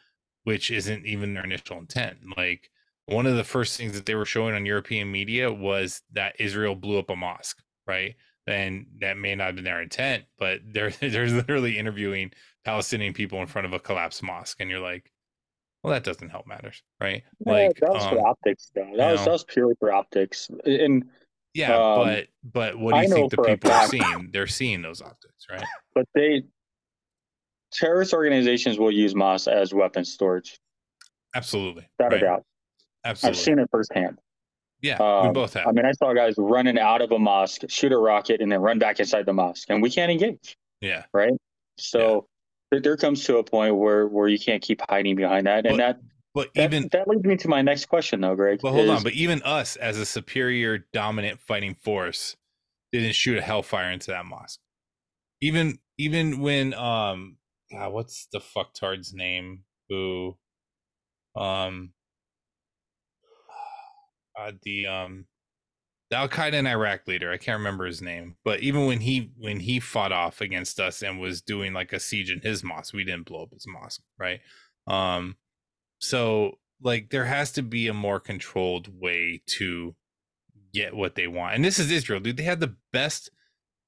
which 0.44 0.70
isn't 0.70 1.06
even 1.06 1.34
their 1.34 1.44
initial 1.44 1.78
intent. 1.78 2.18
Like 2.36 2.70
one 3.06 3.26
of 3.26 3.36
the 3.36 3.44
first 3.44 3.76
things 3.76 3.92
that 3.92 4.06
they 4.06 4.14
were 4.14 4.24
showing 4.24 4.54
on 4.54 4.66
European 4.66 5.10
media 5.10 5.52
was 5.52 6.02
that 6.12 6.36
Israel 6.40 6.74
blew 6.74 6.98
up 6.98 7.10
a 7.10 7.16
mosque, 7.16 7.62
right? 7.86 8.16
And 8.46 8.86
that 9.00 9.16
may 9.18 9.34
not 9.34 9.46
have 9.46 9.56
been 9.56 9.64
their 9.64 9.82
intent, 9.82 10.24
but 10.38 10.60
they're 10.64 10.90
they're 11.00 11.26
literally 11.26 11.78
interviewing 11.78 12.32
Palestinian 12.64 13.12
people 13.12 13.40
in 13.40 13.46
front 13.46 13.66
of 13.66 13.72
a 13.72 13.78
collapsed 13.78 14.22
mosque, 14.22 14.60
and 14.60 14.70
you're 14.70 14.80
like, 14.80 15.10
well, 15.82 15.92
that 15.92 16.04
doesn't 16.04 16.30
help 16.30 16.46
matters, 16.46 16.82
right? 17.00 17.22
Yeah, 17.46 17.52
Like, 17.52 17.76
that 17.80 17.90
was 17.90 18.02
um, 18.04 18.10
for 18.10 18.26
optics, 18.26 18.72
though. 18.74 18.90
That 18.96 19.12
was 19.12 19.20
know. 19.20 19.24
that 19.26 19.32
was 19.32 19.44
purely 19.44 19.74
for 19.78 19.92
optics. 19.92 20.50
And 20.64 21.04
yeah, 21.54 21.76
um, 21.76 21.98
but 21.98 22.26
but 22.44 22.78
what 22.78 22.94
do 22.94 23.02
you 23.02 23.08
know 23.08 23.14
think 23.14 23.30
the 23.30 23.42
people 23.42 23.70
are 23.70 23.86
seeing? 23.86 24.30
They're 24.32 24.46
seeing 24.46 24.82
those 24.82 25.00
optics, 25.00 25.46
right? 25.50 25.64
but 25.94 26.06
they 26.14 26.42
terrorist 27.72 28.12
organizations 28.12 28.78
will 28.78 28.90
use 28.90 29.14
mosques 29.14 29.48
as 29.48 29.72
weapon 29.72 30.04
storage. 30.04 30.58
Absolutely, 31.34 31.88
Without 31.98 32.12
right? 32.12 32.22
a 32.22 32.24
doubt. 32.24 32.44
Absolutely, 33.04 33.38
I've 33.38 33.44
seen 33.44 33.58
it 33.58 33.68
firsthand. 33.70 34.18
Yeah, 34.86 34.98
we 35.22 35.28
Um, 35.28 35.32
both 35.34 35.54
have. 35.54 35.66
I 35.66 35.72
mean, 35.72 35.84
I 35.84 35.92
saw 35.92 36.12
guys 36.14 36.34
running 36.38 36.78
out 36.78 37.02
of 37.02 37.12
a 37.12 37.18
mosque, 37.18 37.62
shoot 37.68 37.92
a 37.92 37.98
rocket, 37.98 38.40
and 38.40 38.50
then 38.50 38.60
run 38.60 38.78
back 38.78 39.00
inside 39.00 39.26
the 39.26 39.32
mosque, 39.32 39.68
and 39.70 39.82
we 39.82 39.90
can't 39.90 40.10
engage, 40.12 40.56
yeah, 40.80 41.04
right? 41.12 41.32
So 41.78 42.28
there- 42.70 42.80
there 42.80 42.96
comes 42.96 43.24
to 43.24 43.38
a 43.38 43.44
point 43.44 43.76
where 43.76 44.06
where 44.08 44.28
you 44.28 44.38
can't 44.38 44.62
keep 44.62 44.80
hiding 44.88 45.16
behind 45.16 45.46
that, 45.46 45.66
and 45.66 45.78
that 45.78 46.00
but 46.34 46.52
that, 46.54 46.64
even 46.72 46.88
that 46.92 47.08
leads 47.08 47.24
me 47.24 47.36
to 47.36 47.48
my 47.48 47.62
next 47.62 47.86
question, 47.86 48.20
though, 48.20 48.34
Greg. 48.34 48.60
But 48.62 48.72
hold 48.72 48.84
is- 48.84 48.90
on, 48.90 49.02
but 49.02 49.12
even 49.14 49.42
us 49.42 49.76
as 49.76 49.98
a 49.98 50.04
superior 50.06 50.78
dominant 50.92 51.40
fighting 51.40 51.74
force 51.74 52.36
didn't 52.92 53.14
shoot 53.14 53.38
a 53.38 53.42
hellfire 53.42 53.90
into 53.90 54.10
that 54.10 54.24
mosque. 54.26 54.60
Even 55.40 55.78
even 55.98 56.40
when 56.40 56.74
um 56.74 57.38
God, 57.72 57.92
what's 57.92 58.26
the 58.32 58.38
fucktard's 58.40 59.12
name 59.14 59.64
who 59.88 60.36
um 61.34 61.92
the 64.62 64.86
um 64.86 65.26
the 66.10 66.16
Al 66.16 66.28
Qaeda 66.28 66.54
in 66.54 66.66
Iraq 66.66 67.06
leader, 67.08 67.32
I 67.32 67.36
can't 67.36 67.58
remember 67.58 67.84
his 67.84 68.00
name, 68.00 68.36
but 68.44 68.60
even 68.60 68.86
when 68.86 69.00
he 69.00 69.32
when 69.36 69.60
he 69.60 69.80
fought 69.80 70.12
off 70.12 70.40
against 70.40 70.78
us 70.78 71.02
and 71.02 71.20
was 71.20 71.42
doing 71.42 71.72
like 71.72 71.92
a 71.92 72.00
siege 72.00 72.30
in 72.30 72.40
his 72.40 72.62
mosque, 72.62 72.94
we 72.94 73.04
didn't 73.04 73.26
blow 73.26 73.42
up 73.42 73.52
his 73.52 73.66
mosque, 73.66 74.02
right? 74.18 74.40
Um 74.86 75.36
so 75.98 76.58
like 76.82 77.10
there 77.10 77.24
has 77.24 77.52
to 77.52 77.62
be 77.62 77.88
a 77.88 77.94
more 77.94 78.20
controlled 78.20 78.88
way 79.00 79.42
to 79.46 79.94
get 80.72 80.94
what 80.94 81.14
they 81.14 81.26
want. 81.26 81.54
And 81.54 81.64
this 81.64 81.78
is 81.78 81.90
Israel, 81.90 82.20
dude. 82.20 82.36
They 82.36 82.44
have 82.44 82.60
the 82.60 82.76
best 82.92 83.30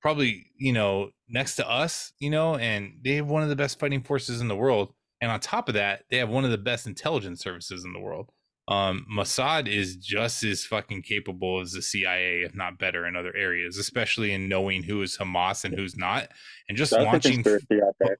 probably, 0.00 0.46
you 0.56 0.72
know, 0.72 1.10
next 1.28 1.56
to 1.56 1.68
us, 1.68 2.12
you 2.18 2.30
know, 2.30 2.56
and 2.56 2.94
they 3.04 3.16
have 3.16 3.26
one 3.26 3.42
of 3.42 3.48
the 3.48 3.56
best 3.56 3.78
fighting 3.78 4.02
forces 4.02 4.40
in 4.40 4.48
the 4.48 4.56
world. 4.56 4.92
And 5.20 5.30
on 5.30 5.40
top 5.40 5.68
of 5.68 5.74
that, 5.74 6.04
they 6.10 6.18
have 6.18 6.28
one 6.28 6.44
of 6.44 6.50
the 6.50 6.58
best 6.58 6.86
intelligence 6.86 7.40
services 7.40 7.84
in 7.84 7.92
the 7.92 8.00
world. 8.00 8.30
Um, 8.68 9.06
Mossad 9.10 9.66
is 9.66 9.96
just 9.96 10.44
as 10.44 10.66
fucking 10.66 11.02
capable 11.02 11.60
as 11.60 11.72
the 11.72 11.80
CIA, 11.80 12.42
if 12.42 12.54
not 12.54 12.78
better, 12.78 13.06
in 13.06 13.16
other 13.16 13.34
areas, 13.34 13.78
especially 13.78 14.32
in 14.32 14.46
knowing 14.46 14.82
who 14.82 15.00
is 15.00 15.16
Hamas 15.16 15.64
and 15.64 15.74
who's 15.74 15.96
not, 15.96 16.28
and 16.68 16.76
just 16.76 16.90
that's 16.90 17.04
launching. 17.04 17.40
out 17.40 17.96
there. 17.98 18.18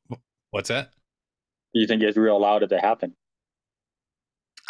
What's 0.51 0.71
that? 0.71 0.91
Do 1.75 1.81
you 1.81 1.87
think 1.87 2.03
Israel 2.03 2.39
allowed 2.39 2.63
it 2.63 2.69
to 2.69 2.79
happen? 2.79 3.15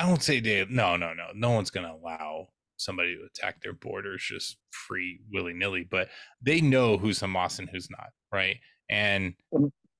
I 0.00 0.06
don't 0.08 0.22
say 0.22 0.40
they. 0.40 0.66
No, 0.68 0.96
no, 0.96 1.12
no. 1.14 1.26
No 1.34 1.50
one's 1.52 1.70
gonna 1.70 1.94
allow 1.94 2.48
somebody 2.76 3.16
to 3.16 3.24
attack 3.24 3.60
their 3.62 3.72
borders 3.72 4.24
just 4.28 4.56
free 4.70 5.20
willy 5.32 5.52
nilly. 5.52 5.86
But 5.88 6.08
they 6.42 6.60
know 6.60 6.98
who's 6.98 7.20
Hamas 7.20 7.60
and 7.60 7.68
who's 7.70 7.88
not, 7.88 8.08
right? 8.32 8.56
And 8.90 9.34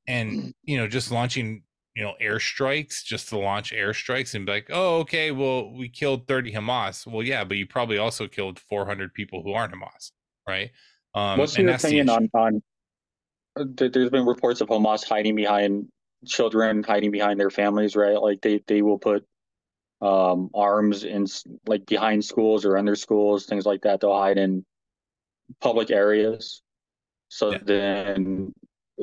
and 0.09 0.55
you 0.64 0.76
know, 0.76 0.89
just 0.89 1.12
launching 1.12 1.62
you 1.99 2.05
know 2.05 2.14
airstrikes 2.22 3.03
just 3.03 3.28
to 3.28 3.36
launch 3.36 3.72
airstrikes 3.72 4.36
and 4.36 4.46
be 4.46 4.53
like, 4.53 4.68
oh, 4.70 4.99
okay, 4.99 5.32
well, 5.32 5.72
we 5.72 5.88
killed 5.88 6.28
thirty 6.28 6.53
Hamas. 6.53 7.05
Well, 7.05 7.24
yeah, 7.24 7.42
but 7.42 7.57
you 7.57 7.66
probably 7.66 7.99
also 7.99 8.28
killed 8.28 8.61
four 8.61 8.86
hundred 8.86 9.12
people 9.14 9.42
who 9.42 9.53
aren't 9.53 9.74
Hamas, 9.74 10.12
right? 10.46 10.70
Um, 11.12 11.40
What's 11.40 11.59
your 11.59 11.70
opinion 11.70 12.09
on 12.09 12.30
on? 12.34 12.62
uh, 13.59 13.64
there- 13.66 13.88
There's 13.88 14.11
been 14.11 14.26
reports 14.26 14.61
of 14.61 14.68
Hamas 14.68 15.09
hiding 15.09 15.34
behind 15.34 15.88
children, 16.24 16.84
hiding 16.84 17.11
behind 17.11 17.40
their 17.40 17.51
families, 17.51 17.96
right? 17.96 18.16
Like 18.22 18.42
they 18.42 18.62
they 18.68 18.80
will 18.80 18.99
put 19.01 19.26
um 20.01 20.51
arms 20.55 21.03
in 21.03 21.26
like 21.66 21.84
behind 21.84 22.24
schools 22.24 22.64
or 22.64 22.78
under 22.78 22.94
schools, 22.94 23.46
things 23.46 23.66
like 23.66 23.82
that. 23.82 23.99
They'll 24.01 24.16
hide 24.16 24.38
in 24.38 24.64
public 25.61 25.90
areas, 25.90 26.62
so 27.26 27.51
Yeah. 27.51 27.59
then 27.64 28.55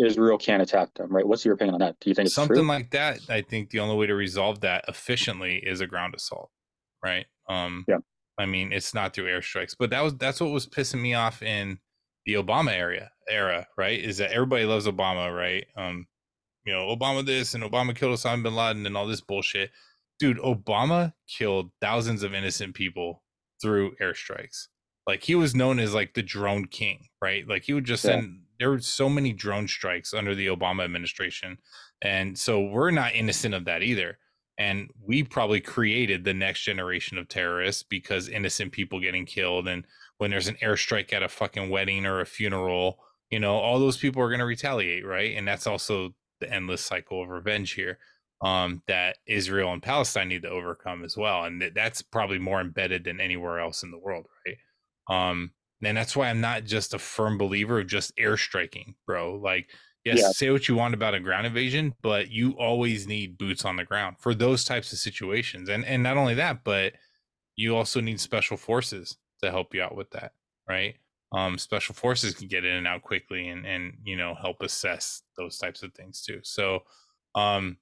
Israel 0.03 0.37
can't 0.37 0.61
attack 0.61 0.93
them, 0.95 1.09
right? 1.09 1.27
What's 1.27 1.45
your 1.45 1.53
opinion 1.53 1.75
on 1.75 1.79
that? 1.79 1.99
Do 1.99 2.09
you 2.09 2.15
think 2.15 2.25
it's 2.27 2.35
something 2.35 2.67
like 2.67 2.91
that 2.91 3.19
i 3.29 3.41
think 3.41 3.69
the 3.69 3.79
only 3.79 3.95
way 3.95 4.07
to 4.07 4.15
resolve 4.15 4.61
that 4.61 4.85
efficiently 4.87 5.57
is 5.57 5.81
a 5.81 5.87
ground 5.87 6.13
assault 6.15 6.49
right 7.03 7.25
um 7.49 7.85
Yeah. 7.87 7.97
i 8.37 8.45
mean 8.45 8.71
it's 8.73 8.93
not 8.93 9.13
through 9.13 9.25
airstrikes 9.27 9.75
but 9.77 9.89
that 9.91 10.01
was 10.01 10.15
that's 10.17 10.41
what 10.41 10.51
was 10.51 10.67
pissing 10.67 11.01
me 11.01 11.13
off 11.13 11.41
in 11.41 11.79
the 12.25 12.33
obama 12.33 12.71
area 12.71 13.11
era 13.29 13.67
right 13.77 13.99
is 13.99 14.17
that 14.17 14.31
everybody 14.31 14.65
loves 14.65 14.87
obama 14.87 15.35
right 15.35 15.65
um 15.77 16.05
you 16.65 16.73
know 16.73 16.95
obama 16.95 17.25
this 17.25 17.53
and 17.53 17.63
obama 17.63 17.95
killed 17.95 18.17
osama 18.17 18.43
bin 18.43 18.55
laden 18.55 18.85
and 18.85 18.97
all 18.97 19.07
this 19.07 19.21
bullshit 19.21 19.71
dude 20.19 20.37
obama 20.39 21.13
killed 21.27 21.71
thousands 21.81 22.23
of 22.23 22.33
innocent 22.33 22.73
people 22.75 23.23
through 23.61 23.95
airstrikes 24.01 24.67
like 25.07 25.23
he 25.23 25.35
was 25.35 25.53
known 25.55 25.79
as 25.79 25.93
like 25.93 26.13
the 26.15 26.23
drone 26.23 26.65
king 26.65 27.07
right 27.21 27.47
like 27.47 27.63
he 27.63 27.73
would 27.73 27.85
just 27.85 28.03
Yeah. 28.03 28.11
send 28.21 28.41
there 28.59 28.69
were 28.69 28.79
so 28.79 29.09
many 29.09 29.33
drone 29.33 29.67
strikes 29.67 30.13
under 30.13 30.35
the 30.35 30.47
obama 30.47 30.83
administration 30.83 31.57
and 32.01 32.37
so 32.37 32.61
we're 32.61 32.91
not 32.91 33.15
innocent 33.15 33.53
of 33.53 33.65
that 33.65 33.83
either. 33.83 34.17
And 34.57 34.89
we 35.03 35.23
probably 35.23 35.59
created 35.59 36.23
the 36.23 36.33
next 36.33 36.61
generation 36.61 37.17
of 37.17 37.27
terrorists 37.27 37.83
because 37.83 38.29
innocent 38.29 38.71
people 38.71 38.99
getting 38.99 39.25
killed 39.25 39.67
and 39.67 39.85
when 40.17 40.31
there's 40.31 40.47
an 40.47 40.57
airstrike 40.61 41.11
at 41.11 41.23
a 41.23 41.29
fucking 41.29 41.69
wedding 41.69 42.05
or 42.05 42.21
a 42.21 42.25
funeral 42.25 42.99
you 43.29 43.39
know 43.39 43.55
all 43.55 43.79
those 43.79 43.97
people 43.97 44.21
are 44.21 44.29
going 44.29 44.39
to 44.39 44.45
retaliate 44.45 45.05
right? 45.05 45.35
And 45.35 45.47
that's 45.47 45.67
also 45.67 46.13
the 46.39 46.51
endless 46.51 46.81
cycle 46.81 47.21
of 47.23 47.29
revenge 47.29 47.73
here 47.73 47.97
um, 48.41 48.81
that 48.87 49.17
israel 49.25 49.73
and 49.73 49.81
palestine 49.81 50.29
need 50.29 50.43
to 50.43 50.49
overcome 50.49 51.03
as 51.03 51.17
well 51.17 51.43
and 51.45 51.61
th- 51.61 51.73
that's 51.73 52.01
probably 52.01 52.37
more 52.37 52.61
embedded 52.61 53.05
than 53.05 53.19
anywhere 53.19 53.59
else 53.59 53.83
in 53.83 53.91
the 53.91 53.97
world 53.97 54.27
right? 54.45 54.57
Um, 55.09 55.51
and 55.83 55.97
that's 55.97 56.15
why 56.15 56.29
i'm 56.29 56.41
not 56.41 56.63
just 56.63 56.93
a 56.93 56.99
firm 56.99 57.37
believer 57.37 57.79
of 57.79 57.87
just 57.87 58.15
airstriking 58.17 58.95
bro 59.05 59.35
like 59.35 59.69
yes 60.03 60.21
Yeah. 60.21 60.31
say 60.37 60.49
what 60.51 60.67
you 60.67 60.75
want 60.75 60.93
about 60.93 61.13
a 61.15 61.19
ground 61.19 61.47
invasion 61.47 61.93
but 62.01 62.29
you 62.29 62.51
always 62.53 63.07
need 63.07 63.37
boots 63.37 63.65
on 63.65 63.75
the 63.75 63.85
ground 63.85 64.17
for 64.19 64.33
those 64.33 64.63
types 64.63 64.91
of 64.93 64.99
situations 64.99 65.69
and 65.69 65.85
and 65.85 66.03
not 66.03 66.17
only 66.17 66.33
that 66.35 66.63
but 66.63 66.93
you 67.55 67.75
also 67.75 68.01
need 68.01 68.19
special 68.19 68.57
forces 68.57 69.17
to 69.41 69.51
help 69.51 69.73
you 69.73 69.81
out 69.81 69.95
with 69.95 70.09
that 70.11 70.33
right 70.67 70.97
um 71.33 71.57
special 71.57 71.95
forces 71.95 72.33
can 72.35 72.47
get 72.47 72.65
in 72.65 72.75
and 72.75 72.87
out 72.87 73.01
quickly 73.01 73.47
and 73.47 73.65
and 73.65 73.97
you 74.03 74.15
know 74.15 74.35
help 74.35 74.61
assess 74.61 75.23
those 75.37 75.57
types 75.57 75.83
of 75.83 75.93
things 75.93 76.21
too 76.21 76.39
so 76.43 76.81
um 77.35 77.77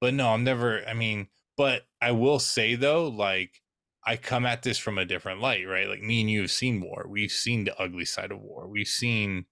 but 0.00 0.14
no 0.14 0.28
i'm 0.30 0.44
never 0.44 0.84
i 0.86 0.94
mean 0.94 1.28
but 1.56 1.82
i 2.00 2.10
will 2.12 2.38
say 2.38 2.74
though 2.74 3.08
like 3.08 3.60
i 4.08 4.16
come 4.16 4.46
at 4.46 4.62
this 4.62 4.78
from 4.78 4.96
a 4.96 5.04
different 5.04 5.40
light 5.40 5.68
right? 5.68 5.86
Like 5.86 6.00
me 6.00 6.22
and 6.22 6.30
you 6.30 6.40
have 6.40 6.50
seen 6.50 6.80
war. 6.80 7.06
We've 7.08 7.30
seen 7.30 7.64
the 7.64 7.78
ugly 7.78 8.06
side 8.06 8.32
of 8.32 8.40
war. 8.40 8.66
We've 8.66 8.88
seen 8.88 9.44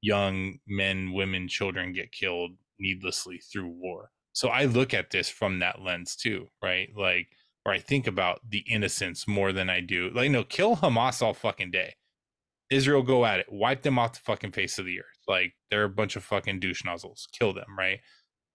young 0.00 0.58
men 0.66 1.12
women 1.12 1.48
children 1.48 1.92
get 1.92 2.10
killed 2.10 2.52
needlessly 2.80 3.38
through 3.38 3.68
war. 3.68 4.10
So 4.32 4.48
i 4.48 4.64
look 4.64 4.94
at 4.94 5.10
this 5.10 5.28
from 5.28 5.58
that 5.58 5.82
lens 5.82 6.16
too 6.16 6.48
right? 6.62 6.88
Like 6.96 7.28
or 7.66 7.72
i 7.72 7.78
think 7.78 8.06
about 8.06 8.40
the 8.48 8.64
innocence 8.70 9.28
more 9.28 9.52
than 9.52 9.68
i 9.68 9.80
do. 9.80 10.10
Like 10.14 10.30
no 10.30 10.44
kill 10.44 10.76
hamas 10.76 11.20
all 11.20 11.34
fucking 11.34 11.70
day. 11.70 11.94
Israel 12.70 13.02
go 13.02 13.26
at 13.26 13.40
it. 13.40 13.46
Wipe 13.52 13.82
them 13.82 13.98
off 13.98 14.14
the 14.14 14.20
fucking 14.20 14.52
face 14.52 14.78
of 14.78 14.86
the 14.86 14.98
earth. 15.00 15.20
Like 15.28 15.52
they're 15.70 15.84
a 15.84 15.90
bunch 15.90 16.16
of 16.16 16.24
fucking 16.24 16.60
douche 16.60 16.84
nozzles. 16.86 17.28
Kill 17.38 17.52
them 17.52 17.76
right? 17.78 18.00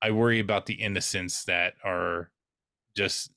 I 0.01 0.09
worry 0.09 0.39
about 0.39 0.65
the 0.65 0.73
innocents 0.75 1.43
that 1.45 1.73
are 1.83 2.31
just 2.95 3.31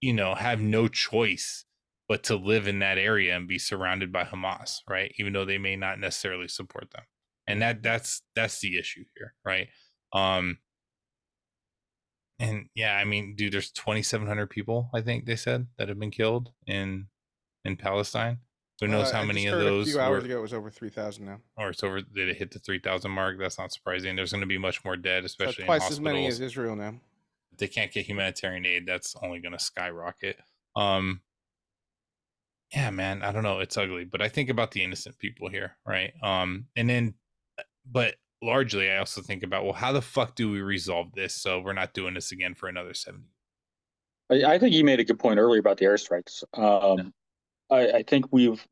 you 0.00 0.12
know, 0.12 0.34
have 0.34 0.60
no 0.60 0.88
choice 0.88 1.64
but 2.08 2.22
to 2.24 2.34
live 2.36 2.66
in 2.66 2.80
that 2.80 2.98
area 2.98 3.36
and 3.36 3.46
be 3.46 3.58
surrounded 3.58 4.12
by 4.12 4.24
Hamas, 4.24 4.78
right? 4.88 5.12
Even 5.18 5.32
though 5.32 5.44
they 5.44 5.58
may 5.58 5.76
not 5.76 6.00
necessarily 6.00 6.48
support 6.48 6.90
them. 6.90 7.04
And 7.46 7.62
that 7.62 7.82
that's 7.82 8.22
that's 8.34 8.60
the 8.60 8.78
issue 8.78 9.04
here, 9.16 9.34
right? 9.44 9.68
Um 10.12 10.58
and 12.38 12.66
yeah, 12.74 12.96
I 12.96 13.04
mean, 13.04 13.34
dude, 13.36 13.52
there's 13.52 13.70
2,700 13.70 14.46
people, 14.48 14.88
I 14.94 15.02
think 15.02 15.26
they 15.26 15.36
said, 15.36 15.66
that 15.76 15.88
have 15.88 15.98
been 15.98 16.10
killed 16.10 16.52
in 16.66 17.08
in 17.64 17.76
Palestine. 17.76 18.38
Who 18.80 18.88
knows 18.88 19.10
Uh, 19.10 19.18
how 19.18 19.24
many 19.24 19.46
of 19.46 19.58
those 19.60 19.88
A 19.88 19.90
few 19.92 20.00
hours 20.00 20.22
were, 20.22 20.26
ago, 20.26 20.38
it 20.38 20.42
was 20.42 20.54
over 20.54 20.70
three 20.70 20.88
thousand 20.88 21.26
now. 21.26 21.40
or 21.58 21.68
it's 21.68 21.84
over? 21.84 22.00
Did 22.00 22.30
it 22.30 22.38
hit 22.38 22.50
the 22.50 22.58
3,000 22.58 23.10
mark? 23.10 23.38
That's 23.38 23.58
not 23.58 23.72
surprising. 23.72 24.16
There's 24.16 24.32
going 24.32 24.40
to 24.40 24.46
be 24.46 24.56
much 24.56 24.82
more 24.86 24.96
dead, 24.96 25.22
So 25.24 25.26
especially 25.26 25.64
in 25.64 25.66
twice 25.66 25.90
as 25.90 26.00
many 26.00 26.26
as 26.26 26.40
Israel 26.40 26.74
now. 26.76 26.94
They 27.60 27.68
can't 27.68 27.92
get 27.92 28.06
humanitarian 28.06 28.66
aid, 28.66 28.86
that's 28.86 29.14
only 29.22 29.38
going 29.38 29.52
to 29.52 29.58
skyrocket. 29.60 30.40
Um, 30.74 31.20
yeah, 32.74 32.90
man, 32.90 33.22
I 33.22 33.30
don't 33.30 33.44
know, 33.44 33.60
it's 33.60 33.76
ugly, 33.76 34.04
but 34.04 34.20
I 34.20 34.28
think 34.28 34.50
about 34.50 34.72
the 34.72 34.82
innocent 34.82 35.18
people 35.18 35.48
here, 35.48 35.76
right? 35.86 36.12
Um, 36.22 36.66
and 36.74 36.90
then, 36.90 37.14
but 37.90 38.16
largely, 38.42 38.90
I 38.90 38.98
also 38.98 39.22
think 39.22 39.42
about, 39.42 39.64
well, 39.64 39.72
how 39.72 39.92
the 39.92 40.02
fuck 40.02 40.34
do 40.34 40.50
we 40.50 40.60
resolve 40.60 41.12
this 41.14 41.34
so 41.34 41.60
we're 41.60 41.72
not 41.72 41.94
doing 41.94 42.14
this 42.14 42.32
again 42.32 42.54
for 42.54 42.68
another 42.68 42.94
seventy? 42.94 43.28
I, 44.30 44.54
I 44.54 44.58
think 44.58 44.74
you 44.74 44.84
made 44.84 45.00
a 45.00 45.04
good 45.04 45.18
point 45.18 45.38
earlier 45.38 45.60
about 45.60 45.78
the 45.78 45.86
airstrikes. 45.86 46.42
Um, 46.54 47.12
I, 47.70 47.98
I 47.98 48.02
think 48.02 48.26
we've 48.30 48.64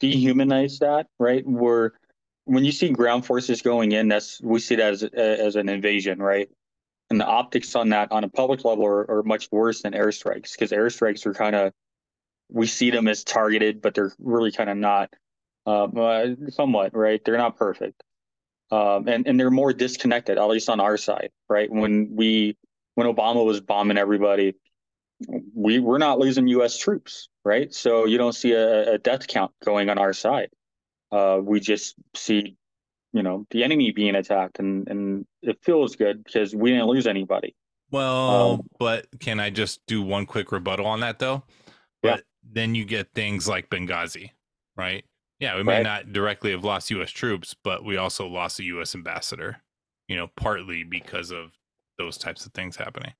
dehumanized 0.00 0.80
that, 0.80 1.06
right? 1.18 1.46
Where 1.46 1.94
when 2.44 2.64
you 2.64 2.72
see 2.72 2.90
ground 2.90 3.26
forces 3.26 3.62
going 3.62 3.92
in, 3.92 4.08
that's 4.08 4.40
we 4.42 4.60
see 4.60 4.76
that 4.76 4.92
as 4.92 5.02
as 5.02 5.56
an 5.56 5.68
invasion, 5.68 6.18
right? 6.18 6.48
And 7.10 7.20
the 7.20 7.26
optics 7.26 7.74
on 7.74 7.90
that 7.90 8.12
on 8.12 8.24
a 8.24 8.28
public 8.28 8.64
level 8.64 8.86
are, 8.86 9.10
are 9.10 9.22
much 9.22 9.48
worse 9.50 9.82
than 9.82 9.94
airstrikes 9.94 10.52
because 10.52 10.72
airstrikes 10.72 11.24
are 11.26 11.34
kind 11.34 11.56
of 11.56 11.72
we 12.50 12.66
see 12.66 12.90
them 12.90 13.08
as 13.08 13.24
targeted, 13.24 13.80
but 13.82 13.94
they're 13.94 14.12
really 14.18 14.52
kind 14.52 14.70
of 14.70 14.76
not. 14.76 15.12
Um, 15.66 15.92
uh, 15.98 16.28
somewhat, 16.48 16.96
right? 16.96 17.22
They're 17.22 17.36
not 17.36 17.58
perfect, 17.58 18.02
um, 18.70 19.06
and 19.06 19.26
and 19.26 19.38
they're 19.38 19.50
more 19.50 19.74
disconnected, 19.74 20.38
at 20.38 20.48
least 20.48 20.70
on 20.70 20.80
our 20.80 20.96
side, 20.96 21.28
right? 21.46 21.70
When 21.70 22.16
we 22.16 22.56
when 22.94 23.06
Obama 23.06 23.44
was 23.44 23.60
bombing 23.60 23.98
everybody, 23.98 24.54
we 25.54 25.78
we're 25.78 25.98
not 25.98 26.18
losing 26.18 26.48
U.S. 26.48 26.78
troops, 26.78 27.28
right? 27.44 27.72
So 27.74 28.06
you 28.06 28.16
don't 28.16 28.34
see 28.34 28.52
a, 28.52 28.94
a 28.94 28.98
death 28.98 29.26
count 29.26 29.52
going 29.62 29.90
on 29.90 29.98
our 29.98 30.14
side. 30.14 30.48
Uh, 31.12 31.38
we 31.42 31.60
just 31.60 31.96
see, 32.14 32.56
you 33.12 33.22
know, 33.22 33.46
the 33.50 33.64
enemy 33.64 33.90
being 33.90 34.14
attacked, 34.14 34.58
and 34.58 34.88
and 34.88 35.26
it 35.42 35.58
feels 35.62 35.96
good 35.96 36.24
because 36.24 36.54
we 36.54 36.70
didn't 36.70 36.86
lose 36.86 37.06
anybody. 37.06 37.54
Well, 37.90 38.52
Um, 38.54 38.60
but 38.78 39.06
can 39.18 39.40
I 39.40 39.48
just 39.50 39.80
do 39.86 40.02
one 40.02 40.26
quick 40.26 40.52
rebuttal 40.52 40.86
on 40.86 41.00
that 41.00 41.18
though? 41.18 41.42
Yeah. 42.02 42.16
But 42.16 42.24
then 42.42 42.74
you 42.74 42.84
get 42.84 43.12
things 43.14 43.48
like 43.48 43.70
Benghazi, 43.70 44.30
right? 44.76 45.04
Yeah, 45.40 45.56
we 45.56 45.62
may 45.62 45.76
Right. 45.76 45.82
not 45.82 46.12
directly 46.12 46.50
have 46.50 46.64
lost 46.64 46.90
U.S. 46.90 47.10
troops, 47.10 47.54
but 47.64 47.84
we 47.84 47.96
also 47.96 48.26
lost 48.26 48.58
a 48.60 48.64
U.S. 48.64 48.94
ambassador. 48.94 49.62
You 50.08 50.16
know, 50.16 50.28
partly 50.36 50.84
because 50.84 51.30
of 51.30 51.52
those 51.98 52.16
types 52.18 52.44
of 52.46 52.52
things 52.52 52.76
happening. 52.76 53.12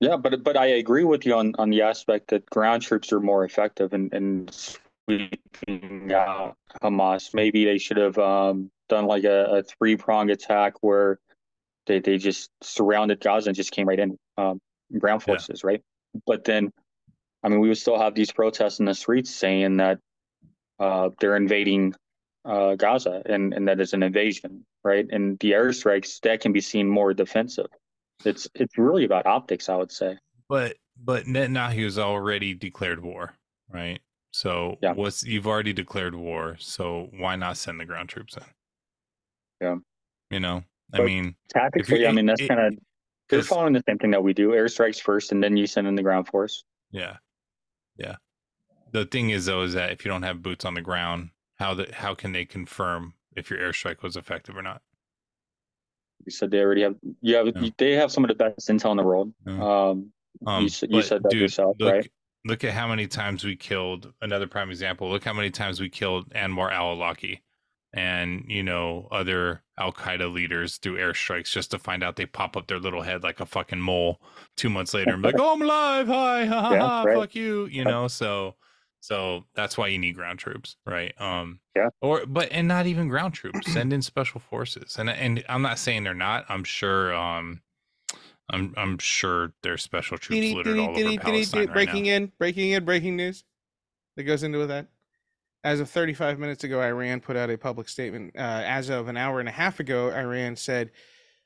Yeah, 0.00 0.16
but 0.16 0.42
but 0.44 0.56
I 0.56 0.66
agree 0.66 1.04
with 1.04 1.24
you 1.26 1.34
on 1.34 1.54
on 1.58 1.70
the 1.70 1.82
aspect 1.82 2.28
that 2.28 2.46
ground 2.50 2.82
troops 2.82 3.12
are 3.12 3.20
more 3.20 3.44
effective 3.44 3.92
and 3.94 4.12
in 4.14 4.48
sweeping 5.08 6.12
out 6.12 6.56
Hamas. 6.82 7.34
Maybe 7.34 7.64
they 7.64 7.78
should 7.78 7.96
have 7.96 8.18
um, 8.18 8.70
done 8.88 9.06
like 9.06 9.24
a, 9.24 9.58
a 9.58 9.62
three 9.62 9.96
prong 9.96 10.30
attack 10.30 10.74
where 10.82 11.18
they 11.86 12.00
they 12.00 12.18
just 12.18 12.50
surrounded 12.62 13.20
Gaza 13.20 13.50
and 13.50 13.56
just 13.56 13.72
came 13.72 13.88
right 13.88 13.98
in 13.98 14.18
um, 14.36 14.60
ground 14.98 15.22
Yeah. 15.22 15.34
forces, 15.34 15.64
right? 15.64 15.82
But 16.26 16.44
then, 16.44 16.72
I 17.42 17.48
mean, 17.48 17.60
we 17.60 17.68
would 17.68 17.78
still 17.78 17.98
have 17.98 18.14
these 18.14 18.32
protests 18.32 18.80
in 18.80 18.86
the 18.86 18.94
streets 18.94 19.34
saying 19.34 19.76
that 19.78 19.98
uh, 20.78 21.10
they're 21.20 21.36
invading 21.36 21.94
uh, 22.44 22.74
Gaza 22.74 23.22
and 23.26 23.54
and 23.54 23.68
that 23.68 23.80
is 23.80 23.92
an 23.92 24.02
invasion, 24.02 24.64
right? 24.84 25.06
And 25.10 25.38
the 25.38 25.52
airstrikes 25.52 26.20
that 26.20 26.40
can 26.40 26.52
be 26.52 26.60
seen 26.60 26.88
more 26.88 27.14
defensive. 27.14 27.66
It's 28.24 28.48
it's 28.54 28.78
really 28.78 29.04
about 29.04 29.26
optics, 29.26 29.68
I 29.68 29.76
would 29.76 29.92
say. 29.92 30.16
But 30.48 30.76
but 30.98 31.24
Netanyahu's 31.24 31.98
already 31.98 32.54
declared 32.54 33.02
war, 33.02 33.34
right? 33.68 34.00
So 34.36 34.76
Yeah. 34.82 34.92
what's 34.92 35.24
you've 35.24 35.46
already 35.46 35.72
declared 35.72 36.14
war, 36.14 36.56
so 36.58 37.08
why 37.12 37.36
not 37.36 37.56
send 37.56 37.80
the 37.80 37.86
ground 37.86 38.10
troops 38.10 38.36
in? 38.36 38.42
Yeah. 39.62 39.76
You 40.30 40.40
know, 40.40 40.58
I 40.92 40.98
But 40.98 41.04
mean, 41.06 41.36
Tactically, 41.48 42.06
I 42.06 42.12
mean 42.12 42.26
that's 42.26 42.46
kind 42.46 42.60
of 42.60 42.78
they're 43.30 43.42
following 43.42 43.72
the 43.72 43.82
same 43.88 43.96
thing 43.96 44.10
that 44.10 44.22
we 44.22 44.34
do: 44.34 44.50
airstrikes 44.50 45.00
first, 45.00 45.32
and 45.32 45.42
then 45.42 45.56
you 45.56 45.66
send 45.66 45.86
in 45.86 45.94
the 45.94 46.02
ground 46.02 46.28
force. 46.28 46.64
Yeah. 46.90 47.16
Yeah. 47.96 48.16
The 48.92 49.06
thing 49.06 49.30
is 49.30 49.46
though 49.46 49.62
is 49.62 49.72
that 49.72 49.90
if 49.90 50.04
you 50.04 50.10
don't 50.10 50.22
have 50.22 50.42
boots 50.42 50.66
on 50.66 50.74
the 50.74 50.82
ground, 50.82 51.30
how 51.54 51.72
the 51.72 51.90
how 51.94 52.14
can 52.14 52.32
they 52.32 52.44
confirm 52.44 53.14
if 53.34 53.48
your 53.48 53.58
airstrike 53.58 54.02
was 54.02 54.16
effective 54.18 54.54
or 54.54 54.62
not? 54.62 54.82
You 56.26 56.30
said 56.30 56.50
they 56.50 56.60
already 56.60 56.82
have 56.82 56.96
you 57.22 57.36
have 57.36 57.46
Yeah. 57.56 57.70
they 57.78 57.92
have 57.92 58.12
some 58.12 58.22
of 58.22 58.28
the 58.28 58.34
best 58.34 58.68
intel 58.68 58.90
in 58.90 58.98
the 58.98 59.02
world. 59.02 59.32
Yeah. 59.46 59.88
Um, 59.88 60.12
Um, 60.46 60.64
you, 60.64 60.68
you 60.90 61.00
said 61.00 61.22
that 61.22 61.30
dude, 61.30 61.40
yourself, 61.40 61.76
look, 61.80 61.94
right? 61.94 62.12
Look 62.46 62.64
at 62.64 62.72
how 62.72 62.86
many 62.88 63.06
times 63.06 63.44
we 63.44 63.56
killed 63.56 64.12
another 64.22 64.46
prime 64.46 64.70
example. 64.70 65.10
Look 65.10 65.24
how 65.24 65.32
many 65.32 65.50
times 65.50 65.80
we 65.80 65.88
killed 65.88 66.30
Anwar 66.30 66.70
al-Awlaki 66.72 67.40
and 67.92 68.44
you 68.48 68.62
know 68.62 69.08
other 69.10 69.62
Al 69.78 69.92
Qaeda 69.92 70.32
leaders 70.32 70.76
through 70.76 70.96
airstrikes 70.98 71.50
just 71.50 71.70
to 71.70 71.78
find 71.78 72.02
out 72.04 72.16
they 72.16 72.26
pop 72.26 72.56
up 72.56 72.66
their 72.66 72.78
little 72.78 73.02
head 73.02 73.22
like 73.22 73.40
a 73.40 73.46
fucking 73.46 73.80
mole 73.80 74.20
two 74.56 74.68
months 74.70 74.92
later 74.94 75.12
and 75.14 75.22
be 75.22 75.28
like, 75.28 75.36
"Oh, 75.40 75.54
I'm 75.54 75.62
alive! 75.62 76.06
Hi, 76.08 76.44
ha, 76.46 76.60
ha, 76.60 76.72
Yeah, 76.72 76.80
ha, 76.80 77.02
right. 77.02 77.16
fuck 77.16 77.34
you!" 77.34 77.66
You 77.66 77.84
know, 77.84 78.06
so 78.08 78.54
so 79.00 79.44
that's 79.54 79.78
why 79.78 79.88
you 79.88 79.98
need 79.98 80.14
ground 80.14 80.38
troops, 80.38 80.76
right? 80.84 81.14
Um, 81.20 81.60
Yeah. 81.74 81.88
Or 82.00 82.26
but 82.26 82.48
and 82.52 82.68
not 82.68 82.86
even 82.86 83.08
ground 83.08 83.34
troops. 83.34 83.72
Send 83.72 83.92
in 83.92 84.02
special 84.02 84.40
forces, 84.40 84.96
and 84.98 85.08
and 85.10 85.44
I'm 85.48 85.62
not 85.62 85.78
saying 85.78 86.04
they're 86.04 86.14
not. 86.14 86.44
I'm 86.48 86.64
sure. 86.64 87.14
Um, 87.14 87.62
I'm 88.50 88.74
I'm 88.76 88.98
sure 88.98 89.52
there's 89.62 89.82
special 89.82 90.18
troops 90.18 90.40
Dee-dee, 90.40 90.54
littered 90.54 90.78
all 90.78 90.90
over 90.90 91.18
Palestine 91.18 91.66
right 91.66 91.72
breaking 91.72 92.04
now. 92.04 92.10
in, 92.10 92.32
breaking 92.38 92.70
in, 92.70 92.84
breaking 92.84 93.16
news 93.16 93.44
that 94.16 94.24
goes 94.24 94.42
into 94.42 94.66
that. 94.66 94.88
As 95.64 95.80
of 95.80 95.90
35 95.90 96.38
minutes 96.38 96.62
ago, 96.62 96.80
Iran 96.80 97.20
put 97.20 97.36
out 97.36 97.50
a 97.50 97.58
public 97.58 97.88
statement. 97.88 98.34
Uh, 98.36 98.62
as 98.64 98.88
of 98.88 99.08
an 99.08 99.16
hour 99.16 99.40
and 99.40 99.48
a 99.48 99.52
half 99.52 99.80
ago, 99.80 100.12
Iran 100.12 100.54
said, 100.54 100.92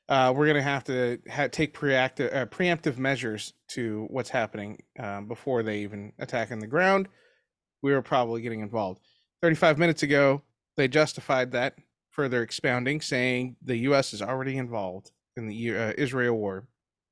uh, 0.09 0.31
"We're 0.35 0.45
going 0.45 0.57
to 0.57 0.61
have 0.61 0.83
to 0.85 1.19
ha- 1.29 1.47
take 1.51 1.73
preactive, 1.73 2.31
uh, 2.31 2.45
preemptive 2.45 2.97
measures 2.97 3.53
to 3.69 4.05
what's 4.11 4.29
happening 4.29 4.83
um, 4.99 5.27
before 5.27 5.63
they 5.63 5.79
even 5.79 6.13
attack 6.19 6.51
on 6.51 6.59
the 6.59 6.67
ground. 6.67 7.07
We 7.81 7.93
were 7.93 8.03
probably 8.03 8.41
getting 8.41 8.59
involved." 8.59 9.01
35 9.41 9.79
minutes 9.79 10.03
ago, 10.03 10.43
they 10.77 10.87
justified 10.87 11.51
that, 11.53 11.79
further 12.11 12.43
expounding, 12.43 13.01
saying 13.01 13.55
the 13.63 13.77
U.S. 13.77 14.13
is 14.13 14.21
already 14.21 14.57
involved 14.57 15.09
in 15.35 15.47
the 15.47 15.75
uh, 15.75 15.93
Israel 15.97 16.35
war, 16.35 16.67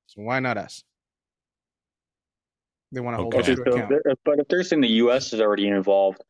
so 0.09 0.23
why 0.23 0.39
not 0.39 0.57
us? 0.57 0.83
They 2.91 2.99
want 2.99 3.15
to 3.15 3.21
hold 3.21 3.35
us 3.35 3.45
Okay. 3.45 3.55
to 3.55 3.63
so 3.63 3.71
account. 3.73 3.93
but 4.25 4.39
if 4.39 4.47
they're 4.47 4.63
saying 4.63 4.81
the 4.81 4.87
U.S. 4.87 5.33
is 5.33 5.39
already 5.39 5.67
involved, 5.67 6.23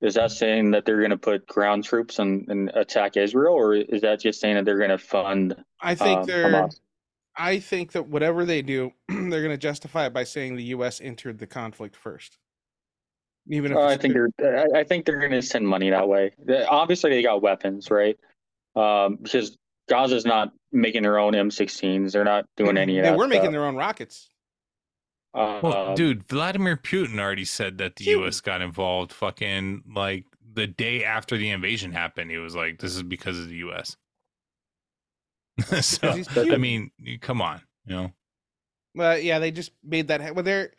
is 0.00 0.14
that 0.14 0.32
saying 0.32 0.72
that 0.72 0.84
they're 0.84 0.98
going 0.98 1.10
to 1.10 1.16
put 1.16 1.46
ground 1.46 1.84
troops 1.84 2.18
and, 2.18 2.48
and 2.48 2.70
attack 2.74 3.16
Israel, 3.16 3.54
or 3.54 3.74
is 3.74 4.00
that 4.02 4.18
just 4.20 4.40
saying 4.40 4.56
that 4.56 4.64
they're 4.64 4.78
going 4.78 4.90
to 4.90 4.98
fund 4.98 5.54
I 5.80 5.94
think 5.94 6.20
um, 6.20 6.26
they're. 6.26 6.46
Hamas? 6.46 6.80
I 7.36 7.60
think 7.60 7.92
that 7.92 8.08
whatever 8.08 8.44
they 8.44 8.62
do, 8.62 8.90
they're 9.08 9.28
going 9.42 9.50
to 9.50 9.56
justify 9.56 10.06
it 10.06 10.12
by 10.12 10.24
saying 10.24 10.56
the 10.56 10.64
U.S. 10.64 11.00
entered 11.00 11.38
the 11.38 11.46
conflict 11.46 11.94
first. 11.94 12.36
Even 13.48 13.70
if 13.70 13.78
Uh, 13.78 13.82
I 13.86 13.96
think 13.96 14.14
ju- 14.14 14.28
they're. 14.38 14.58
I- 14.58 14.80
I 14.80 14.84
think 14.84 15.06
they're 15.06 15.20
going 15.20 15.30
to 15.30 15.42
send 15.42 15.68
money 15.68 15.90
that 15.90 16.08
way. 16.08 16.32
Obviously, 16.68 17.10
they 17.10 17.22
got 17.22 17.42
weapons, 17.42 17.92
right? 17.92 18.18
Um, 18.74 19.18
because 19.22 19.56
Gaza's 19.88 20.24
not 20.26 20.52
making 20.72 21.02
their 21.02 21.18
own 21.18 21.32
M16s. 21.34 22.12
They're 22.12 22.24
not 22.24 22.46
doing 22.56 22.76
any 22.78 22.98
of 22.98 23.04
they 23.04 23.08
that. 23.10 23.14
They 23.14 23.18
were 23.18 23.26
making 23.28 23.42
stuff. 23.44 23.52
their 23.52 23.64
own 23.66 23.76
rockets. 23.76 24.28
Uh, 25.34 25.60
Well, 25.62 25.94
dude, 25.94 26.26
Vladimir 26.28 26.76
Putin 26.76 27.18
already 27.18 27.44
said 27.44 27.78
that 27.78 27.96
the 27.96 28.04
Putin. 28.04 28.20
U.S. 28.20 28.40
got 28.40 28.60
involved. 28.62 29.12
Fucking 29.12 29.82
like 29.94 30.24
the 30.52 30.66
day 30.66 31.04
after 31.04 31.36
the 31.36 31.50
invasion 31.50 31.92
happened, 31.92 32.30
he 32.30 32.38
was 32.38 32.54
like, 32.56 32.78
"This 32.80 32.94
is 32.96 33.02
because 33.02 33.38
of 33.38 33.48
the 33.48 33.56
U.S." 33.56 33.96
so 35.82 36.22
I 36.36 36.56
mean, 36.56 36.90
come 37.20 37.40
on, 37.42 37.60
you 37.86 37.94
know. 37.94 38.12
But 38.94 39.22
yeah, 39.22 39.38
they 39.38 39.50
just 39.50 39.72
made 39.84 40.08
that. 40.08 40.20
ha- 40.20 40.32
Well, 40.32 40.42
they're 40.44 40.72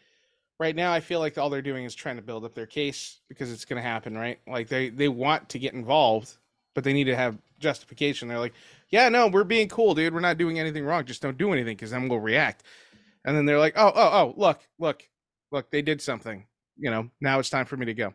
right 0.60 0.76
now. 0.76 0.92
I 0.92 1.00
feel 1.00 1.20
like 1.20 1.38
all 1.38 1.50
they're 1.50 1.62
doing 1.62 1.86
is 1.86 1.96
trying 1.96 2.16
to 2.18 2.22
build 2.22 2.44
up 2.44 2.54
their 2.56 2.66
case 2.66 3.22
because 3.30 3.52
it's 3.52 3.64
going 3.66 3.82
to 3.82 3.88
happen, 3.88 4.18
right? 4.18 4.40
Like 4.48 4.68
they 4.68 4.90
they 4.90 5.08
want 5.08 5.50
to 5.50 5.60
get 5.60 5.74
involved, 5.74 6.36
but 6.74 6.84
they 6.84 6.94
need 6.94 7.06
to 7.06 7.16
have 7.16 7.38
justification. 7.60 8.28
They're 8.28 8.40
like, 8.40 8.54
yeah, 8.90 9.10
no, 9.10 9.28
we're 9.28 9.44
being 9.44 9.68
cool, 9.70 9.94
dude. 9.96 10.14
We're 10.14 10.20
not 10.20 10.38
doing 10.38 10.60
anything 10.60 10.86
wrong. 10.86 11.06
Just 11.06 11.22
don't 11.22 11.38
do 11.38 11.54
anything 11.54 11.76
because 11.76 11.92
then 11.92 12.08
we'll 12.10 12.20
react. 12.20 12.64
And 13.26 13.36
then 13.36 13.46
they're 13.46 13.60
like, 13.60 13.74
oh, 13.78 13.92
oh, 13.94 14.10
oh, 14.14 14.34
look, 14.38 14.62
look, 14.80 15.04
look, 15.52 15.70
they 15.72 15.82
did 15.82 16.02
something. 16.02 16.46
You 16.78 16.90
know, 16.92 17.10
now 17.22 17.40
it's 17.40 17.50
time 17.50 17.66
for 17.66 17.78
me 17.78 17.86
to 17.86 17.94
go. 17.94 18.14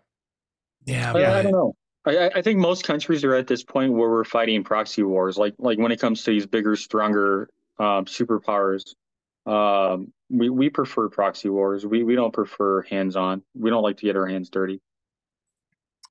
Yeah, 0.85 1.13
I, 1.15 1.39
I 1.39 1.43
don't 1.43 1.53
know. 1.53 1.75
I, 2.05 2.17
I- 2.19 2.31
I 2.37 2.43
think 2.43 2.59
most 2.59 2.85
countries 2.85 3.25
are 3.25 3.35
at 3.35 3.47
this 3.47 3.63
point 3.65 3.93
where 3.93 4.11
we're 4.11 4.25
fighting 4.25 4.65
proxy 4.65 5.03
wars. 5.03 5.37
Like 5.37 5.55
like 5.59 5.79
when 5.79 5.93
it 5.93 6.01
comes 6.01 6.23
to 6.25 6.31
these 6.31 6.47
bigger, 6.47 6.77
stronger 6.77 7.49
um, 7.79 8.05
superpowers, 8.07 8.95
Um, 9.47 10.13
we 10.29 10.49
we 10.51 10.71
prefer 10.71 11.09
proxy 11.09 11.49
wars. 11.49 11.87
We 11.87 12.03
we 12.03 12.15
don't 12.17 12.33
prefer 12.33 12.83
hands 12.83 13.15
on. 13.17 13.43
We 13.55 13.71
don't 13.71 13.83
like 13.83 13.97
to 13.99 14.07
get 14.07 14.17
our 14.17 14.27
hands 14.27 14.51
dirty. 14.51 14.81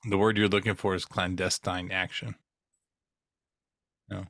The 0.08 0.18
word 0.18 0.38
you're 0.38 0.48
looking 0.48 0.76
for 0.76 0.94
is 0.96 1.06
clandestine 1.06 1.92
action. 1.92 2.36
No, 4.10 4.26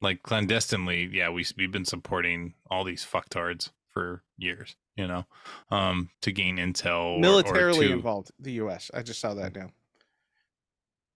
like 0.00 0.22
clandestinely, 0.22 1.08
yeah. 1.12 1.30
We 1.30 1.44
we've 1.56 1.70
been 1.72 1.84
supporting 1.84 2.54
all 2.70 2.82
these 2.84 3.04
fucktards 3.06 3.70
for 3.88 4.22
years, 4.36 4.76
you 4.96 5.06
know, 5.06 5.26
um, 5.70 6.10
to 6.22 6.32
gain 6.32 6.56
intel. 6.56 7.12
or- 7.12 7.16
or 7.16 7.20
militarily 7.20 7.88
to- 7.88 7.92
involved. 7.92 8.30
The 8.38 8.52
U.S. 8.52 8.90
I 8.92 9.02
just 9.02 9.20
saw 9.20 9.34
that 9.34 9.54
now. 9.54 9.70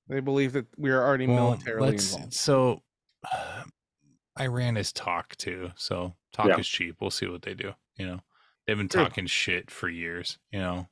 They 0.08 0.20
believe 0.20 0.52
that 0.52 0.66
we 0.76 0.90
are 0.90 1.02
already 1.02 1.26
Well, 1.26 1.36
militarily 1.50 1.94
involved. 1.94 2.34
So, 2.34 2.82
Iran 4.38 4.76
is 4.76 4.92
talk 4.92 5.34
too. 5.36 5.70
So 5.76 6.14
talk 6.32 6.48
Yeah. 6.48 6.58
is 6.58 6.68
cheap. 6.68 6.96
We'll 7.00 7.10
see 7.10 7.26
what 7.26 7.42
they 7.42 7.54
do. 7.54 7.74
You 7.96 8.06
know, 8.06 8.20
they've 8.66 8.76
been 8.76 8.88
True. 8.88 9.04
talking 9.04 9.26
shit 9.26 9.70
for 9.70 9.88
years. 9.88 10.38
You 10.52 10.58
know. 10.60 10.88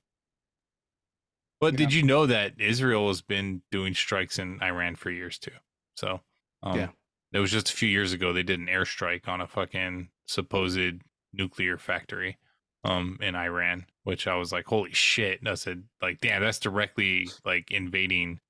But 1.62 1.74
Yeah. 1.74 1.78
did 1.78 1.92
you 1.94 2.02
know 2.02 2.26
that 2.26 2.60
Israel 2.60 3.06
has 3.06 3.22
been 3.22 3.62
doing 3.70 3.94
strikes 3.94 4.36
in 4.40 4.60
Iran 4.60 4.96
for 4.96 5.12
years 5.12 5.38
too? 5.38 5.52
So, 5.94 6.20
um, 6.60 6.76
Yeah. 6.76 6.88
it 7.32 7.38
was 7.38 7.52
just 7.52 7.70
a 7.70 7.72
few 7.72 7.88
years 7.88 8.12
ago 8.12 8.32
they 8.32 8.42
did 8.42 8.58
an 8.58 8.66
airstrike 8.66 9.28
on 9.28 9.40
a 9.40 9.46
fucking 9.46 10.10
supposed 10.26 11.02
nuclear 11.32 11.78
factory, 11.78 12.36
um, 12.82 13.16
in 13.22 13.36
Iran, 13.36 13.86
which 14.02 14.26
I 14.26 14.34
was 14.34 14.50
like, 14.50 14.66
holy 14.66 14.92
shit! 14.92 15.38
And 15.38 15.48
I 15.48 15.54
said, 15.54 15.84
like, 16.00 16.20
damn, 16.20 16.42
that's 16.42 16.58
directly 16.58 17.30
like 17.44 17.70
invading 17.70 18.40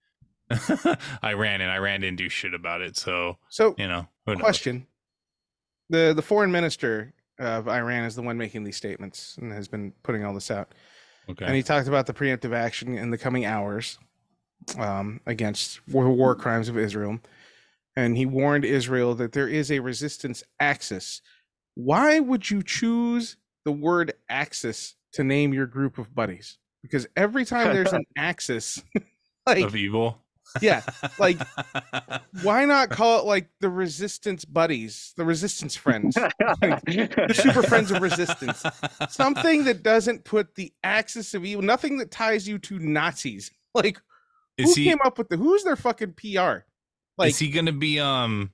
Iran, 1.22 1.60
and 1.60 1.70
Iran 1.70 2.00
didn't 2.00 2.16
do 2.16 2.30
shit 2.30 2.54
about 2.54 2.80
it. 2.80 2.96
So 2.96 3.38
So, 3.50 3.74
you 3.76 3.88
know, 3.88 4.08
question: 4.24 4.86
the 5.90 6.14
the 6.16 6.22
foreign 6.22 6.50
minister 6.50 7.12
of 7.38 7.68
Iran 7.68 8.04
is 8.04 8.14
the 8.14 8.22
one 8.22 8.38
making 8.38 8.64
these 8.64 8.78
statements 8.78 9.36
and 9.36 9.52
has 9.52 9.68
been 9.68 9.92
putting 10.02 10.24
all 10.24 10.32
this 10.32 10.50
out. 10.50 10.72
Okay. 11.30 11.44
And 11.44 11.54
he 11.54 11.62
talked 11.62 11.88
about 11.88 12.06
the 12.06 12.12
preemptive 12.12 12.54
action 12.54 12.96
in 12.98 13.10
the 13.10 13.18
coming 13.18 13.44
hours 13.44 13.98
um, 14.78 15.20
against 15.26 15.80
war, 15.88 16.08
war 16.10 16.34
crimes 16.34 16.68
of 16.68 16.78
Israel. 16.78 17.18
And 17.96 18.16
he 18.16 18.26
warned 18.26 18.64
Israel 18.64 19.14
that 19.16 19.32
there 19.32 19.48
is 19.48 19.70
a 19.70 19.80
resistance 19.80 20.42
axis. 20.60 21.20
Why 21.74 22.20
would 22.20 22.50
you 22.50 22.62
choose 22.62 23.36
the 23.64 23.72
word 23.72 24.14
axis 24.28 24.96
to 25.12 25.24
name 25.24 25.52
your 25.52 25.66
group 25.66 25.98
of 25.98 26.14
buddies? 26.14 26.58
Because 26.82 27.06
every 27.16 27.44
time 27.44 27.72
there's 27.74 27.92
an 27.92 28.04
axis, 28.16 28.82
like, 29.46 29.64
of 29.64 29.76
evil. 29.76 30.21
Yeah, 30.60 30.82
like, 31.18 31.38
why 32.42 32.64
not 32.64 32.90
call 32.90 33.20
it 33.20 33.24
like 33.24 33.48
the 33.60 33.70
resistance 33.70 34.44
buddies, 34.44 35.12
the 35.16 35.24
resistance 35.24 35.74
friends, 35.74 36.14
the 36.14 37.34
super 37.34 37.62
friends 37.62 37.90
of 37.90 38.02
resistance? 38.02 38.62
Something 39.08 39.64
that 39.64 39.82
doesn't 39.82 40.24
put 40.24 40.54
the 40.54 40.72
axis 40.84 41.34
of 41.34 41.44
evil, 41.44 41.62
nothing 41.62 41.98
that 41.98 42.10
ties 42.10 42.46
you 42.46 42.58
to 42.58 42.78
Nazis. 42.78 43.50
Like, 43.74 44.00
Is 44.58 44.74
who 44.74 44.82
he? 44.82 44.88
came 44.88 44.98
up 45.04 45.18
with 45.18 45.28
the? 45.28 45.36
Who's 45.36 45.64
their 45.64 45.76
fucking 45.76 46.14
PR? 46.14 46.64
Like, 47.18 47.30
is 47.30 47.38
he 47.38 47.50
gonna 47.50 47.72
be? 47.72 47.98
Um, 48.00 48.52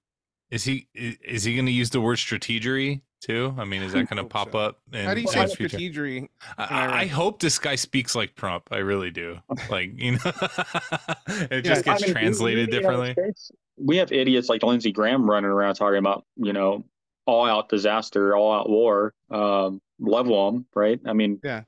is 0.50 0.64
he? 0.64 0.88
Is 0.94 1.44
he 1.44 1.56
gonna 1.56 1.70
use 1.70 1.90
the 1.90 2.00
word 2.00 2.18
strategery 2.18 3.02
too? 3.20 3.54
I 3.58 3.64
mean, 3.64 3.82
is 3.82 3.92
that 3.92 4.08
gonna 4.08 4.24
pop 4.24 4.52
so. 4.52 4.58
up 4.58 4.78
in 4.92 5.04
how 5.04 5.14
do 5.14 5.20
you 5.20 5.26
in 5.28 5.32
say 5.32 5.44
the 5.46 5.54
future? 5.56 5.76
strategery? 5.78 6.28
I, 6.56 6.64
I 6.64 7.00
I 7.02 7.06
hope 7.06 7.40
this 7.40 7.58
guy 7.58 7.74
speaks 7.74 8.14
like 8.14 8.34
Trump. 8.36 8.68
I 8.70 8.78
really 8.78 9.10
do. 9.10 9.38
Like 9.70 9.92
you 10.00 10.12
know, 10.12 10.18
it 10.24 11.50
Yeah, 11.50 11.60
just 11.60 11.86
I 11.88 11.92
gets 11.92 12.02
mean, 12.02 12.12
translated 12.12 12.68
we, 12.70 12.76
in 12.76 12.80
differently. 12.82 13.12
States, 13.12 13.50
We 13.76 13.96
have 13.98 14.12
idiots 14.12 14.48
like 14.48 14.62
Lindsey 14.62 14.92
Graham 14.92 15.28
running 15.28 15.50
around 15.50 15.74
talking 15.74 15.98
about, 15.98 16.24
you 16.36 16.52
know, 16.52 16.84
all 17.26 17.44
out 17.46 17.68
disaster, 17.68 18.34
all 18.36 18.52
out 18.52 18.68
war, 18.70 19.14
um, 19.30 19.80
level 20.00 20.50
them, 20.52 20.66
right? 20.74 20.98
I 21.06 21.12
mean, 21.12 21.40
Yeah. 21.44 21.62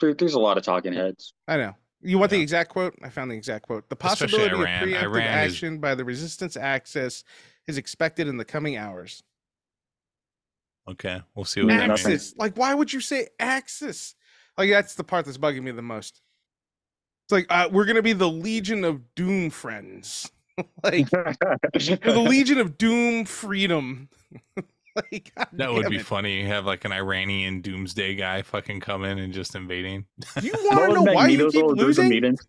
there, 0.00 0.14
there's 0.14 0.34
a 0.34 0.38
lot 0.40 0.58
of 0.58 0.64
talking 0.64 0.92
heads. 0.92 1.32
I 1.48 1.56
know. 1.56 1.74
You 2.02 2.18
want 2.18 2.30
the 2.30 2.40
exact 2.40 2.70
quote? 2.70 2.94
I 3.02 3.08
found 3.08 3.30
the 3.30 3.34
exact 3.34 3.66
quote. 3.66 3.88
The 3.88 3.96
possibility 3.96 4.54
Iran. 4.54 4.82
of 4.82 4.88
preemptive 4.88 5.02
Iran 5.02 5.22
is- 5.46 5.52
action 5.52 5.78
by 5.78 5.94
the 5.94 6.04
resistance 6.04 6.56
axis 6.56 7.24
is 7.66 7.78
expected 7.78 8.28
in 8.28 8.36
the 8.36 8.44
coming 8.44 8.76
hours. 8.76 9.22
Okay, 10.88 11.20
we'll 11.34 11.44
see 11.44 11.62
what 11.62 11.68
that 11.68 11.86
Yeah, 11.86 11.92
Axis. 11.92 12.34
Like, 12.36 12.56
why 12.56 12.74
would 12.74 12.92
you 12.92 13.00
say 13.00 13.28
axis? 13.40 14.14
Like, 14.56 14.70
that's 14.70 14.94
the 14.94 15.04
part 15.04 15.24
that's 15.26 15.38
bugging 15.38 15.62
me 15.62 15.72
the 15.72 15.82
most. 15.82 16.22
It's 17.26 17.32
like 17.32 17.46
uh, 17.50 17.68
we're 17.72 17.86
gonna 17.86 18.02
be 18.02 18.12
the 18.12 18.28
Legion 18.28 18.84
of 18.84 19.14
Doom 19.16 19.50
friends. 19.50 20.30
like 20.84 21.10
the 21.10 22.24
Legion 22.28 22.58
of 22.58 22.78
Doom 22.78 23.24
Freedom. 23.24 24.08
like 24.96 25.32
God 25.36 25.48
That 25.54 25.72
would 25.72 25.90
be 25.90 25.96
it. 25.96 26.06
funny. 26.06 26.40
You 26.40 26.46
have 26.46 26.64
like 26.66 26.84
an 26.84 26.92
Iranian 26.92 27.60
doomsday 27.62 28.14
guy 28.14 28.42
fucking 28.42 28.78
come 28.80 29.04
in 29.04 29.18
and 29.18 29.32
just 29.32 29.56
invading. 29.56 30.06
Do 30.40 30.46
you 30.46 30.52
want 30.54 30.88
to 30.88 30.94
know 31.04 31.12
why 31.12 31.26
you 31.26 31.38
keep 31.50 31.54
little 31.54 31.62
group 31.74 31.78
of 31.80 31.84
losing? 31.84 32.08
Mutants? 32.08 32.46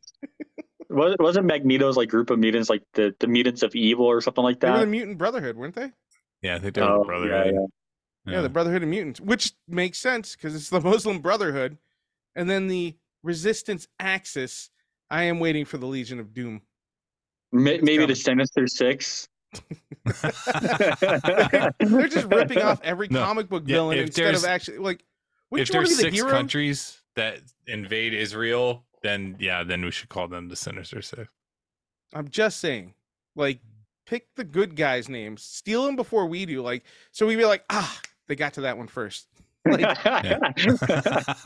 Was, 0.90 1.16
wasn't 1.20 1.48
Magneto's 1.48 1.98
like 1.98 2.08
group 2.08 2.30
of 2.30 2.40
mutants 2.40 2.70
like 2.70 2.84
the, 2.94 3.14
the 3.20 3.28
mutants 3.28 3.64
of 3.64 3.76
evil 3.76 4.06
or 4.06 4.22
something 4.22 4.44
like 4.44 4.60
that? 4.62 4.68
They 4.68 4.74
were 4.74 4.86
the? 4.86 4.86
Mutant 4.92 5.18
Brotherhood, 5.18 5.58
weren't 5.58 5.76
they? 5.76 5.92
Yeah, 6.44 6.56
I 6.56 6.60
think 6.60 6.76
they 6.76 6.82
were 6.82 6.88
Oh, 7.00 7.04
brotherhood. 7.04 7.48
yeah, 7.48 7.60
yeah. 7.60 7.66
Yeah, 8.28 8.42
the 8.42 8.50
Brotherhood 8.50 8.84
of 8.84 8.90
Mutants, 8.90 9.20
which 9.22 9.54
makes 9.68 9.98
sense 10.00 10.36
because 10.36 10.56
it's 10.56 10.70
the 10.70 10.82
Muslim 10.82 11.20
Brotherhood, 11.20 11.78
and 12.36 12.50
then 12.50 12.68
the 12.68 12.96
Resistance 13.24 13.88
Axis. 14.00 14.70
I 15.10 15.24
am 15.24 15.40
waiting 15.40 15.64
for 15.66 15.78
the 15.78 15.86
Legion 15.86 16.20
of 16.20 16.34
Doom. 16.34 16.62
May- 17.54 17.80
Maybe 17.80 18.06
the 18.06 18.16
Sinister 18.16 18.68
Six. 18.68 19.30
They're 20.06 20.18
just 22.08 22.28
ripping 22.28 22.62
off 22.62 22.82
every 22.84 23.08
No, 23.10 23.24
comic 23.24 23.48
book 23.50 23.64
villain 23.64 23.98
if 23.98 24.08
instead 24.08 24.36
of 24.36 24.44
actually 24.46 24.78
like. 24.80 25.04
Wouldn't 25.50 25.70
if 25.70 25.74
there's 25.74 25.90
to 25.92 25.96
the 25.96 26.02
six 26.02 26.16
hero? 26.16 26.30
countries 26.30 27.02
that 27.16 27.40
invade 27.68 28.14
Israel, 28.14 28.84
then 29.02 29.38
yeah, 29.40 29.64
then 29.64 29.84
we 29.86 29.92
should 29.92 30.10
call 30.10 30.28
them 30.28 30.50
the 30.50 30.58
Sinister 30.58 31.02
Six. 31.02 31.30
I'm 32.14 32.28
just 32.28 32.60
saying, 32.60 32.94
like, 33.36 33.60
pick 34.06 34.28
the 34.36 34.44
good 34.44 34.76
guys' 34.76 35.08
names, 35.08 35.44
steal 35.44 35.86
them 35.86 35.96
before 35.96 36.26
we 36.26 36.46
do. 36.46 36.62
Like, 36.62 36.84
so 37.12 37.26
we'd 37.28 37.38
be 37.38 37.46
like, 37.46 37.64
ah, 37.70 37.98
they 38.28 38.36
got 38.36 38.54
to 38.54 38.62
that 38.62 38.78
one 38.78 38.88
first. 38.88 39.28
Like, 39.68 39.82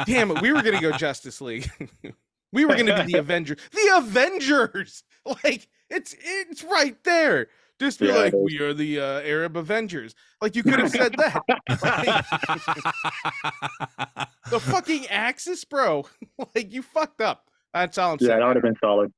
damn 0.05 0.29
it, 0.29 0.41
we 0.43 0.53
were 0.53 0.61
gonna 0.61 0.79
go 0.79 0.91
Justice 0.91 1.41
League. 1.41 1.71
we 2.53 2.65
were 2.65 2.75
gonna 2.75 3.03
be 3.03 3.13
the 3.13 3.19
Avengers. 3.19 3.57
The 3.71 3.93
Avengers! 3.97 5.01
Like, 5.25 5.67
it's 5.89 6.15
it's 6.19 6.63
right 6.63 7.03
there. 7.03 7.47
Just 7.79 7.99
be 7.99 8.05
Yeah, 8.07 8.15
like, 8.17 8.33
we 8.33 8.59
are 8.59 8.75
the 8.75 8.99
uh, 8.99 9.21
Arab 9.21 9.57
Avengers. 9.57 10.13
Like, 10.39 10.55
you 10.55 10.61
could 10.61 10.77
have 10.77 10.91
said 10.91 11.15
that. 11.17 11.41
The 14.51 14.59
fucking 14.59 15.07
Axis, 15.07 15.65
bro. 15.65 16.05
like, 16.53 16.71
you 16.71 16.83
fucked 16.83 17.21
up. 17.21 17.49
That's 17.73 17.97
all 17.97 18.11
I'm 18.11 18.17
yeah, 18.21 18.27
saying. 18.27 18.39
that 18.39 18.45
would 18.47 18.55
have 18.57 18.63
been 18.63 18.77
solid. 18.83 19.11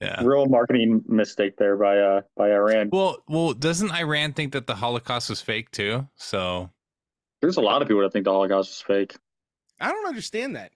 Yeah. 0.00 0.22
Real 0.22 0.46
marketing 0.46 1.02
mistake 1.08 1.56
there 1.56 1.76
by 1.76 1.98
uh 1.98 2.20
by 2.36 2.52
Iran. 2.52 2.90
Well, 2.92 3.18
well, 3.28 3.54
doesn't 3.54 3.90
Iran 3.92 4.32
think 4.32 4.52
that 4.52 4.66
the 4.66 4.74
Holocaust 4.74 5.30
was 5.30 5.40
fake 5.40 5.70
too? 5.70 6.06
So 6.16 6.70
There's 7.40 7.56
a 7.56 7.62
lot 7.62 7.82
of 7.82 7.88
people 7.88 8.02
that 8.02 8.12
think 8.12 8.24
the 8.24 8.32
Holocaust 8.32 8.70
was 8.70 8.82
fake. 8.82 9.16
I 9.80 9.90
don't 9.90 10.06
understand 10.06 10.56
that. 10.56 10.72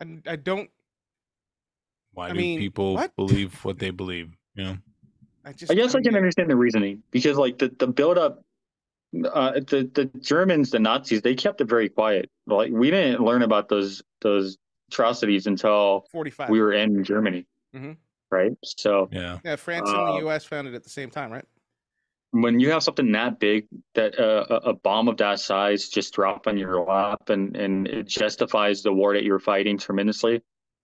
I, 0.00 0.32
I 0.32 0.36
don't. 0.36 0.70
why 2.12 2.28
I 2.28 2.32
do 2.32 2.38
mean, 2.38 2.58
people 2.58 2.94
what? 2.94 3.16
believe 3.16 3.54
what 3.64 3.78
they 3.78 3.90
believe? 3.90 4.36
You 4.54 4.64
know, 4.64 4.78
I 5.44 5.52
just. 5.52 5.72
I 5.72 5.74
guess 5.74 5.90
I 5.90 5.92
don't 5.94 6.04
can 6.04 6.16
understand 6.16 6.50
the 6.50 6.56
reasoning 6.56 7.02
because 7.10 7.38
like 7.38 7.58
the 7.58 7.74
the 7.78 7.86
build 7.86 8.18
up 8.18 8.44
uh 9.32 9.52
the 9.52 9.90
the 9.94 10.10
Germans 10.20 10.70
the 10.70 10.78
Nazis 10.78 11.20
they 11.22 11.34
kept 11.34 11.60
it 11.60 11.66
very 11.66 11.88
quiet 11.90 12.30
like 12.46 12.72
we 12.72 12.90
didn't 12.90 13.22
learn 13.22 13.42
about 13.42 13.68
those 13.68 14.02
those 14.22 14.56
atrocities 14.88 15.46
until 15.46 16.06
45. 16.12 16.48
we 16.48 16.60
were 16.60 16.72
in 16.72 17.04
Germany 17.04 17.46
Mhm. 17.74 17.96
right 18.30 18.52
so 18.64 19.08
yeah. 19.12 19.38
yeah, 19.44 19.56
France 19.56 19.88
and 19.88 20.02
uh, 20.02 20.12
the 20.12 20.18
U.S. 20.18 20.44
found 20.44 20.68
it 20.68 20.74
at 20.74 20.82
the 20.82 20.90
same 20.90 21.10
time, 21.10 21.32
right? 21.32 21.44
when 22.32 22.58
you 22.58 22.70
have 22.70 22.82
something 22.82 23.12
that 23.12 23.38
big 23.38 23.66
that 23.94 24.18
uh, 24.18 24.46
a 24.48 24.70
a 24.70 24.74
bomb 24.74 25.06
of 25.08 25.18
that 25.18 25.38
size 25.38 25.88
just 25.88 26.14
drop 26.14 26.46
on 26.46 26.56
your 26.56 26.82
lap 26.84 27.28
and 27.28 27.56
and 27.56 27.86
it 27.86 28.08
justifies 28.08 28.82
the 28.82 28.92
war 28.92 29.12
that 29.14 29.22
you're 29.22 29.38
fighting 29.38 29.76
tremendously 29.76 30.42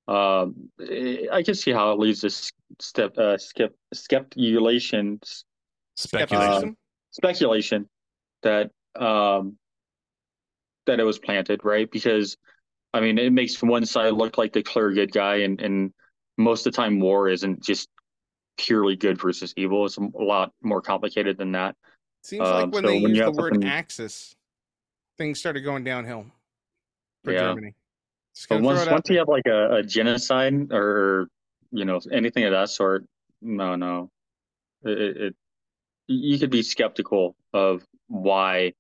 um 0.08 0.70
eh, 0.80 1.26
I 1.32 1.42
can 1.42 1.54
see 1.54 1.70
how 1.72 1.92
it 1.92 1.98
leads 1.98 2.20
to 2.20 2.26
s- 2.26 2.52
step 2.80 3.16
uh 3.16 3.38
skip 3.38 3.74
skepulation 3.94 5.20
Speculation. 5.96 6.76
speculation 7.10 7.88
that 8.42 8.70
um 8.94 9.56
that 10.86 11.00
it 11.00 11.04
was 11.04 11.18
planted, 11.18 11.64
right? 11.64 11.90
Because 11.90 12.36
I 12.92 13.00
mean 13.00 13.18
it 13.18 13.32
makes 13.32 13.62
one 13.62 13.84
side 13.86 14.12
look 14.14 14.38
like 14.38 14.52
the 14.52 14.62
clear 14.62 14.92
good 14.92 15.12
guy 15.12 15.36
and 15.36 15.60
and 15.60 15.92
most 16.38 16.66
of 16.66 16.72
the 16.72 16.76
time 16.76 17.00
war 17.00 17.28
isn't 17.28 17.60
just 17.62 17.88
purely 18.56 18.96
good 18.96 19.20
versus 19.20 19.52
evil. 19.56 19.84
It's 19.84 19.98
a 19.98 20.08
lot 20.14 20.52
more 20.62 20.80
complicated 20.80 21.36
than 21.36 21.52
that. 21.52 21.76
Seems 22.22 22.40
like 22.40 22.64
Um, 22.64 22.70
when 22.70 22.84
so 22.84 22.88
they 22.88 23.00
when 23.02 23.14
used 23.14 23.26
the 23.26 23.32
word 23.32 23.54
something- 23.54 23.68
Axis, 23.68 24.34
things 25.18 25.38
started 25.40 25.60
going 25.60 25.84
downhill 25.84 26.26
for 27.24 27.32
Yeah. 27.32 27.40
Germany. 27.40 27.74
But 28.48 28.62
once 28.62 28.86
once 28.88 29.10
you 29.10 29.18
have 29.18 29.28
like 29.28 29.46
a, 29.46 29.76
a 29.76 29.82
genocide 29.82 30.72
or 30.72 31.28
you 31.72 31.84
know 31.84 32.00
anything 32.12 32.44
of 32.44 32.52
that 32.52 32.68
sort, 32.70 33.04
no, 33.42 33.74
no, 33.74 34.10
it, 34.84 35.16
it 35.16 35.36
you 36.06 36.38
could 36.38 36.50
be 36.50 36.62
skeptical 36.62 37.34
of 37.52 37.84
why 38.06 38.74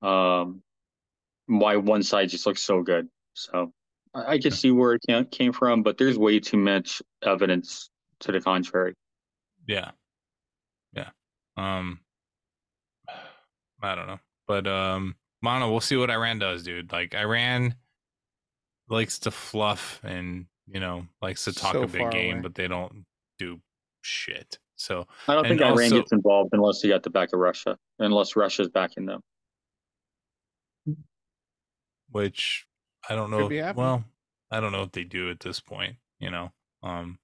um, 0.00 0.62
why 1.46 1.76
one 1.76 2.02
side 2.02 2.30
just 2.30 2.46
looks 2.46 2.62
so 2.62 2.82
good. 2.82 3.08
So 3.34 3.72
I, 4.14 4.32
I 4.34 4.38
can 4.38 4.50
see 4.50 4.70
where 4.70 4.94
it 4.94 5.02
came, 5.08 5.24
came 5.26 5.52
from, 5.52 5.82
but 5.82 5.98
there's 5.98 6.18
way 6.18 6.40
too 6.40 6.56
much 6.56 7.02
evidence 7.22 7.90
to 8.20 8.32
the 8.32 8.40
contrary. 8.40 8.94
Yeah. 9.66 9.90
Yeah. 10.94 11.10
Um 11.56 12.00
I 13.82 13.94
don't 13.94 14.06
know. 14.06 14.20
But 14.46 14.66
um 14.66 15.14
Mono, 15.42 15.70
we'll 15.70 15.80
see 15.80 15.96
what 15.96 16.10
Iran 16.10 16.38
does, 16.38 16.62
dude. 16.64 16.90
Like 16.92 17.14
Iran 17.14 17.74
likes 18.88 19.18
to 19.20 19.30
fluff 19.30 20.00
and, 20.02 20.46
you 20.66 20.80
know, 20.80 21.06
likes 21.22 21.44
to 21.44 21.52
talk 21.52 21.74
So 21.74 21.82
a 21.82 21.86
big 21.86 22.10
game, 22.10 22.32
away. 22.36 22.42
but 22.42 22.54
they 22.54 22.66
don't 22.66 23.04
do 23.38 23.60
shit. 24.02 24.58
So 24.76 25.06
I 25.28 25.34
don't 25.34 25.46
think 25.46 25.60
Iran 25.60 25.72
also- 25.78 25.98
gets 26.00 26.12
involved 26.12 26.50
unless 26.54 26.80
they 26.80 26.88
got 26.88 27.02
the 27.02 27.10
back 27.10 27.32
of 27.32 27.38
Russia, 27.40 27.76
unless 27.98 28.34
Russia's 28.36 28.68
backing 28.68 29.06
them. 29.06 29.20
which 32.10 32.66
I 33.08 33.14
don't 33.14 33.30
know. 33.30 33.48
Could 33.48 33.56
if- 33.56 33.76
well, 33.76 34.04
I 34.50 34.60
don't 34.60 34.72
know 34.72 34.82
if 34.82 34.92
they 34.92 35.04
do 35.04 35.30
at 35.30 35.40
this 35.40 35.60
point, 35.60 35.96
you 36.18 36.30
know. 36.30 36.52
Um 36.82 37.18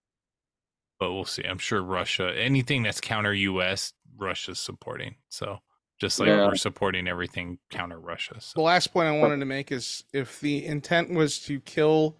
but 1.01 1.13
we'll 1.13 1.25
see. 1.25 1.43
I'm 1.45 1.59
sure 1.59 1.83
Russia 1.83 2.33
anything 2.37 2.83
that's 2.83 3.01
counter 3.01 3.33
US, 3.35 3.93
Russia's 4.17 4.59
supporting. 4.59 5.17
So 5.29 5.61
just 6.01 6.19
like 6.21 6.29
Yeah. 6.29 6.47
we're 6.47 6.57
supporting 6.57 7.07
everything 7.09 7.59
counter 7.71 7.99
Russia. 8.01 8.39
The 8.55 8.61
last 8.63 8.93
point 8.93 9.09
I 9.09 9.13
wanted 9.19 9.39
to 9.39 9.45
make 9.47 9.71
is 9.73 10.05
if 10.13 10.41
the 10.41 10.65
intent 10.67 11.11
was 11.11 11.39
to 11.47 11.61
kill 11.61 12.19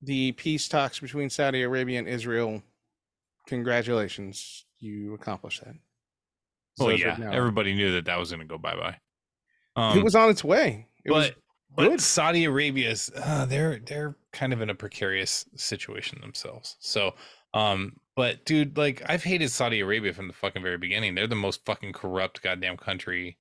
the 0.00 0.32
peace 0.32 0.68
talks 0.68 0.98
between 1.00 1.30
Saudi 1.30 1.62
Arabia 1.62 1.98
and 1.98 2.08
Israel, 2.08 2.62
congratulations, 3.46 4.64
you 4.78 5.14
accomplished 5.14 5.60
that. 5.64 5.74
well, 6.78 6.88
So 6.88 6.94
is 6.94 7.00
yeah, 7.00 7.16
now. 7.18 7.30
everybody 7.32 7.74
knew 7.74 7.92
that 7.92 8.06
that 8.06 8.18
was 8.18 8.30
going 8.30 8.40
to 8.40 8.46
go 8.46 8.58
bye 8.58 8.74
bye. 8.76 8.98
Um, 9.76 9.96
it 9.98 10.02
was 10.04 10.14
on 10.14 10.28
its 10.30 10.42
way. 10.44 10.88
It 11.04 11.12
was 11.12 11.30
but 11.76 11.88
good. 11.88 12.00
Saudi 12.00 12.44
Arabia's 12.44 13.10
uh, 13.16 13.44
they're 13.46 13.78
they're 13.86 14.16
kind 14.32 14.52
of 14.52 14.60
in 14.60 14.70
a 14.70 14.74
precarious 14.74 15.44
situation 15.56 16.20
themselves. 16.20 16.76
So, 16.80 17.14
um, 17.54 17.96
but 18.16 18.44
dude, 18.44 18.76
like 18.76 19.02
I've 19.08 19.24
hated 19.24 19.50
Saudi 19.50 19.80
Arabia 19.80 20.12
from 20.12 20.28
the 20.28 20.34
fucking 20.34 20.62
very 20.62 20.78
beginning. 20.78 21.14
They're 21.14 21.26
the 21.26 21.34
most 21.36 21.64
fucking 21.64 21.92
corrupt 21.92 22.42
goddamn 22.42 22.76
country 22.76 23.38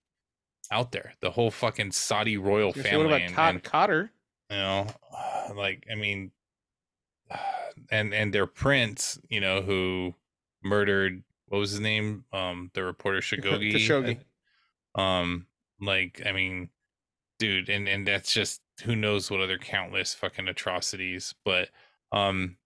out 0.72 0.92
there. 0.92 1.14
The 1.22 1.32
whole 1.32 1.52
fucking 1.52 1.92
Saudi 1.92 2.38
royal 2.38 2.72
family. 2.74 2.98
what 2.98 3.06
about 3.08 3.22
and- 3.22 3.36
Cot- 3.36 3.54
and- 3.54 3.64
Qatar? 3.64 4.10
you 4.50 4.58
know 4.58 4.88
like 5.56 5.86
i 5.90 5.96
mean 5.96 6.32
and 7.92 8.14
and 8.14 8.34
their 8.34 8.46
prince 8.48 9.18
you 9.30 9.40
know 9.40 9.62
who 9.62 10.14
murdered 10.64 11.24
what 11.48 11.60
was 11.60 11.72
his 11.72 11.80
name 11.80 12.26
um 12.34 12.70
the 12.74 12.84
reporter 12.84 13.20
shagogi 13.22 13.74
Khashoggi. 13.74 14.20
um 15.02 15.48
like 15.80 16.22
i 16.26 16.32
mean 16.34 16.70
dude 17.42 17.68
and 17.70 17.88
and 17.90 18.08
that's 18.08 18.34
just 18.34 18.62
who 18.84 18.96
knows 18.96 19.30
what 19.30 19.42
other 19.42 19.58
countless 19.58 20.14
fucking 20.14 20.48
atrocities 20.48 21.34
but 21.44 21.70
um 22.12 22.58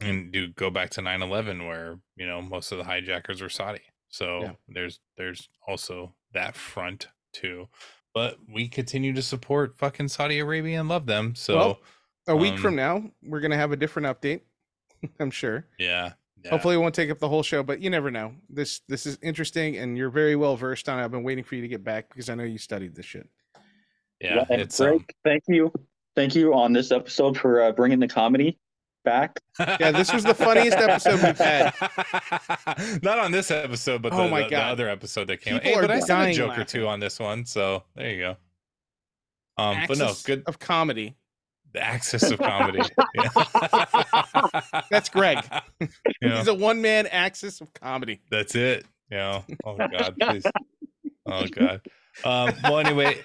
and 0.00 0.30
do 0.32 0.48
go 0.48 0.70
back 0.70 0.90
to 0.90 1.00
9-11 1.00 1.66
where 1.66 1.98
you 2.16 2.26
know 2.26 2.40
most 2.40 2.70
of 2.72 2.78
the 2.78 2.84
hijackers 2.84 3.40
were 3.42 3.48
saudi 3.48 3.80
so 4.08 4.42
Yeah. 4.42 4.52
there's 4.68 5.00
there's 5.16 5.48
also 5.66 6.14
that 6.32 6.54
front 6.54 7.08
too 7.32 7.68
but 8.14 8.36
we 8.52 8.68
continue 8.68 9.12
to 9.14 9.22
support 9.22 9.76
fucking 9.76 10.08
saudi 10.08 10.38
arabia 10.38 10.80
and 10.80 10.88
love 10.88 11.06
them 11.06 11.34
so 11.34 11.56
Well, 11.56 11.78
A 12.28 12.36
week 12.36 12.54
um, 12.54 12.58
from 12.58 12.76
now, 12.76 13.10
we're 13.22 13.40
gonna 13.40 13.56
have 13.56 13.72
a 13.72 13.76
different 13.76 14.06
update. 14.06 14.42
I'm 15.20 15.30
sure. 15.30 15.66
yeah, 15.78 16.12
yeah. 16.44 16.50
Hopefully, 16.50 16.74
it 16.74 16.78
won't 16.78 16.94
take 16.94 17.10
up 17.10 17.18
the 17.20 17.28
whole 17.28 17.42
show, 17.42 17.62
but 17.62 17.80
you 17.80 17.88
never 17.90 18.10
know. 18.10 18.34
This 18.50 18.80
this 18.88 19.06
is 19.06 19.16
interesting, 19.22 19.76
and 19.78 19.96
you're 19.96 20.10
very 20.10 20.36
well 20.36 20.54
versed 20.56 20.88
on. 20.90 20.98
it. 20.98 21.04
I've 21.04 21.10
been 21.10 21.22
waiting 21.22 21.44
for 21.44 21.54
you 21.54 21.62
to 21.62 21.68
get 21.68 21.82
back 21.84 22.08
because 22.10 22.28
I 22.28 22.34
know 22.34 22.44
you 22.44 22.58
studied 22.58 22.94
this 22.94 23.06
shit. 23.06 23.26
Yeah 24.20 24.44
and 24.50 24.60
it's 24.60 24.78
Greg, 24.78 24.94
um, 24.94 25.06
thank 25.24 25.44
you, 25.48 25.72
thank 26.16 26.34
you 26.34 26.54
on 26.54 26.72
this 26.72 26.90
episode 26.92 27.36
for 27.38 27.62
uh, 27.62 27.72
bringing 27.72 27.98
the 28.00 28.08
comedy 28.08 28.58
back. 29.04 29.40
Yeah, 29.58 29.90
this 29.92 30.12
was 30.12 30.22
the 30.24 30.34
funniest 30.34 30.76
episode 30.76 31.22
we've 31.22 31.38
had. 31.38 31.72
Not 33.02 33.18
on 33.18 33.32
this 33.32 33.50
episode, 33.50 34.02
but 34.02 34.12
the, 34.12 34.18
Oh 34.18 34.28
my 34.28 34.42
the- 34.42 34.50
the 34.50 34.58
other 34.60 34.88
episode 34.88 35.28
that 35.28 35.40
came 35.40 35.54
out. 35.54 35.62
People 35.62 35.78
Hey, 35.80 35.84
are 35.84 35.88
but 35.88 35.90
I 35.90 36.00
said 36.00 36.04
a 36.04 36.08
dying 36.08 36.34
joke 36.36 36.58
or 36.58 36.64
two 36.64 36.86
on 36.86 37.00
this 37.00 37.18
one, 37.18 37.44
so 37.46 37.84
there 37.94 38.10
you 38.10 38.18
go. 38.20 38.36
Um, 39.56 39.78
but 39.88 39.98
no, 39.98 40.12
good 40.24 40.42
of 40.46 40.58
comedy. 40.58 41.16
the 41.72 41.82
access 41.82 42.30
of 42.30 42.38
comedy. 42.38 42.80
Yeah. 43.14 44.80
That's 44.90 45.08
Greg. 45.08 45.44
You 46.20 46.28
know, 46.30 46.38
He's 46.38 46.48
a 46.48 46.54
one 46.54 46.82
man 46.82 47.06
axis 47.06 47.60
of 47.60 47.72
comedy. 47.74 48.20
that's 48.30 48.54
it. 48.56 48.84
You 49.10 49.16
know, 49.18 49.44
oh 49.64 49.76
god, 49.76 50.14
please. 50.20 50.44
Oh 51.26 51.46
god. 51.46 51.80
Um, 52.24 52.52
well, 52.64 52.78
anyway, 52.78 53.22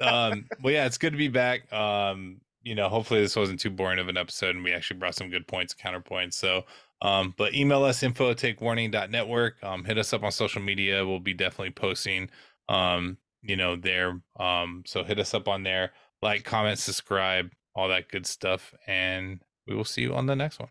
um 0.00 0.46
well 0.62 0.72
yeah 0.72 0.86
it's 0.86 0.98
good 0.98 1.12
to 1.12 1.18
be 1.18 1.28
back. 1.28 1.72
Um 1.72 2.40
you 2.62 2.74
know 2.74 2.88
hopefully 2.88 3.20
this 3.20 3.36
wasn't 3.36 3.60
too 3.60 3.70
boring 3.70 3.98
of 3.98 4.08
an 4.08 4.16
episode 4.16 4.54
and 4.54 4.64
we 4.64 4.72
actually 4.72 4.98
brought 4.98 5.14
some 5.14 5.30
good 5.30 5.46
points 5.46 5.74
counterpoints. 5.74 6.34
So 6.34 6.64
um 7.02 7.34
but 7.36 7.54
email 7.54 7.84
us 7.84 8.02
info 8.02 8.30
at 8.30 8.38
takewarning.network 8.38 9.62
um 9.62 9.84
hit 9.84 9.98
us 9.98 10.12
up 10.12 10.22
on 10.22 10.32
social 10.32 10.62
media. 10.62 11.06
We'll 11.06 11.20
be 11.20 11.34
definitely 11.34 11.72
posting 11.72 12.30
um 12.68 13.18
you 13.42 13.56
know 13.56 13.76
there. 13.76 14.20
Um 14.38 14.82
so 14.86 15.04
hit 15.04 15.18
us 15.18 15.34
up 15.34 15.48
on 15.48 15.62
there. 15.62 15.92
Like 16.22 16.44
comment 16.44 16.78
subscribe 16.78 17.50
all 17.74 17.88
that 17.88 18.08
good 18.08 18.26
stuff. 18.26 18.72
And 18.86 19.42
we 19.66 19.74
will 19.74 19.84
see 19.84 20.02
you 20.02 20.14
on 20.14 20.26
the 20.26 20.36
next 20.36 20.58
one. 20.58 20.68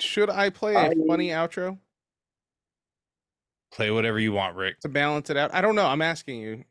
Should 0.00 0.30
I 0.30 0.50
play 0.50 0.74
a 0.74 0.92
funny 1.06 1.28
outro? 1.28 1.78
Play 3.72 3.90
whatever 3.90 4.18
you 4.18 4.32
want 4.32 4.56
rick. 4.56 4.80
To 4.80 4.88
balance 4.88 5.28
it 5.28 5.36
out? 5.36 5.52
I 5.52 5.60
don't 5.60 5.74
know. 5.74 5.86
I'm 5.86 6.00
asking 6.00 6.40
you. 6.40 6.64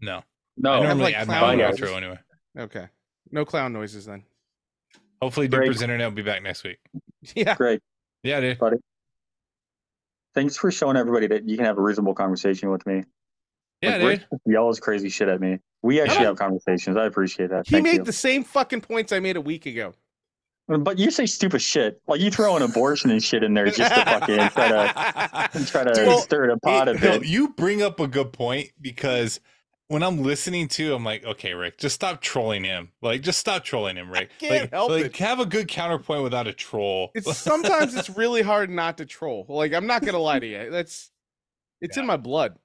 No 0.00 0.22
No, 0.56 0.72
i 0.72 0.74
have, 0.76 0.82
normally 0.84 1.04
like, 1.04 1.14
add 1.16 1.28
my 1.28 1.38
clown 1.38 1.50
own 1.52 1.58
noises. 1.58 1.80
outro 1.80 1.96
anyway 1.96 2.18
Okay. 2.58 2.88
No 3.30 3.44
clown 3.44 3.72
noises 3.72 4.06
then. 4.06 4.24
hopefully 5.22 5.48
Great. 5.48 5.66
Dupper's 5.66 5.82
internet 5.82 6.08
will 6.08 6.16
be 6.16 6.22
back 6.22 6.42
next 6.42 6.64
week 6.64 6.78
Yeah. 7.34 7.54
Great, 7.56 7.80
yeah 8.22 8.40
dude 8.40 8.58
thanks 10.34 10.56
for 10.56 10.70
showing 10.70 10.96
everybody 10.96 11.26
that 11.28 11.48
you 11.48 11.56
can 11.56 11.66
have 11.66 11.78
a 11.78 11.82
reasonable 11.82 12.14
conversation 12.14 12.70
with 12.70 12.86
me. 12.86 13.02
yeah 13.82 13.90
Like, 13.90 13.98
dude 14.00 14.06
Rick 14.08 14.20
just 14.30 14.42
yells 14.46 14.80
crazy 14.80 15.08
shit 15.08 15.28
at 15.28 15.40
me. 15.40 15.58
We 15.82 16.00
actually 16.00 16.20
Yeah. 16.20 16.26
have 16.28 16.36
conversations. 16.36 16.96
I 16.96 17.06
appreciate 17.06 17.50
that. 17.50 17.66
He 17.66 17.72
Thank 17.72 17.84
made 17.84 17.96
you. 17.96 18.04
the 18.04 18.12
same 18.12 18.44
fucking 18.44 18.82
points 18.82 19.12
I 19.12 19.18
made 19.20 19.36
a 19.36 19.40
week 19.40 19.64
ago. 19.66 19.94
But 20.68 20.98
you 20.98 21.10
say 21.10 21.26
stupid 21.26 21.60
shit. 21.62 22.00
Like 22.06 22.20
you 22.20 22.30
throw 22.30 22.54
an 22.56 22.62
abortion 22.62 23.10
and 23.10 23.20
shit 23.22 23.42
in 23.42 23.54
there 23.54 23.66
just 23.70 23.92
to 23.92 24.04
fucking 24.04 24.36
try 24.50 24.68
to 24.68 25.64
try 25.66 25.84
to 25.84 25.92
Dude, 25.94 26.18
stir 26.20 26.46
the 26.48 26.58
pot 26.60 26.88
a 26.88 26.92
Hey, 26.96 27.00
Bill, 27.00 27.18
bit. 27.20 27.28
you 27.28 27.48
bring 27.54 27.82
up 27.82 27.98
a 27.98 28.06
good 28.06 28.32
point 28.32 28.70
because 28.80 29.40
when 29.90 30.04
I'm 30.04 30.22
listening 30.22 30.68
to, 30.68 30.94
I'm 30.94 31.04
like, 31.04 31.24
okay, 31.24 31.52
Rick, 31.52 31.78
just 31.78 31.96
stop 31.96 32.20
trolling 32.20 32.62
him. 32.62 32.92
Like, 33.02 33.22
just 33.22 33.40
stop 33.40 33.64
trolling 33.64 33.96
him, 33.96 34.08
Rick. 34.08 34.30
can't 34.38 34.62
like, 34.62 34.70
help 34.70 34.90
like, 34.92 35.06
it. 35.06 35.16
have 35.16 35.40
a 35.40 35.46
good 35.46 35.66
counterpoint 35.66 36.22
without 36.22 36.46
a 36.46 36.52
troll. 36.52 37.10
It's 37.12 37.36
sometimes 37.36 37.96
it's 37.96 38.08
really 38.08 38.40
hard 38.40 38.70
not 38.70 38.98
to 38.98 39.04
troll. 39.04 39.44
Like 39.48 39.74
I'm 39.74 39.88
not 39.88 40.04
gonna 40.04 40.18
lie 40.20 40.38
to 40.38 40.46
you. 40.46 40.70
That's 40.70 41.10
it's 41.80 41.96
in 41.96 42.06
my 42.06 42.16
blood. 42.16 42.56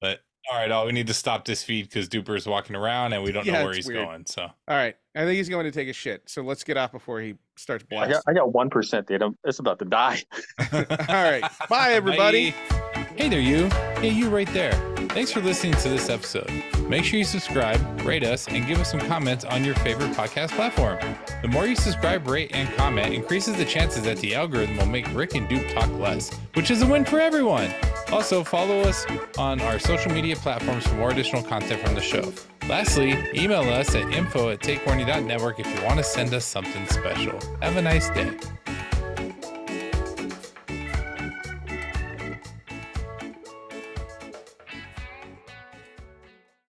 but 0.00 0.20
all 0.50 0.58
right, 0.58 0.70
all 0.70 0.86
we 0.86 0.92
need 0.92 1.06
to 1.08 1.14
stop 1.14 1.44
this 1.44 1.62
feed 1.62 1.82
because 1.90 2.08
Dupper's 2.08 2.46
walking 2.46 2.76
around 2.76 3.12
and 3.12 3.22
we 3.22 3.30
don't 3.30 3.44
Yeah, 3.46 3.58
know 3.58 3.64
where 3.66 3.74
he's 3.74 3.86
weird. 3.86 4.06
going. 4.06 4.24
So 4.24 4.42
All 4.42 4.50
right. 4.68 4.96
I 5.14 5.24
think 5.24 5.36
he's 5.36 5.50
going 5.50 5.64
to 5.64 5.70
take 5.72 5.88
a 5.88 5.92
shit. 5.92 6.22
So 6.26 6.40
let's 6.40 6.64
get 6.64 6.78
off 6.78 6.92
before 6.92 7.20
he 7.20 7.34
starts 7.56 7.84
I 7.90 7.94
blasting. 7.94 8.14
got 8.14 8.24
I 8.26 8.32
got 8.32 8.54
one 8.54 8.70
percent, 8.70 9.06
dude. 9.06 9.20
I'm, 9.22 9.36
it's 9.44 9.58
about 9.58 9.78
to 9.80 9.84
die. 9.84 10.22
All 10.72 10.80
right. 11.08 11.44
Bye 11.68 11.92
everybody. 11.92 12.52
Bye. 12.70 13.06
Hey 13.16 13.28
there, 13.28 13.40
you. 13.40 13.68
Hey, 14.00 14.08
you 14.10 14.30
right 14.30 14.48
there. 14.54 14.95
Thanks 15.16 15.32
for 15.32 15.40
listening 15.40 15.72
to 15.76 15.88
this 15.88 16.10
episode. 16.10 16.52
Make 16.90 17.02
sure 17.02 17.18
you 17.18 17.24
subscribe, 17.24 17.80
rate 18.02 18.22
us, 18.22 18.48
and 18.48 18.66
give 18.66 18.78
us 18.78 18.90
some 18.90 19.00
comments 19.00 19.46
on 19.46 19.64
your 19.64 19.74
favorite 19.76 20.10
podcast 20.10 20.50
platform. 20.50 20.98
The 21.40 21.48
more 21.48 21.66
you 21.66 21.74
subscribe, 21.74 22.28
rate, 22.28 22.50
and 22.52 22.68
comment 22.76 23.14
increases 23.14 23.56
the 23.56 23.64
chances 23.64 24.02
that 24.02 24.18
the 24.18 24.34
algorithm 24.34 24.76
will 24.76 24.84
make 24.84 25.10
Rick 25.14 25.34
and 25.34 25.48
Dupe 25.48 25.70
talk 25.70 25.90
less, 25.92 26.30
which 26.52 26.70
is 26.70 26.82
a 26.82 26.86
win 26.86 27.06
for 27.06 27.18
everyone. 27.18 27.72
Also, 28.12 28.44
follow 28.44 28.80
us 28.80 29.06
on 29.38 29.58
our 29.62 29.78
social 29.78 30.12
media 30.12 30.36
platforms 30.36 30.86
for 30.86 30.96
more 30.96 31.12
additional 31.12 31.42
content 31.42 31.80
from 31.80 31.94
the 31.94 32.02
show. 32.02 32.30
Lastly, 32.68 33.16
email 33.32 33.62
us 33.62 33.94
at 33.94 34.12
info 34.12 34.50
at 34.50 34.60
takewarning.network 34.60 35.58
if 35.58 35.66
you 35.74 35.82
want 35.82 35.96
to 35.96 36.04
send 36.04 36.34
us 36.34 36.44
something 36.44 36.86
special. 36.88 37.40
Have 37.62 37.78
a 37.78 37.82
nice 37.82 38.10
day. 38.10 38.36